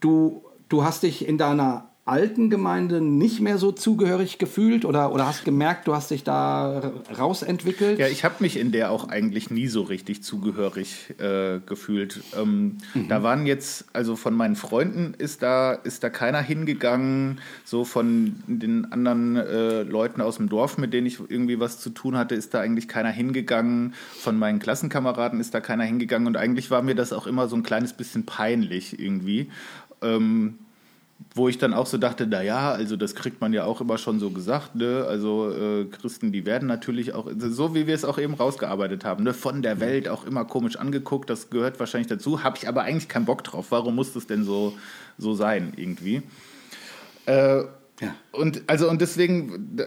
du, 0.00 0.42
du 0.68 0.84
hast 0.84 1.02
dich 1.02 1.26
in 1.26 1.36
deiner 1.36 1.90
alten 2.06 2.50
Gemeinde 2.50 3.00
nicht 3.00 3.40
mehr 3.40 3.58
so 3.58 3.72
zugehörig 3.72 4.38
gefühlt 4.38 4.84
oder, 4.84 5.12
oder 5.12 5.26
hast 5.26 5.44
gemerkt, 5.44 5.88
du 5.88 5.94
hast 5.94 6.12
dich 6.12 6.22
da 6.22 6.92
rausentwickelt? 7.18 7.98
Ja, 7.98 8.06
ich 8.06 8.22
habe 8.22 8.36
mich 8.38 8.56
in 8.56 8.70
der 8.70 8.92
auch 8.92 9.08
eigentlich 9.08 9.50
nie 9.50 9.66
so 9.66 9.82
richtig 9.82 10.22
zugehörig 10.22 11.14
äh, 11.18 11.58
gefühlt. 11.66 12.22
Ähm, 12.40 12.78
mhm. 12.94 13.08
Da 13.08 13.24
waren 13.24 13.44
jetzt, 13.44 13.86
also 13.92 14.14
von 14.14 14.34
meinen 14.34 14.54
Freunden 14.54 15.14
ist 15.18 15.42
da, 15.42 15.72
ist 15.72 16.04
da 16.04 16.08
keiner 16.08 16.40
hingegangen, 16.40 17.40
so 17.64 17.84
von 17.84 18.36
den 18.46 18.92
anderen 18.92 19.34
äh, 19.34 19.82
Leuten 19.82 20.20
aus 20.20 20.36
dem 20.36 20.48
Dorf, 20.48 20.78
mit 20.78 20.92
denen 20.92 21.08
ich 21.08 21.18
irgendwie 21.28 21.58
was 21.58 21.80
zu 21.80 21.90
tun 21.90 22.16
hatte, 22.16 22.36
ist 22.36 22.54
da 22.54 22.60
eigentlich 22.60 22.86
keiner 22.86 23.10
hingegangen. 23.10 23.94
Von 24.20 24.38
meinen 24.38 24.60
Klassenkameraden 24.60 25.40
ist 25.40 25.54
da 25.54 25.60
keiner 25.60 25.82
hingegangen 25.82 26.28
und 26.28 26.36
eigentlich 26.36 26.70
war 26.70 26.82
mir 26.82 26.94
das 26.94 27.12
auch 27.12 27.26
immer 27.26 27.48
so 27.48 27.56
ein 27.56 27.64
kleines 27.64 27.94
bisschen 27.94 28.26
peinlich 28.26 28.96
irgendwie. 29.00 29.50
Ähm, 30.02 30.58
wo 31.36 31.48
ich 31.48 31.58
dann 31.58 31.74
auch 31.74 31.86
so 31.86 31.98
dachte, 31.98 32.26
naja, 32.26 32.72
also 32.72 32.96
das 32.96 33.14
kriegt 33.14 33.42
man 33.42 33.52
ja 33.52 33.64
auch 33.64 33.82
immer 33.82 33.98
schon 33.98 34.18
so 34.18 34.30
gesagt, 34.30 34.74
ne? 34.74 35.04
Also 35.06 35.50
äh, 35.50 35.84
Christen, 35.84 36.32
die 36.32 36.46
werden 36.46 36.66
natürlich 36.66 37.12
auch, 37.14 37.30
so 37.36 37.74
wie 37.74 37.86
wir 37.86 37.94
es 37.94 38.06
auch 38.06 38.18
eben 38.18 38.34
rausgearbeitet 38.34 39.04
haben, 39.04 39.22
ne? 39.22 39.34
von 39.34 39.60
der 39.60 39.78
Welt 39.78 40.08
auch 40.08 40.26
immer 40.26 40.46
komisch 40.46 40.76
angeguckt, 40.76 41.28
das 41.28 41.50
gehört 41.50 41.78
wahrscheinlich 41.78 42.08
dazu, 42.08 42.42
habe 42.42 42.56
ich 42.56 42.68
aber 42.68 42.82
eigentlich 42.82 43.08
keinen 43.08 43.26
Bock 43.26 43.44
drauf. 43.44 43.66
Warum 43.68 43.96
muss 43.96 44.14
das 44.14 44.26
denn 44.26 44.44
so, 44.44 44.78
so 45.18 45.34
sein 45.34 45.74
irgendwie? 45.76 46.22
Äh, 47.26 47.64
Ja. 48.00 48.14
Und 48.32 48.62
also 48.66 48.90
und 48.90 49.00
deswegen 49.00 49.78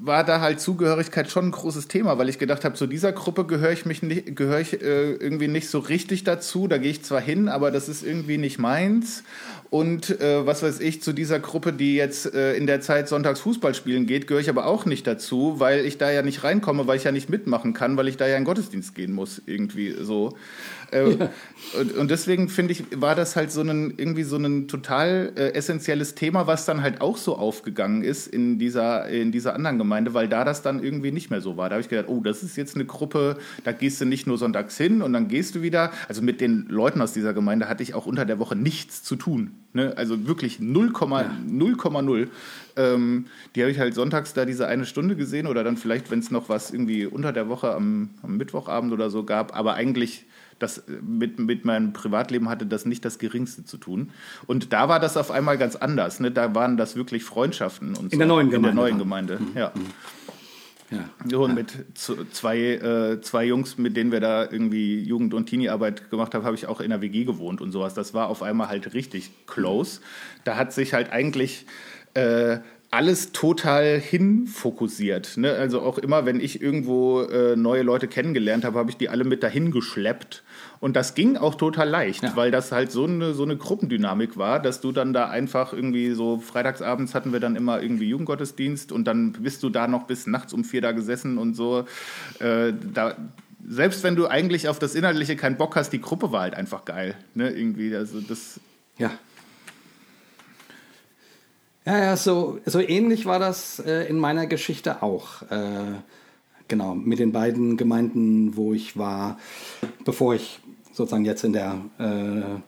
war 0.00 0.22
da 0.22 0.40
halt 0.40 0.60
Zugehörigkeit 0.60 1.28
schon 1.28 1.46
ein 1.46 1.50
großes 1.50 1.88
Thema, 1.88 2.16
weil 2.16 2.28
ich 2.28 2.38
gedacht 2.38 2.64
habe, 2.64 2.76
zu 2.76 2.86
dieser 2.86 3.12
Gruppe 3.12 3.44
gehöre 3.44 3.72
ich 3.72 3.84
mich 3.84 4.02
nicht, 4.02 4.36
gehöre 4.36 4.60
ich 4.60 4.80
äh, 4.80 5.14
irgendwie 5.14 5.48
nicht 5.48 5.68
so 5.68 5.80
richtig 5.80 6.22
dazu. 6.22 6.68
Da 6.68 6.78
gehe 6.78 6.92
ich 6.92 7.02
zwar 7.02 7.20
hin, 7.20 7.48
aber 7.48 7.72
das 7.72 7.88
ist 7.88 8.04
irgendwie 8.04 8.38
nicht 8.38 8.60
meins. 8.60 9.24
Und 9.70 10.20
äh, 10.20 10.46
was 10.46 10.62
weiß 10.62 10.80
ich, 10.80 11.02
zu 11.02 11.12
dieser 11.12 11.40
Gruppe, 11.40 11.72
die 11.72 11.96
jetzt 11.96 12.32
äh, 12.34 12.54
in 12.54 12.66
der 12.66 12.80
Zeit 12.80 13.08
sonntags 13.08 13.40
Fußball 13.40 13.74
spielen 13.74 14.06
geht, 14.06 14.26
gehöre 14.26 14.40
ich 14.40 14.48
aber 14.48 14.66
auch 14.66 14.84
nicht 14.84 15.06
dazu, 15.06 15.58
weil 15.58 15.84
ich 15.84 15.98
da 15.98 16.10
ja 16.10 16.22
nicht 16.22 16.44
reinkomme, 16.44 16.86
weil 16.86 16.96
ich 16.96 17.04
ja 17.04 17.12
nicht 17.12 17.28
mitmachen 17.28 17.72
kann, 17.72 17.96
weil 17.96 18.08
ich 18.08 18.16
da 18.16 18.26
ja 18.26 18.36
in 18.36 18.44
Gottesdienst 18.44 18.94
gehen 18.94 19.12
muss, 19.12 19.42
irgendwie 19.46 19.94
so. 20.00 20.36
Äh, 20.92 21.10
ja. 21.10 21.30
und, 21.80 21.92
und, 21.96 22.10
deswegen 22.10 22.48
finde 22.48 22.72
ich, 22.72 22.84
war 23.00 23.14
das 23.14 23.36
halt 23.36 23.50
so 23.50 23.60
ein 23.62 23.94
irgendwie 23.96 24.22
so 24.22 24.36
ein 24.36 24.68
total 24.68 25.32
äh, 25.36 25.52
essentielles 25.52 26.14
Thema, 26.14 26.46
was 26.46 26.64
dann 26.64 26.82
halt 26.82 27.00
auch 27.00 27.16
so 27.16 27.36
aufgegangen 27.36 28.02
ist 28.02 28.26
in 28.26 28.58
dieser, 28.58 29.08
in 29.08 29.32
dieser 29.32 29.54
anderen 29.54 29.78
Gemeinde, 29.78 30.14
weil 30.14 30.28
da 30.28 30.44
das 30.44 30.62
dann 30.62 30.82
irgendwie 30.82 31.12
nicht 31.12 31.30
mehr 31.30 31.40
so 31.40 31.56
war. 31.56 31.68
Da 31.68 31.74
habe 31.74 31.82
ich 31.82 31.88
gedacht, 31.88 32.08
oh, 32.08 32.20
das 32.20 32.42
ist 32.42 32.56
jetzt 32.56 32.74
eine 32.74 32.84
Gruppe, 32.84 33.38
da 33.64 33.72
gehst 33.72 34.00
du 34.00 34.04
nicht 34.04 34.26
nur 34.26 34.38
sonntags 34.38 34.76
hin 34.76 35.02
und 35.02 35.12
dann 35.12 35.28
gehst 35.28 35.54
du 35.54 35.62
wieder. 35.62 35.92
Also 36.08 36.22
mit 36.22 36.40
den 36.40 36.66
Leuten 36.68 37.00
aus 37.00 37.12
dieser 37.12 37.34
Gemeinde 37.34 37.68
hatte 37.68 37.82
ich 37.82 37.94
auch 37.94 38.06
unter 38.06 38.24
der 38.24 38.38
Woche 38.38 38.56
nichts 38.56 39.02
zu 39.02 39.16
tun. 39.16 39.52
Ne? 39.72 39.92
Also 39.96 40.26
wirklich 40.26 40.58
0,0. 40.58 42.18
Ja. 42.18 42.26
Ähm, 42.76 43.26
die 43.54 43.62
habe 43.62 43.70
ich 43.70 43.78
halt 43.78 43.94
sonntags 43.94 44.32
da 44.34 44.44
diese 44.44 44.66
eine 44.66 44.86
Stunde 44.86 45.16
gesehen 45.16 45.46
oder 45.46 45.64
dann 45.64 45.76
vielleicht, 45.76 46.10
wenn 46.10 46.18
es 46.18 46.30
noch 46.30 46.48
was 46.48 46.70
irgendwie 46.70 47.06
unter 47.06 47.32
der 47.32 47.48
Woche 47.48 47.74
am, 47.74 48.10
am 48.22 48.36
Mittwochabend 48.36 48.92
oder 48.92 49.10
so 49.10 49.24
gab, 49.24 49.56
aber 49.56 49.74
eigentlich 49.74 50.26
das 50.58 50.84
mit, 51.02 51.38
mit 51.38 51.64
meinem 51.64 51.92
Privatleben 51.92 52.48
hatte 52.48 52.66
das 52.66 52.86
nicht 52.86 53.04
das 53.04 53.18
Geringste 53.18 53.64
zu 53.64 53.76
tun. 53.76 54.10
Und 54.46 54.72
da 54.72 54.88
war 54.88 55.00
das 55.00 55.16
auf 55.16 55.30
einmal 55.30 55.58
ganz 55.58 55.76
anders. 55.76 56.20
Ne? 56.20 56.30
Da 56.30 56.54
waren 56.54 56.76
das 56.76 56.96
wirklich 56.96 57.24
Freundschaften 57.24 57.90
und 57.90 58.04
In 58.04 58.10
so. 58.10 58.18
der 58.18 58.26
neuen 58.26 58.50
Gemeinde. 58.50 58.68
In 58.68 58.74
der 58.76 58.84
neuen 58.84 58.98
Gemeinde, 58.98 59.38
mhm. 59.40 59.56
ja. 59.56 59.72
Ja. 60.90 61.38
Und 61.38 61.54
mit 61.54 61.72
zwei, 61.94 62.58
äh, 62.58 63.20
zwei 63.20 63.44
Jungs, 63.44 63.76
mit 63.76 63.96
denen 63.96 64.12
wir 64.12 64.20
da 64.20 64.44
irgendwie 64.44 65.00
Jugend- 65.00 65.34
und 65.34 65.46
Teenie-Arbeit 65.46 66.10
gemacht 66.10 66.34
haben, 66.34 66.44
habe 66.44 66.54
ich 66.54 66.68
auch 66.68 66.80
in 66.80 66.90
der 66.90 67.00
WG 67.00 67.24
gewohnt 67.24 67.60
und 67.60 67.72
sowas. 67.72 67.94
Das 67.94 68.14
war 68.14 68.28
auf 68.28 68.42
einmal 68.42 68.68
halt 68.68 68.94
richtig 68.94 69.30
close. 69.46 70.00
Da 70.44 70.56
hat 70.56 70.72
sich 70.72 70.94
halt 70.94 71.10
eigentlich 71.10 71.66
äh, 72.14 72.58
alles 72.90 73.32
total 73.32 73.98
hinfokussiert. 73.98 75.36
Ne? 75.36 75.52
Also 75.52 75.82
auch 75.82 75.98
immer, 75.98 76.24
wenn 76.24 76.40
ich 76.40 76.62
irgendwo 76.62 77.22
äh, 77.22 77.56
neue 77.56 77.82
Leute 77.82 78.06
kennengelernt 78.06 78.64
habe, 78.64 78.78
habe 78.78 78.90
ich 78.90 78.96
die 78.96 79.08
alle 79.08 79.24
mit 79.24 79.42
dahin 79.42 79.72
geschleppt 79.72 80.44
und 80.80 80.96
das 80.96 81.14
ging 81.14 81.36
auch 81.36 81.54
total 81.54 81.88
leicht, 81.88 82.22
ja. 82.22 82.36
weil 82.36 82.50
das 82.50 82.72
halt 82.72 82.92
so 82.92 83.04
eine, 83.04 83.34
so 83.34 83.42
eine 83.42 83.56
Gruppendynamik 83.56 84.36
war, 84.36 84.60
dass 84.60 84.80
du 84.80 84.92
dann 84.92 85.12
da 85.12 85.28
einfach 85.28 85.72
irgendwie 85.72 86.12
so 86.12 86.38
freitagsabends 86.38 87.14
hatten 87.14 87.32
wir 87.32 87.40
dann 87.40 87.56
immer 87.56 87.82
irgendwie 87.82 88.08
Jugendgottesdienst 88.08 88.92
und 88.92 89.04
dann 89.04 89.32
bist 89.32 89.62
du 89.62 89.70
da 89.70 89.88
noch 89.88 90.04
bis 90.04 90.26
nachts 90.26 90.52
um 90.52 90.64
vier 90.64 90.82
da 90.82 90.92
gesessen 90.92 91.38
und 91.38 91.54
so. 91.54 91.86
Äh, 92.38 92.72
da, 92.92 93.16
selbst 93.68 94.02
wenn 94.02 94.16
du 94.16 94.26
eigentlich 94.26 94.68
auf 94.68 94.78
das 94.78 94.94
Inhaltliche 94.94 95.36
keinen 95.36 95.56
Bock 95.56 95.76
hast, 95.76 95.90
die 95.90 96.00
Gruppe 96.00 96.32
war 96.32 96.42
halt 96.42 96.54
einfach 96.54 96.84
geil. 96.84 97.14
Ne? 97.34 97.50
Irgendwie, 97.50 97.94
also 97.94 98.20
das. 98.20 98.60
Ja. 98.98 99.10
Ja, 101.84 101.98
ja, 101.98 102.16
so, 102.16 102.58
so 102.66 102.80
ähnlich 102.80 103.26
war 103.26 103.38
das 103.38 103.78
äh, 103.78 104.08
in 104.08 104.18
meiner 104.18 104.46
Geschichte 104.46 105.02
auch. 105.02 105.42
Äh, 105.42 105.94
genau, 106.66 106.94
mit 106.96 107.20
den 107.20 107.30
beiden 107.30 107.76
Gemeinden, 107.76 108.56
wo 108.56 108.74
ich 108.74 108.96
war, 108.96 109.38
bevor 110.04 110.34
ich 110.34 110.60
sozusagen 110.96 111.24
jetzt 111.24 111.44
in 111.44 111.52
der 111.52 111.76
äh, 111.98 112.58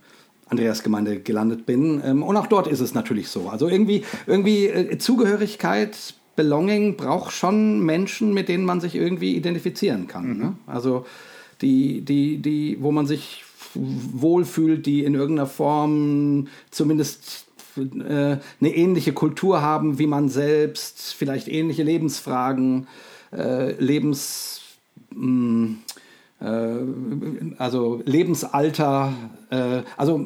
Andreas-Gemeinde 0.50 1.20
gelandet 1.20 1.66
bin. 1.66 2.02
Ähm, 2.04 2.22
und 2.22 2.36
auch 2.36 2.46
dort 2.46 2.66
ist 2.66 2.80
es 2.80 2.94
natürlich 2.94 3.28
so. 3.28 3.48
Also 3.48 3.68
irgendwie, 3.68 4.04
irgendwie 4.26 4.66
äh, 4.66 4.98
Zugehörigkeit, 4.98 5.96
Belonging 6.36 6.96
braucht 6.96 7.32
schon 7.32 7.80
Menschen, 7.80 8.32
mit 8.32 8.48
denen 8.48 8.64
man 8.64 8.80
sich 8.80 8.94
irgendwie 8.94 9.34
identifizieren 9.34 10.06
kann. 10.06 10.28
Mhm. 10.28 10.38
Ne? 10.38 10.56
Also 10.66 11.06
die, 11.62 12.02
die, 12.02 12.38
die, 12.38 12.78
wo 12.80 12.92
man 12.92 13.06
sich 13.06 13.44
wohlfühlt, 13.74 14.86
die 14.86 15.04
in 15.04 15.14
irgendeiner 15.14 15.48
Form 15.48 16.48
zumindest 16.70 17.46
äh, 17.76 17.82
eine 18.10 18.40
ähnliche 18.60 19.12
Kultur 19.12 19.62
haben 19.62 19.98
wie 19.98 20.06
man 20.06 20.28
selbst, 20.28 21.14
vielleicht 21.14 21.48
ähnliche 21.48 21.82
Lebensfragen, 21.82 22.86
äh, 23.32 23.72
Lebens... 23.72 24.60
Mh, 25.10 25.22
hm, 25.22 25.78
also 26.40 28.02
Lebensalter, 28.04 29.12
äh, 29.50 29.82
also 29.96 30.24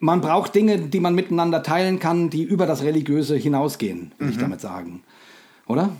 man 0.00 0.20
braucht 0.20 0.54
Dinge, 0.54 0.78
die 0.78 1.00
man 1.00 1.14
miteinander 1.14 1.62
teilen 1.62 1.98
kann, 1.98 2.30
die 2.30 2.42
über 2.42 2.66
das 2.66 2.82
Religiöse 2.82 3.36
hinausgehen, 3.36 4.12
will 4.18 4.26
mhm. 4.26 4.32
ich 4.32 4.38
damit 4.38 4.60
sagen. 4.60 5.02
Oder? 5.66 5.90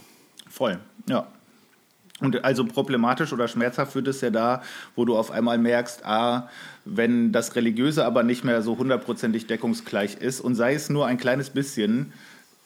Voll, 0.48 0.78
ja. 1.08 1.26
Und 2.20 2.44
also 2.44 2.64
problematisch 2.64 3.32
oder 3.32 3.46
schmerzhaft 3.46 3.94
wird 3.94 4.08
es 4.08 4.20
ja 4.20 4.30
da, 4.30 4.62
wo 4.96 5.04
du 5.04 5.16
auf 5.16 5.30
einmal 5.30 5.56
merkst, 5.56 6.04
ah, 6.04 6.48
wenn 6.84 7.30
das 7.30 7.54
Religiöse 7.54 8.04
aber 8.04 8.24
nicht 8.24 8.44
mehr 8.44 8.60
so 8.62 8.76
hundertprozentig 8.76 9.46
deckungsgleich 9.46 10.16
ist 10.16 10.40
und 10.40 10.56
sei 10.56 10.74
es 10.74 10.90
nur 10.90 11.06
ein 11.06 11.16
kleines 11.16 11.50
bisschen, 11.50 12.12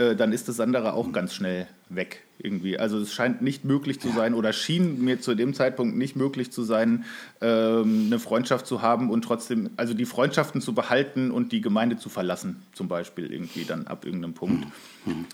äh, 0.02 0.16
dann 0.16 0.32
ist 0.32 0.48
das 0.48 0.60
andere 0.60 0.94
auch 0.94 1.12
ganz 1.12 1.34
schnell 1.34 1.66
weg 1.88 2.22
irgendwie. 2.38 2.78
Also 2.78 2.98
es 2.98 3.12
scheint 3.12 3.42
nicht 3.42 3.64
möglich 3.64 4.00
zu 4.00 4.08
sein 4.10 4.34
oder 4.34 4.52
schien 4.52 5.04
mir 5.04 5.20
zu 5.20 5.34
dem 5.34 5.54
Zeitpunkt 5.54 5.96
nicht 5.96 6.16
möglich 6.16 6.50
zu 6.50 6.62
sein, 6.62 7.04
ähm, 7.40 8.04
eine 8.06 8.18
Freundschaft 8.18 8.66
zu 8.66 8.82
haben 8.82 9.10
und 9.10 9.22
trotzdem, 9.22 9.70
also 9.76 9.94
die 9.94 10.06
Freundschaften 10.06 10.60
zu 10.60 10.74
behalten 10.74 11.30
und 11.30 11.52
die 11.52 11.60
Gemeinde 11.60 11.96
zu 11.96 12.08
verlassen, 12.08 12.62
zum 12.72 12.88
Beispiel 12.88 13.32
irgendwie 13.32 13.64
dann 13.64 13.86
ab 13.86 14.04
irgendeinem 14.04 14.34
Punkt. 14.34 14.66
Mhm. 15.06 15.26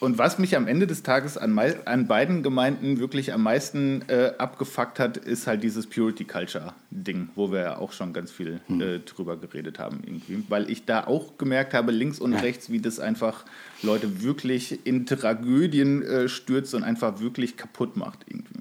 Und 0.00 0.16
was 0.16 0.38
mich 0.38 0.56
am 0.56 0.66
Ende 0.66 0.86
des 0.86 1.02
Tages 1.02 1.36
an, 1.36 1.58
an 1.58 2.06
beiden 2.06 2.42
Gemeinden 2.42 2.98
wirklich 2.98 3.34
am 3.34 3.42
meisten 3.42 4.02
äh, 4.08 4.32
abgefuckt 4.38 4.98
hat, 4.98 5.18
ist 5.18 5.46
halt 5.46 5.62
dieses 5.62 5.86
Purity 5.86 6.24
Culture 6.24 6.72
Ding, 6.90 7.28
wo 7.34 7.52
wir 7.52 7.60
ja 7.60 7.78
auch 7.78 7.92
schon 7.92 8.14
ganz 8.14 8.32
viel 8.32 8.60
hm. 8.66 8.80
äh, 8.80 8.98
drüber 9.00 9.36
geredet 9.36 9.78
haben 9.78 10.00
irgendwie. 10.02 10.42
Weil 10.48 10.70
ich 10.70 10.86
da 10.86 11.06
auch 11.06 11.36
gemerkt 11.36 11.74
habe, 11.74 11.92
links 11.92 12.18
und 12.18 12.32
rechts, 12.32 12.70
wie 12.70 12.80
das 12.80 12.98
einfach 12.98 13.44
Leute 13.82 14.22
wirklich 14.22 14.86
in 14.86 15.04
Tragödien 15.04 16.02
äh, 16.02 16.28
stürzt 16.30 16.74
und 16.74 16.82
einfach 16.82 17.20
wirklich 17.20 17.58
kaputt 17.58 17.98
macht 17.98 18.20
irgendwie. 18.26 18.60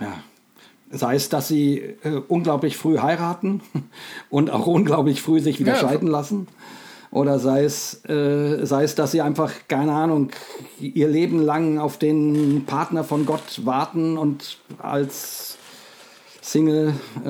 Ja. 0.00 0.22
Sei 0.90 1.14
es, 1.14 1.30
dass 1.30 1.48
sie 1.48 1.78
äh, 1.78 2.20
unglaublich 2.28 2.76
früh 2.76 2.98
heiraten 2.98 3.62
und 4.28 4.50
auch 4.50 4.66
unglaublich 4.66 5.22
früh 5.22 5.40
sich 5.40 5.58
wieder 5.60 5.72
ja, 5.72 5.80
scheiden 5.80 6.08
lassen 6.08 6.46
oder 7.14 7.38
sei 7.38 7.62
es, 7.62 8.04
äh, 8.08 8.66
sei 8.66 8.82
es, 8.82 8.96
dass 8.96 9.12
sie 9.12 9.22
einfach, 9.22 9.52
keine 9.68 9.92
Ahnung, 9.92 10.30
ihr 10.80 11.08
Leben 11.08 11.40
lang 11.40 11.78
auf 11.78 11.96
den 11.96 12.64
Partner 12.66 13.04
von 13.04 13.24
Gott 13.24 13.64
warten 13.64 14.18
und 14.18 14.58
als 14.78 15.56
Single 16.42 16.92
äh, 17.24 17.28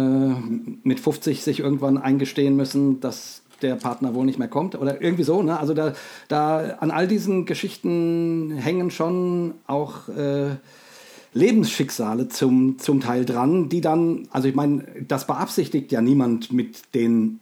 mit 0.83 1.01
50 1.01 1.45
sich 1.45 1.61
irgendwann 1.61 1.99
eingestehen 1.99 2.57
müssen, 2.57 3.01
dass 3.01 3.43
der 3.61 3.75
Partner 3.77 4.15
wohl 4.15 4.25
nicht 4.25 4.39
mehr 4.39 4.49
kommt 4.49 4.75
oder 4.75 5.03
irgendwie 5.03 5.23
so. 5.23 5.43
Ne? 5.43 5.61
Also 5.61 5.75
da, 5.75 5.93
da 6.29 6.77
an 6.81 6.91
all 6.91 7.07
diesen 7.07 7.45
Geschichten 7.45 8.57
hängen 8.57 8.91
schon 8.91 9.53
auch 9.67 10.09
äh, 10.09 10.57
Lebensschicksale 11.35 12.29
zum, 12.29 12.79
zum 12.79 13.01
Teil 13.01 13.27
dran, 13.27 13.69
die 13.69 13.83
dann, 13.83 14.29
also 14.31 14.49
ich 14.49 14.55
meine, 14.55 14.87
das 15.07 15.27
beabsichtigt 15.27 15.93
ja 15.93 16.01
niemand 16.01 16.53
mit 16.53 16.95
den 16.95 17.41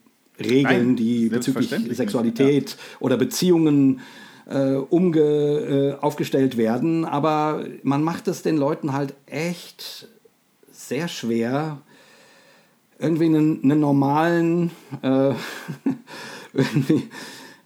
Regeln, 0.48 0.86
Nein, 0.88 0.96
die 0.96 1.28
bezüglich 1.28 1.70
Sexualität 1.96 2.70
ja. 2.70 2.76
oder 3.00 3.16
Beziehungen 3.16 4.00
äh, 4.46 4.74
umge, 4.74 5.20
äh, 5.20 5.94
aufgestellt 6.00 6.56
werden. 6.56 7.04
Aber 7.04 7.64
man 7.82 8.02
macht 8.02 8.28
es 8.28 8.42
den 8.42 8.56
Leuten 8.56 8.92
halt 8.92 9.14
echt 9.26 10.08
sehr 10.70 11.08
schwer, 11.08 11.78
irgendwie 12.98 13.26
einen, 13.26 13.62
einen 13.62 13.80
normalen, 13.80 14.70
äh, 15.02 15.32
irgendwie 16.52 17.08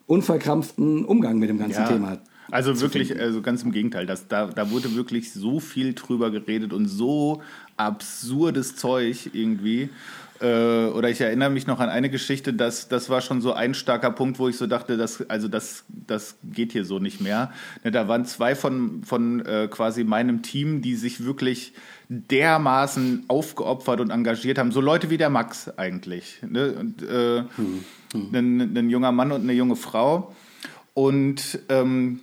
unverkrampften 0.07 1.05
Umgang 1.05 1.39
mit 1.39 1.49
dem 1.49 1.59
ganzen 1.59 1.83
ja. 1.83 1.89
Thema 1.89 2.19
also 2.51 2.81
wirklich, 2.81 3.19
also 3.19 3.43
ganz 3.43 3.63
im 3.63 3.73
Gegenteil, 3.73 4.07
das, 4.07 4.29
da, 4.29 4.47
da 4.47 4.71
wurde 4.71 4.95
wirklich 4.95 5.33
so 5.33 5.61
viel 5.61 5.95
drüber 5.95 6.31
geredet 6.31 6.73
und 6.73 6.87
so 6.87 7.43
absurdes 7.77 8.77
Zeug 8.77 9.31
irgendwie. 9.33 9.91
Äh, 10.41 10.87
oder 10.87 11.09
ich 11.09 11.21
erinnere 11.21 11.51
mich 11.51 11.67
noch 11.67 11.81
an 11.81 11.89
eine 11.89 12.11
Geschichte, 12.11 12.53
dass 12.53 12.89
das 12.89 13.09
war 13.09 13.21
schon 13.21 13.41
so 13.41 13.53
ein 13.53 13.75
starker 13.75 14.11
Punkt, 14.11 14.39
wo 14.39 14.49
ich 14.49 14.57
so 14.57 14.67
dachte, 14.67 14.97
dass, 14.97 15.29
also 15.29 15.49
das, 15.49 15.85
das 15.89 16.37
geht 16.43 16.73
hier 16.73 16.85
so 16.85 16.99
nicht 16.99 17.21
mehr. 17.21 17.53
Ne, 17.85 17.91
da 17.91 18.09
waren 18.09 18.25
zwei 18.25 18.55
von, 18.55 19.03
von 19.05 19.45
äh, 19.45 19.69
quasi 19.71 20.05
meinem 20.05 20.43
Team, 20.43 20.83
die 20.83 20.95
sich 20.95 21.25
wirklich 21.25 21.73
dermaßen 22.09 23.25
aufgeopfert 23.29 24.01
und 24.01 24.11
engagiert 24.11 24.59
haben. 24.59 24.73
So 24.73 24.81
Leute 24.81 25.11
wie 25.11 25.19
der 25.19 25.31
Max 25.31 25.69
eigentlich. 25.77 26.41
Ne? 26.49 26.73
Und, 26.73 27.03
äh, 27.03 27.43
hm, 27.57 27.85
hm. 28.13 28.35
Ein, 28.35 28.77
ein, 28.77 28.91
junger 28.91 29.13
Mann 29.13 29.33
und 29.33 29.43
eine 29.43 29.53
junge 29.53 29.77
Frau. 29.77 30.35
Und 30.95 31.59
ähm, 31.69 32.21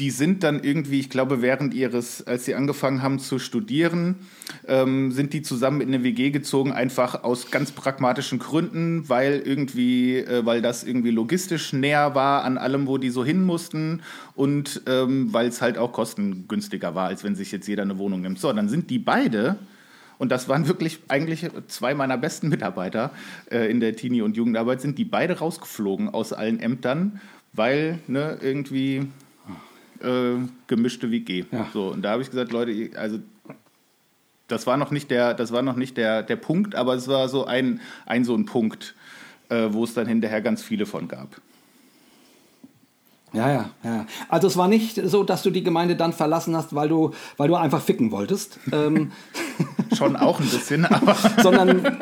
die 0.00 0.10
sind 0.10 0.42
dann 0.44 0.64
irgendwie, 0.64 0.98
ich 0.98 1.10
glaube, 1.10 1.42
während 1.42 1.74
ihres, 1.74 2.26
als 2.26 2.46
sie 2.46 2.54
angefangen 2.54 3.02
haben 3.02 3.18
zu 3.18 3.38
studieren, 3.38 4.16
ähm, 4.66 5.12
sind 5.12 5.34
die 5.34 5.42
zusammen 5.42 5.82
in 5.82 5.88
eine 5.88 6.02
WG 6.02 6.30
gezogen, 6.30 6.72
einfach 6.72 7.22
aus 7.22 7.50
ganz 7.50 7.70
pragmatischen 7.70 8.38
Gründen, 8.38 9.10
weil 9.10 9.42
irgendwie, 9.44 10.16
äh, 10.16 10.44
weil 10.46 10.62
das 10.62 10.84
irgendwie 10.84 11.10
logistisch 11.10 11.74
näher 11.74 12.14
war 12.14 12.44
an 12.44 12.56
allem, 12.56 12.86
wo 12.86 12.96
die 12.96 13.10
so 13.10 13.26
hin 13.26 13.44
mussten 13.44 14.00
und 14.34 14.80
ähm, 14.86 15.34
weil 15.34 15.48
es 15.48 15.60
halt 15.60 15.76
auch 15.76 15.92
kostengünstiger 15.92 16.94
war, 16.94 17.08
als 17.08 17.22
wenn 17.22 17.36
sich 17.36 17.52
jetzt 17.52 17.68
jeder 17.68 17.82
eine 17.82 17.98
Wohnung 17.98 18.22
nimmt. 18.22 18.38
So, 18.38 18.50
dann 18.54 18.70
sind 18.70 18.88
die 18.88 18.98
beide 18.98 19.58
und 20.16 20.32
das 20.32 20.48
waren 20.48 20.66
wirklich 20.66 21.00
eigentlich 21.08 21.46
zwei 21.68 21.92
meiner 21.94 22.16
besten 22.16 22.48
Mitarbeiter 22.48 23.10
äh, 23.50 23.70
in 23.70 23.80
der 23.80 23.96
Teenie- 23.96 24.22
und 24.22 24.34
Jugendarbeit, 24.34 24.80
sind 24.80 24.96
die 24.96 25.04
beide 25.04 25.40
rausgeflogen 25.40 26.08
aus 26.08 26.32
allen 26.32 26.58
Ämtern, 26.58 27.20
weil 27.52 27.98
ne, 28.06 28.38
irgendwie 28.40 29.08
äh, 30.02 30.36
gemischte 30.66 31.10
WG. 31.10 31.44
Ja. 31.50 31.68
So, 31.72 31.88
und 31.88 32.02
da 32.02 32.12
habe 32.12 32.22
ich 32.22 32.30
gesagt, 32.30 32.52
Leute, 32.52 32.90
also 32.98 33.18
das 34.48 34.66
war 34.66 34.76
noch 34.76 34.90
nicht 34.90 35.10
der, 35.10 35.34
das 35.34 35.52
war 35.52 35.62
noch 35.62 35.76
nicht 35.76 35.96
der, 35.96 36.22
der 36.22 36.36
Punkt, 36.36 36.74
aber 36.74 36.94
es 36.94 37.08
war 37.08 37.28
so 37.28 37.44
ein, 37.44 37.80
ein 38.06 38.24
so 38.24 38.34
ein 38.34 38.46
Punkt, 38.46 38.94
äh, 39.48 39.68
wo 39.70 39.84
es 39.84 39.94
dann 39.94 40.06
hinterher 40.06 40.40
ganz 40.40 40.62
viele 40.62 40.86
von 40.86 41.08
gab. 41.08 41.40
Ja, 43.32 43.48
ja, 43.48 43.70
ja. 43.84 44.06
Also 44.28 44.48
es 44.48 44.56
war 44.56 44.66
nicht 44.66 45.00
so, 45.04 45.22
dass 45.22 45.42
du 45.42 45.50
die 45.50 45.62
Gemeinde 45.62 45.94
dann 45.94 46.12
verlassen 46.12 46.56
hast, 46.56 46.74
weil 46.74 46.88
du, 46.88 47.12
weil 47.36 47.48
du 47.48 47.54
einfach 47.54 47.80
ficken 47.80 48.10
wolltest. 48.10 48.58
Ähm. 48.72 49.12
Schon 49.96 50.16
auch 50.16 50.40
ein 50.40 50.48
bisschen, 50.48 50.84
aber. 50.84 51.14
sondern, 51.42 51.82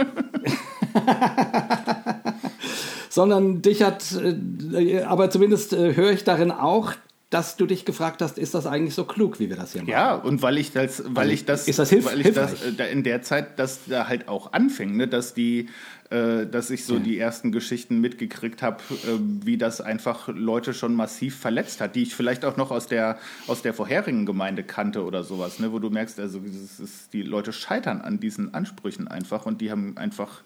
sondern 3.10 3.60
dich 3.60 3.82
hat, 3.82 4.04
äh, 4.12 5.02
aber 5.02 5.28
zumindest 5.28 5.74
äh, 5.74 5.94
höre 5.94 6.12
ich 6.12 6.24
darin 6.24 6.50
auch, 6.50 6.94
dass 7.30 7.56
du 7.56 7.66
dich 7.66 7.84
gefragt 7.84 8.22
hast, 8.22 8.38
ist 8.38 8.54
das 8.54 8.66
eigentlich 8.66 8.94
so 8.94 9.04
klug, 9.04 9.38
wie 9.38 9.50
wir 9.50 9.56
das 9.56 9.72
hier 9.72 9.82
machen? 9.82 9.90
Ja, 9.90 10.14
und 10.14 10.40
weil 10.40 10.56
ich 10.56 10.72
das, 10.72 11.02
weil 11.04 11.24
also, 11.24 11.32
ich 11.34 11.44
das, 11.44 11.68
ist 11.68 11.78
das 11.78 11.90
hilf 11.90 12.06
weil 12.06 12.22
ich 12.22 12.32
das 12.32 12.62
äh, 12.62 12.90
in 12.90 13.02
der 13.02 13.20
Zeit, 13.20 13.58
dass 13.58 13.80
da 13.86 14.08
halt 14.08 14.28
auch 14.28 14.54
anfing, 14.54 14.96
ne, 14.96 15.08
dass 15.08 15.34
die, 15.34 15.68
äh, 16.08 16.46
dass 16.46 16.70
ich 16.70 16.86
so 16.86 16.94
ja. 16.94 17.00
die 17.00 17.18
ersten 17.18 17.52
Geschichten 17.52 18.00
mitgekriegt 18.00 18.62
habe, 18.62 18.78
äh, 18.90 19.18
wie 19.44 19.58
das 19.58 19.82
einfach 19.82 20.28
Leute 20.28 20.72
schon 20.72 20.94
massiv 20.94 21.36
verletzt 21.36 21.82
hat, 21.82 21.96
die 21.96 22.04
ich 22.04 22.14
vielleicht 22.14 22.46
auch 22.46 22.56
noch 22.56 22.70
aus 22.70 22.86
der 22.86 23.18
aus 23.46 23.60
der 23.60 23.74
vorherigen 23.74 24.24
Gemeinde 24.24 24.62
kannte 24.62 25.04
oder 25.04 25.22
sowas, 25.22 25.58
ne, 25.58 25.70
wo 25.70 25.80
du 25.80 25.90
merkst, 25.90 26.18
also 26.20 26.40
ist, 26.40 27.12
die 27.12 27.22
Leute 27.22 27.52
scheitern 27.52 28.00
an 28.00 28.20
diesen 28.20 28.54
Ansprüchen 28.54 29.06
einfach 29.06 29.44
und 29.44 29.60
die 29.60 29.70
haben 29.70 29.98
einfach 29.98 30.42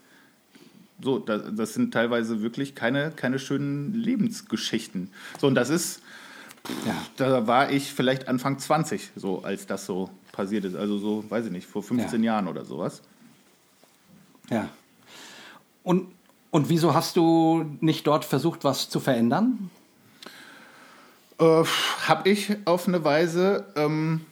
so, 1.00 1.20
das, 1.20 1.42
das 1.54 1.74
sind 1.74 1.94
teilweise 1.94 2.42
wirklich 2.42 2.74
keine, 2.74 3.12
keine 3.14 3.38
schönen 3.38 3.94
Lebensgeschichten. 3.94 5.10
So, 5.40 5.46
und 5.46 5.54
das 5.54 5.68
ist, 5.68 6.02
ja. 6.86 6.94
Da 7.16 7.46
war 7.46 7.70
ich 7.70 7.92
vielleicht 7.92 8.28
Anfang 8.28 8.58
20, 8.58 9.10
so 9.16 9.42
als 9.42 9.66
das 9.66 9.86
so 9.86 10.10
passiert 10.32 10.64
ist. 10.64 10.76
Also 10.76 10.98
so, 10.98 11.24
weiß 11.28 11.46
ich 11.46 11.52
nicht, 11.52 11.66
vor 11.66 11.82
15 11.82 12.22
ja. 12.22 12.32
Jahren 12.32 12.48
oder 12.48 12.64
sowas. 12.64 13.02
Ja. 14.50 14.68
Und, 15.82 16.12
und 16.50 16.68
wieso 16.68 16.94
hast 16.94 17.16
du 17.16 17.64
nicht 17.80 18.06
dort 18.06 18.24
versucht, 18.24 18.64
was 18.64 18.88
zu 18.88 19.00
verändern? 19.00 19.70
Äh, 21.38 21.64
hab 22.06 22.26
ich 22.26 22.56
auf 22.64 22.86
eine 22.86 23.04
Weise. 23.04 23.64
Ähm, 23.76 24.22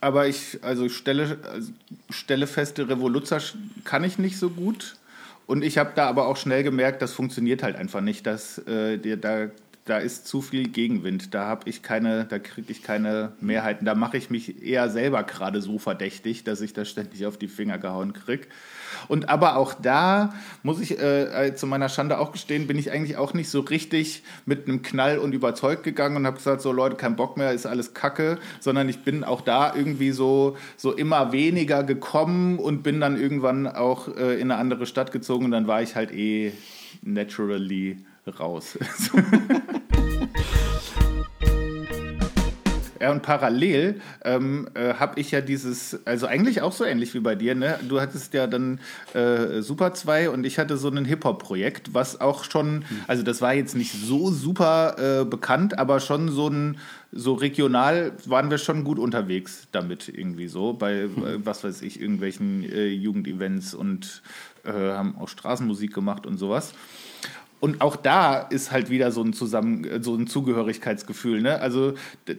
aber 0.00 0.26
ich 0.26 0.58
also 0.62 0.88
stelle, 0.88 1.38
also 1.52 1.70
stelle 2.10 2.48
fest, 2.48 2.78
Revoluzer 2.80 3.40
kann 3.84 4.02
ich 4.02 4.18
nicht 4.18 4.36
so 4.36 4.50
gut. 4.50 4.96
Und 5.46 5.62
ich 5.62 5.78
habe 5.78 5.92
da 5.94 6.08
aber 6.08 6.26
auch 6.26 6.36
schnell 6.36 6.64
gemerkt, 6.64 7.02
das 7.02 7.12
funktioniert 7.12 7.62
halt 7.62 7.76
einfach 7.76 8.00
nicht. 8.00 8.26
Dass, 8.26 8.58
äh, 8.66 8.98
da 9.16 9.48
da 9.84 9.98
ist 9.98 10.28
zu 10.28 10.42
viel 10.42 10.68
Gegenwind. 10.68 11.34
Da 11.34 11.46
habe 11.46 11.68
ich 11.68 11.82
keine, 11.82 12.24
da 12.24 12.38
kriege 12.38 12.70
ich 12.70 12.82
keine 12.82 13.32
Mehrheiten. 13.40 13.84
Da 13.84 13.96
mache 13.96 14.16
ich 14.16 14.30
mich 14.30 14.62
eher 14.62 14.88
selber 14.88 15.24
gerade 15.24 15.60
so 15.60 15.78
verdächtig, 15.78 16.44
dass 16.44 16.60
ich 16.60 16.72
da 16.72 16.84
ständig 16.84 17.26
auf 17.26 17.36
die 17.36 17.48
Finger 17.48 17.78
gehauen 17.78 18.12
kriege. 18.12 18.46
Und 19.08 19.28
aber 19.28 19.56
auch 19.56 19.74
da 19.74 20.34
muss 20.62 20.80
ich 20.80 21.00
äh, 21.00 21.48
äh, 21.48 21.54
zu 21.56 21.66
meiner 21.66 21.88
Schande 21.88 22.18
auch 22.18 22.30
gestehen, 22.30 22.68
bin 22.68 22.78
ich 22.78 22.92
eigentlich 22.92 23.16
auch 23.16 23.34
nicht 23.34 23.50
so 23.50 23.60
richtig 23.60 24.22
mit 24.46 24.68
einem 24.68 24.82
Knall 24.82 25.18
und 25.18 25.34
überzeugt 25.34 25.82
gegangen 25.82 26.16
und 26.16 26.26
habe 26.26 26.36
gesagt, 26.36 26.62
so 26.62 26.70
Leute, 26.70 26.94
kein 26.94 27.16
Bock 27.16 27.36
mehr, 27.36 27.52
ist 27.52 27.66
alles 27.66 27.92
Kacke, 27.92 28.38
sondern 28.60 28.88
ich 28.88 29.02
bin 29.02 29.24
auch 29.24 29.40
da 29.40 29.74
irgendwie 29.74 30.12
so, 30.12 30.56
so 30.76 30.92
immer 30.92 31.32
weniger 31.32 31.82
gekommen 31.82 32.58
und 32.60 32.82
bin 32.84 33.00
dann 33.00 33.20
irgendwann 33.20 33.66
auch 33.66 34.08
äh, 34.16 34.34
in 34.34 34.52
eine 34.52 34.56
andere 34.60 34.86
Stadt 34.86 35.10
gezogen 35.10 35.46
und 35.46 35.50
dann 35.50 35.66
war 35.66 35.82
ich 35.82 35.96
halt 35.96 36.12
eh 36.12 36.52
naturally 37.02 37.96
raus. 38.26 38.78
Ja, 43.02 43.10
und 43.10 43.22
parallel 43.22 44.00
ähm, 44.24 44.68
äh, 44.74 44.94
habe 44.94 45.18
ich 45.18 45.32
ja 45.32 45.40
dieses, 45.40 46.06
also 46.06 46.28
eigentlich 46.28 46.62
auch 46.62 46.70
so 46.70 46.84
ähnlich 46.84 47.14
wie 47.14 47.18
bei 47.18 47.34
dir, 47.34 47.56
ne? 47.56 47.76
Du 47.88 48.00
hattest 48.00 48.32
ja 48.32 48.46
dann 48.46 48.78
äh, 49.12 49.60
Super 49.60 49.92
2 49.92 50.30
und 50.30 50.46
ich 50.46 50.56
hatte 50.60 50.76
so 50.76 50.88
ein 50.88 51.04
Hip-Hop-Projekt, 51.04 51.94
was 51.94 52.20
auch 52.20 52.44
schon, 52.44 52.84
also 53.08 53.24
das 53.24 53.42
war 53.42 53.54
jetzt 53.54 53.74
nicht 53.74 53.90
so 53.90 54.30
super 54.30 55.22
äh, 55.22 55.24
bekannt, 55.24 55.80
aber 55.80 55.98
schon 55.98 56.28
so 56.28 56.48
ein, 56.48 56.78
so 57.10 57.34
regional 57.34 58.12
waren 58.26 58.50
wir 58.50 58.58
schon 58.58 58.84
gut 58.84 59.00
unterwegs 59.00 59.66
damit 59.72 60.08
irgendwie 60.08 60.46
so, 60.46 60.72
bei, 60.72 60.92
äh, 60.92 61.08
was 61.44 61.64
weiß 61.64 61.82
ich, 61.82 62.00
irgendwelchen 62.00 62.62
äh, 62.62 62.86
Jugendevents 62.86 63.74
und 63.74 64.22
äh, 64.64 64.70
haben 64.70 65.16
auch 65.18 65.28
Straßenmusik 65.28 65.92
gemacht 65.92 66.24
und 66.24 66.38
sowas. 66.38 66.72
Und 67.62 67.80
auch 67.80 67.94
da 67.94 68.40
ist 68.40 68.72
halt 68.72 68.90
wieder 68.90 69.12
so 69.12 69.22
ein 69.22 69.32
Zusammen, 69.32 70.02
so 70.02 70.16
ein 70.16 70.26
Zugehörigkeitsgefühl. 70.26 71.40
Ne? 71.40 71.60
Also 71.60 71.94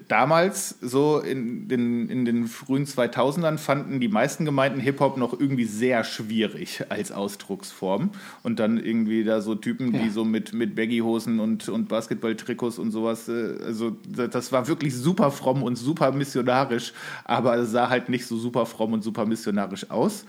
damals, 0.09 0.75
so 0.81 1.19
in 1.19 1.69
den, 1.69 2.09
in 2.09 2.25
den 2.25 2.47
frühen 2.47 2.85
2000ern, 2.85 3.57
fanden 3.57 4.01
die 4.01 4.09
meisten 4.09 4.43
Gemeinden 4.43 4.81
Hip-Hop 4.81 5.15
noch 5.15 5.39
irgendwie 5.39 5.63
sehr 5.63 6.03
schwierig 6.03 6.83
als 6.89 7.13
Ausdrucksform. 7.13 8.09
Und 8.43 8.59
dann 8.59 8.77
irgendwie 8.77 9.23
da 9.23 9.39
so 9.39 9.55
Typen, 9.55 9.93
ja. 9.93 10.01
die 10.01 10.09
so 10.09 10.25
mit, 10.25 10.51
mit 10.51 10.75
Baggy-Hosen 10.75 11.39
und, 11.39 11.69
und 11.69 11.87
Basketball-Trikots 11.87 12.77
und 12.77 12.91
sowas, 12.91 13.29
äh, 13.29 13.55
also 13.63 13.95
das 14.05 14.51
war 14.51 14.67
wirklich 14.67 14.93
super 14.93 15.31
fromm 15.31 15.63
und 15.63 15.77
super 15.77 16.11
missionarisch, 16.11 16.91
aber 17.23 17.65
sah 17.65 17.87
halt 17.87 18.09
nicht 18.09 18.25
so 18.25 18.35
super 18.35 18.65
fromm 18.65 18.91
und 18.91 19.05
super 19.05 19.25
missionarisch 19.25 19.89
aus. 19.89 20.25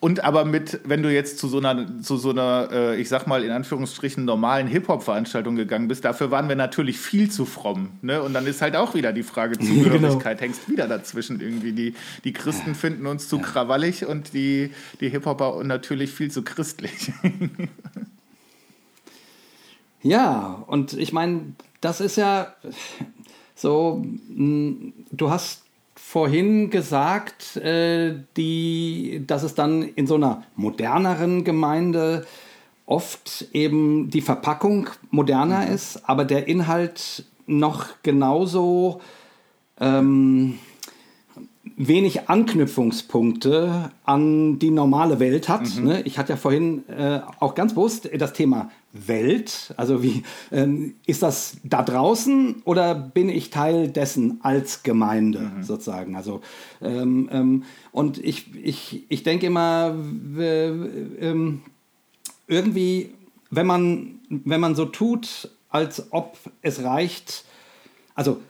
Und 0.00 0.24
aber 0.24 0.44
mit, 0.44 0.80
wenn 0.84 1.02
du 1.02 1.12
jetzt 1.12 1.38
zu 1.38 1.48
so 1.48 1.58
einer, 1.58 2.02
zu 2.02 2.16
so 2.16 2.30
einer, 2.30 2.68
äh, 2.70 3.00
ich 3.00 3.08
sag 3.08 3.26
mal 3.26 3.42
in 3.42 3.50
Anführungsstrichen 3.50 4.24
normalen 4.24 4.66
Hip-Hop-Veranstaltung 4.66 5.56
gegangen 5.56 5.88
bist, 5.88 6.04
dafür 6.04 6.30
waren 6.30 6.48
wir 6.48 6.56
natürlich 6.56 6.98
viel 6.98 7.30
zu 7.30 7.44
fromm. 7.44 7.90
Ne? 8.02 8.22
Und 8.22 8.34
dann 8.34 8.46
ist 8.46 8.62
halt 8.62 8.76
auch 8.76 8.94
wieder 8.94 9.12
die 9.12 9.22
Frage 9.22 9.58
Zugehörigkeit, 9.58 10.38
genau. 10.38 10.48
hängst 10.48 10.68
wieder 10.68 10.86
dazwischen 10.86 11.40
irgendwie. 11.40 11.72
Die, 11.72 11.94
die 12.24 12.32
Christen 12.32 12.74
finden 12.74 13.06
uns 13.06 13.28
zu 13.28 13.38
krawallig 13.38 14.06
und 14.06 14.34
die, 14.34 14.70
die 15.00 15.08
Hip-Hopper 15.08 15.62
natürlich 15.64 16.12
viel 16.12 16.30
zu 16.30 16.42
christlich. 16.42 17.12
ja, 20.02 20.62
und 20.66 20.92
ich 20.92 21.12
meine, 21.12 21.54
das 21.80 22.00
ist 22.00 22.16
ja 22.16 22.54
so, 23.54 24.04
du 24.28 25.30
hast 25.30 25.67
vorhin 26.10 26.70
gesagt, 26.70 27.56
äh, 27.56 28.14
die, 28.38 29.22
dass 29.26 29.42
es 29.42 29.54
dann 29.54 29.82
in 29.82 30.06
so 30.06 30.14
einer 30.14 30.42
moderneren 30.56 31.44
Gemeinde 31.44 32.26
oft 32.86 33.46
eben 33.52 34.08
die 34.08 34.22
Verpackung 34.22 34.88
moderner 35.10 35.66
mhm. 35.66 35.74
ist, 35.74 36.08
aber 36.08 36.24
der 36.24 36.48
Inhalt 36.48 37.24
noch 37.46 37.88
genauso 38.02 39.02
ähm, 39.78 40.58
wenig 41.76 42.30
Anknüpfungspunkte 42.30 43.90
an 44.06 44.58
die 44.58 44.70
normale 44.70 45.20
Welt 45.20 45.50
hat. 45.50 45.76
Mhm. 45.76 45.84
Ne? 45.84 46.02
Ich 46.06 46.18
hatte 46.18 46.32
ja 46.32 46.36
vorhin 46.38 46.88
äh, 46.88 47.20
auch 47.38 47.54
ganz 47.54 47.74
bewusst 47.74 48.08
das 48.16 48.32
Thema 48.32 48.70
Welt? 48.92 49.74
Also 49.76 50.02
wie 50.02 50.22
ähm, 50.50 50.94
ist 51.06 51.22
das 51.22 51.58
da 51.62 51.82
draußen 51.82 52.62
oder 52.64 52.94
bin 52.94 53.28
ich 53.28 53.50
Teil 53.50 53.88
dessen 53.88 54.40
als 54.42 54.82
Gemeinde 54.82 55.40
mhm. 55.40 55.62
sozusagen? 55.62 56.16
Also 56.16 56.40
ähm, 56.80 57.28
ähm, 57.32 57.64
und 57.92 58.18
ich, 58.18 58.54
ich, 58.56 59.04
ich 59.08 59.22
denke 59.22 59.46
immer 59.46 59.94
äh, 60.36 60.68
äh, 60.68 61.58
irgendwie, 62.46 63.10
wenn 63.50 63.66
man, 63.66 64.20
wenn 64.28 64.60
man 64.60 64.74
so 64.74 64.86
tut, 64.86 65.50
als 65.68 66.12
ob 66.12 66.38
es 66.62 66.82
reicht, 66.82 67.44
also 68.14 68.40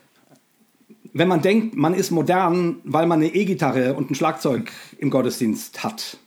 wenn 1.13 1.27
man 1.27 1.41
denkt, 1.41 1.75
man 1.75 1.93
ist 1.93 2.11
modern, 2.11 2.77
weil 2.83 3.07
man 3.07 3.19
eine 3.19 3.33
E-Gitarre 3.33 3.95
und 3.95 4.11
ein 4.11 4.15
Schlagzeug 4.15 4.71
im 4.99 5.09
Gottesdienst 5.09 5.83
hat. 5.83 6.17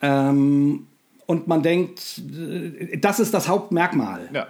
Ähm, 0.00 0.86
und 1.26 1.48
man 1.48 1.62
denkt, 1.62 2.20
äh, 2.36 2.98
das 2.98 3.20
ist 3.20 3.34
das 3.34 3.48
Hauptmerkmal, 3.48 4.28
ja. 4.32 4.46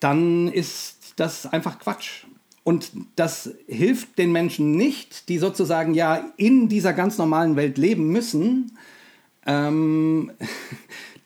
dann 0.00 0.48
ist 0.48 1.14
das 1.16 1.46
einfach 1.46 1.78
Quatsch. 1.78 2.24
Und 2.64 2.92
das 3.16 3.50
hilft 3.66 4.18
den 4.18 4.30
Menschen 4.30 4.76
nicht, 4.76 5.28
die 5.28 5.38
sozusagen 5.38 5.94
ja 5.94 6.32
in 6.36 6.68
dieser 6.68 6.92
ganz 6.92 7.18
normalen 7.18 7.56
Welt 7.56 7.76
leben 7.76 8.08
müssen. 8.08 8.78
Ähm, 9.44 10.30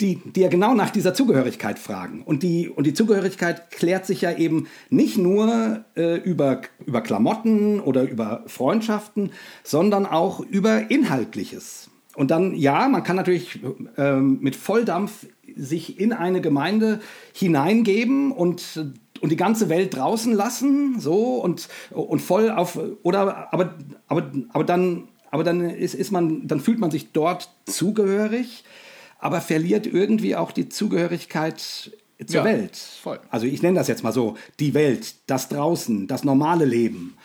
die, 0.01 0.17
die 0.17 0.41
ja 0.41 0.49
genau 0.49 0.75
nach 0.75 0.91
dieser 0.91 1.15
Zugehörigkeit 1.15 1.79
fragen. 1.79 2.23
Und 2.23 2.43
die, 2.43 2.69
und 2.69 2.87
die 2.87 2.95
Zugehörigkeit 2.95 3.71
klärt 3.71 4.07
sich 4.07 4.21
ja 4.21 4.33
eben 4.37 4.69
nicht 4.91 5.17
nur 5.17 5.85
äh, 5.97 6.17
über, 6.17 6.63
über 6.85 7.01
Klamotten 7.01 7.81
oder 7.81 8.03
über 8.03 8.45
Freundschaften, 8.47 9.33
sondern 9.63 10.05
auch 10.05 10.41
über 10.41 10.91
Inhaltliches. 10.91 11.89
Und 12.17 12.31
dann, 12.31 12.55
ja, 12.55 12.89
man 12.89 13.03
kann 13.03 13.17
natürlich 13.17 13.61
ähm, 13.99 14.39
mit 14.41 14.57
Volldampf 14.57 15.27
sich 15.55 16.01
in 16.01 16.13
eine 16.13 16.41
Gemeinde 16.41 17.01
hineingeben 17.33 18.33
und 18.33 18.95
und 19.23 19.31
die 19.31 19.37
ganze 19.37 19.71
Welt 19.71 19.97
draußen 19.97 20.35
lassen, 20.35 21.01
so 21.01 21.37
und, 21.37 21.69
und 21.91 22.21
voll 22.21 22.51
auf 22.51 22.79
oder 23.03 23.51
aber 23.51 23.79
aber 24.09 24.31
aber 24.49 24.65
dann 24.65 25.09
aber 25.31 25.45
dann 25.45 25.71
ist, 25.71 25.95
ist 25.95 26.11
man 26.11 26.47
dann 26.47 26.61
fühlt 26.61 26.79
man 26.79 26.91
sich 26.91 27.13
dort 27.13 27.51
zugehörig, 27.65 28.65
aber 29.19 29.41
verliert 29.41 29.87
irgendwie 29.87 30.37
auch 30.37 30.53
die 30.53 30.69
Zugehörigkeit 30.69 31.59
zur 32.27 32.41
ja, 32.41 32.45
Welt. 32.45 32.77
Voll. 32.77 33.21
Also 33.31 33.47
ich 33.47 33.63
nenne 33.63 33.79
das 33.79 33.89
jetzt 33.89 34.03
mal 34.03 34.13
so 34.13 34.37
die 34.59 34.75
Welt, 34.75 35.15
das 35.27 35.49
draußen, 35.49 36.07
das 36.07 36.25
normale 36.25 36.65
Leben. 36.65 37.17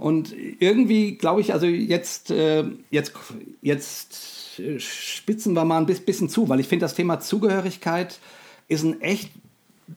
Und 0.00 0.34
irgendwie 0.60 1.16
glaube 1.16 1.42
ich, 1.42 1.52
also 1.52 1.66
jetzt 1.66 2.30
äh, 2.30 2.64
jetzt 2.90 3.12
jetzt 3.60 4.60
spitzen 4.78 5.52
wir 5.52 5.66
mal 5.66 5.78
ein 5.78 5.86
bisschen 5.86 6.30
zu, 6.30 6.48
weil 6.48 6.58
ich 6.58 6.68
finde, 6.68 6.84
das 6.84 6.94
Thema 6.94 7.20
Zugehörigkeit 7.20 8.18
ist 8.66 8.82
ein 8.82 9.02
echt 9.02 9.30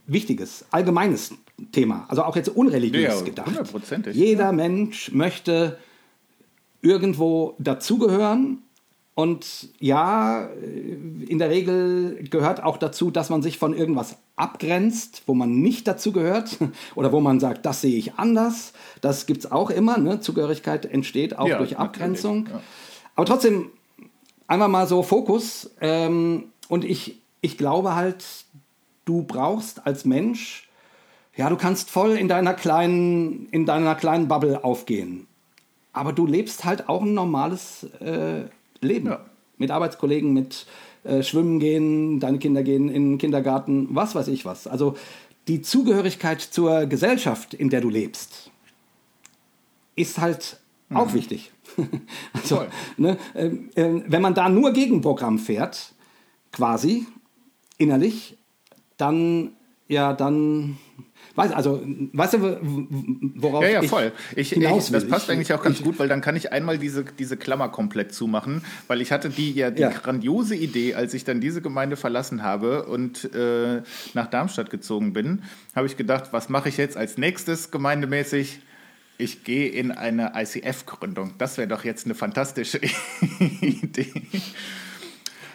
wichtiges, 0.06 0.66
allgemeines 0.72 1.34
Thema. 1.72 2.06
Also 2.10 2.24
auch 2.24 2.36
jetzt 2.36 2.50
unreligiös 2.50 3.20
ja, 3.20 3.22
gedacht. 3.22 3.50
Jeder 4.14 4.52
Mensch 4.52 5.12
möchte 5.14 5.78
irgendwo 6.82 7.56
dazugehören. 7.60 8.58
Und 9.16 9.70
ja, 9.80 10.46
in 10.46 11.38
der 11.38 11.52
Regel 11.52 12.24
gehört 12.30 12.64
auch 12.64 12.78
dazu, 12.78 13.12
dass 13.12 13.30
man 13.30 13.44
sich 13.44 13.60
von 13.60 13.76
irgendwas 13.76 14.18
abgrenzt, 14.36 15.24
wo 15.28 15.36
man 15.36 15.62
nicht 15.62 15.88
dazu 15.88 16.12
gehört 16.12 16.58
oder 16.96 17.12
wo 17.12 17.20
man 17.20 17.40
sagt, 17.40 17.66
das 17.66 17.82
sehe 17.82 17.96
ich 17.96 18.16
anders. 18.16 18.74
Das 19.02 19.28
gibt 19.28 19.46
es 19.46 19.52
auch 19.52 19.70
immer. 19.70 20.00
Ne? 20.00 20.20
Zugehörigkeit 20.20 20.86
entsteht 20.86 21.38
auch 21.38 21.48
ja, 21.48 21.60
durch 21.60 21.78
Abgrenzung. 21.78 22.48
Ja. 22.48 22.62
Aber 23.16 23.26
trotzdem 23.28 23.70
einfach 24.48 24.68
mal 24.68 24.88
so 24.88 25.04
Fokus. 25.04 25.70
Ähm, 25.80 26.46
und 26.68 26.84
ich, 26.84 27.22
ich 27.42 27.58
glaube 27.58 27.94
halt, 27.94 28.26
du 29.06 29.22
brauchst 29.24 29.86
als 29.86 30.06
Mensch, 30.06 30.70
ja, 31.36 31.50
du 31.50 31.56
kannst 31.56 31.92
voll 31.92 32.12
in 32.12 32.28
deiner 32.28 32.54
kleinen, 32.54 33.48
in 33.52 33.66
deiner 33.66 33.94
kleinen 33.96 34.28
Bubble 34.28 34.64
aufgehen. 34.64 35.28
Aber 35.92 36.14
du 36.14 36.26
lebst 36.26 36.66
halt 36.66 36.90
auch 36.90 37.04
ein 37.04 37.14
normales 37.14 37.84
äh, 38.00 38.46
Leben. 38.88 39.08
Ja. 39.08 39.26
Mit 39.58 39.72
Arbeitskollegen, 39.72 40.34
mit 40.34 40.66
äh, 41.04 41.22
Schwimmen 41.22 41.60
gehen, 41.60 42.20
deine 42.20 42.40
Kinder 42.40 42.64
gehen 42.64 42.90
in 42.90 43.12
den 43.12 43.18
Kindergarten, 43.18 43.88
was 43.92 44.16
weiß 44.16 44.28
ich 44.30 44.46
was. 44.46 44.68
Also 44.68 44.96
die 45.48 45.62
Zugehörigkeit 45.62 46.42
zur 46.42 46.86
Gesellschaft, 46.86 47.54
in 47.54 47.70
der 47.70 47.82
du 47.82 47.90
lebst, 47.90 48.52
ist 49.96 50.18
halt 50.18 50.58
mhm. 50.90 50.98
auch 50.98 51.14
wichtig. 51.14 51.52
also, 52.34 52.66
ne, 52.98 53.18
äh, 53.34 53.48
äh, 53.76 54.04
wenn 54.08 54.22
man 54.22 54.34
da 54.34 54.50
nur 54.50 54.72
Gegenprogramm 54.74 55.40
fährt, 55.40 55.94
quasi 56.52 57.06
innerlich, 57.78 58.38
dann 58.98 59.52
ja, 59.94 60.14
dann 60.14 60.78
Weiß, 61.36 61.52
also, 61.52 61.82
weißt 61.84 62.36
du, 62.36 62.60
worauf 62.62 63.64
ja, 63.64 63.70
ja, 63.70 63.82
voll. 63.82 64.12
Ich, 64.36 64.56
ich, 64.56 64.92
das 64.92 65.08
passt 65.08 65.26
ich, 65.26 65.32
eigentlich 65.32 65.52
auch 65.54 65.64
ganz 65.64 65.80
ich, 65.80 65.84
gut, 65.84 65.98
weil 65.98 66.08
dann 66.08 66.22
kann 66.22 66.36
ich 66.36 66.52
einmal 66.52 66.78
diese, 66.78 67.06
diese 67.06 67.38
Klammer 67.38 67.70
komplett 67.70 68.14
zumachen, 68.14 68.64
weil 68.88 69.02
ich 69.02 69.12
hatte 69.12 69.32
die 69.32 69.52
ja 69.52 69.72
die 69.72 69.82
ja. 69.82 69.90
grandiose 69.90 70.56
Idee, 70.56 70.94
als 70.94 71.16
ich 71.16 71.24
dann 71.24 71.42
diese 71.42 71.64
Gemeinde 71.64 71.96
verlassen 71.96 72.44
habe 72.44 72.86
und 72.86 73.34
äh, 73.34 73.82
nach 74.14 74.28
Darmstadt 74.28 74.70
gezogen 74.70 75.14
bin, 75.14 75.42
habe 75.76 75.88
ich 75.88 75.98
gedacht, 75.98 76.26
was 76.32 76.50
mache 76.50 76.70
ich 76.70 76.78
jetzt 76.78 76.98
als 76.98 77.18
nächstes 77.18 77.72
gemeindemäßig? 77.72 78.60
ich 79.20 79.44
gehe 79.44 79.70
in 79.70 79.92
eine 79.92 80.34
ICF-Gründung. 80.36 81.36
Das 81.38 81.58
wäre 81.58 81.68
doch 81.68 81.84
jetzt 81.84 82.06
eine 82.06 82.16
fantastische 82.16 82.80
Idee. 83.62 84.12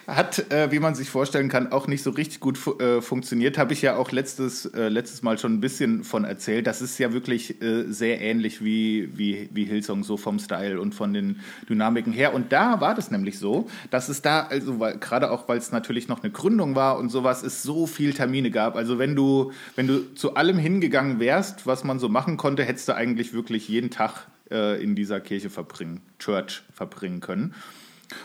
Hat, 0.08 0.50
äh, 0.50 0.72
wie 0.72 0.78
man 0.78 0.94
sich 0.94 1.10
vorstellen 1.10 1.50
kann, 1.50 1.70
auch 1.70 1.86
nicht 1.86 2.02
so 2.02 2.08
richtig 2.08 2.40
gut 2.40 2.56
fu 2.56 2.78
äh, 2.78 3.02
funktioniert. 3.02 3.58
Habe 3.58 3.74
ich 3.74 3.82
ja 3.82 3.96
auch 3.96 4.10
letztes, 4.10 4.64
äh, 4.64 4.88
letztes 4.88 5.20
Mal 5.20 5.36
schon 5.38 5.52
ein 5.52 5.60
bisschen 5.60 6.02
von 6.02 6.24
erzählt. 6.24 6.66
Das 6.66 6.80
ist 6.80 6.98
ja 6.98 7.12
wirklich 7.12 7.60
äh, 7.60 7.84
sehr 7.92 8.18
ähnlich 8.22 8.64
wie, 8.64 9.10
wie, 9.18 9.50
wie 9.52 9.66
Hillsong, 9.66 10.04
so 10.04 10.16
vom 10.16 10.38
Style 10.38 10.80
und 10.80 10.94
von 10.94 11.12
den 11.12 11.40
Dynamiken 11.68 12.14
her. 12.14 12.32
Und 12.32 12.52
da 12.52 12.80
war 12.80 12.94
das 12.94 13.10
nämlich 13.10 13.38
so, 13.38 13.68
dass 13.90 14.08
es 14.08 14.22
da, 14.22 14.46
also 14.46 14.78
gerade 14.78 15.30
auch, 15.30 15.46
weil 15.46 15.58
es 15.58 15.72
natürlich 15.72 16.08
noch 16.08 16.22
eine 16.22 16.32
Gründung 16.32 16.74
war 16.74 16.98
und 16.98 17.10
sowas, 17.10 17.42
es 17.42 17.62
so 17.62 17.86
viel 17.86 18.14
Termine 18.14 18.50
gab. 18.50 18.76
Also 18.76 18.98
wenn 18.98 19.14
du, 19.14 19.52
wenn 19.76 19.86
du 19.86 20.14
zu 20.14 20.36
allem 20.36 20.56
hingegangen 20.56 21.20
wärst, 21.20 21.66
was 21.66 21.84
man 21.84 21.98
so 21.98 22.08
machen 22.08 22.38
konnte, 22.38 22.64
hättest 22.64 22.88
du 22.88 22.94
eigentlich 22.94 23.34
wirklich 23.34 23.68
jeden 23.68 23.90
Tag 23.90 24.26
äh, 24.50 24.82
in 24.82 24.94
dieser 24.94 25.20
Kirche 25.20 25.50
verbringen, 25.50 26.00
Church 26.18 26.62
verbringen 26.72 27.20
können. 27.20 27.54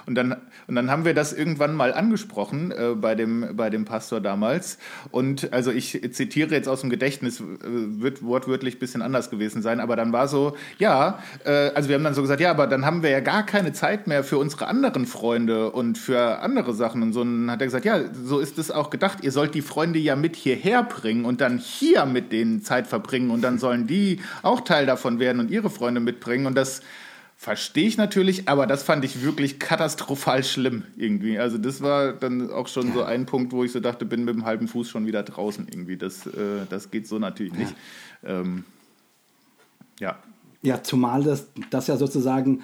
Und 0.05 0.15
dann, 0.15 0.35
und 0.67 0.75
dann 0.75 0.89
haben 0.89 1.05
wir 1.05 1.13
das 1.13 1.33
irgendwann 1.33 1.75
mal 1.75 1.93
angesprochen 1.93 2.71
äh, 2.71 2.95
bei, 2.95 3.15
dem, 3.15 3.55
bei 3.55 3.69
dem 3.69 3.85
Pastor 3.85 4.21
damals. 4.21 4.77
Und 5.11 5.51
also 5.51 5.71
ich 5.71 6.01
zitiere 6.13 6.51
jetzt 6.51 6.69
aus 6.69 6.81
dem 6.81 6.89
Gedächtnis, 6.89 7.41
wird 7.61 8.23
wortwörtlich 8.23 8.75
ein 8.75 8.79
bisschen 8.79 9.01
anders 9.01 9.29
gewesen 9.29 9.61
sein, 9.61 9.79
aber 9.79 9.95
dann 9.95 10.13
war 10.13 10.27
so, 10.27 10.55
ja, 10.77 11.19
äh, 11.45 11.71
also 11.73 11.89
wir 11.89 11.95
haben 11.95 12.03
dann 12.03 12.13
so 12.13 12.21
gesagt, 12.21 12.41
ja, 12.41 12.51
aber 12.51 12.67
dann 12.67 12.85
haben 12.85 13.03
wir 13.03 13.09
ja 13.09 13.19
gar 13.19 13.45
keine 13.45 13.73
Zeit 13.73 14.07
mehr 14.07 14.23
für 14.23 14.37
unsere 14.37 14.67
anderen 14.67 15.05
Freunde 15.05 15.71
und 15.71 15.97
für 15.97 16.39
andere 16.39 16.73
Sachen. 16.73 17.01
Und 17.01 17.13
so 17.13 17.21
und 17.21 17.47
dann 17.47 17.51
hat 17.51 17.61
er 17.61 17.67
gesagt, 17.67 17.85
ja, 17.85 17.99
so 18.13 18.39
ist 18.39 18.57
es 18.57 18.71
auch 18.71 18.89
gedacht. 18.89 19.19
Ihr 19.21 19.31
sollt 19.31 19.55
die 19.55 19.61
Freunde 19.61 19.99
ja 19.99 20.15
mit 20.15 20.35
hierher 20.35 20.83
bringen 20.83 21.25
und 21.25 21.41
dann 21.41 21.57
hier 21.57 22.05
mit 22.05 22.31
denen 22.31 22.61
Zeit 22.61 22.87
verbringen 22.87 23.31
und 23.31 23.41
dann 23.41 23.59
sollen 23.59 23.87
die 23.87 24.21
auch 24.41 24.61
Teil 24.61 24.85
davon 24.85 25.19
werden 25.19 25.39
und 25.39 25.51
ihre 25.51 25.69
Freunde 25.69 25.99
mitbringen. 25.99 26.45
Und 26.45 26.55
das 26.55 26.81
Verstehe 27.43 27.89
ich 27.89 27.97
natürlich, 27.97 28.47
aber 28.47 28.67
das 28.67 28.83
fand 28.83 29.03
ich 29.03 29.21
wirklich 29.21 29.59
katastrophal 29.59 30.45
schlimm 30.45 30.83
irgendwie. 30.95 31.37
Also 31.37 31.57
das 31.57 31.81
war 31.81 32.13
dann 32.13 32.49
auch 32.49 32.69
schon 32.69 32.93
so 32.93 33.03
ein 33.03 33.25
Punkt, 33.25 33.51
wo 33.51 33.65
ich 33.65 33.73
so 33.73 33.81
dachte, 33.81 34.05
bin 34.05 34.23
mit 34.23 34.33
dem 34.33 34.45
halben 34.45 34.69
Fuß 34.69 34.89
schon 34.89 35.05
wieder 35.05 35.23
draußen 35.23 35.67
irgendwie. 35.69 35.97
Das, 35.97 36.25
äh, 36.25 36.65
das 36.69 36.89
geht 36.89 37.05
so 37.05 37.19
natürlich 37.19 37.51
nicht. 37.51 37.75
Ja. 38.21 38.39
Ähm, 38.39 38.63
ja. 39.99 40.19
Ja, 40.61 40.83
zumal 40.83 41.21
das, 41.21 41.47
das 41.69 41.87
ja 41.87 41.97
sozusagen 41.97 42.61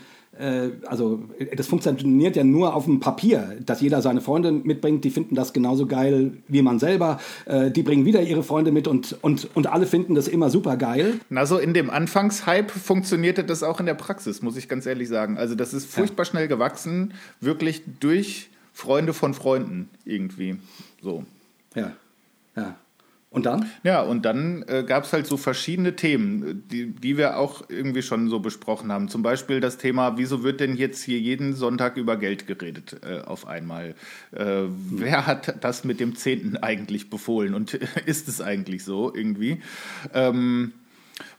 also 0.87 1.21
das 1.55 1.67
funktioniert 1.67 2.35
ja 2.35 2.43
nur 2.43 2.73
auf 2.73 2.85
dem 2.85 2.99
Papier, 2.99 3.57
dass 3.65 3.81
jeder 3.81 4.01
seine 4.01 4.21
Freunde 4.21 4.51
mitbringt, 4.51 5.03
die 5.03 5.09
finden 5.09 5.35
das 5.35 5.51
genauso 5.51 5.85
geil 5.85 6.31
wie 6.47 6.61
man 6.61 6.79
selber, 6.79 7.19
äh, 7.45 7.71
die 7.71 7.83
bringen 7.83 8.05
wieder 8.05 8.21
ihre 8.21 8.41
Freunde 8.43 8.71
mit 8.71 8.87
und, 8.87 9.17
und, 9.21 9.49
und 9.53 9.67
alle 9.67 9.85
finden 9.85 10.15
das 10.15 10.27
immer 10.29 10.49
super 10.49 10.77
geil. 10.77 11.19
Na 11.29 11.45
so 11.45 11.57
in 11.57 11.73
dem 11.73 11.89
Anfangshype 11.89 12.69
funktionierte 12.69 13.43
das 13.43 13.63
auch 13.63 13.81
in 13.81 13.85
der 13.85 13.95
Praxis, 13.95 14.41
muss 14.41 14.55
ich 14.55 14.69
ganz 14.69 14.85
ehrlich 14.85 15.09
sagen. 15.09 15.37
Also 15.37 15.55
das 15.55 15.73
ist 15.73 15.85
furchtbar 15.85 16.23
ja. 16.23 16.31
schnell 16.31 16.47
gewachsen, 16.47 17.13
wirklich 17.41 17.81
durch 17.99 18.49
Freunde 18.73 19.13
von 19.13 19.33
Freunden 19.33 19.89
irgendwie 20.05 20.55
so. 21.01 21.25
Ja, 21.75 21.91
ja. 22.55 22.75
Und 23.31 23.45
dann? 23.45 23.69
Ja, 23.83 24.01
und 24.01 24.25
dann 24.25 24.65
äh, 24.67 24.83
gab 24.83 25.03
es 25.03 25.13
halt 25.13 25.27
so 25.27 25.37
verschiedene 25.37 25.95
Themen, 25.95 26.63
die, 26.67 26.87
die 26.87 27.15
wir 27.15 27.37
auch 27.37 27.69
irgendwie 27.69 28.01
schon 28.01 28.27
so 28.27 28.39
besprochen 28.39 28.91
haben. 28.91 29.07
Zum 29.07 29.21
Beispiel 29.21 29.59
das 29.59 29.77
Thema, 29.77 30.17
wieso 30.17 30.41
wird 30.43 30.59
denn 30.59 30.75
jetzt 30.75 31.03
hier 31.03 31.19
jeden 31.19 31.53
Sonntag 31.53 31.97
über 31.97 32.17
Geld 32.17 32.47
geredet 32.47 33.01
äh, 33.03 33.19
auf 33.19 33.45
einmal? 33.45 33.93
Äh, 34.31 34.45
hm. 34.45 34.75
Wer 34.93 35.27
hat 35.27 35.63
das 35.63 35.83
mit 35.83 35.99
dem 35.99 36.15
Zehnten 36.15 36.57
eigentlich 36.57 37.11
befohlen 37.11 37.53
und 37.53 37.73
ist 38.05 38.27
es 38.27 38.41
eigentlich 38.41 38.83
so 38.83 39.13
irgendwie? 39.13 39.61
Ähm, 40.11 40.73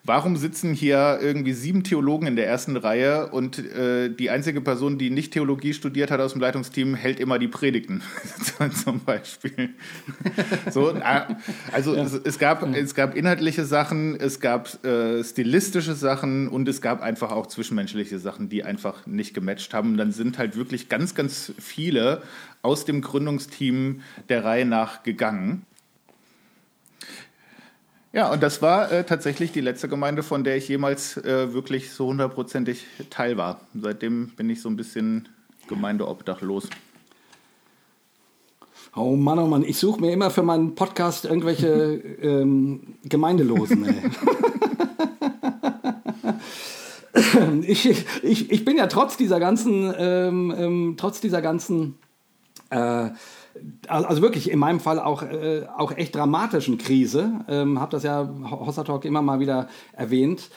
Warum 0.04 0.36
sitzen 0.36 0.72
hier 0.72 1.18
irgendwie 1.20 1.52
sieben 1.52 1.84
Theologen 1.84 2.26
in 2.26 2.34
der 2.34 2.46
ersten 2.46 2.76
Reihe 2.76 3.28
und 3.28 3.58
äh, 3.58 4.08
die 4.08 4.30
einzige 4.30 4.62
Person, 4.62 4.96
die 4.96 5.10
nicht 5.10 5.32
Theologie 5.32 5.74
studiert 5.74 6.10
hat 6.10 6.20
aus 6.20 6.32
dem 6.32 6.40
Leitungsteam, 6.40 6.94
hält 6.94 7.20
immer 7.20 7.38
die 7.38 7.48
Predigten 7.48 8.02
zum 8.84 9.00
Beispiel? 9.00 9.70
so, 10.70 10.94
also 11.72 11.94
ja. 11.94 12.02
es, 12.02 12.14
es, 12.14 12.38
gab, 12.38 12.66
es 12.74 12.94
gab 12.94 13.14
inhaltliche 13.14 13.66
Sachen, 13.66 14.18
es 14.18 14.40
gab 14.40 14.82
äh, 14.86 15.22
stilistische 15.22 15.94
Sachen 15.94 16.48
und 16.48 16.66
es 16.66 16.80
gab 16.80 17.02
einfach 17.02 17.30
auch 17.30 17.46
zwischenmenschliche 17.46 18.18
Sachen, 18.18 18.48
die 18.48 18.64
einfach 18.64 19.06
nicht 19.06 19.34
gematcht 19.34 19.74
haben. 19.74 19.90
Und 19.92 19.96
dann 19.98 20.12
sind 20.12 20.38
halt 20.38 20.56
wirklich 20.56 20.88
ganz, 20.88 21.14
ganz 21.14 21.52
viele 21.58 22.22
aus 22.62 22.86
dem 22.86 23.02
Gründungsteam 23.02 24.00
der 24.30 24.44
Reihe 24.44 24.64
nach 24.64 25.02
gegangen. 25.02 25.66
Ja, 28.12 28.32
und 28.32 28.42
das 28.42 28.60
war 28.60 28.90
äh, 28.90 29.04
tatsächlich 29.04 29.52
die 29.52 29.60
letzte 29.60 29.88
Gemeinde, 29.88 30.24
von 30.24 30.42
der 30.42 30.56
ich 30.56 30.66
jemals 30.66 31.16
äh, 31.18 31.52
wirklich 31.52 31.92
so 31.92 32.08
hundertprozentig 32.08 32.84
Teil 33.08 33.36
war. 33.36 33.60
Seitdem 33.80 34.30
bin 34.30 34.50
ich 34.50 34.60
so 34.60 34.68
ein 34.68 34.76
bisschen 34.76 35.28
gemeindeobdachlos. 35.68 36.68
Oh 38.96 39.14
Mann, 39.14 39.38
oh 39.38 39.46
Mann, 39.46 39.62
ich 39.62 39.78
suche 39.78 40.00
mir 40.00 40.12
immer 40.12 40.30
für 40.30 40.42
meinen 40.42 40.74
Podcast 40.74 41.24
irgendwelche 41.24 41.68
ähm, 41.68 42.96
Gemeindelosen. 43.04 43.86
ich, 47.62 48.04
ich, 48.24 48.50
ich 48.50 48.64
bin 48.64 48.76
ja 48.76 48.88
trotz 48.88 49.16
dieser 49.16 49.38
ganzen, 49.38 49.94
ähm, 49.96 50.52
ähm, 50.58 50.94
trotz 50.96 51.20
dieser 51.20 51.42
ganzen 51.42 51.94
äh, 52.70 53.10
also 53.88 54.22
wirklich 54.22 54.50
in 54.50 54.58
meinem 54.58 54.80
Fall 54.80 54.98
auch, 54.98 55.22
äh, 55.22 55.66
auch 55.76 55.92
echt 55.92 56.14
dramatischen 56.14 56.78
Krise, 56.78 57.44
ähm, 57.48 57.80
habe 57.80 57.92
das 57.92 58.02
ja 58.02 58.28
Hossa 58.50 58.84
Talk 58.84 59.04
immer 59.04 59.22
mal 59.22 59.40
wieder 59.40 59.68
erwähnt, 59.92 60.50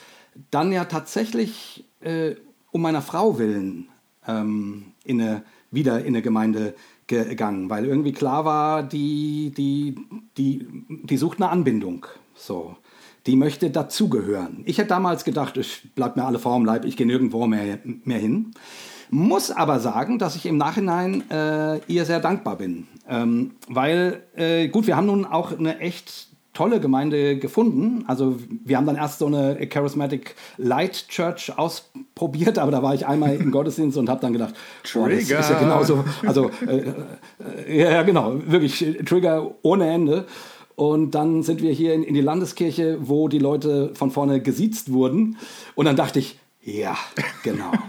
dann 0.51 0.71
ja 0.71 0.85
tatsächlich 0.85 1.85
äh, 2.01 2.35
um 2.71 2.81
meiner 2.81 3.01
Frau 3.01 3.37
willen 3.37 3.89
ähm, 4.27 4.93
in 5.03 5.21
eine, 5.21 5.43
wieder 5.71 5.99
in 5.99 6.07
eine 6.07 6.21
Gemeinde 6.21 6.75
gegangen, 7.07 7.69
weil 7.69 7.85
irgendwie 7.85 8.13
klar 8.13 8.45
war, 8.45 8.83
die, 8.83 9.51
die, 9.55 9.95
die, 10.37 10.67
die 10.87 11.17
sucht 11.17 11.41
eine 11.41 11.49
Anbindung. 11.49 12.05
So. 12.35 12.77
Die 13.25 13.35
möchte 13.35 13.69
dazugehören. 13.69 14.63
Ich 14.65 14.77
hätte 14.77 14.89
damals 14.89 15.23
gedacht, 15.23 15.57
ich 15.57 15.89
bleib 15.95 16.17
mir 16.17 16.25
alle 16.25 16.39
vor 16.39 16.57
dem 16.57 16.65
Leib, 16.65 16.85
ich 16.85 16.97
gehe 16.97 17.07
nirgendwo 17.07 17.47
mehr, 17.47 17.79
mehr 18.03 18.19
hin. 18.19 18.51
Muss 19.09 19.51
aber 19.51 19.79
sagen, 19.79 20.19
dass 20.19 20.35
ich 20.35 20.45
im 20.45 20.57
Nachhinein 20.57 21.29
äh, 21.29 21.79
ihr 21.87 22.05
sehr 22.05 22.19
dankbar 22.19 22.57
bin. 22.57 22.87
Ähm, 23.07 23.51
weil, 23.67 24.23
äh, 24.35 24.67
gut, 24.67 24.87
wir 24.87 24.97
haben 24.97 25.05
nun 25.05 25.25
auch 25.25 25.57
eine 25.57 25.79
echt 25.79 26.27
tolle 26.53 26.79
Gemeinde 26.79 27.37
gefunden. 27.37 28.05
Also 28.07 28.37
wir 28.63 28.77
haben 28.77 28.85
dann 28.85 28.95
erst 28.95 29.19
so 29.19 29.25
eine 29.25 29.55
Charismatic 29.67 30.35
Light 30.57 31.07
Church 31.09 31.51
ausprobiert, 31.57 32.59
aber 32.59 32.71
da 32.71 32.83
war 32.83 32.93
ich 32.93 33.07
einmal 33.07 33.35
im 33.35 33.51
Gottesdienst 33.51 33.97
und 33.97 34.09
habe 34.09 34.21
dann 34.21 34.33
gedacht, 34.33 34.53
oh, 34.95 35.07
das 35.07 35.19
ist 35.19 35.29
ja 35.29 35.59
genauso. 35.59 36.05
Also 36.25 36.51
äh, 36.67 36.91
äh, 37.67 37.91
ja, 37.91 38.03
genau, 38.03 38.35
wirklich 38.45 38.85
Trigger 39.05 39.55
ohne 39.63 39.89
Ende. 39.89 40.25
Und 40.75 41.11
dann 41.11 41.43
sind 41.43 41.61
wir 41.61 41.71
hier 41.71 41.93
in, 41.93 42.03
in 42.03 42.13
die 42.13 42.21
Landeskirche, 42.21 42.97
wo 43.01 43.27
die 43.27 43.39
Leute 43.39 43.91
von 43.93 44.11
vorne 44.11 44.41
gesiezt 44.41 44.91
wurden. 44.91 45.37
Und 45.75 45.85
dann 45.85 45.95
dachte 45.95 46.19
ich, 46.19 46.39
ja, 46.61 46.97
genau. 47.43 47.71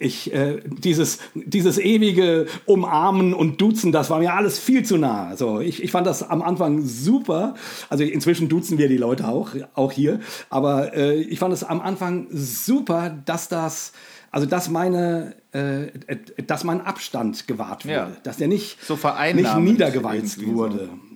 Ich, 0.00 0.32
äh, 0.32 0.60
dieses, 0.64 1.18
dieses 1.34 1.76
ewige 1.76 2.46
Umarmen 2.66 3.34
und 3.34 3.60
Duzen, 3.60 3.90
das 3.90 4.10
war 4.10 4.20
mir 4.20 4.32
alles 4.32 4.60
viel 4.60 4.84
zu 4.84 4.96
nah. 4.96 5.26
Also 5.26 5.58
ich, 5.58 5.82
ich 5.82 5.90
fand 5.90 6.06
das 6.06 6.22
am 6.22 6.40
Anfang 6.40 6.82
super. 6.84 7.54
Also 7.88 8.04
inzwischen 8.04 8.48
duzen 8.48 8.78
wir 8.78 8.88
die 8.88 8.96
Leute 8.96 9.26
auch, 9.26 9.50
auch 9.74 9.90
hier. 9.90 10.20
Aber 10.50 10.94
äh, 10.96 11.16
ich 11.16 11.40
fand 11.40 11.52
es 11.52 11.64
am 11.64 11.80
Anfang 11.80 12.28
super, 12.30 13.10
dass 13.24 13.48
das, 13.48 13.90
also 14.30 14.46
dass 14.46 14.70
meine, 14.70 15.34
äh, 15.50 15.88
dass 16.46 16.62
mein 16.62 16.80
Abstand 16.80 17.48
gewahrt 17.48 17.84
wurde, 17.84 17.92
ja. 17.92 18.12
dass 18.22 18.36
der 18.36 18.46
nicht, 18.46 18.80
so 18.80 18.96
nicht 19.34 19.56
niedergewalzt 19.56 20.46
wurde. 20.46 20.90
So. 20.92 21.07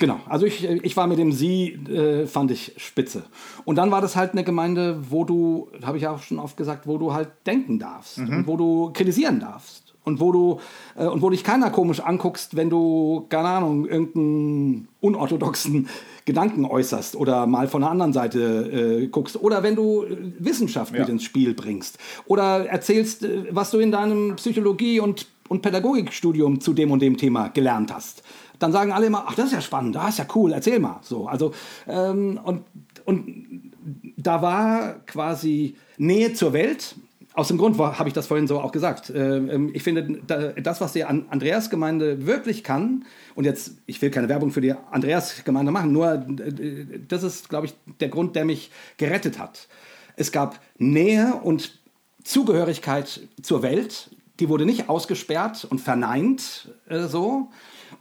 Genau, 0.00 0.18
also 0.26 0.46
ich, 0.46 0.64
ich 0.64 0.96
war 0.96 1.06
mit 1.06 1.18
dem 1.18 1.30
Sie, 1.30 1.72
äh, 1.72 2.26
fand 2.26 2.50
ich 2.50 2.72
spitze. 2.78 3.22
Und 3.66 3.76
dann 3.76 3.90
war 3.90 4.00
das 4.00 4.16
halt 4.16 4.32
eine 4.32 4.44
Gemeinde, 4.44 4.96
wo 5.10 5.24
du, 5.24 5.68
habe 5.84 5.98
ich 5.98 6.08
auch 6.08 6.22
schon 6.22 6.38
oft 6.38 6.56
gesagt, 6.56 6.86
wo 6.86 6.96
du 6.96 7.12
halt 7.12 7.28
denken 7.46 7.78
darfst 7.78 8.16
mhm. 8.16 8.38
und 8.38 8.46
wo 8.46 8.56
du 8.56 8.92
kritisieren 8.94 9.40
darfst. 9.40 9.94
Und 10.02 10.18
wo 10.18 10.32
du 10.32 10.58
äh, 10.96 11.04
und 11.04 11.20
wo 11.20 11.28
dich 11.28 11.44
keiner 11.44 11.68
komisch 11.68 12.00
anguckst, 12.00 12.56
wenn 12.56 12.70
du, 12.70 13.26
keine 13.28 13.48
Ahnung, 13.48 13.86
irgendeinen 13.86 14.88
unorthodoxen 15.02 15.90
Gedanken 16.24 16.64
äußerst 16.64 17.14
oder 17.14 17.46
mal 17.46 17.68
von 17.68 17.82
der 17.82 17.90
anderen 17.90 18.14
Seite 18.14 19.02
äh, 19.02 19.06
guckst. 19.08 19.36
Oder 19.36 19.62
wenn 19.62 19.76
du 19.76 20.06
Wissenschaft 20.38 20.94
ja. 20.94 21.00
mit 21.00 21.10
ins 21.10 21.24
Spiel 21.24 21.52
bringst. 21.52 21.98
Oder 22.24 22.64
erzählst, 22.70 23.22
äh, 23.22 23.44
was 23.50 23.70
du 23.70 23.78
in 23.78 23.92
deinem 23.92 24.36
Psychologie- 24.36 25.00
und, 25.00 25.26
und 25.48 25.60
Pädagogikstudium 25.60 26.62
zu 26.62 26.72
dem 26.72 26.90
und 26.90 27.02
dem 27.02 27.18
Thema 27.18 27.48
gelernt 27.48 27.92
hast 27.92 28.22
dann 28.60 28.72
sagen 28.72 28.92
alle 28.92 29.06
immer, 29.06 29.24
ach, 29.26 29.34
das 29.34 29.46
ist 29.46 29.52
ja 29.52 29.60
spannend, 29.60 29.96
das 29.96 30.10
ist 30.10 30.18
ja 30.18 30.26
cool, 30.34 30.52
erzähl 30.52 30.78
mal. 30.78 31.00
So, 31.02 31.26
also, 31.26 31.52
ähm, 31.88 32.38
und, 32.44 32.64
und 33.04 33.72
da 34.16 34.42
war 34.42 35.00
quasi 35.06 35.76
Nähe 35.98 36.34
zur 36.34 36.52
Welt. 36.52 36.94
Aus 37.32 37.48
dem 37.48 37.58
Grund 37.58 37.78
habe 37.78 38.08
ich 38.08 38.12
das 38.12 38.26
vorhin 38.26 38.46
so 38.46 38.60
auch 38.60 38.72
gesagt. 38.72 39.10
Ähm, 39.14 39.70
ich 39.72 39.82
finde, 39.82 40.20
das, 40.62 40.80
was 40.80 40.92
die 40.92 41.04
Andreas-Gemeinde 41.04 42.26
wirklich 42.26 42.62
kann, 42.64 43.04
und 43.34 43.44
jetzt, 43.44 43.78
ich 43.86 44.02
will 44.02 44.10
keine 44.10 44.28
Werbung 44.28 44.50
für 44.50 44.60
die 44.60 44.74
Andreas-Gemeinde 44.90 45.72
machen, 45.72 45.92
nur 45.92 46.12
äh, 46.12 47.00
das 47.08 47.22
ist, 47.22 47.48
glaube 47.48 47.66
ich, 47.66 47.74
der 48.00 48.08
Grund, 48.08 48.36
der 48.36 48.44
mich 48.44 48.70
gerettet 48.98 49.38
hat. 49.38 49.68
Es 50.16 50.32
gab 50.32 50.60
Nähe 50.76 51.34
und 51.42 51.78
Zugehörigkeit 52.24 53.20
zur 53.40 53.62
Welt, 53.62 54.10
die 54.40 54.48
wurde 54.48 54.66
nicht 54.66 54.88
ausgesperrt 54.88 55.66
und 55.70 55.80
verneint 55.80 56.68
äh, 56.88 57.06
so, 57.06 57.50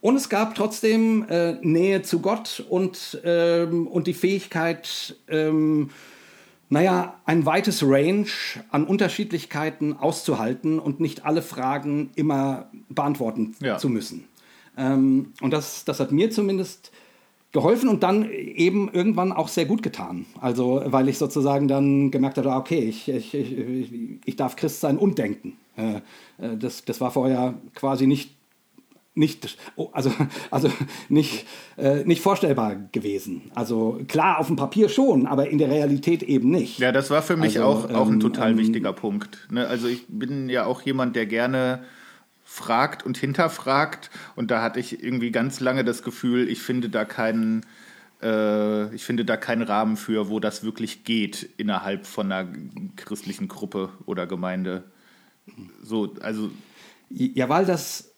und 0.01 0.15
es 0.15 0.29
gab 0.29 0.55
trotzdem 0.55 1.25
äh, 1.29 1.53
Nähe 1.61 2.01
zu 2.01 2.19
Gott 2.19 2.63
und, 2.69 3.19
ähm, 3.23 3.87
und 3.87 4.07
die 4.07 4.13
Fähigkeit, 4.13 5.15
ähm, 5.27 5.89
naja, 6.69 7.19
ein 7.25 7.45
weites 7.45 7.83
Range 7.83 8.27
an 8.69 8.85
Unterschiedlichkeiten 8.85 9.93
auszuhalten 9.93 10.79
und 10.79 10.99
nicht 10.99 11.25
alle 11.25 11.41
Fragen 11.41 12.11
immer 12.15 12.69
beantworten 12.89 13.55
ja. 13.59 13.77
zu 13.77 13.89
müssen. 13.89 14.25
Ähm, 14.77 15.33
und 15.41 15.51
das, 15.51 15.83
das 15.85 15.99
hat 15.99 16.11
mir 16.11 16.29
zumindest 16.29 16.91
geholfen 17.51 17.89
und 17.89 18.03
dann 18.03 18.29
eben 18.29 18.89
irgendwann 18.93 19.31
auch 19.31 19.47
sehr 19.47 19.65
gut 19.65 19.81
getan. 19.81 20.27
Also, 20.39 20.83
weil 20.85 21.09
ich 21.09 21.17
sozusagen 21.17 21.67
dann 21.67 22.11
gemerkt 22.11 22.37
habe, 22.37 22.51
okay, 22.51 22.79
ich, 22.79 23.09
ich, 23.09 23.33
ich, 23.33 23.91
ich 24.23 24.35
darf 24.35 24.55
Christ 24.55 24.81
sein 24.81 24.97
und 24.97 25.17
denken. 25.17 25.57
Äh, 25.75 25.95
äh 26.37 26.57
das, 26.57 26.85
das 26.85 27.01
war 27.01 27.09
vorher 27.11 27.55
quasi 27.73 28.05
nicht 28.05 28.38
nicht, 29.19 29.57
oh, 29.75 29.89
also, 29.91 30.11
also 30.49 30.71
nicht, 31.09 31.45
äh, 31.77 32.03
nicht 32.05 32.21
vorstellbar 32.21 32.77
gewesen. 32.91 33.51
Also 33.53 33.99
klar, 34.07 34.39
auf 34.39 34.47
dem 34.47 34.55
Papier 34.55 34.89
schon, 34.89 35.27
aber 35.27 35.49
in 35.49 35.57
der 35.57 35.69
Realität 35.69 36.23
eben 36.23 36.49
nicht. 36.49 36.79
Ja, 36.79 36.91
das 36.91 37.09
war 37.11 37.21
für 37.21 37.37
mich 37.37 37.59
also, 37.59 37.69
auch, 37.69 37.93
auch 37.93 38.07
ein 38.07 38.13
ähm, 38.13 38.19
total 38.19 38.51
ähm, 38.51 38.57
wichtiger 38.57 38.93
Punkt. 38.93 39.47
Ne? 39.51 39.67
Also 39.67 39.87
ich 39.87 40.05
bin 40.07 40.49
ja 40.49 40.65
auch 40.65 40.81
jemand, 40.81 41.15
der 41.15 41.25
gerne 41.25 41.83
fragt 42.43 43.05
und 43.05 43.17
hinterfragt 43.17 44.09
und 44.35 44.49
da 44.49 44.63
hatte 44.63 44.79
ich 44.79 45.03
irgendwie 45.03 45.31
ganz 45.31 45.59
lange 45.59 45.83
das 45.83 46.01
Gefühl, 46.01 46.49
ich 46.49 46.61
finde 46.61 46.89
da 46.89 47.05
keinen 47.05 47.63
äh, 48.23 48.93
ich 48.95 49.03
finde 49.03 49.23
da 49.23 49.37
keinen 49.37 49.61
Rahmen 49.61 49.97
für, 49.97 50.29
wo 50.29 50.39
das 50.39 50.63
wirklich 50.63 51.03
geht 51.03 51.47
innerhalb 51.57 52.07
von 52.07 52.31
einer 52.31 52.51
christlichen 52.95 53.47
Gruppe 53.47 53.89
oder 54.05 54.25
Gemeinde. 54.25 54.83
So, 55.83 56.15
also 56.21 56.49
ja, 57.09 57.49
weil 57.49 57.65
das 57.65 58.08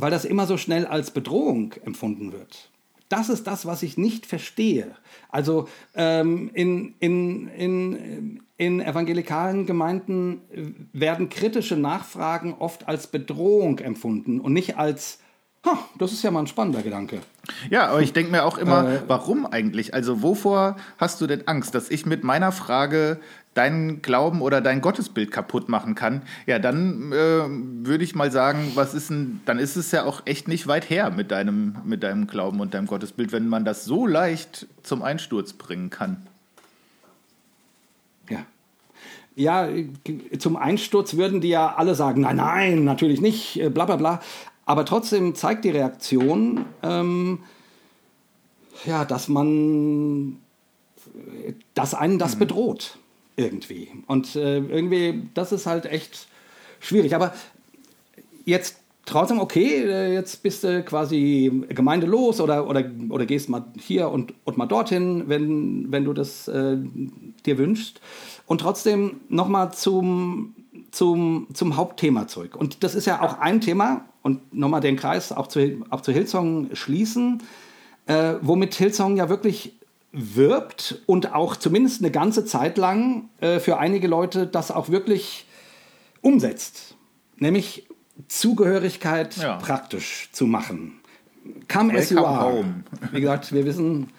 weil 0.00 0.10
das 0.10 0.24
immer 0.24 0.46
so 0.46 0.56
schnell 0.56 0.86
als 0.86 1.10
Bedrohung 1.10 1.74
empfunden 1.84 2.32
wird. 2.32 2.70
Das 3.08 3.30
ist 3.30 3.46
das, 3.46 3.64
was 3.64 3.82
ich 3.82 3.96
nicht 3.96 4.26
verstehe. 4.26 4.94
Also 5.30 5.68
ähm, 5.94 6.50
in, 6.52 6.94
in, 6.98 7.48
in, 7.48 8.40
in 8.58 8.80
evangelikalen 8.80 9.64
Gemeinden 9.64 10.42
werden 10.92 11.30
kritische 11.30 11.76
Nachfragen 11.76 12.54
oft 12.58 12.86
als 12.86 13.06
Bedrohung 13.06 13.78
empfunden 13.78 14.40
und 14.40 14.52
nicht 14.52 14.76
als 14.76 15.20
Ha, 15.66 15.76
das 15.98 16.12
ist 16.12 16.22
ja 16.22 16.30
mal 16.30 16.40
ein 16.40 16.46
spannender 16.46 16.82
Gedanke. 16.82 17.20
Ja, 17.68 17.88
aber 17.88 18.00
ich 18.00 18.12
denke 18.12 18.30
mir 18.30 18.44
auch 18.44 18.58
immer, 18.58 18.88
äh, 18.88 19.02
warum 19.08 19.44
eigentlich? 19.44 19.92
Also 19.92 20.22
wovor 20.22 20.76
hast 20.98 21.20
du 21.20 21.26
denn 21.26 21.48
Angst, 21.48 21.74
dass 21.74 21.90
ich 21.90 22.06
mit 22.06 22.22
meiner 22.22 22.52
Frage 22.52 23.18
deinen 23.54 24.02
Glauben 24.02 24.40
oder 24.40 24.60
dein 24.60 24.80
Gottesbild 24.80 25.30
kaputt 25.30 25.68
machen 25.68 25.94
kann? 25.94 26.22
Ja, 26.46 26.58
dann 26.58 27.12
äh, 27.12 27.16
würde 27.86 28.04
ich 28.04 28.14
mal 28.14 28.30
sagen, 28.30 28.72
was 28.74 28.94
ist 28.94 29.10
denn, 29.10 29.40
dann 29.44 29.58
ist 29.58 29.76
es 29.76 29.90
ja 29.90 30.04
auch 30.04 30.22
echt 30.26 30.48
nicht 30.48 30.66
weit 30.66 30.88
her 30.88 31.10
mit 31.10 31.30
deinem, 31.30 31.76
mit 31.84 32.02
deinem 32.02 32.26
Glauben 32.26 32.60
und 32.60 32.74
deinem 32.74 32.86
Gottesbild, 32.86 33.32
wenn 33.32 33.48
man 33.48 33.64
das 33.64 33.84
so 33.84 34.06
leicht 34.06 34.66
zum 34.82 35.02
Einsturz 35.02 35.52
bringen 35.52 35.90
kann. 35.90 36.26
Ja. 38.28 38.44
Ja, 39.34 39.68
zum 40.38 40.56
Einsturz 40.56 41.16
würden 41.16 41.40
die 41.40 41.48
ja 41.48 41.74
alle 41.76 41.94
sagen, 41.94 42.22
nein, 42.22 42.36
nein, 42.36 42.84
natürlich 42.84 43.20
nicht, 43.20 43.60
äh, 43.60 43.70
bla 43.70 43.86
bla 43.86 43.96
bla. 43.96 44.20
Aber 44.66 44.84
trotzdem 44.84 45.34
zeigt 45.34 45.64
die 45.64 45.70
Reaktion, 45.70 46.66
ähm, 46.82 47.38
ja, 48.84 49.04
dass 49.04 49.28
man, 49.28 50.36
dass 51.74 51.94
einen 51.94 52.18
das 52.18 52.34
mhm. 52.34 52.40
bedroht 52.40 52.97
irgendwie. 53.38 53.88
Und 54.06 54.36
äh, 54.36 54.58
irgendwie, 54.58 55.22
das 55.34 55.52
ist 55.52 55.66
halt 55.66 55.86
echt 55.86 56.26
schwierig. 56.80 57.14
Aber 57.14 57.32
jetzt 58.44 58.76
trotzdem, 59.06 59.40
okay, 59.40 59.84
äh, 59.84 60.12
jetzt 60.12 60.42
bist 60.42 60.64
du 60.64 60.82
quasi 60.82 61.64
gemeindelos 61.68 62.40
oder, 62.40 62.68
oder, 62.68 62.84
oder 63.08 63.24
gehst 63.24 63.48
mal 63.48 63.64
hier 63.78 64.10
und, 64.10 64.34
und 64.44 64.58
mal 64.58 64.66
dorthin, 64.66 65.24
wenn, 65.28 65.90
wenn 65.90 66.04
du 66.04 66.12
das 66.12 66.48
äh, 66.48 66.76
dir 67.46 67.58
wünschst. 67.58 68.00
Und 68.46 68.60
trotzdem 68.60 69.20
nochmal 69.28 69.72
zum, 69.72 70.54
zum, 70.90 71.46
zum 71.54 71.76
Hauptthema 71.76 72.26
zurück. 72.26 72.56
Und 72.56 72.82
das 72.82 72.94
ist 72.94 73.06
ja 73.06 73.22
auch 73.22 73.38
ein 73.38 73.60
Thema, 73.60 74.04
und 74.22 74.52
nochmal 74.54 74.80
den 74.80 74.96
Kreis 74.96 75.32
auch 75.32 75.46
zu, 75.46 75.84
auch 75.90 76.02
zu 76.02 76.12
Hillsong 76.12 76.68
schließen, 76.74 77.42
äh, 78.06 78.34
womit 78.42 78.74
Hillsong 78.74 79.16
ja 79.16 79.28
wirklich 79.28 79.77
wirbt 80.18 81.02
und 81.06 81.32
auch 81.32 81.56
zumindest 81.56 82.02
eine 82.02 82.10
ganze 82.10 82.44
Zeit 82.44 82.78
lang 82.78 83.28
äh, 83.40 83.60
für 83.60 83.78
einige 83.78 84.08
Leute 84.08 84.46
das 84.46 84.70
auch 84.70 84.88
wirklich 84.88 85.46
umsetzt. 86.20 86.96
Nämlich 87.36 87.86
Zugehörigkeit 88.26 89.36
ja. 89.36 89.56
praktisch 89.56 90.28
zu 90.32 90.46
machen. 90.46 91.00
Come 91.72 91.92
welcome 91.92 91.98
as 91.98 92.10
you 92.10 92.18
are. 92.18 92.52
Home. 92.52 92.84
Wie 93.12 93.20
gesagt, 93.20 93.52
wir 93.52 93.64
wissen, 93.64 94.10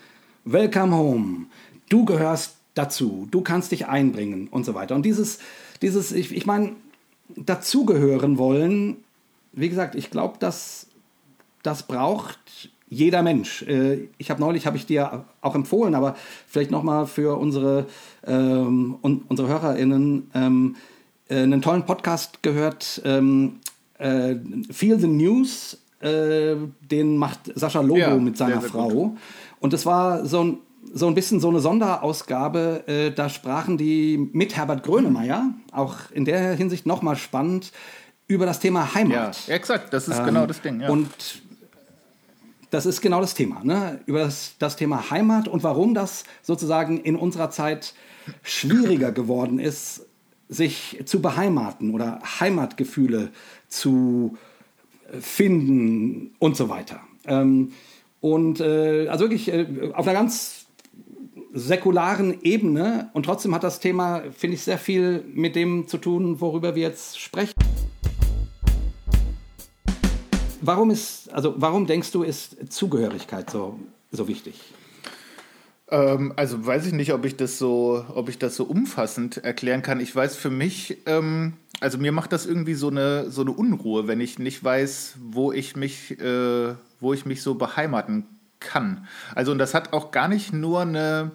welcome 0.46 0.96
home. 0.96 1.46
Du 1.90 2.06
gehörst 2.06 2.56
dazu, 2.76 3.28
du 3.30 3.42
kannst 3.42 3.72
dich 3.72 3.88
einbringen 3.88 4.48
und 4.48 4.66
so 4.66 4.74
weiter. 4.74 4.96
Und 4.96 5.04
dieses, 5.04 5.40
dieses 5.82 6.12
ich, 6.12 6.34
ich 6.34 6.46
meine, 6.46 6.76
dazugehören 7.36 8.38
wollen 8.38 8.98
wie 9.52 9.70
gesagt, 9.70 9.96
ich 9.96 10.12
glaube, 10.12 10.38
dass 10.40 10.88
das 11.64 11.84
braucht 11.84 12.70
jeder 12.90 13.22
Mensch. 13.22 13.62
Äh, 13.64 14.08
ich 14.18 14.30
habe 14.30 14.42
neulich, 14.42 14.66
habe 14.66 14.78
ich 14.78 14.86
dir 14.86 15.26
auch 15.42 15.56
empfohlen, 15.56 15.96
aber 15.96 16.16
vielleicht 16.48 16.72
nochmal 16.72 17.06
für 17.06 17.38
unsere, 17.38 17.86
ähm, 18.26 18.98
unsere 19.02 19.48
HörerInnen 19.48 20.30
ähm, 20.34 20.76
äh, 21.30 21.38
einen 21.38 21.62
tollen 21.62 21.86
Podcast 21.86 22.42
gehört, 22.44 23.02
ähm, 23.06 23.60
äh, 23.98 24.36
Feel 24.72 25.00
the 25.00 25.08
News, 25.08 25.78
äh, 26.02 26.56
den 26.82 27.18
macht 27.18 27.52
Sascha 27.56 27.82
Lobo 27.82 28.00
ja, 28.00 28.16
mit 28.16 28.38
seiner 28.38 28.54
sehr, 28.54 28.62
sehr 28.62 28.70
Frau. 28.70 28.90
Gut. 28.90 29.18
Und 29.60 29.74
es 29.74 29.86
war 29.86 30.26
so 30.26 30.44
ein, 30.44 30.58
so 30.94 31.08
ein 31.08 31.14
bisschen 31.14 31.40
so 31.40 31.50
eine 31.50 31.60
Sonderausgabe, 31.60 32.88
äh, 32.88 33.12
da 33.12 33.30
sprachen 33.30 33.78
die 33.78 34.30
mit 34.34 34.56
Herbert 34.56 34.84
Grönemeyer, 34.84 35.54
auch 35.72 35.96
in 36.12 36.26
der 36.26 36.54
Hinsicht 36.56 36.86
nochmal 36.86 37.16
spannend, 37.16 37.72
über 38.28 38.46
das 38.46 38.60
Thema 38.60 38.94
Heimat. 38.96 39.48
Ja, 39.48 39.56
exakt, 39.56 39.94
das 39.94 40.08
ist 40.08 40.20
ähm, 40.20 40.26
genau 40.26 40.46
das 40.46 40.62
Ding. 40.62 40.82
Ja. 40.82 40.90
Und 40.90 41.10
das 42.70 42.86
ist 42.86 43.02
genau 43.02 43.22
das 43.22 43.34
Thema, 43.34 43.64
ne? 43.64 44.00
über 44.06 44.20
das, 44.20 44.56
das 44.60 44.76
Thema 44.76 45.10
Heimat 45.10 45.48
und 45.48 45.64
warum 45.64 45.94
das 45.94 46.24
sozusagen 46.42 47.00
in 47.00 47.16
unserer 47.16 47.50
Zeit 47.50 47.94
schwieriger 48.44 49.12
geworden 49.12 49.60
ist, 49.60 50.06
sich 50.50 51.02
zu 51.06 51.22
beheimaten 51.22 51.94
oder 51.94 52.20
Heimatgefühle 52.40 53.30
zu 53.68 54.38
finden 55.20 56.32
und 56.40 56.56
so 56.56 56.70
weiter. 56.70 57.02
Ähm, 57.26 57.72
und 58.22 58.60
äh, 58.60 59.08
also 59.08 59.26
wirklich 59.26 59.52
äh, 59.52 59.92
auf 59.94 60.08
einer 60.08 60.20
ganz 60.20 60.66
säkularen 61.54 62.44
Ebene 62.44 63.10
und 63.14 63.24
trotzdem 63.24 63.56
hat 63.56 63.64
das 63.64 63.80
Thema, 63.80 64.24
finde 64.36 64.56
ich, 64.56 64.62
sehr 64.62 64.78
viel 64.78 65.24
mit 65.34 65.56
dem 65.56 65.88
zu 65.88 65.98
tun, 65.98 66.42
worüber 66.42 66.76
wir 66.76 66.84
jetzt 66.84 67.20
sprechen. 67.20 67.54
Warum 70.70 70.92
ist, 70.92 71.34
also 71.34 71.56
warum 71.58 71.88
denkst 71.88 72.12
du, 72.12 72.22
ist 72.22 72.72
Zugehörigkeit 72.72 73.50
so, 73.50 73.80
so 74.12 74.28
wichtig? 74.28 74.72
Ähm, 75.90 76.32
also 76.36 76.64
weiß 76.64 76.86
ich 76.86 76.94
nicht, 76.94 77.12
ob 77.12 77.26
ich 77.26 77.36
das 77.36 77.58
so, 77.58 78.06
ob 78.14 78.30
ich 78.30 78.38
das 78.38 78.56
so 78.56 78.66
umfassend 78.66 79.38
erklären 79.38 79.82
kann. 79.82 80.00
Ich 80.00 80.16
weiß 80.16 80.36
für 80.36 80.52
mich, 80.52 81.00
ähm, 81.08 81.54
also 81.80 81.98
mir 81.98 82.12
macht 82.12 82.34
das 82.34 82.46
irgendwie 82.46 82.76
so 82.76 82.90
eine, 82.90 83.32
so 83.32 83.42
eine 83.42 83.50
Unruhe, 83.50 84.08
wenn 84.08 84.22
ich 84.22 84.38
nicht 84.38 84.64
weiß, 84.64 85.16
wo 85.20 85.52
ich 85.52 85.76
mich, 85.76 86.20
äh, 86.22 86.76
wo 87.00 87.14
ich 87.14 87.26
mich 87.26 87.42
so 87.42 87.56
beheimaten 87.56 88.28
kann. 88.60 89.08
Also 89.34 89.52
und 89.52 89.58
das 89.58 89.74
hat 89.74 89.92
auch 89.92 90.12
gar 90.12 90.28
nicht 90.28 90.54
nur 90.54 90.82
eine, 90.82 91.32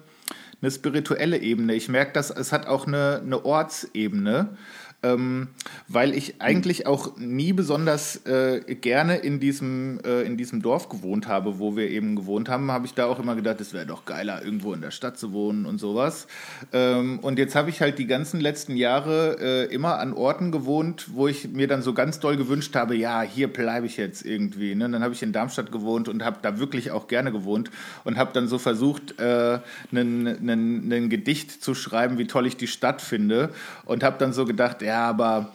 eine 0.61 0.71
spirituelle 0.71 1.39
Ebene. 1.39 1.75
Ich 1.75 1.89
merke, 1.89 2.13
dass 2.13 2.29
es 2.29 2.53
hat 2.53 2.67
auch 2.67 2.87
eine, 2.87 3.19
eine 3.21 3.43
Ortsebene 3.43 4.55
ähm, 5.05 5.49
weil 5.87 6.13
ich 6.13 6.41
eigentlich 6.41 6.87
auch 6.87 7.17
nie 7.17 7.53
besonders 7.53 8.25
äh, 8.25 8.61
gerne 8.75 9.17
in 9.17 9.39
diesem, 9.39 9.99
äh, 10.03 10.23
in 10.23 10.37
diesem 10.37 10.61
Dorf 10.61 10.89
gewohnt 10.89 11.27
habe, 11.27 11.59
wo 11.59 11.75
wir 11.75 11.89
eben 11.89 12.15
gewohnt 12.15 12.49
haben, 12.49 12.71
habe 12.71 12.85
ich 12.85 12.93
da 12.93 13.05
auch 13.05 13.19
immer 13.19 13.35
gedacht, 13.35 13.61
es 13.61 13.73
wäre 13.73 13.85
doch 13.85 14.05
geiler, 14.05 14.43
irgendwo 14.43 14.73
in 14.73 14.81
der 14.81 14.91
Stadt 14.91 15.17
zu 15.17 15.31
wohnen 15.31 15.65
und 15.65 15.79
sowas. 15.79 16.27
Ähm, 16.73 17.19
und 17.19 17.37
jetzt 17.37 17.55
habe 17.55 17.69
ich 17.69 17.81
halt 17.81 17.99
die 17.99 18.07
ganzen 18.07 18.39
letzten 18.39 18.75
Jahre 18.75 19.37
äh, 19.39 19.73
immer 19.73 19.99
an 19.99 20.13
Orten 20.13 20.51
gewohnt, 20.51 21.07
wo 21.13 21.27
ich 21.27 21.49
mir 21.49 21.67
dann 21.67 21.81
so 21.81 21.93
ganz 21.93 22.19
doll 22.19 22.37
gewünscht 22.37 22.75
habe, 22.75 22.95
ja, 22.95 23.21
hier 23.21 23.51
bleibe 23.51 23.85
ich 23.85 23.97
jetzt 23.97 24.25
irgendwie. 24.25 24.73
Ne? 24.73 24.89
Dann 24.89 25.03
habe 25.03 25.13
ich 25.13 25.21
in 25.21 25.33
Darmstadt 25.33 25.71
gewohnt 25.71 26.09
und 26.09 26.23
habe 26.23 26.39
da 26.41 26.57
wirklich 26.57 26.91
auch 26.91 27.07
gerne 27.07 27.31
gewohnt 27.31 27.69
und 28.03 28.17
habe 28.17 28.31
dann 28.33 28.47
so 28.47 28.57
versucht, 28.57 29.19
äh, 29.19 29.59
ein 29.91 31.09
Gedicht 31.09 31.63
zu 31.63 31.75
schreiben, 31.75 32.17
wie 32.17 32.27
toll 32.27 32.47
ich 32.47 32.57
die 32.57 32.67
Stadt 32.67 33.01
finde 33.01 33.49
und 33.85 34.03
habe 34.03 34.17
dann 34.17 34.33
so 34.33 34.45
gedacht, 34.45 34.81
ja, 34.81 34.94
aber 34.99 35.53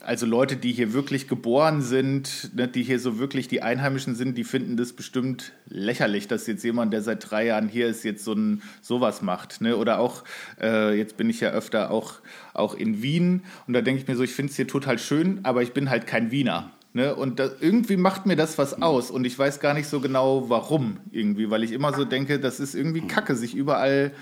also 0.00 0.24
Leute, 0.24 0.56
die 0.56 0.72
hier 0.72 0.92
wirklich 0.92 1.28
geboren 1.28 1.82
sind, 1.82 2.50
ne, 2.54 2.66
die 2.66 2.82
hier 2.82 2.98
so 2.98 3.18
wirklich 3.18 3.48
die 3.48 3.62
Einheimischen 3.62 4.14
sind, 4.14 4.36
die 4.36 4.44
finden 4.44 4.76
das 4.76 4.94
bestimmt 4.94 5.52
lächerlich, 5.68 6.26
dass 6.26 6.46
jetzt 6.46 6.64
jemand, 6.64 6.92
der 6.92 7.02
seit 7.02 7.30
drei 7.30 7.46
Jahren 7.46 7.68
hier 7.68 7.86
ist, 7.86 8.02
jetzt 8.02 8.24
so 8.24 8.32
ein 8.32 8.62
sowas 8.80 9.22
macht. 9.22 9.60
Ne? 9.60 9.76
Oder 9.76 10.00
auch, 10.00 10.24
äh, 10.60 10.96
jetzt 10.96 11.16
bin 11.16 11.28
ich 11.28 11.40
ja 11.40 11.50
öfter 11.50 11.90
auch, 11.90 12.14
auch 12.54 12.74
in 12.74 13.02
Wien 13.02 13.42
und 13.66 13.74
da 13.74 13.82
denke 13.82 14.00
ich 14.00 14.08
mir 14.08 14.16
so, 14.16 14.22
ich 14.22 14.32
finde 14.32 14.50
es 14.50 14.56
hier 14.56 14.66
total 14.66 14.98
schön, 14.98 15.40
aber 15.42 15.62
ich 15.62 15.72
bin 15.72 15.90
halt 15.90 16.06
kein 16.06 16.30
Wiener. 16.30 16.70
Ne? 16.92 17.14
Und 17.14 17.38
da, 17.38 17.50
irgendwie 17.60 17.96
macht 17.96 18.26
mir 18.26 18.36
das 18.36 18.58
was 18.58 18.82
aus 18.82 19.10
und 19.10 19.24
ich 19.24 19.38
weiß 19.38 19.60
gar 19.60 19.74
nicht 19.74 19.86
so 19.86 20.00
genau, 20.00 20.48
warum 20.48 20.96
irgendwie, 21.12 21.50
weil 21.50 21.62
ich 21.62 21.72
immer 21.72 21.94
so 21.94 22.04
denke, 22.04 22.40
das 22.40 22.58
ist 22.58 22.74
irgendwie 22.74 23.02
Kacke, 23.02 23.36
sich 23.36 23.54
überall 23.54 24.12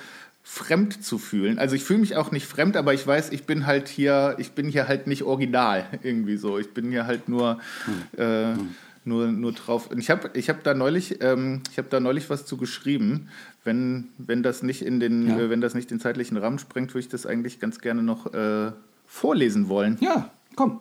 fremd 0.50 1.04
zu 1.04 1.18
fühlen. 1.18 1.58
Also 1.58 1.76
ich 1.76 1.84
fühle 1.84 1.98
mich 1.98 2.16
auch 2.16 2.30
nicht 2.30 2.46
fremd, 2.46 2.78
aber 2.78 2.94
ich 2.94 3.06
weiß, 3.06 3.32
ich 3.32 3.44
bin 3.44 3.66
halt 3.66 3.86
hier, 3.86 4.34
ich 4.38 4.52
bin 4.52 4.70
hier 4.70 4.88
halt 4.88 5.06
nicht 5.06 5.24
original 5.24 5.84
irgendwie 6.02 6.38
so. 6.38 6.58
Ich 6.58 6.72
bin 6.72 6.90
hier 6.90 7.06
halt 7.06 7.28
nur, 7.28 7.58
hm. 7.84 8.02
äh, 8.18 8.54
hm. 8.54 8.74
nur, 9.04 9.26
nur 9.26 9.52
drauf. 9.52 9.90
Und 9.90 9.98
ich 9.98 10.08
habe 10.08 10.30
ich 10.32 10.48
hab 10.48 10.64
da 10.64 10.72
neulich, 10.72 11.22
ähm, 11.22 11.60
ich 11.70 11.76
habe 11.76 11.88
da 11.90 12.00
neulich 12.00 12.30
was 12.30 12.46
zu 12.46 12.56
geschrieben. 12.56 13.28
Wenn, 13.62 14.08
wenn 14.16 14.42
das 14.42 14.62
nicht 14.62 14.80
in 14.80 15.00
den, 15.00 15.28
ja. 15.28 15.38
äh, 15.38 15.50
wenn 15.50 15.60
das 15.60 15.74
nicht 15.74 15.90
den 15.90 16.00
zeitlichen 16.00 16.38
Rahmen 16.38 16.58
sprengt, 16.58 16.94
würde 16.94 17.00
ich 17.00 17.10
das 17.10 17.26
eigentlich 17.26 17.60
ganz 17.60 17.80
gerne 17.80 18.02
noch 18.02 18.32
äh, 18.32 18.72
vorlesen 19.06 19.68
wollen. 19.68 19.98
Ja, 20.00 20.30
komm. 20.56 20.80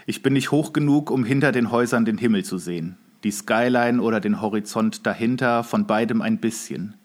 Ich 0.06 0.22
bin 0.22 0.34
nicht 0.34 0.52
hoch 0.52 0.74
genug, 0.74 1.10
um 1.10 1.24
hinter 1.24 1.53
den 1.53 1.72
Häusern 1.72 2.03
den 2.03 2.18
Himmel 2.18 2.44
zu 2.44 2.57
sehen. 2.57 2.98
Die 3.24 3.32
Skyline 3.32 4.02
oder 4.02 4.20
den 4.20 4.41
Horizont 4.41 5.06
dahinter, 5.06 5.64
von 5.64 5.88
beidem 5.88 6.22
ein 6.22 6.40
bisschen. 6.40 6.95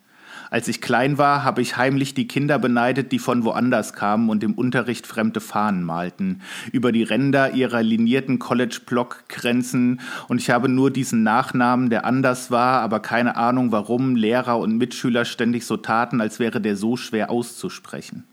Als 0.51 0.67
ich 0.69 0.81
klein 0.81 1.19
war, 1.19 1.45
habe 1.45 1.61
ich 1.61 1.77
heimlich 1.77 2.15
die 2.15 2.27
Kinder 2.27 2.59
beneidet, 2.59 3.13
die 3.13 3.19
von 3.19 3.45
woanders 3.45 3.93
kamen 3.93 4.31
und 4.31 4.43
im 4.43 4.55
Unterricht 4.55 5.07
fremde 5.07 5.41
Fahnen 5.41 5.85
malten, 5.85 6.41
über 6.73 6.91
die 6.91 7.03
Ränder 7.03 7.53
ihrer 7.53 7.83
linierten 7.83 8.39
College-Block-Grenzen, 8.39 10.01
und 10.29 10.41
ich 10.41 10.51
habe 10.51 10.69
nur 10.69 10.91
diesen 10.91 11.23
Nachnamen, 11.23 11.91
der 11.91 12.05
anders 12.05 12.51
war, 12.51 12.81
aber 12.81 13.01
keine 13.01 13.37
Ahnung, 13.37 13.73
warum 13.73 14.17
Lehrer 14.17 14.59
und 14.59 14.79
Mitschüler 14.79 15.25
ständig 15.25 15.67
so 15.67 15.77
taten, 15.77 16.21
als 16.21 16.39
wäre 16.39 16.61
der 16.61 16.77
so 16.77 16.97
schwer 16.97 17.31
auszusprechen. 17.31 18.25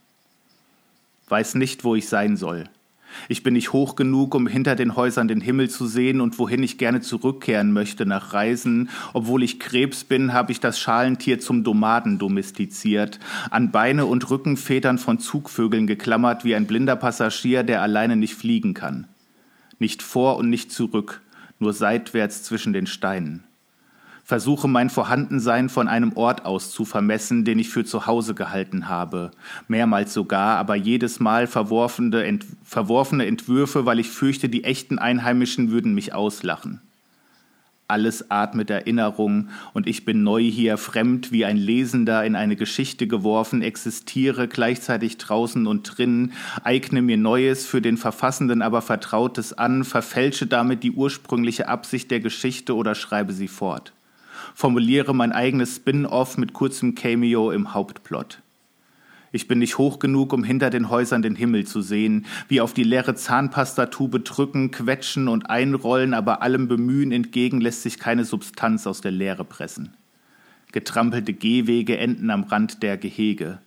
Weiß 1.27 1.55
nicht, 1.55 1.83
wo 1.83 1.95
ich 1.95 2.07
sein 2.07 2.37
soll. 2.37 2.65
Ich 3.29 3.43
bin 3.43 3.53
nicht 3.53 3.73
hoch 3.73 3.95
genug, 3.95 4.35
um 4.35 4.47
hinter 4.47 4.75
den 4.75 4.95
Häusern 4.95 5.27
den 5.27 5.41
Himmel 5.41 5.69
zu 5.69 5.87
sehen 5.87 6.21
und 6.21 6.39
wohin 6.39 6.63
ich 6.63 6.77
gerne 6.77 7.01
zurückkehren 7.01 7.71
möchte 7.73 8.05
nach 8.05 8.33
Reisen. 8.33 8.89
Obwohl 9.13 9.43
ich 9.43 9.59
Krebs 9.59 10.03
bin, 10.03 10.33
habe 10.33 10.51
ich 10.51 10.59
das 10.59 10.79
Schalentier 10.79 11.39
zum 11.39 11.63
Domaden 11.63 12.19
domestiziert, 12.19 13.19
an 13.49 13.71
Beine 13.71 14.05
und 14.05 14.29
Rückenfedern 14.29 14.97
von 14.97 15.19
Zugvögeln 15.19 15.87
geklammert 15.87 16.45
wie 16.45 16.55
ein 16.55 16.67
blinder 16.67 16.95
Passagier, 16.95 17.63
der 17.63 17.81
alleine 17.81 18.15
nicht 18.15 18.35
fliegen 18.35 18.73
kann. 18.73 19.07
Nicht 19.79 20.01
vor 20.01 20.37
und 20.37 20.49
nicht 20.49 20.71
zurück, 20.71 21.21
nur 21.59 21.73
seitwärts 21.73 22.43
zwischen 22.43 22.73
den 22.73 22.87
Steinen 22.87 23.43
versuche 24.25 24.67
mein 24.67 24.89
Vorhandensein 24.89 25.69
von 25.69 25.87
einem 25.87 26.13
Ort 26.13 26.45
aus 26.45 26.71
zu 26.71 26.83
vermessen, 26.83 27.45
den 27.45 27.59
ich 27.59 27.69
für 27.69 27.85
zu 27.85 28.07
Hause 28.07 28.33
gehalten 28.33 28.89
habe, 28.89 29.29
mehrmals 29.67 30.15
sogar, 30.15 30.57
aber 30.57 30.75
jedes 30.75 31.19
Mal 31.19 31.45
verworfene, 31.45 32.23
ent, 32.23 32.43
verworfene 32.63 33.27
Entwürfe, 33.27 33.85
weil 33.85 33.99
ich 33.99 34.09
fürchte, 34.09 34.49
die 34.49 34.63
echten 34.63 34.97
Einheimischen 34.97 35.69
würden 35.69 35.93
mich 35.93 36.13
auslachen. 36.15 36.81
Alles 37.87 38.31
atmet 38.31 38.71
Erinnerung, 38.71 39.49
und 39.75 39.85
ich 39.85 40.05
bin 40.05 40.23
neu 40.23 40.41
hier, 40.41 40.77
fremd 40.77 41.31
wie 41.31 41.45
ein 41.45 41.57
Lesender 41.57 42.25
in 42.25 42.35
eine 42.35 42.55
Geschichte 42.55 43.05
geworfen, 43.05 43.61
existiere 43.61 44.47
gleichzeitig 44.47 45.19
draußen 45.19 45.67
und 45.67 45.83
drinnen, 45.83 46.33
eigne 46.63 47.03
mir 47.03 47.17
Neues, 47.17 47.67
für 47.67 47.83
den 47.83 47.97
Verfassenden 47.97 48.63
aber 48.63 48.81
Vertrautes 48.81 49.53
an, 49.53 49.83
verfälsche 49.83 50.47
damit 50.47 50.81
die 50.81 50.93
ursprüngliche 50.93 51.67
Absicht 51.67 52.09
der 52.09 52.21
Geschichte 52.21 52.75
oder 52.75 52.95
schreibe 52.95 53.31
sie 53.31 53.47
fort 53.47 53.93
formuliere 54.55 55.13
mein 55.13 55.33
eigenes 55.33 55.75
Spin-off 55.75 56.37
mit 56.37 56.53
kurzem 56.53 56.95
Cameo 56.95 57.51
im 57.51 57.73
Hauptplot. 57.75 58.41
Ich 59.31 59.49
bin 59.49 59.59
nicht 59.59 59.77
hoch 59.77 59.99
genug, 59.99 60.31
um 60.31 60.45
hinter 60.45 60.69
den 60.69 60.89
Häusern 60.89 61.21
den 61.21 61.35
Himmel 61.35 61.67
zu 61.67 61.81
sehen, 61.81 62.25
wie 62.47 62.61
auf 62.61 62.73
die 62.73 62.85
leere 62.85 63.15
Zahnpastatube 63.15 64.21
drücken, 64.21 64.71
quetschen 64.71 65.27
und 65.27 65.49
einrollen, 65.49 66.13
aber 66.13 66.41
allem 66.41 66.69
Bemühen 66.69 67.11
entgegen 67.11 67.59
lässt 67.59 67.83
sich 67.83 67.99
keine 67.99 68.23
Substanz 68.23 68.87
aus 68.87 69.01
der 69.01 69.11
Leere 69.11 69.43
pressen. 69.43 69.93
Getrampelte 70.71 71.33
Gehwege 71.33 71.97
enden 71.97 72.29
am 72.29 72.43
Rand 72.43 72.81
der 72.81 72.97
Gehege. 72.97 73.59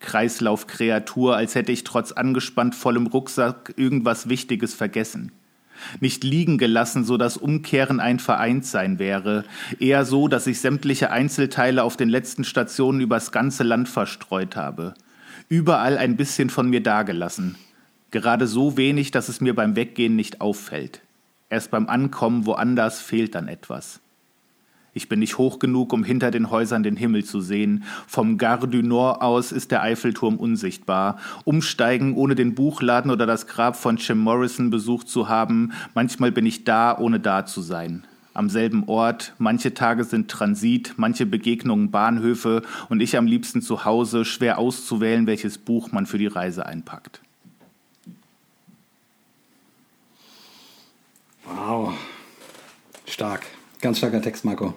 Kreislaufkreatur, 0.00 1.34
als 1.34 1.54
hätte 1.54 1.72
ich 1.72 1.84
trotz 1.84 2.12
angespannt 2.12 2.74
vollem 2.74 3.06
Rucksack 3.06 3.72
irgendwas 3.78 4.28
Wichtiges 4.28 4.74
vergessen. 4.74 5.32
Nicht 6.00 6.24
liegen 6.24 6.58
gelassen, 6.58 7.04
so 7.04 7.16
dass 7.16 7.36
Umkehren 7.36 8.00
ein 8.00 8.18
Vereintsein 8.18 8.98
wäre, 8.98 9.44
eher 9.78 10.04
so, 10.04 10.28
dass 10.28 10.46
ich 10.46 10.60
sämtliche 10.60 11.10
Einzelteile 11.10 11.82
auf 11.82 11.96
den 11.96 12.08
letzten 12.08 12.44
Stationen 12.44 13.00
übers 13.00 13.32
ganze 13.32 13.62
Land 13.62 13.88
verstreut 13.88 14.56
habe. 14.56 14.94
Überall 15.48 15.98
ein 15.98 16.16
bisschen 16.16 16.50
von 16.50 16.68
mir 16.70 16.82
dagelassen. 16.82 17.56
Gerade 18.10 18.46
so 18.46 18.76
wenig, 18.76 19.10
dass 19.10 19.28
es 19.28 19.40
mir 19.40 19.54
beim 19.54 19.76
Weggehen 19.76 20.16
nicht 20.16 20.40
auffällt. 20.40 21.00
Erst 21.50 21.70
beim 21.70 21.88
Ankommen 21.88 22.46
woanders 22.46 23.00
fehlt 23.00 23.34
dann 23.34 23.48
etwas. 23.48 24.00
Ich 24.94 25.08
bin 25.08 25.18
nicht 25.18 25.38
hoch 25.38 25.58
genug, 25.58 25.92
um 25.92 26.04
hinter 26.04 26.30
den 26.30 26.50
Häusern 26.50 26.84
den 26.84 26.96
Himmel 26.96 27.24
zu 27.24 27.40
sehen. 27.40 27.82
Vom 28.06 28.38
Gare 28.38 28.68
du 28.68 28.80
Nord 28.80 29.20
aus 29.22 29.50
ist 29.50 29.72
der 29.72 29.82
Eiffelturm 29.82 30.36
unsichtbar. 30.36 31.18
Umsteigen, 31.44 32.14
ohne 32.14 32.36
den 32.36 32.54
Buchladen 32.54 33.10
oder 33.10 33.26
das 33.26 33.48
Grab 33.48 33.74
von 33.74 33.96
Jim 33.96 34.18
Morrison 34.18 34.70
besucht 34.70 35.08
zu 35.08 35.28
haben. 35.28 35.72
Manchmal 35.94 36.30
bin 36.30 36.46
ich 36.46 36.62
da, 36.62 36.96
ohne 36.96 37.18
da 37.18 37.44
zu 37.44 37.60
sein. 37.60 38.04
Am 38.34 38.48
selben 38.48 38.84
Ort, 38.88 39.34
manche 39.38 39.74
Tage 39.74 40.04
sind 40.04 40.30
Transit, 40.30 40.94
manche 40.96 41.26
Begegnungen 41.26 41.90
Bahnhöfe 41.90 42.62
und 42.88 43.00
ich 43.00 43.16
am 43.16 43.26
liebsten 43.26 43.62
zu 43.62 43.84
Hause, 43.84 44.24
schwer 44.24 44.58
auszuwählen, 44.58 45.26
welches 45.26 45.58
Buch 45.58 45.90
man 45.90 46.06
für 46.06 46.18
die 46.18 46.26
Reise 46.26 46.66
einpackt. 46.66 47.20
Wow. 51.44 51.94
Stark. 53.06 53.42
Ganz 53.80 53.98
starker 53.98 54.22
Text, 54.22 54.44
Marco. 54.44 54.74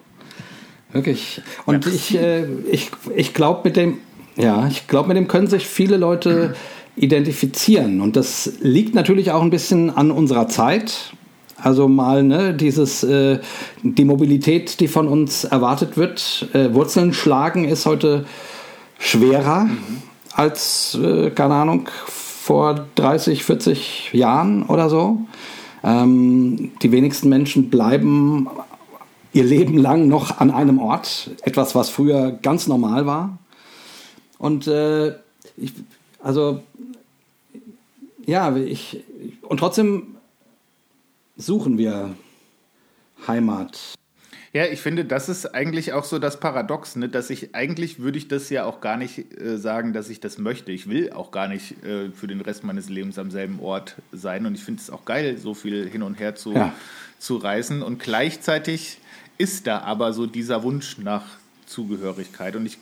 Wirklich. 0.91 1.41
Und 1.65 1.85
ja. 1.85 1.91
ich, 1.91 2.15
äh, 2.15 2.45
ich, 2.71 2.91
ich 3.15 3.33
glaube, 3.33 3.61
mit 3.65 3.75
dem, 3.75 3.97
ja, 4.35 4.67
ich 4.67 4.87
glaube, 4.87 5.09
mit 5.09 5.17
dem 5.17 5.27
können 5.27 5.47
sich 5.47 5.67
viele 5.67 5.97
Leute 5.97 6.55
identifizieren. 6.95 8.01
Und 8.01 8.15
das 8.15 8.53
liegt 8.61 8.95
natürlich 8.95 9.31
auch 9.31 9.41
ein 9.41 9.49
bisschen 9.49 9.89
an 9.89 10.11
unserer 10.11 10.47
Zeit. 10.47 11.13
Also 11.59 11.87
mal 11.87 12.23
ne, 12.23 12.53
dieses 12.53 13.03
äh, 13.03 13.39
die 13.81 14.05
Mobilität, 14.05 14.79
die 14.79 14.87
von 14.87 15.07
uns 15.07 15.43
erwartet 15.43 15.97
wird, 15.97 16.49
äh, 16.53 16.73
Wurzeln 16.73 17.13
schlagen 17.13 17.65
ist 17.65 17.87
heute 17.87 18.25
schwerer 18.99 19.63
mhm. 19.63 19.77
als 20.33 20.97
äh, 21.01 21.31
keine 21.31 21.55
Ahnung 21.55 21.89
vor 22.05 22.85
30, 22.95 23.43
40 23.43 24.11
Jahren 24.13 24.63
oder 24.63 24.89
so. 24.89 25.17
Ähm, 25.83 26.71
die 26.81 26.91
wenigsten 26.91 27.27
Menschen 27.29 27.69
bleiben 27.69 28.47
ihr 29.33 29.43
Leben 29.43 29.77
lang 29.77 30.07
noch 30.07 30.39
an 30.39 30.51
einem 30.51 30.79
Ort. 30.79 31.31
Etwas, 31.43 31.75
was 31.75 31.89
früher 31.89 32.31
ganz 32.31 32.67
normal 32.67 33.05
war. 33.05 33.37
Und 34.37 34.67
äh, 34.67 35.15
ich, 35.57 35.73
also, 36.21 36.61
ja, 38.25 38.55
ich, 38.55 39.03
und 39.41 39.57
trotzdem 39.59 40.15
suchen 41.37 41.77
wir 41.77 42.15
Heimat. 43.27 43.95
Ja, 44.53 44.65
ich 44.65 44.81
finde, 44.81 45.05
das 45.05 45.29
ist 45.29 45.53
eigentlich 45.53 45.93
auch 45.93 46.03
so 46.03 46.19
das 46.19 46.39
Paradox, 46.39 46.95
ne? 46.95 47.09
dass 47.09 47.29
ich 47.29 47.53
eigentlich 47.53 47.99
würde 47.99 48.17
ich 48.17 48.27
das 48.27 48.49
ja 48.49 48.65
auch 48.65 48.81
gar 48.81 48.97
nicht 48.97 49.39
äh, 49.39 49.57
sagen, 49.57 49.93
dass 49.93 50.09
ich 50.09 50.19
das 50.19 50.37
möchte. 50.37 50.71
Ich 50.71 50.89
will 50.89 51.11
auch 51.11 51.31
gar 51.31 51.47
nicht 51.47 51.83
äh, 51.83 52.09
für 52.11 52.27
den 52.27 52.41
Rest 52.41 52.63
meines 52.63 52.89
Lebens 52.89 53.19
am 53.19 53.29
selben 53.29 53.59
Ort 53.59 53.97
sein 54.11 54.45
und 54.45 54.55
ich 54.55 54.63
finde 54.63 54.81
es 54.81 54.89
auch 54.89 55.05
geil, 55.05 55.37
so 55.37 55.53
viel 55.53 55.87
hin 55.87 56.01
und 56.01 56.19
her 56.19 56.35
zu, 56.35 56.53
ja. 56.53 56.73
zu 57.19 57.37
reisen 57.37 57.83
und 57.83 57.99
gleichzeitig 57.99 58.99
ist 59.37 59.67
da 59.67 59.79
aber 59.81 60.13
so 60.13 60.25
dieser 60.25 60.63
Wunsch 60.63 60.97
nach 60.97 61.23
Zugehörigkeit. 61.65 62.55
Und 62.55 62.65
ich, 62.65 62.77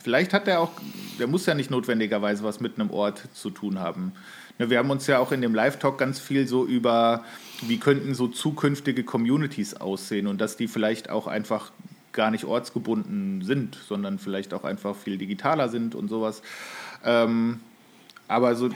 vielleicht 0.00 0.32
hat 0.32 0.48
er 0.48 0.60
auch, 0.60 0.70
der 1.18 1.26
muss 1.26 1.46
ja 1.46 1.54
nicht 1.54 1.70
notwendigerweise 1.70 2.44
was 2.44 2.60
mit 2.60 2.78
einem 2.78 2.90
Ort 2.90 3.22
zu 3.34 3.50
tun 3.50 3.78
haben. 3.78 4.12
Ne, 4.58 4.70
wir 4.70 4.78
haben 4.78 4.90
uns 4.90 5.06
ja 5.06 5.18
auch 5.18 5.32
in 5.32 5.40
dem 5.40 5.54
Live-Talk 5.54 5.98
ganz 5.98 6.18
viel 6.18 6.46
so 6.46 6.64
über, 6.64 7.24
wie 7.62 7.78
könnten 7.78 8.14
so 8.14 8.28
zukünftige 8.28 9.04
Communities 9.04 9.74
aussehen 9.74 10.26
und 10.26 10.40
dass 10.40 10.56
die 10.56 10.68
vielleicht 10.68 11.10
auch 11.10 11.26
einfach 11.26 11.72
gar 12.12 12.30
nicht 12.30 12.44
ortsgebunden 12.44 13.42
sind, 13.42 13.78
sondern 13.88 14.18
vielleicht 14.18 14.52
auch 14.54 14.64
einfach 14.64 14.96
viel 14.96 15.18
digitaler 15.18 15.68
sind 15.68 15.94
und 15.94 16.08
sowas. 16.08 16.42
Ähm, 17.04 17.60
aber 18.26 18.56
so 18.56 18.68
ja. 18.68 18.74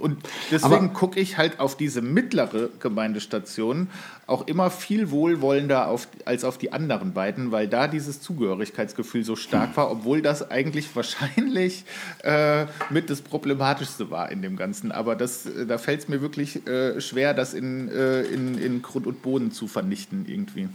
Und 0.00 0.18
deswegen 0.50 0.92
gucke 0.92 1.20
ich 1.20 1.36
halt 1.38 1.60
auf 1.60 1.76
diese 1.76 2.02
mittlere 2.02 2.70
Gemeindestation 2.80 3.88
auch 4.26 4.46
immer 4.46 4.70
viel 4.70 5.10
wohlwollender 5.10 5.88
auf, 5.88 6.08
als 6.24 6.44
auf 6.44 6.56
die 6.56 6.72
anderen 6.72 7.12
beiden, 7.12 7.52
weil 7.52 7.68
da 7.68 7.88
dieses 7.88 8.20
Zugehörigkeitsgefühl 8.20 9.24
so 9.24 9.36
stark 9.36 9.76
war, 9.76 9.90
obwohl 9.90 10.22
das 10.22 10.50
eigentlich 10.50 10.88
wahrscheinlich 10.96 11.84
äh, 12.22 12.66
mit 12.90 13.10
das 13.10 13.22
Problematischste 13.22 14.10
war 14.10 14.30
in 14.30 14.42
dem 14.42 14.56
Ganzen. 14.56 14.92
Aber 14.92 15.16
das, 15.16 15.46
äh, 15.46 15.66
da 15.66 15.78
fällt 15.78 16.00
es 16.00 16.08
mir 16.08 16.20
wirklich 16.20 16.66
äh, 16.66 17.00
schwer, 17.00 17.34
das 17.34 17.54
in, 17.54 17.88
äh, 17.88 18.22
in, 18.22 18.56
in 18.58 18.82
Grund 18.82 19.06
und 19.06 19.22
Boden 19.22 19.52
zu 19.52 19.68
vernichten 19.68 20.24
irgendwie. 20.26 20.68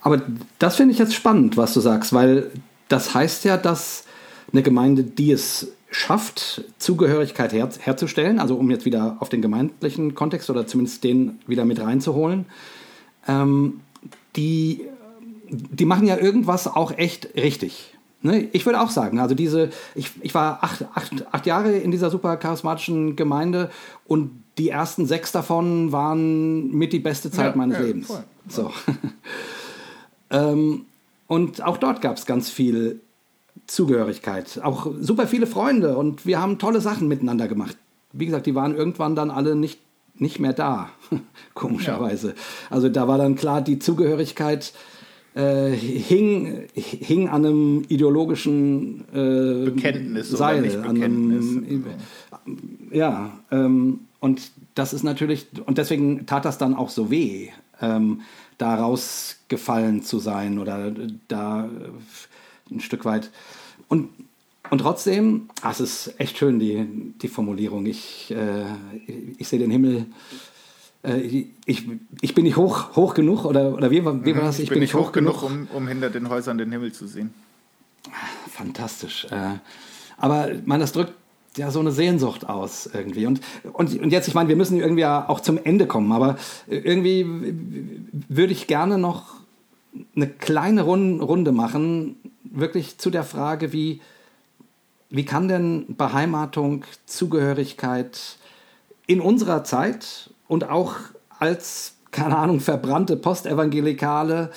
Aber 0.00 0.22
das 0.58 0.76
finde 0.76 0.92
ich 0.92 0.98
jetzt 0.98 1.14
spannend, 1.14 1.56
was 1.56 1.74
du 1.74 1.80
sagst, 1.80 2.12
weil 2.12 2.50
das 2.88 3.14
heißt 3.14 3.44
ja, 3.44 3.56
dass 3.56 4.04
eine 4.52 4.62
Gemeinde, 4.62 5.04
die 5.04 5.32
es 5.32 5.72
schafft, 5.90 6.64
Zugehörigkeit 6.78 7.52
her 7.52 7.68
herzustellen, 7.80 8.38
also 8.38 8.56
um 8.56 8.70
jetzt 8.70 8.84
wieder 8.84 9.16
auf 9.20 9.28
den 9.28 9.42
gemeindlichen 9.42 10.14
Kontext 10.14 10.50
oder 10.50 10.66
zumindest 10.66 11.04
den 11.04 11.38
wieder 11.46 11.64
mit 11.64 11.80
reinzuholen, 11.80 12.46
ähm, 13.26 13.80
die, 14.36 14.82
die 15.48 15.86
machen 15.86 16.06
ja 16.06 16.18
irgendwas 16.18 16.66
auch 16.66 16.96
echt 16.96 17.34
richtig. 17.36 17.94
Ne? 18.20 18.48
Ich 18.52 18.66
würde 18.66 18.80
auch 18.80 18.90
sagen, 18.90 19.20
also 19.20 19.34
diese, 19.34 19.70
ich, 19.94 20.10
ich 20.20 20.34
war 20.34 20.62
acht, 20.62 20.84
acht, 20.94 21.26
acht 21.32 21.46
Jahre 21.46 21.76
in 21.76 21.90
dieser 21.90 22.10
super 22.10 22.36
charismatischen 22.36 23.16
Gemeinde 23.16 23.70
und 24.06 24.42
die 24.58 24.70
ersten 24.70 25.06
sechs 25.06 25.30
davon 25.30 25.92
waren 25.92 26.70
mit 26.70 26.92
die 26.92 26.98
beste 26.98 27.30
Zeit 27.30 27.52
ja, 27.52 27.56
meines 27.56 27.78
ja, 27.78 27.84
Lebens. 27.84 28.08
Voll, 28.08 28.24
voll. 28.48 28.72
So. 28.72 28.92
ähm, 30.36 30.86
und 31.28 31.62
auch 31.62 31.76
dort 31.76 32.00
gab 32.00 32.16
es 32.16 32.26
ganz 32.26 32.50
viel 32.50 33.00
Zugehörigkeit. 33.68 34.60
Auch 34.64 34.90
super 34.98 35.26
viele 35.26 35.46
Freunde 35.46 35.96
und 35.96 36.26
wir 36.26 36.40
haben 36.40 36.58
tolle 36.58 36.80
Sachen 36.80 37.06
miteinander 37.06 37.46
gemacht. 37.46 37.76
Wie 38.12 38.26
gesagt, 38.26 38.46
die 38.46 38.54
waren 38.54 38.74
irgendwann 38.74 39.14
dann 39.14 39.30
alle 39.30 39.54
nicht, 39.54 39.78
nicht 40.14 40.40
mehr 40.40 40.54
da, 40.54 40.90
komischerweise. 41.54 42.28
Ja. 42.28 42.34
Also 42.70 42.88
da 42.88 43.06
war 43.06 43.18
dann 43.18 43.36
klar, 43.36 43.60
die 43.60 43.78
Zugehörigkeit 43.78 44.72
äh, 45.34 45.70
hing, 45.70 46.64
hing 46.74 47.28
an 47.28 47.44
einem 47.44 47.84
ideologischen 47.88 49.04
äh, 49.12 49.66
Bekenntnis 49.66 50.30
Seil. 50.30 50.58
Oder 50.58 50.66
nicht 50.66 50.82
Bekenntnis. 50.82 51.56
Einem, 51.56 51.84
ja, 52.90 53.38
ähm, 53.50 54.00
und 54.20 54.50
das 54.74 54.92
ist 54.94 55.04
natürlich, 55.04 55.46
und 55.66 55.78
deswegen 55.78 56.26
tat 56.26 56.44
das 56.44 56.58
dann 56.58 56.74
auch 56.74 56.88
so 56.88 57.10
weh, 57.10 57.50
ähm, 57.80 58.22
da 58.56 58.74
rausgefallen 58.74 60.02
zu 60.02 60.18
sein 60.18 60.58
oder 60.58 60.90
da 61.28 61.68
ein 62.70 62.80
Stück 62.80 63.04
weit. 63.04 63.30
Und, 63.88 64.10
und 64.70 64.78
trotzdem, 64.78 65.48
ach, 65.62 65.72
es 65.72 65.80
ist 65.80 66.14
echt 66.20 66.38
schön, 66.38 66.58
die, 66.58 66.86
die 67.20 67.28
Formulierung. 67.28 67.86
Ich, 67.86 68.30
äh, 68.30 68.64
ich 69.38 69.48
sehe 69.48 69.58
den 69.58 69.70
Himmel. 69.70 70.06
Äh, 71.02 71.20
ich, 71.66 71.84
ich 72.20 72.34
bin 72.34 72.44
nicht 72.44 72.56
hoch, 72.56 72.96
hoch 72.96 73.14
genug, 73.14 73.44
oder, 73.44 73.74
oder 73.74 73.90
wie, 73.90 74.04
wie 74.04 74.36
war 74.36 74.42
das? 74.42 74.58
Ich, 74.58 74.64
ich 74.64 74.68
bin, 74.68 74.76
bin, 74.76 74.80
nicht 74.80 74.94
hoch, 74.94 75.08
hoch 75.08 75.12
genug, 75.12 75.40
genug, 75.40 75.50
um, 75.50 75.68
um 75.74 75.88
hinter 75.88 76.10
den 76.10 76.28
Häusern 76.28 76.58
den 76.58 76.70
Himmel 76.70 76.92
zu 76.92 77.06
sehen. 77.06 77.32
Fantastisch. 78.50 79.26
Äh, 79.30 79.58
aber 80.16 80.50
man, 80.64 80.80
das 80.80 80.92
drückt 80.92 81.12
ja 81.56 81.70
so 81.70 81.80
eine 81.80 81.92
Sehnsucht 81.92 82.48
aus 82.48 82.88
irgendwie. 82.92 83.26
Und, 83.26 83.40
und, 83.72 84.00
und 84.00 84.10
jetzt, 84.10 84.28
ich 84.28 84.34
meine, 84.34 84.48
wir 84.48 84.56
müssen 84.56 84.78
irgendwie 84.78 85.04
auch 85.06 85.40
zum 85.40 85.58
Ende 85.62 85.86
kommen, 85.86 86.12
aber 86.12 86.36
irgendwie 86.66 87.26
würde 88.28 88.52
ich 88.52 88.66
gerne 88.66 88.98
noch 88.98 89.38
eine 90.14 90.28
kleine 90.28 90.82
Runde 90.82 91.52
machen, 91.52 92.16
wirklich 92.50 92.98
zu 92.98 93.10
der 93.10 93.24
Frage, 93.24 93.72
wie, 93.72 94.00
wie 95.10 95.24
kann 95.24 95.48
denn 95.48 95.96
Beheimatung, 95.96 96.84
Zugehörigkeit 97.06 98.38
in 99.06 99.20
unserer 99.20 99.64
Zeit 99.64 100.30
und 100.46 100.68
auch 100.68 100.96
als, 101.38 101.94
keine 102.10 102.36
Ahnung, 102.36 102.60
verbrannte 102.60 103.16
Postevangelikale, 103.16 104.50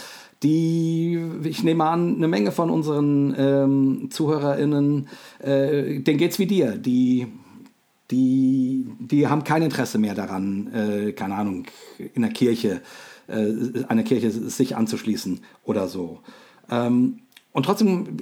die, 0.43 1.19
ich 1.43 1.63
nehme 1.63 1.85
an, 1.85 2.15
eine 2.15 2.27
Menge 2.27 2.51
von 2.51 2.69
unseren 2.69 3.35
ähm, 3.37 4.09
ZuhörerInnen, 4.09 5.07
äh, 5.39 5.99
denen 5.99 6.17
geht's 6.17 6.39
wie 6.39 6.47
dir, 6.47 6.77
die, 6.77 7.27
die, 8.09 8.85
die 8.99 9.27
haben 9.27 9.43
kein 9.43 9.61
Interesse 9.61 9.99
mehr 9.99 10.15
daran, 10.15 10.73
äh, 10.73 11.11
keine 11.13 11.35
Ahnung, 11.35 11.65
in 12.13 12.23
der 12.23 12.31
Kirche, 12.31 12.81
äh, 13.27 13.83
einer 13.87 14.03
Kirche 14.03 14.31
sich 14.31 14.75
anzuschließen 14.75 15.41
oder 15.63 15.87
so. 15.87 16.19
Ähm, 16.69 17.19
und 17.53 17.65
trotzdem 17.65 18.17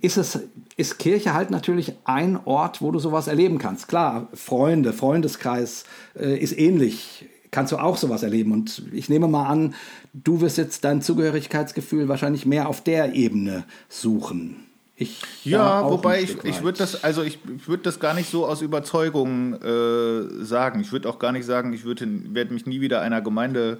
ist 0.00 0.18
es, 0.18 0.38
ist 0.76 0.98
Kirche 0.98 1.32
halt 1.32 1.50
natürlich 1.50 1.94
ein 2.04 2.38
Ort, 2.44 2.82
wo 2.82 2.90
du 2.90 2.98
sowas 2.98 3.28
erleben 3.28 3.58
kannst. 3.58 3.88
Klar, 3.88 4.28
Freunde, 4.34 4.92
Freundeskreis 4.92 5.84
äh, 6.14 6.36
ist 6.36 6.56
ähnlich. 6.58 7.26
Kannst 7.50 7.72
du 7.72 7.78
auch 7.78 7.96
sowas 7.96 8.22
erleben. 8.22 8.52
Und 8.52 8.82
ich 8.92 9.08
nehme 9.08 9.26
mal 9.28 9.46
an, 9.46 9.74
du 10.12 10.40
wirst 10.42 10.58
jetzt 10.58 10.84
dein 10.84 11.00
Zugehörigkeitsgefühl 11.00 12.08
wahrscheinlich 12.08 12.44
mehr 12.44 12.68
auf 12.68 12.82
der 12.82 13.14
Ebene 13.14 13.64
suchen. 13.88 14.56
ich 14.96 15.22
ja, 15.44 15.88
wobei 15.88 16.22
ich, 16.22 16.44
ich 16.44 16.62
würde 16.62 16.78
das, 16.78 17.04
also 17.04 17.22
ich, 17.22 17.38
ich 17.56 17.68
würde 17.68 17.84
das 17.84 18.00
gar 18.00 18.12
nicht 18.12 18.28
so 18.28 18.46
aus 18.46 18.60
Überzeugung 18.60 19.54
äh, 19.54 20.44
sagen. 20.44 20.80
Ich 20.80 20.92
würde 20.92 21.08
auch 21.08 21.18
gar 21.18 21.32
nicht 21.32 21.46
sagen, 21.46 21.72
ich 21.72 21.84
würde 21.84 22.06
werde 22.34 22.52
mich 22.52 22.66
nie 22.66 22.82
wieder 22.82 23.00
einer 23.00 23.22
Gemeinde 23.22 23.78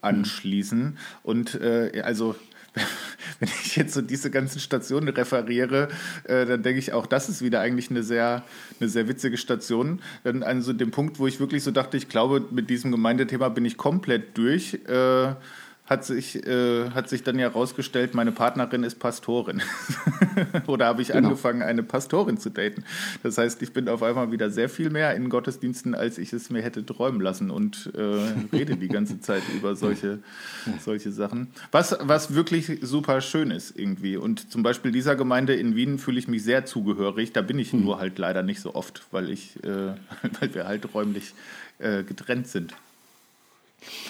anschließen. 0.00 0.96
Und 1.22 1.60
äh, 1.60 2.00
also 2.02 2.36
wenn 3.40 3.48
ich 3.48 3.76
jetzt 3.76 3.94
so 3.94 4.02
diese 4.02 4.30
ganzen 4.30 4.60
Stationen 4.60 5.08
referiere, 5.08 5.88
äh, 6.24 6.46
dann 6.46 6.62
denke 6.62 6.78
ich 6.78 6.92
auch, 6.92 7.06
das 7.06 7.28
ist 7.28 7.42
wieder 7.42 7.60
eigentlich 7.60 7.90
eine 7.90 8.02
sehr, 8.02 8.44
eine 8.80 8.88
sehr 8.88 9.08
witzige 9.08 9.36
Station. 9.36 10.00
Dann 10.24 10.42
an 10.42 10.62
so 10.62 10.72
dem 10.72 10.90
Punkt, 10.90 11.18
wo 11.18 11.26
ich 11.26 11.40
wirklich 11.40 11.62
so 11.62 11.70
dachte, 11.70 11.96
ich 11.96 12.08
glaube, 12.08 12.44
mit 12.50 12.70
diesem 12.70 12.92
Gemeindethema 12.92 13.48
bin 13.48 13.64
ich 13.64 13.76
komplett 13.76 14.36
durch. 14.36 14.74
Äh, 14.86 15.34
hat 15.86 16.04
sich, 16.04 16.44
äh, 16.46 16.90
hat 16.90 17.08
sich 17.08 17.22
dann 17.22 17.38
ja 17.38 17.48
herausgestellt, 17.48 18.14
meine 18.14 18.32
Partnerin 18.32 18.82
ist 18.82 18.98
Pastorin. 18.98 19.62
Oder 20.66 20.86
habe 20.86 21.02
ich 21.02 21.08
genau. 21.08 21.28
angefangen, 21.28 21.62
eine 21.62 21.82
Pastorin 21.84 22.38
zu 22.38 22.50
daten. 22.50 22.84
Das 23.22 23.38
heißt, 23.38 23.62
ich 23.62 23.72
bin 23.72 23.88
auf 23.88 24.02
einmal 24.02 24.32
wieder 24.32 24.50
sehr 24.50 24.68
viel 24.68 24.90
mehr 24.90 25.14
in 25.14 25.28
Gottesdiensten, 25.28 25.94
als 25.94 26.18
ich 26.18 26.32
es 26.32 26.50
mir 26.50 26.62
hätte 26.62 26.84
träumen 26.84 27.20
lassen 27.20 27.50
und 27.50 27.92
äh, 27.94 28.00
rede 28.54 28.76
die 28.76 28.88
ganze 28.88 29.20
Zeit 29.20 29.42
über 29.56 29.76
solche, 29.76 30.18
solche 30.80 31.12
Sachen. 31.12 31.48
Was, 31.70 31.96
was 32.00 32.34
wirklich 32.34 32.80
super 32.82 33.20
schön 33.20 33.52
ist 33.52 33.78
irgendwie. 33.78 34.16
Und 34.16 34.50
zum 34.50 34.64
Beispiel 34.64 34.90
dieser 34.90 35.14
Gemeinde 35.14 35.54
in 35.54 35.76
Wien 35.76 35.98
fühle 35.98 36.18
ich 36.18 36.26
mich 36.26 36.42
sehr 36.42 36.66
zugehörig. 36.66 37.32
Da 37.32 37.42
bin 37.42 37.60
ich 37.60 37.72
hm. 37.72 37.84
nur 37.84 38.00
halt 38.00 38.18
leider 38.18 38.42
nicht 38.42 38.60
so 38.60 38.74
oft, 38.74 39.02
weil, 39.12 39.30
ich, 39.30 39.62
äh, 39.62 39.68
weil 40.40 40.52
wir 40.52 40.66
halt 40.66 40.92
räumlich 40.94 41.32
äh, 41.78 42.02
getrennt 42.02 42.48
sind. 42.48 42.74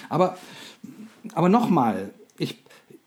Aber 0.09 0.37
aber 1.33 1.49
nochmal, 1.49 2.11
ich 2.37 2.57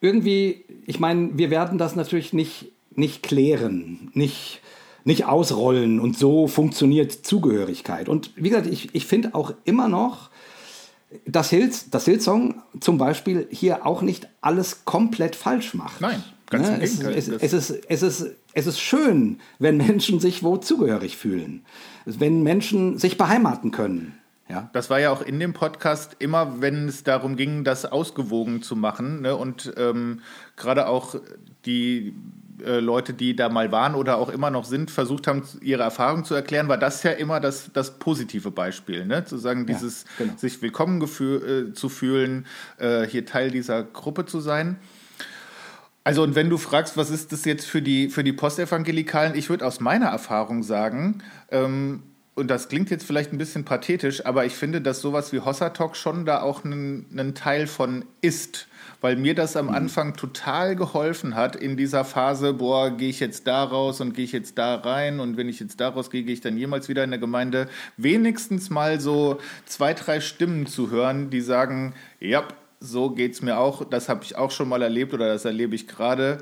irgendwie, 0.01 0.65
ich 0.87 1.01
meine, 1.01 1.31
wir 1.35 1.51
werden 1.51 1.79
das 1.79 1.97
natürlich 1.97 2.33
nicht, 2.33 2.73
nicht 2.95 3.23
klären, 3.23 4.11
nicht, 4.15 4.61
nicht 5.05 5.27
ausrollen 5.27 6.01
und 6.01 6.19
so 6.19 6.47
funktioniert 6.47 7.13
Zugehörigkeit. 7.13 8.09
Und 8.09 8.31
wie 8.37 8.51
gesagt, 8.51 8.67
ich, 8.67 8.95
ich 8.95 9.07
finde 9.07 9.35
auch 9.35 9.53
immer 9.65 9.89
noch, 9.89 10.31
dass 11.27 11.51
Hills, 11.51 11.91
das 11.91 12.05
Hillsong 12.05 12.63
zum 12.79 12.99
Beispiel 12.99 13.49
hier 13.51 13.85
auch 13.87 14.03
nicht 14.03 14.29
alles 14.41 14.85
komplett 14.85 15.35
falsch 15.35 15.75
macht. 15.75 16.01
Nein, 16.01 16.23
ganz 16.49 16.69
ne? 16.69 16.77
im 16.77 16.83
es, 16.83 17.01
es, 17.01 17.29
es, 17.29 17.53
ist, 17.53 17.71
es, 17.89 18.03
ist, 18.03 18.27
es 18.55 18.67
ist 18.67 18.81
schön, 18.81 19.41
wenn 19.59 19.77
Menschen 19.77 20.21
sich 20.21 20.43
wo 20.43 20.57
zugehörig 20.57 21.17
fühlen, 21.17 21.65
wenn 22.05 22.43
Menschen 22.43 22.99
sich 22.99 23.19
beheimaten 23.19 23.71
können. 23.71 24.20
Ja. 24.51 24.69
Das 24.73 24.91
war 24.91 24.99
ja 24.99 25.11
auch 25.11 25.23
in 25.23 25.39
dem 25.39 25.53
Podcast 25.53 26.17
immer, 26.19 26.61
wenn 26.61 26.89
es 26.89 27.05
darum 27.05 27.37
ging, 27.37 27.63
das 27.63 27.87
ausgewogen 27.87 28.63
zu 28.63 28.75
machen. 28.75 29.23
Ne? 29.23 29.37
Und 29.37 29.73
ähm, 29.77 30.21
gerade 30.57 30.89
auch 30.89 31.15
die 31.65 32.15
äh, 32.65 32.81
Leute, 32.81 33.15
die 33.15 33.37
da 33.37 33.49
mal 33.49 33.71
waren 33.71 33.95
oder 33.95 34.19
auch 34.19 34.29
immer 34.29 34.51
noch 34.51 34.65
sind, 34.65 34.91
versucht 34.91 35.27
haben, 35.27 35.43
ihre 35.61 35.83
Erfahrung 35.83 36.25
zu 36.25 36.35
erklären, 36.35 36.69
war 36.69 36.79
das 36.79 37.03
ja 37.03 37.13
immer 37.13 37.41
das, 37.41 37.71
das 37.73 37.99
positive 37.99 38.51
Beispiel. 38.51 39.07
Ne? 39.07 39.25
Zu 39.25 39.39
sagen, 39.39 39.67
dieses 39.67 40.05
ja, 40.19 40.25
genau. 40.25 40.39
sich 40.39 40.61
willkommen 40.63 41.01
äh, 41.01 41.73
zu 41.73 41.89
fühlen, 41.89 42.47
äh, 42.79 43.07
hier 43.07 43.25
Teil 43.25 43.51
dieser 43.51 43.85
Gruppe 43.85 44.27
zu 44.27 44.41
sein. 44.41 44.77
Also 46.03 46.23
und 46.23 46.35
wenn 46.35 46.49
du 46.49 46.57
fragst, 46.57 46.97
was 46.97 47.11
ist 47.11 47.31
das 47.31 47.45
jetzt 47.45 47.67
für 47.67 47.83
die, 47.83 48.09
für 48.09 48.25
die 48.25 48.33
Postevangelikalen, 48.33 49.35
ich 49.35 49.51
würde 49.51 49.67
aus 49.67 49.81
meiner 49.81 50.07
Erfahrung 50.07 50.63
sagen, 50.63 51.23
ähm, 51.51 52.03
und 52.41 52.49
das 52.49 52.69
klingt 52.69 52.91
jetzt 52.91 53.05
vielleicht 53.05 53.33
ein 53.33 53.39
bisschen 53.39 53.65
pathetisch, 53.65 54.27
aber 54.27 54.45
ich 54.45 54.55
finde, 54.55 54.81
dass 54.81 55.01
sowas 55.01 55.33
wie 55.33 55.41
Hossa 55.41 55.71
Talk 55.71 55.95
schon 55.97 56.27
da 56.27 56.43
auch 56.43 56.65
einen 56.65 57.35
Teil 57.35 57.67
von 57.69 58.05
ist 58.21 58.67
weil 59.01 59.17
mir 59.17 59.35
das 59.35 59.57
am 59.57 59.67
mhm. 59.67 59.75
Anfang 59.75 60.15
total 60.15 60.77
geholfen 60.77 61.35
hat 61.35 61.57
in 61.57 61.77
dieser 61.77 62.05
Phase, 62.05 62.53
boah, 62.55 62.91
gehe 62.91 63.09
ich 63.09 63.21
jetzt 63.21 63.47
da 63.47 63.65
raus 63.65 64.01
und 64.01 64.15
gehe 64.15 64.25
ich 64.25 64.33
jetzt 64.33 64.59
da 64.59 64.77
rein 64.77 65.21
und 65.21 65.37
wenn 65.37 65.49
ich 65.49 65.61
jetzt 65.61 65.81
da 65.81 65.89
rausgehe, 65.89 66.23
gehe 66.23 66.35
ich 66.35 66.41
dann 66.41 66.57
jemals 66.57 66.89
wieder 66.89 67.05
in 67.05 67.11
der 67.11 67.19
Gemeinde, 67.19 67.69
wenigstens 67.97 68.71
mal 68.71 69.01
so 69.01 69.39
zwei, 69.67 69.95
drei 69.95 70.21
Stimmen 70.21 70.67
zu 70.67 70.91
hören, 70.91 71.31
die 71.31 71.41
sagen, 71.41 71.95
ja, 72.21 72.47
so 72.83 73.11
geht 73.11 73.33
es 73.33 73.43
mir 73.43 73.59
auch, 73.59 73.85
das 73.85 74.09
habe 74.09 74.25
ich 74.25 74.37
auch 74.37 74.51
schon 74.51 74.69
mal 74.69 74.81
erlebt 74.81 75.13
oder 75.13 75.29
das 75.29 75.45
erlebe 75.45 75.75
ich 75.75 75.87
gerade. 75.87 76.39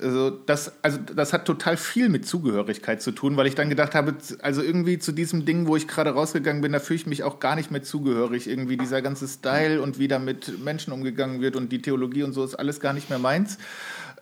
Also 0.00 0.30
das, 0.30 0.72
also 0.82 0.98
das 1.14 1.32
hat 1.32 1.44
total 1.44 1.76
viel 1.76 2.08
mit 2.08 2.26
Zugehörigkeit 2.26 3.02
zu 3.02 3.12
tun, 3.12 3.36
weil 3.36 3.46
ich 3.46 3.54
dann 3.54 3.68
gedacht 3.68 3.94
habe, 3.94 4.14
also 4.40 4.62
irgendwie 4.62 4.98
zu 4.98 5.12
diesem 5.12 5.44
Ding, 5.44 5.66
wo 5.66 5.76
ich 5.76 5.86
gerade 5.86 6.10
rausgegangen 6.10 6.62
bin, 6.62 6.72
da 6.72 6.80
fühle 6.80 6.96
ich 6.96 7.06
mich 7.06 7.22
auch 7.22 7.40
gar 7.40 7.56
nicht 7.56 7.70
mehr 7.70 7.82
zugehörig. 7.82 8.48
Irgendwie 8.48 8.76
dieser 8.76 9.02
ganze 9.02 9.28
Style 9.28 9.82
und 9.82 9.98
wie 9.98 10.08
da 10.08 10.18
mit 10.18 10.62
Menschen 10.64 10.92
umgegangen 10.92 11.40
wird 11.40 11.56
und 11.56 11.70
die 11.70 11.82
Theologie 11.82 12.22
und 12.22 12.32
so 12.32 12.44
ist 12.44 12.54
alles 12.54 12.80
gar 12.80 12.92
nicht 12.92 13.10
mehr 13.10 13.18
meins. 13.18 13.58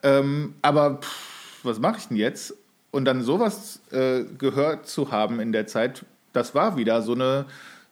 Ähm, 0.02 0.54
aber 0.62 0.98
pff, 1.02 1.64
was 1.64 1.78
mache 1.78 1.98
ich 1.98 2.08
denn 2.08 2.16
jetzt? 2.16 2.54
Und 2.90 3.04
dann 3.04 3.22
sowas 3.22 3.80
äh, 3.92 4.24
gehört 4.38 4.88
zu 4.88 5.12
haben 5.12 5.40
in 5.40 5.52
der 5.52 5.66
Zeit, 5.66 6.04
das 6.32 6.54
war 6.54 6.76
wieder 6.76 7.02
so 7.02 7.12
eine 7.12 7.46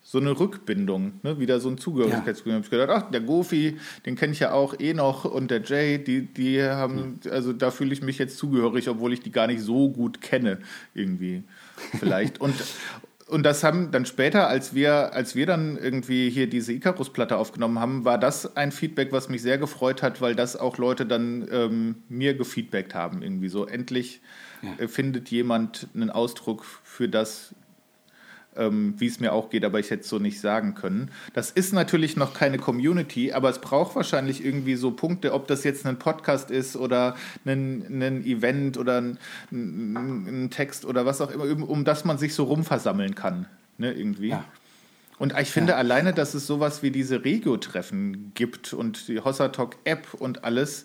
so 0.09 0.19
eine 0.19 0.39
Rückbindung, 0.39 1.15
ne? 1.25 1.41
wieder 1.41 1.59
so 1.59 1.69
ein 1.69 1.79
Zugehörigkeitsgefühl. 1.79 2.53
Ja. 2.53 2.57
habe 2.59 2.65
ich 2.65 2.71
gedacht, 2.71 2.91
ach, 2.91 3.11
der 3.11 3.23
Gofi, 3.23 3.77
den 4.07 4.15
kenne 4.15 4.35
ich 4.35 4.39
ja 4.39 4.53
auch 4.53 4.79
eh 4.79 4.95
noch 4.95 5.25
und 5.25 5.51
der 5.51 5.63
Jay, 5.63 5.99
die, 5.99 6.27
die 6.27 6.63
haben, 6.63 7.19
also 7.29 7.53
da 7.53 7.73
fühle 7.73 7.93
ich 7.93 8.03
mich 8.03 8.17
jetzt 8.17 8.39
zugehörig, 8.39 8.89
obwohl 8.89 9.13
ich 9.13 9.19
die 9.19 9.33
gar 9.33 9.49
nicht 9.49 9.61
so 9.61 9.91
gut 9.91 10.21
kenne, 10.21 10.61
irgendwie 10.95 11.43
vielleicht. 11.99 12.41
und, 12.41 12.55
und 13.27 13.43
das 13.43 13.65
haben 13.65 13.91
dann 13.91 14.07
später, 14.07 14.47
als 14.47 14.77
wir, 14.77 15.13
als 15.13 15.35
wir 15.35 15.45
dann 15.45 15.77
irgendwie 15.77 16.31
hier 16.31 16.49
diese 16.49 16.73
Icarus-Platte 16.73 17.37
aufgenommen 17.37 17.81
haben, 17.81 18.05
war 18.05 18.19
das 18.19 18.57
ein 18.57 18.71
Feedback, 18.71 19.11
was 19.11 19.29
mich 19.29 19.43
sehr 19.43 19.59
gefreut 19.59 20.05
hat, 20.05 20.21
weil 20.21 20.37
das 20.37 20.55
auch 20.55 20.79
Leute 20.79 21.05
dann 21.05 21.49
ähm, 21.51 21.97
mir 22.09 22.35
gefeedbackt 22.35 22.95
haben, 22.95 23.23
irgendwie 23.23 23.49
so. 23.49 23.67
Endlich 23.67 24.21
ja. 24.63 24.85
Äh, 24.85 24.87
findet 24.87 25.33
jemand 25.33 25.89
einen 25.95 26.11
Ausdruck 26.11 26.65
für 26.65 27.09
das, 27.09 27.57
ähm, 28.57 28.95
wie 28.99 29.07
es 29.07 29.21
mir 29.21 29.33
auch 29.33 29.51
geht, 29.51 29.65
aber 29.65 29.79
ich 29.79 29.91
hätte 29.91 30.03
es 30.03 30.09
so 30.09 30.19
nicht 30.19 30.41
sagen 30.41 30.75
können. 30.75 31.11
Das 31.35 31.51
ist 31.51 31.73
natürlich 31.73 32.17
noch 32.17 32.35
keine 32.35 32.59
Community, 32.59 33.33
aber 33.33 33.51
es 33.51 33.61
braucht 33.61 33.97
wahrscheinlich 33.97 34.45
irgendwie 34.45 34.77
so 34.77 34.91
Punkte, 34.91 35.33
ob 35.33 35.47
das 35.47 35.65
jetzt 35.65 35.87
ein 35.87 35.99
Podcast 35.99 36.51
ist 36.51 36.77
oder 36.77 37.17
ein, 37.45 38.03
ein 38.03 38.25
Event 38.25 38.79
oder 38.79 39.01
ein, 39.01 39.19
ein, 39.51 40.51
Text 40.51 40.85
oder 40.85 41.07
was 41.07 41.21
auch 41.21 41.31
immer, 41.31 41.69
um 41.69 41.85
das 41.85 42.05
man 42.05 42.19
sich 42.19 42.35
so 42.35 42.45
rumversammeln 42.45 43.15
kann, 43.15 43.47
ne, 43.79 43.93
irgendwie. 43.93 44.31
Ja. 44.31 44.45
Und 45.19 45.35
ich 45.39 45.51
finde 45.51 45.73
ja. 45.73 45.79
alleine, 45.79 46.13
dass 46.13 46.35
es 46.35 46.47
sowas 46.47 46.83
wie 46.83 46.91
diese 46.91 47.25
Regio-Treffen 47.25 48.33
gibt 48.35 48.75
und 48.75 49.09
die 49.09 49.21
Hossa 49.21 49.49
Talk 49.49 49.77
App 49.85 50.13
und 50.15 50.45
alles, 50.45 50.85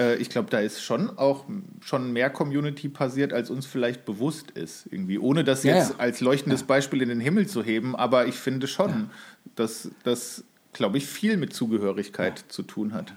äh, 0.00 0.16
ich 0.16 0.30
glaube, 0.30 0.50
da 0.50 0.58
ist 0.58 0.82
schon 0.82 1.16
auch 1.18 1.44
schon 1.80 2.12
mehr 2.12 2.30
Community 2.30 2.88
passiert, 2.88 3.32
als 3.32 3.50
uns 3.50 3.66
vielleicht 3.66 4.04
bewusst 4.04 4.50
ist. 4.52 4.86
Irgendwie. 4.90 5.18
Ohne 5.18 5.44
das 5.44 5.62
ja, 5.62 5.76
jetzt 5.76 5.90
ja. 5.90 5.96
als 5.98 6.20
leuchtendes 6.20 6.64
Beispiel 6.64 7.02
in 7.02 7.10
den 7.10 7.20
Himmel 7.20 7.46
zu 7.46 7.62
heben, 7.62 7.94
aber 7.94 8.26
ich 8.26 8.34
finde 8.34 8.66
schon, 8.66 9.10
dass 9.54 9.90
das, 10.02 10.44
glaube 10.72 10.98
ich, 10.98 11.06
viel 11.06 11.36
mit 11.36 11.52
Zugehörigkeit 11.52 12.44
zu 12.48 12.62
tun 12.62 12.94
hat. 12.94 13.14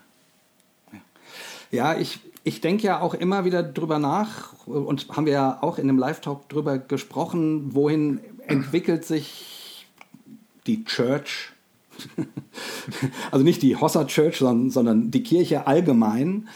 Ja, 1.71 1.97
ich, 1.97 2.19
ich 2.43 2.61
denke 2.61 2.83
ja 2.83 2.99
auch 2.99 3.15
immer 3.15 3.45
wieder 3.45 3.63
drüber 3.63 3.97
nach 3.97 4.53
und 4.67 5.07
haben 5.09 5.25
wir 5.25 5.33
ja 5.33 5.57
auch 5.61 5.79
in 5.79 5.87
dem 5.87 5.97
Live-Talk 5.97 6.47
drüber 6.49 6.77
gesprochen, 6.77 7.73
wohin 7.73 8.19
entwickelt 8.45 9.05
sich 9.05 9.87
die 10.67 10.83
Church 10.83 11.53
also 13.31 13.43
nicht 13.43 13.61
die 13.61 13.75
Hossa 13.75 14.05
Church, 14.05 14.37
sondern, 14.37 14.69
sondern 14.69 15.11
die 15.11 15.23
Kirche 15.23 15.67
allgemein. 15.67 16.47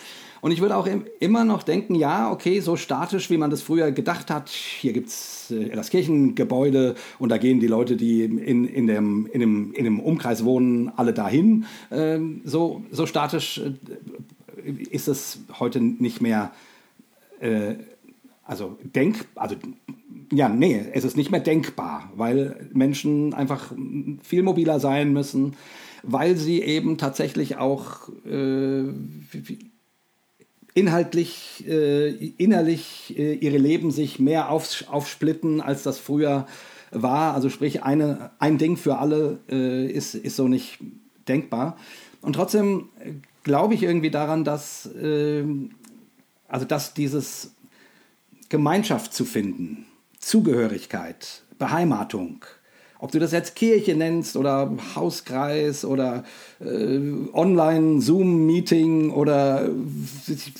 Und 0.41 0.51
ich 0.51 0.61
würde 0.61 0.75
auch 0.75 0.87
immer 1.19 1.45
noch 1.45 1.63
denken, 1.63 1.95
ja, 1.95 2.31
okay, 2.31 2.59
so 2.59 2.75
statisch, 2.75 3.29
wie 3.29 3.37
man 3.37 3.49
das 3.49 3.61
früher 3.61 3.91
gedacht 3.91 4.29
hat, 4.29 4.49
hier 4.49 4.93
gibt 4.93 5.09
es 5.09 5.51
äh, 5.51 5.69
das 5.69 5.89
Kirchengebäude 5.89 6.95
und 7.19 7.29
da 7.29 7.37
gehen 7.37 7.59
die 7.59 7.67
Leute, 7.67 7.95
die 7.95 8.23
in, 8.23 8.65
in, 8.67 8.87
dem, 8.87 9.27
in, 9.27 9.39
dem, 9.39 9.73
in 9.73 9.83
dem 9.83 9.99
Umkreis 9.99 10.43
wohnen, 10.43 10.91
alle 10.95 11.13
dahin. 11.13 11.65
Ähm, 11.91 12.41
so, 12.43 12.83
so 12.91 13.05
statisch 13.05 13.59
äh, 13.59 14.71
ist 14.89 15.07
es 15.07 15.39
heute 15.59 15.81
nicht 15.81 16.21
mehr. 16.21 16.51
Äh, 17.39 17.75
also 18.43 18.77
denk, 18.81 19.25
also 19.35 19.55
ja, 20.31 20.49
nee, 20.49 20.85
es 20.93 21.03
ist 21.03 21.17
nicht 21.17 21.31
mehr 21.31 21.39
denkbar, 21.39 22.11
weil 22.15 22.69
Menschen 22.73 23.33
einfach 23.33 23.73
viel 24.23 24.43
mobiler 24.43 24.79
sein 24.79 25.13
müssen, 25.13 25.55
weil 26.03 26.37
sie 26.37 26.61
eben 26.61 26.97
tatsächlich 26.97 27.57
auch 27.57 28.09
äh, 28.25 28.83
inhaltlich, 30.77 31.65
äh, 31.67 32.09
innerlich 32.37 33.17
äh, 33.17 33.33
ihre 33.33 33.57
Leben 33.57 33.89
sich 33.89 34.19
mehr 34.19 34.51
auf, 34.51 34.85
aufsplitten, 34.87 35.59
als 35.59 35.81
das 35.81 35.97
früher 35.97 36.45
war. 36.91 37.33
Also 37.33 37.49
sprich, 37.49 37.81
eine, 37.81 38.29
ein 38.37 38.59
Ding 38.59 38.77
für 38.77 38.99
alle 38.99 39.39
äh, 39.49 39.87
ist, 39.87 40.13
ist 40.13 40.35
so 40.35 40.47
nicht 40.47 40.77
denkbar. 41.27 41.77
Und 42.21 42.33
trotzdem 42.33 42.89
glaube 43.41 43.73
ich 43.73 43.81
irgendwie 43.81 44.11
daran, 44.11 44.43
dass, 44.43 44.85
äh, 44.93 45.43
also 46.47 46.65
dass 46.65 46.93
dieses 46.93 47.55
Gemeinschaft 48.49 49.15
zu 49.15 49.25
finden, 49.25 49.87
Zugehörigkeit, 50.19 51.43
Beheimatung 51.57 52.45
ob 52.99 53.11
du 53.11 53.19
das 53.19 53.31
jetzt 53.31 53.55
Kirche 53.55 53.95
nennst 53.95 54.35
oder 54.35 54.71
Hauskreis 54.95 55.85
oder 55.85 56.23
äh, 56.59 56.99
Online-Zoom-Meeting 57.33 59.11
oder, 59.11 59.69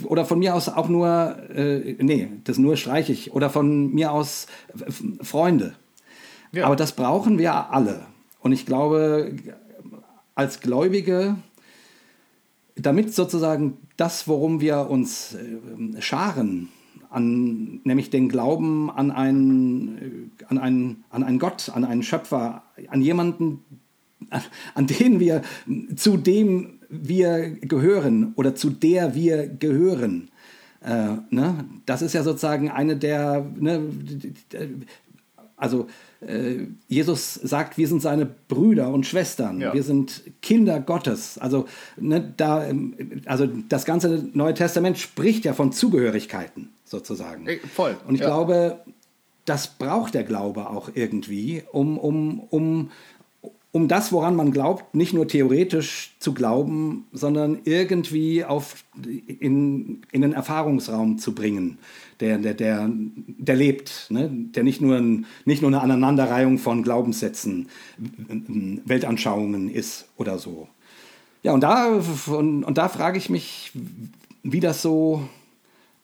oder 0.04 0.26
von 0.26 0.40
mir 0.40 0.56
aus 0.56 0.70
auch 0.70 0.88
nur, 0.88 1.36
äh, 1.54 1.96
nee, 2.00 2.30
das 2.44 2.58
nur 2.58 2.78
streiche 2.78 3.12
ich, 3.12 3.34
oder 3.34 3.50
von 3.50 3.94
mir 3.94 4.12
aus 4.12 4.48
Freunde. 5.22 5.74
Ja. 6.52 6.66
Aber 6.66 6.76
das 6.76 6.94
brauchen 6.94 7.38
wir 7.38 7.72
alle. 7.72 8.06
Und 8.40 8.52
ich 8.52 8.66
glaube, 8.66 9.32
als 10.36 10.60
Gläubige, 10.60 11.36
damit 12.76 13.14
sozusagen 13.14 13.78
das, 13.98 14.28
worum 14.28 14.62
wir 14.62 14.90
uns 14.90 15.36
äh, 15.36 16.02
scharen, 16.02 16.70
an, 17.18 17.82
nämlich 17.84 18.12
den 18.12 18.30
Glauben 18.30 18.92
an 18.92 19.12
einen, 19.12 20.32
an, 20.48 20.60
einen, 20.60 21.04
an 21.10 21.24
einen 21.24 21.40
Gott, 21.40 21.72
an 21.74 21.84
einen 21.84 22.04
Schöpfer, 22.04 22.64
an 22.90 23.02
jemanden, 23.02 23.64
an, 24.30 24.42
an 24.76 24.88
den 24.88 25.20
wir, 25.20 25.42
zu 25.96 26.18
dem 26.18 26.80
wir 26.90 27.50
gehören 27.50 28.34
oder 28.36 28.54
zu 28.56 28.70
der 28.70 29.16
wir 29.16 29.48
gehören. 29.48 30.30
Äh, 30.82 31.16
ne? 31.32 31.66
Das 31.88 32.04
ist 32.04 32.14
ja 32.14 32.22
sozusagen 32.22 32.70
eine 32.70 32.96
der, 32.96 33.46
ne, 33.60 33.82
also 35.56 35.88
äh, 36.22 36.68
Jesus 36.88 37.34
sagt, 37.34 37.80
wir 37.80 37.88
sind 37.88 38.04
seine 38.04 38.28
Brüder 38.28 38.94
und 38.94 39.08
Schwestern, 39.08 39.60
ja. 39.60 39.74
wir 39.74 39.82
sind 39.82 40.22
Kinder 40.44 40.80
Gottes. 40.80 41.40
Also, 41.40 41.66
ne, 42.00 42.32
da, 42.38 42.68
ähm, 42.68 42.94
also 43.26 43.48
das 43.48 43.86
ganze 43.86 44.30
Neue 44.34 44.54
Testament 44.54 45.00
spricht 45.00 45.46
ja 45.46 45.54
von 45.54 45.72
Zugehörigkeiten 45.72 46.70
sozusagen. 46.90 47.48
Ey, 47.48 47.60
voll. 47.60 47.98
Und 48.08 48.16
ich 48.16 48.22
ja. 48.22 48.28
glaube, 48.28 48.80
das 49.46 49.68
braucht 49.68 50.14
der 50.14 50.24
Glaube 50.24 50.70
auch 50.70 50.90
irgendwie, 50.94 51.64
um, 51.72 51.98
um, 51.98 52.40
um, 52.50 52.92
um 53.72 53.88
das, 53.88 54.12
woran 54.12 54.36
man 54.36 54.52
glaubt, 54.52 54.96
nicht 54.96 55.14
nur 55.14 55.28
theoretisch 55.28 56.16
zu 56.20 56.34
glauben, 56.34 57.06
sondern 57.14 57.60
irgendwie 57.64 58.44
auf, 58.44 58.84
in, 59.06 60.02
in 60.12 60.22
den 60.22 60.34
Erfahrungsraum 60.34 61.18
zu 61.18 61.34
bringen, 61.34 61.78
der, 62.20 62.40
der, 62.40 62.56
der, 62.56 62.90
der 62.90 63.56
lebt, 63.56 64.08
ne? 64.10 64.30
der 64.32 64.64
nicht 64.64 64.82
nur, 64.82 64.98
ein, 64.98 65.26
nicht 65.46 65.62
nur 65.62 65.70
eine 65.70 65.82
Aneinanderreihung 65.82 66.58
von 66.58 66.84
Glaubenssätzen, 66.84 67.70
Weltanschauungen 67.98 69.70
ist 69.70 70.10
oder 70.18 70.40
so. 70.40 70.68
Ja, 71.44 71.54
und 71.54 71.62
da, 71.62 72.02
und, 72.28 72.64
und 72.64 72.78
da 72.78 72.90
frage 72.90 73.18
ich 73.18 73.30
mich, 73.30 73.72
wie 74.44 74.60
das 74.60 74.82
so 74.82 75.28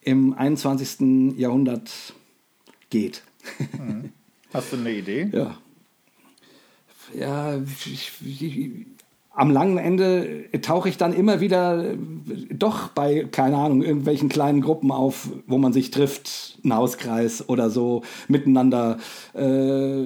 im 0.03 0.33
21. 0.33 1.37
Jahrhundert 1.37 1.91
geht. 2.89 3.23
Mhm. 3.77 4.11
Hast 4.53 4.71
du 4.71 4.77
eine 4.77 4.91
Idee? 4.91 5.29
Ja. 5.31 5.57
Ja, 7.13 7.61
ich, 7.85 8.11
ich, 8.23 8.85
am 9.35 9.49
langen 9.49 9.79
Ende 9.79 10.45
tauche 10.61 10.89
ich 10.89 10.97
dann 10.97 11.11
immer 11.11 11.39
wieder 11.41 11.83
äh, 11.83 11.97
doch 12.51 12.89
bei, 12.89 13.27
keine 13.31 13.57
Ahnung, 13.57 13.81
irgendwelchen 13.81 14.29
kleinen 14.29 14.61
Gruppen 14.61 14.91
auf, 14.91 15.29
wo 15.47 15.57
man 15.57 15.73
sich 15.73 15.89
trifft, 15.89 16.59
ein 16.63 16.73
Hauskreis 16.73 17.49
oder 17.49 17.71
so, 17.71 18.03
miteinander 18.27 18.99
äh, 19.33 20.05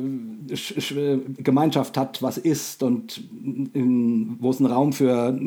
Gemeinschaft 1.38 1.98
hat, 1.98 2.24
was 2.24 2.38
ist 2.38 2.84
und 2.84 3.22
in, 3.74 4.38
wo 4.40 4.50
es 4.50 4.60
einen 4.60 4.72
Raum 4.72 4.94
für 4.94 5.38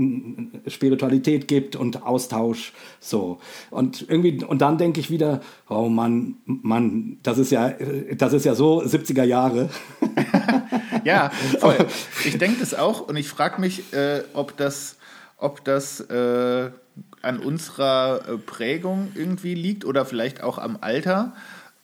Spiritualität 0.66 1.48
gibt 1.48 1.74
und 1.74 2.04
Austausch. 2.04 2.74
So. 3.00 3.38
Und 3.70 4.04
irgendwie, 4.08 4.44
und 4.44 4.60
dann 4.60 4.76
denke 4.76 5.00
ich 5.00 5.10
wieder, 5.10 5.40
oh 5.70 5.88
Mann, 5.88 6.36
Mann, 6.44 7.16
das 7.22 7.38
ist 7.38 7.50
ja, 7.50 7.72
das 8.16 8.34
ist 8.34 8.44
ja 8.44 8.54
so 8.54 8.82
70er 8.82 9.24
Jahre. 9.24 9.70
ja, 11.04 11.30
voll. 11.58 11.76
Ich 12.24 12.38
denke 12.38 12.60
das 12.60 12.74
auch 12.74 13.00
und 13.00 13.16
ich 13.16 13.28
frage 13.28 13.60
mich, 13.60 13.92
äh, 13.92 14.22
ob 14.34 14.56
das, 14.56 14.96
ob 15.36 15.64
das 15.64 16.00
äh, 16.00 16.70
an 17.22 17.38
unserer 17.40 18.28
äh, 18.28 18.38
Prägung 18.38 19.12
irgendwie 19.14 19.54
liegt 19.54 19.84
oder 19.84 20.04
vielleicht 20.04 20.42
auch 20.42 20.58
am 20.58 20.78
Alter, 20.80 21.34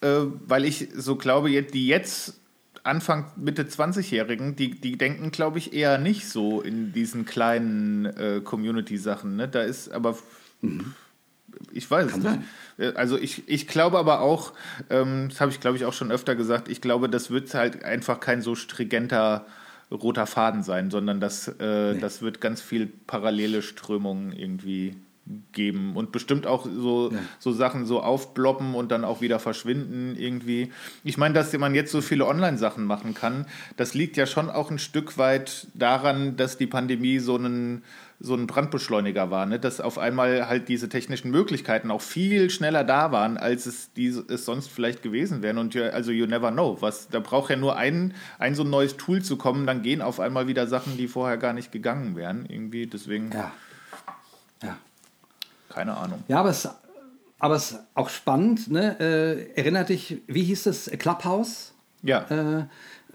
äh, 0.01 0.09
weil 0.47 0.65
ich 0.65 0.89
so 0.95 1.17
glaube, 1.17 1.51
die 1.63 1.87
jetzt 1.87 2.35
Anfang, 2.83 3.33
Mitte 3.37 3.65
20-Jährigen, 3.65 4.55
die, 4.55 4.81
die 4.81 4.97
denken, 4.97 5.33
glaube 5.33 5.59
ich, 5.59 5.73
eher 5.73 5.99
nicht 5.99 6.29
so 6.29 6.61
in 6.61 6.93
diesen 6.93 7.25
kleinen 7.25 8.07
äh, 8.07 8.41
Community-Sachen. 8.45 9.37
Ne? 9.37 9.49
Da 9.49 9.63
ist 9.63 9.91
aber. 9.91 10.17
Mhm 10.61 10.95
ich 11.73 11.91
weiß 11.91 12.11
Kann 12.11 12.21
es 12.21 12.25
nicht. 12.25 12.41
Sein. 12.79 12.97
Also 12.97 13.19
ich, 13.19 13.49
ich 13.49 13.67
glaube 13.67 13.99
aber 13.99 14.21
auch, 14.21 14.53
ähm, 14.91 15.29
das 15.31 15.41
habe 15.41 15.51
ich 15.51 15.61
glaube 15.61 15.77
ich 15.77 15.85
auch 15.85 15.93
schon 15.93 16.13
öfter 16.13 16.35
gesagt, 16.35 16.69
ich 16.69 16.81
glaube, 16.81 17.09
das 17.09 17.31
wird 17.31 17.53
halt 17.55 17.85
einfach 17.85 18.21
kein 18.21 18.43
so 18.43 18.55
stringenter 18.55 19.47
roter 19.91 20.27
Faden 20.27 20.63
sein, 20.63 20.91
sondern 20.91 21.21
das, 21.21 21.49
äh, 21.61 21.95
nee. 21.95 22.01
das 22.01 22.21
wird 22.23 22.41
ganz 22.41 22.61
viel 22.61 22.87
parallele 23.07 23.63
Strömungen 23.63 24.33
irgendwie 24.33 24.97
geben 25.53 25.97
und 25.97 26.13
bestimmt 26.13 26.47
auch 26.47 26.67
so, 26.67 27.11
ja. 27.11 27.19
so 27.41 27.53
Sachen 27.53 27.85
so 27.85 28.01
aufbloppen 28.01 28.75
und 28.75 28.93
dann 28.93 29.05
auch 29.05 29.21
wieder 29.21 29.41
verschwinden 29.41 30.15
irgendwie. 30.17 30.71
Ich 31.03 31.19
meine, 31.19 31.35
dass 31.35 31.53
man 31.59 31.75
jetzt 31.75 31.91
so 31.91 32.01
viele 32.01 32.27
Online-Sachen 32.27 32.85
machen 32.85 33.15
kann, 33.15 33.47
das 33.77 33.95
liegt 33.95 34.17
ja 34.17 34.27
schon 34.27 34.51
auch 34.51 34.71
ein 34.71 34.79
Stück 34.79 35.19
weit 35.19 35.67
daran, 35.75 36.37
dass 36.37 36.59
die 36.59 36.69
Pandemie 36.69 37.19
so 37.19 37.35
einen 37.35 37.83
so 38.19 38.35
ein 38.35 38.47
Brandbeschleuniger 38.47 39.31
war, 39.31 39.47
ne? 39.47 39.59
dass 39.59 39.81
auf 39.81 39.99
einmal 39.99 40.49
halt 40.49 40.69
diese 40.69 40.89
technischen 40.89 41.31
Möglichkeiten 41.31 41.91
auch 41.91 42.01
viel 42.01 42.49
schneller 42.51 42.83
da 42.83 43.13
waren, 43.13 43.37
als 43.37 43.67
es, 43.67 43.93
die, 43.93 44.07
es 44.07 44.45
sonst 44.45 44.69
vielleicht 44.69 45.03
gewesen 45.03 45.43
wären. 45.43 45.59
Und 45.59 45.75
ja, 45.75 45.89
also 45.89 46.11
you 46.11 46.27
never 46.27 46.51
know. 46.51 46.79
Was, 46.81 47.09
da 47.09 47.21
braucht 47.21 47.51
ja 47.51 47.57
nur 47.57 47.77
ein, 47.77 48.15
ein 48.39 48.55
so 48.55 48.63
ein 48.63 48.71
neues 48.71 48.97
Tool 48.97 49.23
zu 49.23 49.37
kommen, 49.37 49.67
dann 49.67 49.83
gehen 49.83 50.01
auf 50.01 50.19
einmal 50.19 50.49
wieder 50.49 50.67
Sachen, 50.67 50.97
die 50.97 51.09
vorher 51.09 51.37
gar 51.37 51.53
nicht 51.53 51.73
gegangen 51.73 52.17
wären. 52.17 52.47
Irgendwie, 52.47 52.87
deswegen. 52.87 53.31
Ja. 53.33 53.53
Ja. 54.63 54.79
Keine 55.69 55.97
Ahnung. 55.97 56.25
Ja, 56.29 56.41
aber 56.41 56.51
es, 56.51 56.69
aber 57.39 57.57
es 57.57 57.73
ist 57.73 57.81
auch 57.95 58.09
spannend, 58.09 58.71
ne? 58.71 58.99
Äh, 58.99 59.59
erinnert 59.59 59.91
dich, 59.91 60.23
wie 60.27 60.43
hieß 60.43 60.67
es, 60.67 60.91
Clubhouse? 60.99 61.75
Ja. 62.03 62.21
Äh, 62.31 62.67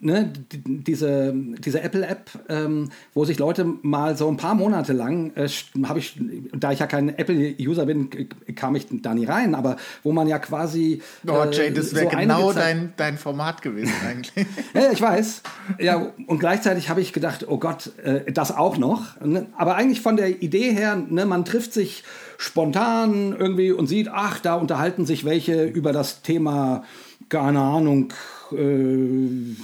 ne, 0.02 0.34
diese, 0.52 1.34
diese 1.34 1.82
Apple-App, 1.82 2.32
ähm, 2.50 2.90
wo 3.14 3.24
sich 3.24 3.40
Leute 3.40 3.66
mal 3.82 4.18
so 4.18 4.28
ein 4.28 4.38
paar 4.38 4.56
Monate 4.56 4.94
lang, 4.94 5.32
äh, 5.36 5.48
habe 5.86 6.00
ich, 6.00 6.20
da 6.54 6.72
ich 6.72 6.80
ja 6.80 6.88
kein 6.88 7.10
Apple-User 7.10 7.86
bin, 7.86 8.10
kam 8.56 8.76
ich 8.76 8.88
da 8.90 9.14
nie 9.14 9.26
rein, 9.26 9.56
aber 9.56 9.78
wo 10.04 10.12
man 10.12 10.28
ja 10.28 10.40
quasi. 10.40 11.02
Oh, 11.28 11.46
Jay, 11.52 11.72
das 11.72 11.94
wäre 11.94 12.10
so 12.10 12.18
genau 12.18 12.52
dein, 12.52 12.94
dein 12.98 13.18
Format 13.18 13.62
gewesen 13.62 13.94
eigentlich. 14.08 14.48
ja, 14.74 14.92
ich 14.92 15.02
weiß. 15.02 15.44
Ja, 15.80 16.12
und 16.28 16.40
gleichzeitig 16.40 16.90
habe 16.90 17.02
ich 17.02 17.14
gedacht, 17.14 17.46
oh 17.48 17.58
Gott, 17.58 17.92
äh, 18.04 18.32
das 18.32 18.56
auch 18.56 18.78
noch. 18.78 19.20
Ne? 19.22 19.46
Aber 19.56 19.76
eigentlich 19.76 20.02
von 20.02 20.18
der 20.18 20.42
Idee 20.42 20.72
her, 20.74 20.96
ne, 20.96 21.26
man 21.26 21.46
trifft 21.46 21.74
sich 21.74 22.04
spontan 22.38 23.36
irgendwie 23.38 23.72
und 23.72 23.86
sieht, 23.88 24.10
ach, 24.12 24.40
da 24.40 24.56
unterhalten 24.56 25.06
sich 25.06 25.26
welche 25.26 25.66
über 25.66 25.94
das 25.94 26.24
Thema, 26.24 26.84
keine 27.30 27.60
Ahnung, 27.60 28.12
äh, 28.54 29.56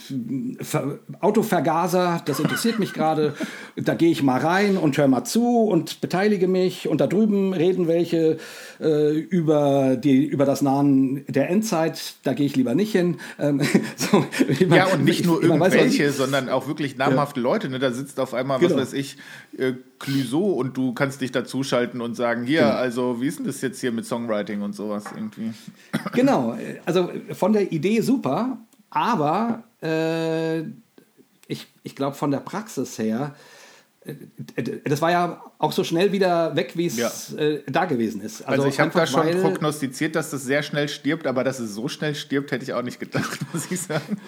Autovergaser, 1.20 2.22
das 2.26 2.40
interessiert 2.40 2.80
mich 2.80 2.94
gerade. 2.94 3.34
Da 3.76 3.96
gehe 3.96 4.10
ich 4.12 4.24
mal 4.24 4.40
rein 4.40 4.78
und 4.78 4.98
höre 4.98 5.08
mal 5.08 5.24
zu 5.24 5.62
und 5.64 6.02
beteilige 6.02 6.48
mich. 6.48 6.88
Und 6.88 7.02
da 7.02 7.08
drüben 7.08 7.54
reden 7.54 7.88
welche 7.88 8.38
äh, 8.80 9.18
über, 9.18 9.96
die, 9.96 10.26
über 10.26 10.46
das 10.46 10.62
Nahen 10.62 11.26
der 11.28 11.50
Endzeit. 11.50 12.16
Da 12.24 12.34
gehe 12.34 12.46
ich 12.46 12.56
lieber 12.56 12.76
nicht 12.76 12.92
hin. 12.92 13.18
Ähm, 13.40 13.62
so, 13.96 14.26
ja, 14.70 14.86
und 14.88 15.04
nicht 15.04 15.26
nur 15.26 15.42
irgendwelche, 15.42 16.08
weiß, 16.08 16.18
sondern 16.18 16.50
auch 16.50 16.68
wirklich 16.68 16.98
namhafte 16.98 17.40
ja. 17.40 17.44
Leute. 17.44 17.70
Ne? 17.70 17.80
Da 17.80 17.92
sitzt 17.92 18.20
auf 18.20 18.34
einmal, 18.34 18.60
genau. 18.60 18.76
was 18.76 18.82
weiß 18.82 18.94
ich, 18.94 19.18
äh, 19.58 19.74
Clouseau 20.00 20.52
und 20.52 20.78
du 20.78 20.94
kannst 20.94 21.22
dich 21.22 21.32
dazuschalten 21.32 22.02
und 22.02 22.16
sagen, 22.16 22.46
hier, 22.46 22.62
genau. 22.62 22.74
also 22.74 23.22
wie 23.22 23.28
ist 23.28 23.40
denn 23.40 23.46
das 23.46 23.62
jetzt 23.62 23.80
hier 23.80 23.92
mit 23.92 24.06
Songwriting 24.06 24.62
und 24.62 24.74
sowas 24.74 25.06
irgendwie? 25.16 25.54
Genau, 26.14 26.58
also 26.86 27.10
von 27.34 27.54
der 27.54 27.72
Idee 27.72 28.02
super, 28.02 28.60
aber 28.98 29.64
äh, 29.84 30.62
ich, 31.48 31.68
ich 31.84 31.96
glaube, 31.96 32.16
von 32.16 32.32
der 32.32 32.40
Praxis 32.40 32.98
her, 32.98 33.36
äh, 34.04 34.16
das 34.86 35.02
war 35.04 35.12
ja 35.12 35.44
auch 35.60 35.72
so 35.72 35.84
schnell 35.84 36.12
wieder 36.12 36.56
weg, 36.56 36.72
wie 36.76 36.88
es 36.88 36.98
ja. 36.98 37.38
äh, 37.38 37.62
da 37.68 37.86
gewesen 37.86 38.22
ist. 38.22 38.42
Also, 38.42 38.64
also 38.64 38.68
ich 38.68 38.80
habe 38.80 38.92
da 38.92 39.06
schon 39.06 39.30
prognostiziert, 39.42 40.16
dass 40.16 40.32
das 40.32 40.44
sehr 40.44 40.64
schnell 40.64 40.90
stirbt, 40.90 41.28
aber 41.28 41.44
dass 41.44 41.60
es 41.60 41.76
so 41.76 41.88
schnell 41.88 42.16
stirbt, 42.16 42.52
hätte 42.52 42.64
ich 42.64 42.74
auch 42.74 42.82
nicht 42.82 43.00
gedacht, 43.00 43.40
muss 43.54 43.70
ich 43.70 43.80
sagen. 43.80 44.20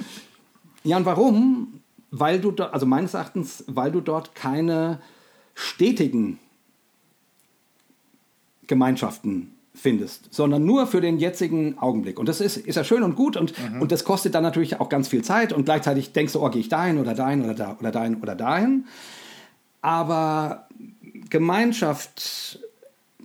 Ja, 0.84 0.98
und 0.98 1.06
warum? 1.06 1.82
Weil 2.12 2.40
du, 2.40 2.52
also 2.52 2.86
meines 2.86 3.16
Erachtens, 3.16 3.64
weil 3.66 3.92
du 3.92 4.02
dort 4.02 4.36
keine 4.36 5.02
stetigen 5.56 6.38
Gemeinschaften 8.68 9.56
findest, 9.80 10.34
sondern 10.34 10.66
nur 10.66 10.86
für 10.88 11.02
den 11.02 11.18
jetzigen 11.20 11.78
Augenblick. 11.80 12.20
Und 12.20 12.28
das 12.30 12.42
ist, 12.42 12.58
ist 12.58 12.76
ja 12.76 12.84
schön 12.84 13.04
und 13.04 13.16
gut 13.16 13.38
und, 13.38 13.54
mhm. 13.58 13.82
und 13.82 13.92
das 13.92 14.04
kostet 14.04 14.36
dann 14.36 14.44
natürlich 14.44 14.80
auch 14.80 14.90
ganz 14.90 15.08
viel 15.08 15.24
Zeit 15.24 15.54
und 15.54 15.66
gleichzeitig 15.66 16.12
denkst 16.12 16.34
du, 16.34 16.44
oh, 16.46 16.50
gehe 16.50 16.62
ich 16.62 16.70
dahin 16.70 16.98
oder 17.00 17.14
dahin 17.14 17.44
oder 17.44 17.54
da 17.54 17.78
oder 17.80 17.92
dahin 17.92 18.16
oder 18.22 18.36
dahin. 18.36 18.86
Aber 19.82 20.68
Gemeinschaft, 21.30 22.60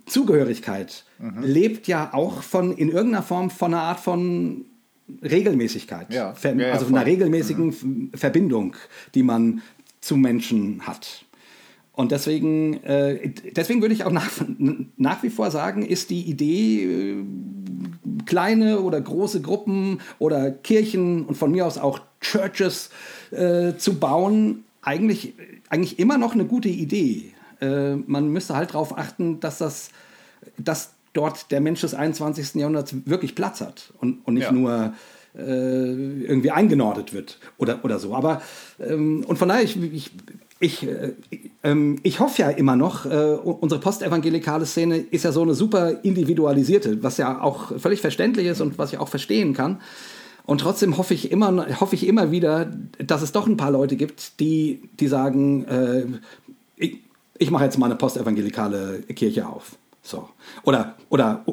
Zugehörigkeit 0.06 1.04
mhm. 1.18 1.42
lebt 1.42 1.88
ja 1.88 2.12
auch 2.12 2.42
von 2.42 2.72
in 2.76 2.90
irgendeiner 2.90 3.22
Form 3.22 3.50
von 3.50 3.74
einer 3.74 3.82
Art 3.82 4.00
von 4.00 4.64
Regelmäßigkeit, 5.22 6.12
Ja. 6.12 6.32
Ver- 6.34 6.54
Ja, 6.54 6.68
ja, 6.68 6.72
also 6.72 6.86
von 6.86 6.96
einer 6.96 7.06
regelmäßigen 7.06 7.68
F- 7.70 8.20
Verbindung, 8.20 8.76
die 9.14 9.22
man 9.22 9.62
zu 10.00 10.16
Menschen 10.16 10.86
hat. 10.86 11.23
Und 11.96 12.10
deswegen, 12.10 12.82
äh, 12.82 13.30
deswegen 13.54 13.80
würde 13.80 13.94
ich 13.94 14.04
auch 14.04 14.10
nach, 14.10 14.28
nach 14.96 15.22
wie 15.22 15.30
vor 15.30 15.50
sagen, 15.50 15.86
ist 15.86 16.10
die 16.10 16.22
Idee, 16.22 16.84
äh, 16.84 17.24
kleine 18.26 18.80
oder 18.80 19.00
große 19.00 19.40
Gruppen 19.40 20.00
oder 20.18 20.50
Kirchen 20.50 21.24
und 21.24 21.36
von 21.36 21.52
mir 21.52 21.66
aus 21.66 21.78
auch 21.78 22.00
Churches 22.20 22.90
äh, 23.30 23.74
zu 23.76 23.94
bauen, 23.98 24.64
eigentlich, 24.82 25.34
eigentlich 25.68 25.98
immer 25.98 26.18
noch 26.18 26.34
eine 26.34 26.44
gute 26.46 26.68
Idee. 26.68 27.32
Äh, 27.60 27.96
man 27.96 28.28
müsste 28.28 28.56
halt 28.56 28.70
darauf 28.70 28.96
achten, 28.98 29.40
dass 29.40 29.58
das, 29.58 29.90
dass 30.58 30.94
dort 31.12 31.50
der 31.52 31.60
Mensch 31.60 31.80
des 31.82 31.94
21. 31.94 32.56
Jahrhunderts 32.56 32.94
wirklich 33.06 33.34
Platz 33.34 33.60
hat 33.60 33.92
und, 34.00 34.26
und 34.26 34.34
nicht 34.34 34.44
Ja. 34.44 34.52
nur 34.52 34.94
äh, 35.36 35.40
irgendwie 35.40 36.50
eingenordet 36.50 37.12
wird 37.12 37.38
oder, 37.58 37.84
oder 37.84 37.98
so. 37.98 38.14
Aber 38.14 38.42
ähm, 38.80 39.24
und 39.26 39.36
von 39.36 39.48
daher, 39.48 39.64
ich, 39.64 39.80
ich, 39.82 40.10
ich, 40.64 40.82
äh, 40.86 41.12
ähm, 41.62 41.98
ich 42.02 42.20
hoffe 42.20 42.42
ja 42.42 42.48
immer 42.48 42.76
noch, 42.76 43.04
äh, 43.04 43.34
unsere 43.34 43.80
postevangelikale 43.80 44.64
Szene 44.64 44.96
ist 44.98 45.24
ja 45.24 45.32
so 45.32 45.42
eine 45.42 45.54
super 45.54 46.02
individualisierte, 46.04 47.02
was 47.02 47.18
ja 47.18 47.40
auch 47.42 47.78
völlig 47.78 48.00
verständlich 48.00 48.46
ist 48.46 48.60
und 48.60 48.78
was 48.78 48.92
ich 48.92 48.98
auch 48.98 49.08
verstehen 49.08 49.52
kann. 49.52 49.80
Und 50.46 50.60
trotzdem 50.62 50.96
hoffe 50.96 51.14
ich 51.14 51.30
immer, 51.30 51.80
hoffe 51.80 51.94
ich 51.94 52.06
immer 52.06 52.30
wieder, 52.30 52.72
dass 52.98 53.22
es 53.22 53.32
doch 53.32 53.46
ein 53.46 53.56
paar 53.56 53.70
Leute 53.70 53.96
gibt, 53.96 54.40
die, 54.40 54.82
die 55.00 55.06
sagen, 55.06 55.64
äh, 55.64 56.06
ich, 56.76 56.98
ich 57.38 57.50
mache 57.50 57.64
jetzt 57.64 57.78
mal 57.78 57.86
eine 57.86 57.96
postevangelikale 57.96 59.02
Kirche 59.14 59.46
auf. 59.46 59.76
So. 60.02 60.28
Oder, 60.64 60.96
oder, 61.08 61.44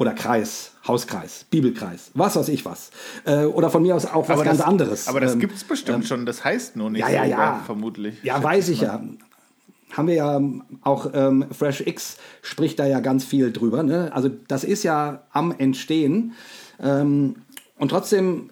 oder 0.00 0.14
Kreis, 0.14 0.72
Hauskreis, 0.88 1.44
Bibelkreis, 1.50 2.10
was 2.14 2.34
weiß 2.34 2.48
ich 2.48 2.64
was. 2.64 2.90
Äh, 3.26 3.44
oder 3.44 3.68
von 3.68 3.82
mir 3.82 3.94
aus 3.94 4.06
auch 4.06 4.30
was 4.30 4.30
Aber 4.30 4.44
ganz 4.44 4.58
das, 4.58 4.66
anderes. 4.66 5.08
Aber 5.08 5.20
das 5.20 5.34
Ähm, 5.34 5.40
gibt 5.40 5.54
es 5.54 5.62
bestimmt 5.62 6.06
schon. 6.06 6.24
Das 6.24 6.42
heißt 6.42 6.74
nur 6.74 6.88
nicht 6.88 7.02
ja, 7.02 7.10
ja, 7.10 7.24
so, 7.24 7.30
ja. 7.30 7.62
vermutlich. 7.66 8.16
Ja, 8.22 8.42
weiß 8.42 8.70
ich 8.70 8.80
ja. 8.80 9.02
Haben 9.92 10.08
wir 10.08 10.14
ja 10.14 10.40
auch, 10.80 11.10
ähm, 11.12 11.44
Fresh 11.52 11.82
X 11.82 12.16
spricht 12.40 12.78
da 12.78 12.86
ja 12.86 13.00
ganz 13.00 13.24
viel 13.24 13.52
drüber. 13.52 13.82
Ne? 13.82 14.10
Also 14.14 14.30
das 14.48 14.64
ist 14.64 14.84
ja 14.84 15.24
am 15.32 15.52
Entstehen. 15.52 16.32
Ähm, 16.82 17.36
und 17.76 17.90
trotzdem 17.90 18.48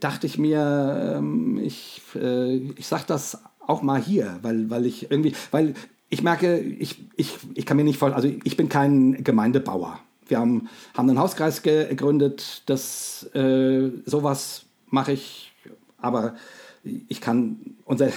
dachte 0.00 0.26
ich 0.26 0.38
mir, 0.38 1.14
ähm, 1.18 1.60
ich, 1.62 2.02
äh, 2.16 2.56
ich 2.56 2.88
sag 2.88 3.06
das 3.06 3.38
auch 3.64 3.82
mal 3.82 4.00
hier, 4.00 4.40
weil, 4.42 4.70
weil 4.70 4.86
ich 4.86 5.08
irgendwie, 5.08 5.34
weil 5.52 5.74
ich 6.08 6.24
merke, 6.24 6.58
ich, 6.58 7.04
ich, 7.14 7.38
ich 7.54 7.64
kann 7.64 7.76
mir 7.76 7.84
nicht 7.84 7.98
voll, 7.98 8.12
also 8.12 8.28
ich 8.42 8.56
bin 8.56 8.68
kein 8.68 9.22
Gemeindebauer. 9.22 10.00
Wir 10.26 10.38
haben, 10.38 10.68
haben 10.96 11.08
einen 11.08 11.18
Hauskreis 11.18 11.62
ge- 11.62 11.88
gegründet, 11.88 12.62
das 12.66 13.24
äh, 13.34 13.90
sowas 14.06 14.64
mache 14.86 15.12
ich, 15.12 15.52
aber 15.98 16.34
ich 17.08 17.20
kann 17.20 17.76
unser, 17.84 18.10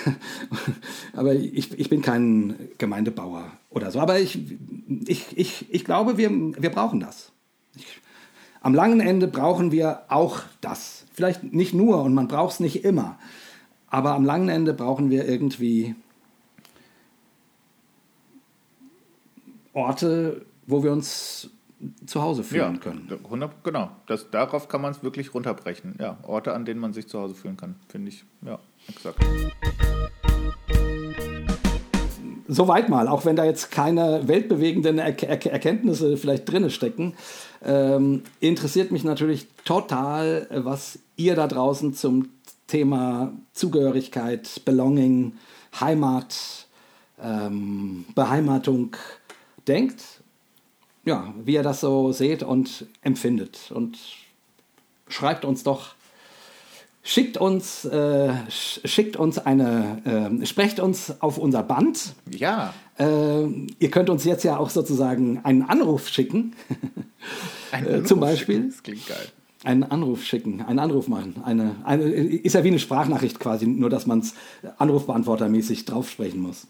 aber 1.14 1.34
ich, 1.36 1.78
ich 1.80 1.90
bin 1.90 2.02
kein 2.02 2.56
Gemeindebauer 2.78 3.52
oder 3.70 3.92
so. 3.92 4.00
Aber 4.00 4.20
ich, 4.20 4.40
ich, 5.06 5.38
ich, 5.38 5.74
ich 5.74 5.86
glaube, 5.86 6.18
wir, 6.18 6.30
wir 6.30 6.70
brauchen 6.70 7.00
das. 7.00 7.32
Ich, 7.76 7.86
am 8.62 8.74
langen 8.74 9.00
Ende 9.00 9.28
brauchen 9.28 9.72
wir 9.72 10.02
auch 10.10 10.42
das. 10.62 11.06
Vielleicht 11.14 11.44
nicht 11.44 11.74
nur 11.74 12.04
und 12.04 12.14
man 12.14 12.28
braucht 12.28 12.54
es 12.54 12.60
nicht 12.60 12.84
immer. 12.84 13.18
Aber 13.88 14.14
am 14.16 14.26
langen 14.26 14.50
Ende 14.50 14.74
brauchen 14.74 15.10
wir 15.10 15.26
irgendwie 15.28 15.96
Orte, 19.74 20.46
wo 20.66 20.84
wir 20.84 20.92
uns 20.92 21.50
zu 22.06 22.22
Hause 22.22 22.44
fühlen 22.44 22.76
Ja, 22.76 22.80
können. 22.80 23.08
100, 23.24 23.64
genau. 23.64 23.92
Das, 24.08 24.30
darauf 24.32 24.68
kann 24.68 24.82
man 24.82 24.92
es 24.92 25.04
wirklich 25.04 25.34
runterbrechen. 25.34 25.96
Ja, 26.00 26.18
Orte, 26.24 26.54
an 26.54 26.66
denen 26.66 26.80
man 26.80 26.94
sich 26.94 27.08
zu 27.08 27.20
Hause 27.20 27.36
fühlen 27.36 27.58
kann, 27.58 27.76
finde 27.88 28.10
ich. 28.10 28.24
Ja, 28.44 28.60
exakt. 28.88 29.20
Soweit 32.50 32.88
mal, 32.88 33.10
auch 33.10 33.26
wenn 33.26 33.36
da 33.36 33.44
jetzt 33.44 33.72
keine 33.72 34.28
weltbewegenden 34.28 35.00
er 35.00 35.22
er 35.22 35.52
Erkenntnisse 35.52 36.16
vielleicht 36.16 36.50
drinne 36.50 36.70
stecken, 36.70 37.14
ähm, 37.64 38.24
interessiert 38.40 38.92
mich 38.92 39.04
natürlich 39.04 39.48
total, 39.66 40.48
was 40.50 41.00
ihr 41.18 41.36
da 41.36 41.48
draußen 41.48 41.94
zum 41.94 42.30
Thema 42.68 43.34
Zugehörigkeit, 43.54 44.62
Belonging, 44.64 45.34
Heimat, 45.80 46.68
ähm, 47.22 48.06
Beheimatung 48.16 48.96
denkt. 49.68 50.17
Ja, 51.08 51.34
wie 51.44 51.54
ihr 51.54 51.64
das 51.64 51.80
so 51.82 52.12
seht 52.12 52.44
und 52.44 52.86
empfindet. 53.02 53.72
Und 53.72 53.98
schreibt 55.08 55.46
uns 55.46 55.64
doch 55.64 55.96
Schickt 57.10 57.38
uns, 57.38 57.86
äh, 57.86 58.34
sch- 58.50 58.86
schickt 58.86 59.16
uns 59.16 59.38
eine, 59.40 60.02
äh, 60.42 60.46
sprecht 60.46 60.82
uns 60.82 61.22
auf 61.22 61.38
unser 61.38 61.64
Band. 61.64 62.14
Ja, 62.30 62.74
Äh, 63.00 63.46
ihr 63.80 63.92
könnt 63.92 64.10
uns 64.10 64.26
jetzt 64.26 64.44
ja 64.44 64.58
auch 64.58 64.70
sozusagen 64.72 65.40
einen 65.46 65.62
Anruf 65.62 66.10
schicken. 66.10 66.54
ein 67.72 67.86
Äh, 67.86 67.90
Anruf 67.94 68.08
zum 68.08 68.20
Beispiel? 68.20 68.56
schicken, 68.56 68.70
Das 68.72 68.84
klingt 68.84 69.08
geil. 69.08 69.28
einen 69.64 69.84
Anruf 69.84 70.24
schicken, 70.26 70.62
einen 70.64 70.80
Anruf 70.80 71.08
machen. 71.08 71.36
Eine, 71.46 71.76
eine, 71.86 72.04
ist 72.04 72.54
ja 72.56 72.64
wie 72.66 72.70
eine 72.70 72.80
Sprachnachricht 72.80 73.40
quasi, 73.40 73.68
nur 73.68 73.90
dass 73.90 74.06
man 74.06 74.20
es 74.20 74.34
anrufbeantwortermäßig 74.78 75.86
draufsprechen 75.86 76.42
muss. 76.42 76.68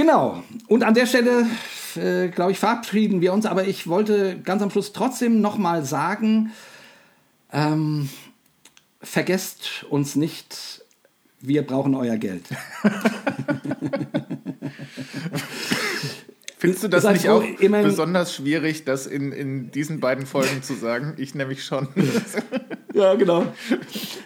Genau. 0.00 0.42
Und 0.66 0.82
an 0.82 0.94
der 0.94 1.04
Stelle, 1.04 1.46
äh, 1.94 2.28
glaube 2.28 2.52
ich, 2.52 2.58
verabschieden 2.58 3.20
wir 3.20 3.34
uns. 3.34 3.44
Aber 3.44 3.66
ich 3.66 3.86
wollte 3.86 4.38
ganz 4.42 4.62
am 4.62 4.70
Schluss 4.70 4.94
trotzdem 4.94 5.42
nochmal 5.42 5.84
sagen, 5.84 6.52
ähm, 7.52 8.08
vergesst 9.02 9.84
uns 9.90 10.16
nicht, 10.16 10.80
wir 11.42 11.66
brauchen 11.66 11.94
euer 11.94 12.16
Geld. 12.16 12.44
Findest 16.58 16.84
du 16.84 16.88
das 16.88 17.02
Seid 17.04 17.14
nicht 17.16 17.28
auch 17.28 17.42
immerhin- 17.58 17.86
besonders 17.86 18.34
schwierig, 18.34 18.84
das 18.84 19.06
in, 19.06 19.32
in 19.32 19.70
diesen 19.70 20.00
beiden 20.00 20.24
Folgen 20.26 20.62
zu 20.62 20.74
sagen? 20.74 21.12
Ich 21.18 21.34
nämlich 21.34 21.62
schon. 21.64 21.88
Ja, 22.92 23.14
genau. 23.14 23.46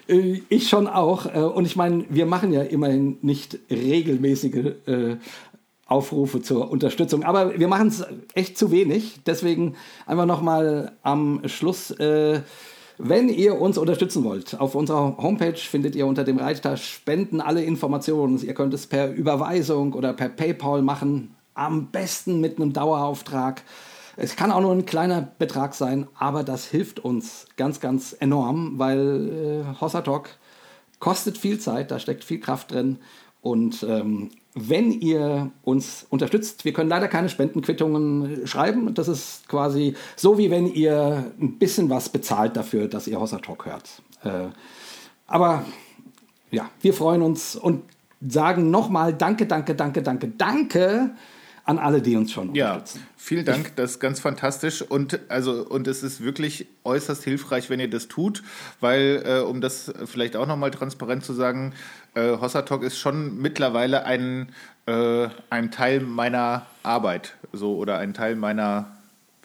Äh, 0.08 0.40
Ich 0.48 0.70
schon 0.70 0.86
auch. 0.86 1.26
Äh, 1.26 1.38
Und 1.38 1.66
ich 1.66 1.76
meine, 1.76 2.06
wir 2.08 2.24
machen 2.24 2.50
ja 2.50 2.62
immerhin 2.62 3.18
nicht 3.20 3.58
regelmäßige 3.70 4.54
äh, 4.86 5.16
Aufrufe 5.86 6.40
zur 6.40 6.70
Unterstützung, 6.70 7.24
aber 7.24 7.58
wir 7.58 7.68
machen 7.68 7.88
es 7.88 8.04
echt 8.34 8.56
zu 8.56 8.70
wenig. 8.70 9.20
Deswegen 9.26 9.74
einfach 10.06 10.26
nochmal 10.26 10.92
am 11.02 11.42
Schluss, 11.46 11.90
äh, 11.92 12.40
wenn 12.96 13.28
ihr 13.28 13.60
uns 13.60 13.76
unterstützen 13.76 14.24
wollt, 14.24 14.58
auf 14.60 14.74
unserer 14.74 15.16
Homepage 15.18 15.56
findet 15.56 15.96
ihr 15.96 16.06
unter 16.06 16.24
dem 16.24 16.38
Reiter 16.38 16.76
Spenden 16.76 17.40
alle 17.40 17.62
Informationen. 17.62 18.40
Ihr 18.40 18.54
könnt 18.54 18.72
es 18.72 18.86
per 18.86 19.12
Überweisung 19.12 19.92
oder 19.94 20.12
per 20.12 20.28
PayPal 20.28 20.82
machen. 20.82 21.34
Am 21.54 21.90
besten 21.90 22.40
mit 22.40 22.58
einem 22.58 22.72
Dauerauftrag. 22.72 23.62
Es 24.16 24.36
kann 24.36 24.52
auch 24.52 24.60
nur 24.60 24.72
ein 24.72 24.86
kleiner 24.86 25.28
Betrag 25.38 25.74
sein, 25.74 26.06
aber 26.16 26.44
das 26.44 26.66
hilft 26.66 27.00
uns 27.00 27.46
ganz, 27.56 27.80
ganz 27.80 28.14
enorm, 28.18 28.78
weil 28.78 29.64
äh, 29.74 29.80
Hossa 29.80 30.02
Talk 30.02 30.30
kostet 31.00 31.36
viel 31.36 31.58
Zeit, 31.58 31.90
da 31.90 31.98
steckt 31.98 32.22
viel 32.24 32.38
Kraft 32.38 32.70
drin. 32.70 32.98
Und 33.42 33.82
ähm, 33.82 34.30
wenn 34.54 34.92
ihr 34.92 35.50
uns 35.62 36.06
unterstützt, 36.10 36.64
wir 36.64 36.72
können 36.72 36.88
leider 36.88 37.08
keine 37.08 37.28
Spendenquittungen 37.28 38.46
schreiben. 38.46 38.94
Das 38.94 39.08
ist 39.08 39.48
quasi 39.48 39.94
so, 40.14 40.38
wie 40.38 40.50
wenn 40.50 40.66
ihr 40.66 41.32
ein 41.40 41.58
bisschen 41.58 41.90
was 41.90 42.08
bezahlt 42.08 42.56
dafür, 42.56 42.86
dass 42.88 43.08
ihr 43.08 43.20
Hossa 43.20 43.38
Talk 43.38 43.66
hört. 43.66 44.02
Äh, 44.22 44.48
aber 45.26 45.64
ja, 46.52 46.70
wir 46.80 46.94
freuen 46.94 47.22
uns 47.22 47.56
und 47.56 47.82
sagen 48.26 48.70
nochmal 48.70 49.12
Danke, 49.12 49.46
danke, 49.46 49.74
danke, 49.74 50.02
danke, 50.02 50.28
danke 50.28 51.10
an 51.64 51.78
alle, 51.78 52.02
die 52.02 52.16
uns 52.16 52.30
schon 52.30 52.54
Ja, 52.54 52.74
unterstützen. 52.74 53.06
vielen 53.16 53.44
Dank, 53.44 53.74
das 53.76 53.92
ist 53.92 54.00
ganz 54.00 54.20
fantastisch 54.20 54.82
und 54.82 55.18
also 55.28 55.66
und 55.66 55.88
es 55.88 56.02
ist 56.02 56.22
wirklich 56.22 56.66
äußerst 56.84 57.24
hilfreich, 57.24 57.70
wenn 57.70 57.80
ihr 57.80 57.88
das 57.88 58.08
tut, 58.08 58.42
weil 58.80 59.22
äh, 59.24 59.38
um 59.40 59.60
das 59.60 59.92
vielleicht 60.04 60.36
auch 60.36 60.46
nochmal 60.46 60.70
transparent 60.70 61.24
zu 61.24 61.32
sagen, 61.32 61.72
äh, 62.14 62.36
Hossa 62.38 62.62
Talk 62.62 62.82
ist 62.82 62.98
schon 62.98 63.38
mittlerweile 63.38 64.04
ein 64.04 64.50
äh, 64.86 65.28
ein 65.48 65.70
Teil 65.70 66.00
meiner 66.00 66.66
Arbeit, 66.82 67.34
so 67.52 67.76
oder 67.76 67.98
ein 67.98 68.12
Teil 68.14 68.36
meiner 68.36 68.90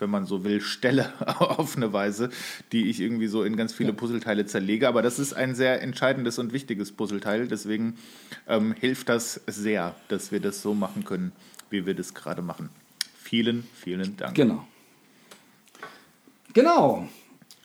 wenn 0.02 0.10
man 0.10 0.26
so 0.26 0.46
will, 0.46 0.62
Stelle 0.62 1.12
auf 1.40 1.76
eine 1.76 1.92
Weise, 1.94 2.30
die 2.72 2.90
ich 2.90 3.02
irgendwie 3.02 3.28
so 3.28 3.44
in 3.44 3.58
ganz 3.58 3.74
viele 3.74 3.92
Puzzleteile 3.92 4.46
zerlege. 4.46 4.88
Aber 4.88 5.02
das 5.02 5.20
ist 5.20 5.34
ein 5.34 5.56
sehr 5.56 5.82
entscheidendes 5.82 6.40
und 6.40 6.54
wichtiges 6.54 6.94
Puzzleteil. 6.94 7.48
Deswegen 7.50 7.98
ähm, 8.48 8.74
hilft 8.80 9.10
das 9.10 9.42
sehr, 9.48 9.96
dass 10.08 10.32
wir 10.32 10.40
das 10.40 10.62
so 10.62 10.74
machen 10.74 11.04
können, 11.04 11.34
wie 11.70 11.86
wir 11.86 11.94
das 11.94 12.14
gerade 12.14 12.42
machen. 12.42 12.70
Vielen, 13.22 13.68
vielen 13.76 14.18
Dank. 14.18 14.36
Genau. 14.36 14.66
Genau. 16.54 17.08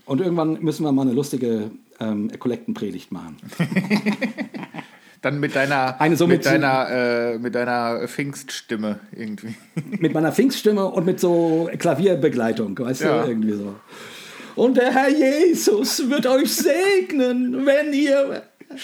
Und 0.05 0.21
irgendwann 0.21 0.61
müssen 0.63 0.85
wir 0.85 0.93
mal 0.93 1.03
eine 1.03 1.13
lustige 1.13 1.71
ähm, 2.01 2.31
Kollektenpredigt 2.39 3.11
machen. 3.13 3.37
Dann 5.23 5.41
mit 5.41 5.57
deiner, 5.57 5.99
Eine 6.03 6.17
so 6.19 6.27
mit 6.27 6.39
mit- 6.39 6.47
deiner, 6.47 6.91
äh, 6.91 7.39
mit 7.39 7.55
deiner 7.55 8.07
Pfingststimme 8.07 9.01
irgendwie. 9.17 9.55
Mit 9.99 10.13
meiner 10.13 10.33
Pfingststimme 10.33 10.85
und 10.85 11.07
mit 11.07 11.19
so 11.19 11.71
Klavierbegleitung, 11.79 12.79
weißt 12.79 13.01
Ja. 13.03 13.23
du, 13.23 13.29
irgendwie 13.31 13.55
so. 13.55 13.75
Und 14.55 14.77
der 14.77 14.93
Herr 14.93 15.09
Jesus 15.09 16.11
wird 16.11 16.27
euch 16.27 16.53
segnen, 16.53 17.65
wenn 17.65 17.95
ihr 17.95 18.43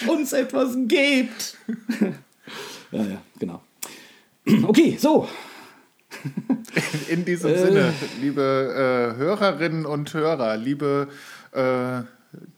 uns 0.09 0.33
etwas 0.33 0.77
gebt. 0.89 1.59
ja, 2.91 3.03
ja, 3.03 3.21
genau. 3.39 3.61
Okay, 4.67 4.97
so. 4.99 5.29
In 7.09 7.25
diesem 7.25 7.51
äh. 7.51 7.59
Sinne, 7.59 7.95
liebe 8.21 9.15
äh, 9.15 9.19
Hörerinnen 9.19 9.87
und 9.87 10.13
Hörer, 10.13 10.57
liebe 10.57 11.09
äh, 11.53 12.03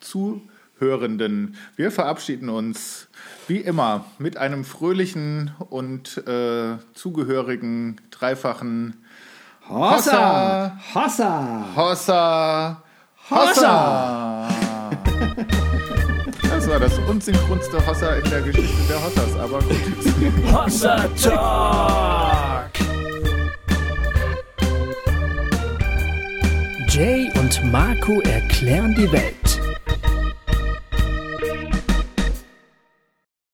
Zuhörenden, 0.01 1.57
wir 1.77 1.91
verabschieden 1.91 2.49
uns 2.49 3.09
wie 3.47 3.59
immer 3.59 4.07
mit 4.19 4.37
einem 4.37 4.65
fröhlichen 4.65 5.53
und 5.69 6.27
äh, 6.27 6.79
zugehörigen 6.95 8.01
dreifachen 8.11 8.97
Hossa! 9.69 10.79
Hossa! 10.95 11.65
Hossa! 11.77 12.83
Hossa! 13.31 14.49
Das 16.63 16.71
war 16.71 16.79
das 16.79 16.97
unsynchronste 17.11 17.85
Hossa 17.85 18.15
in 18.15 18.31
der 18.31 18.41
Geschichte 18.41 18.83
der 18.89 19.03
Hossas, 19.03 19.37
aber 19.37 19.59
gut. 19.59 20.53
Hossa 20.53 21.09
Talk! 21.21 22.71
Jay 26.89 27.29
und 27.35 27.73
Marco 27.73 28.21
erklären 28.21 28.95
die 28.97 29.11
Welt. 29.11 29.62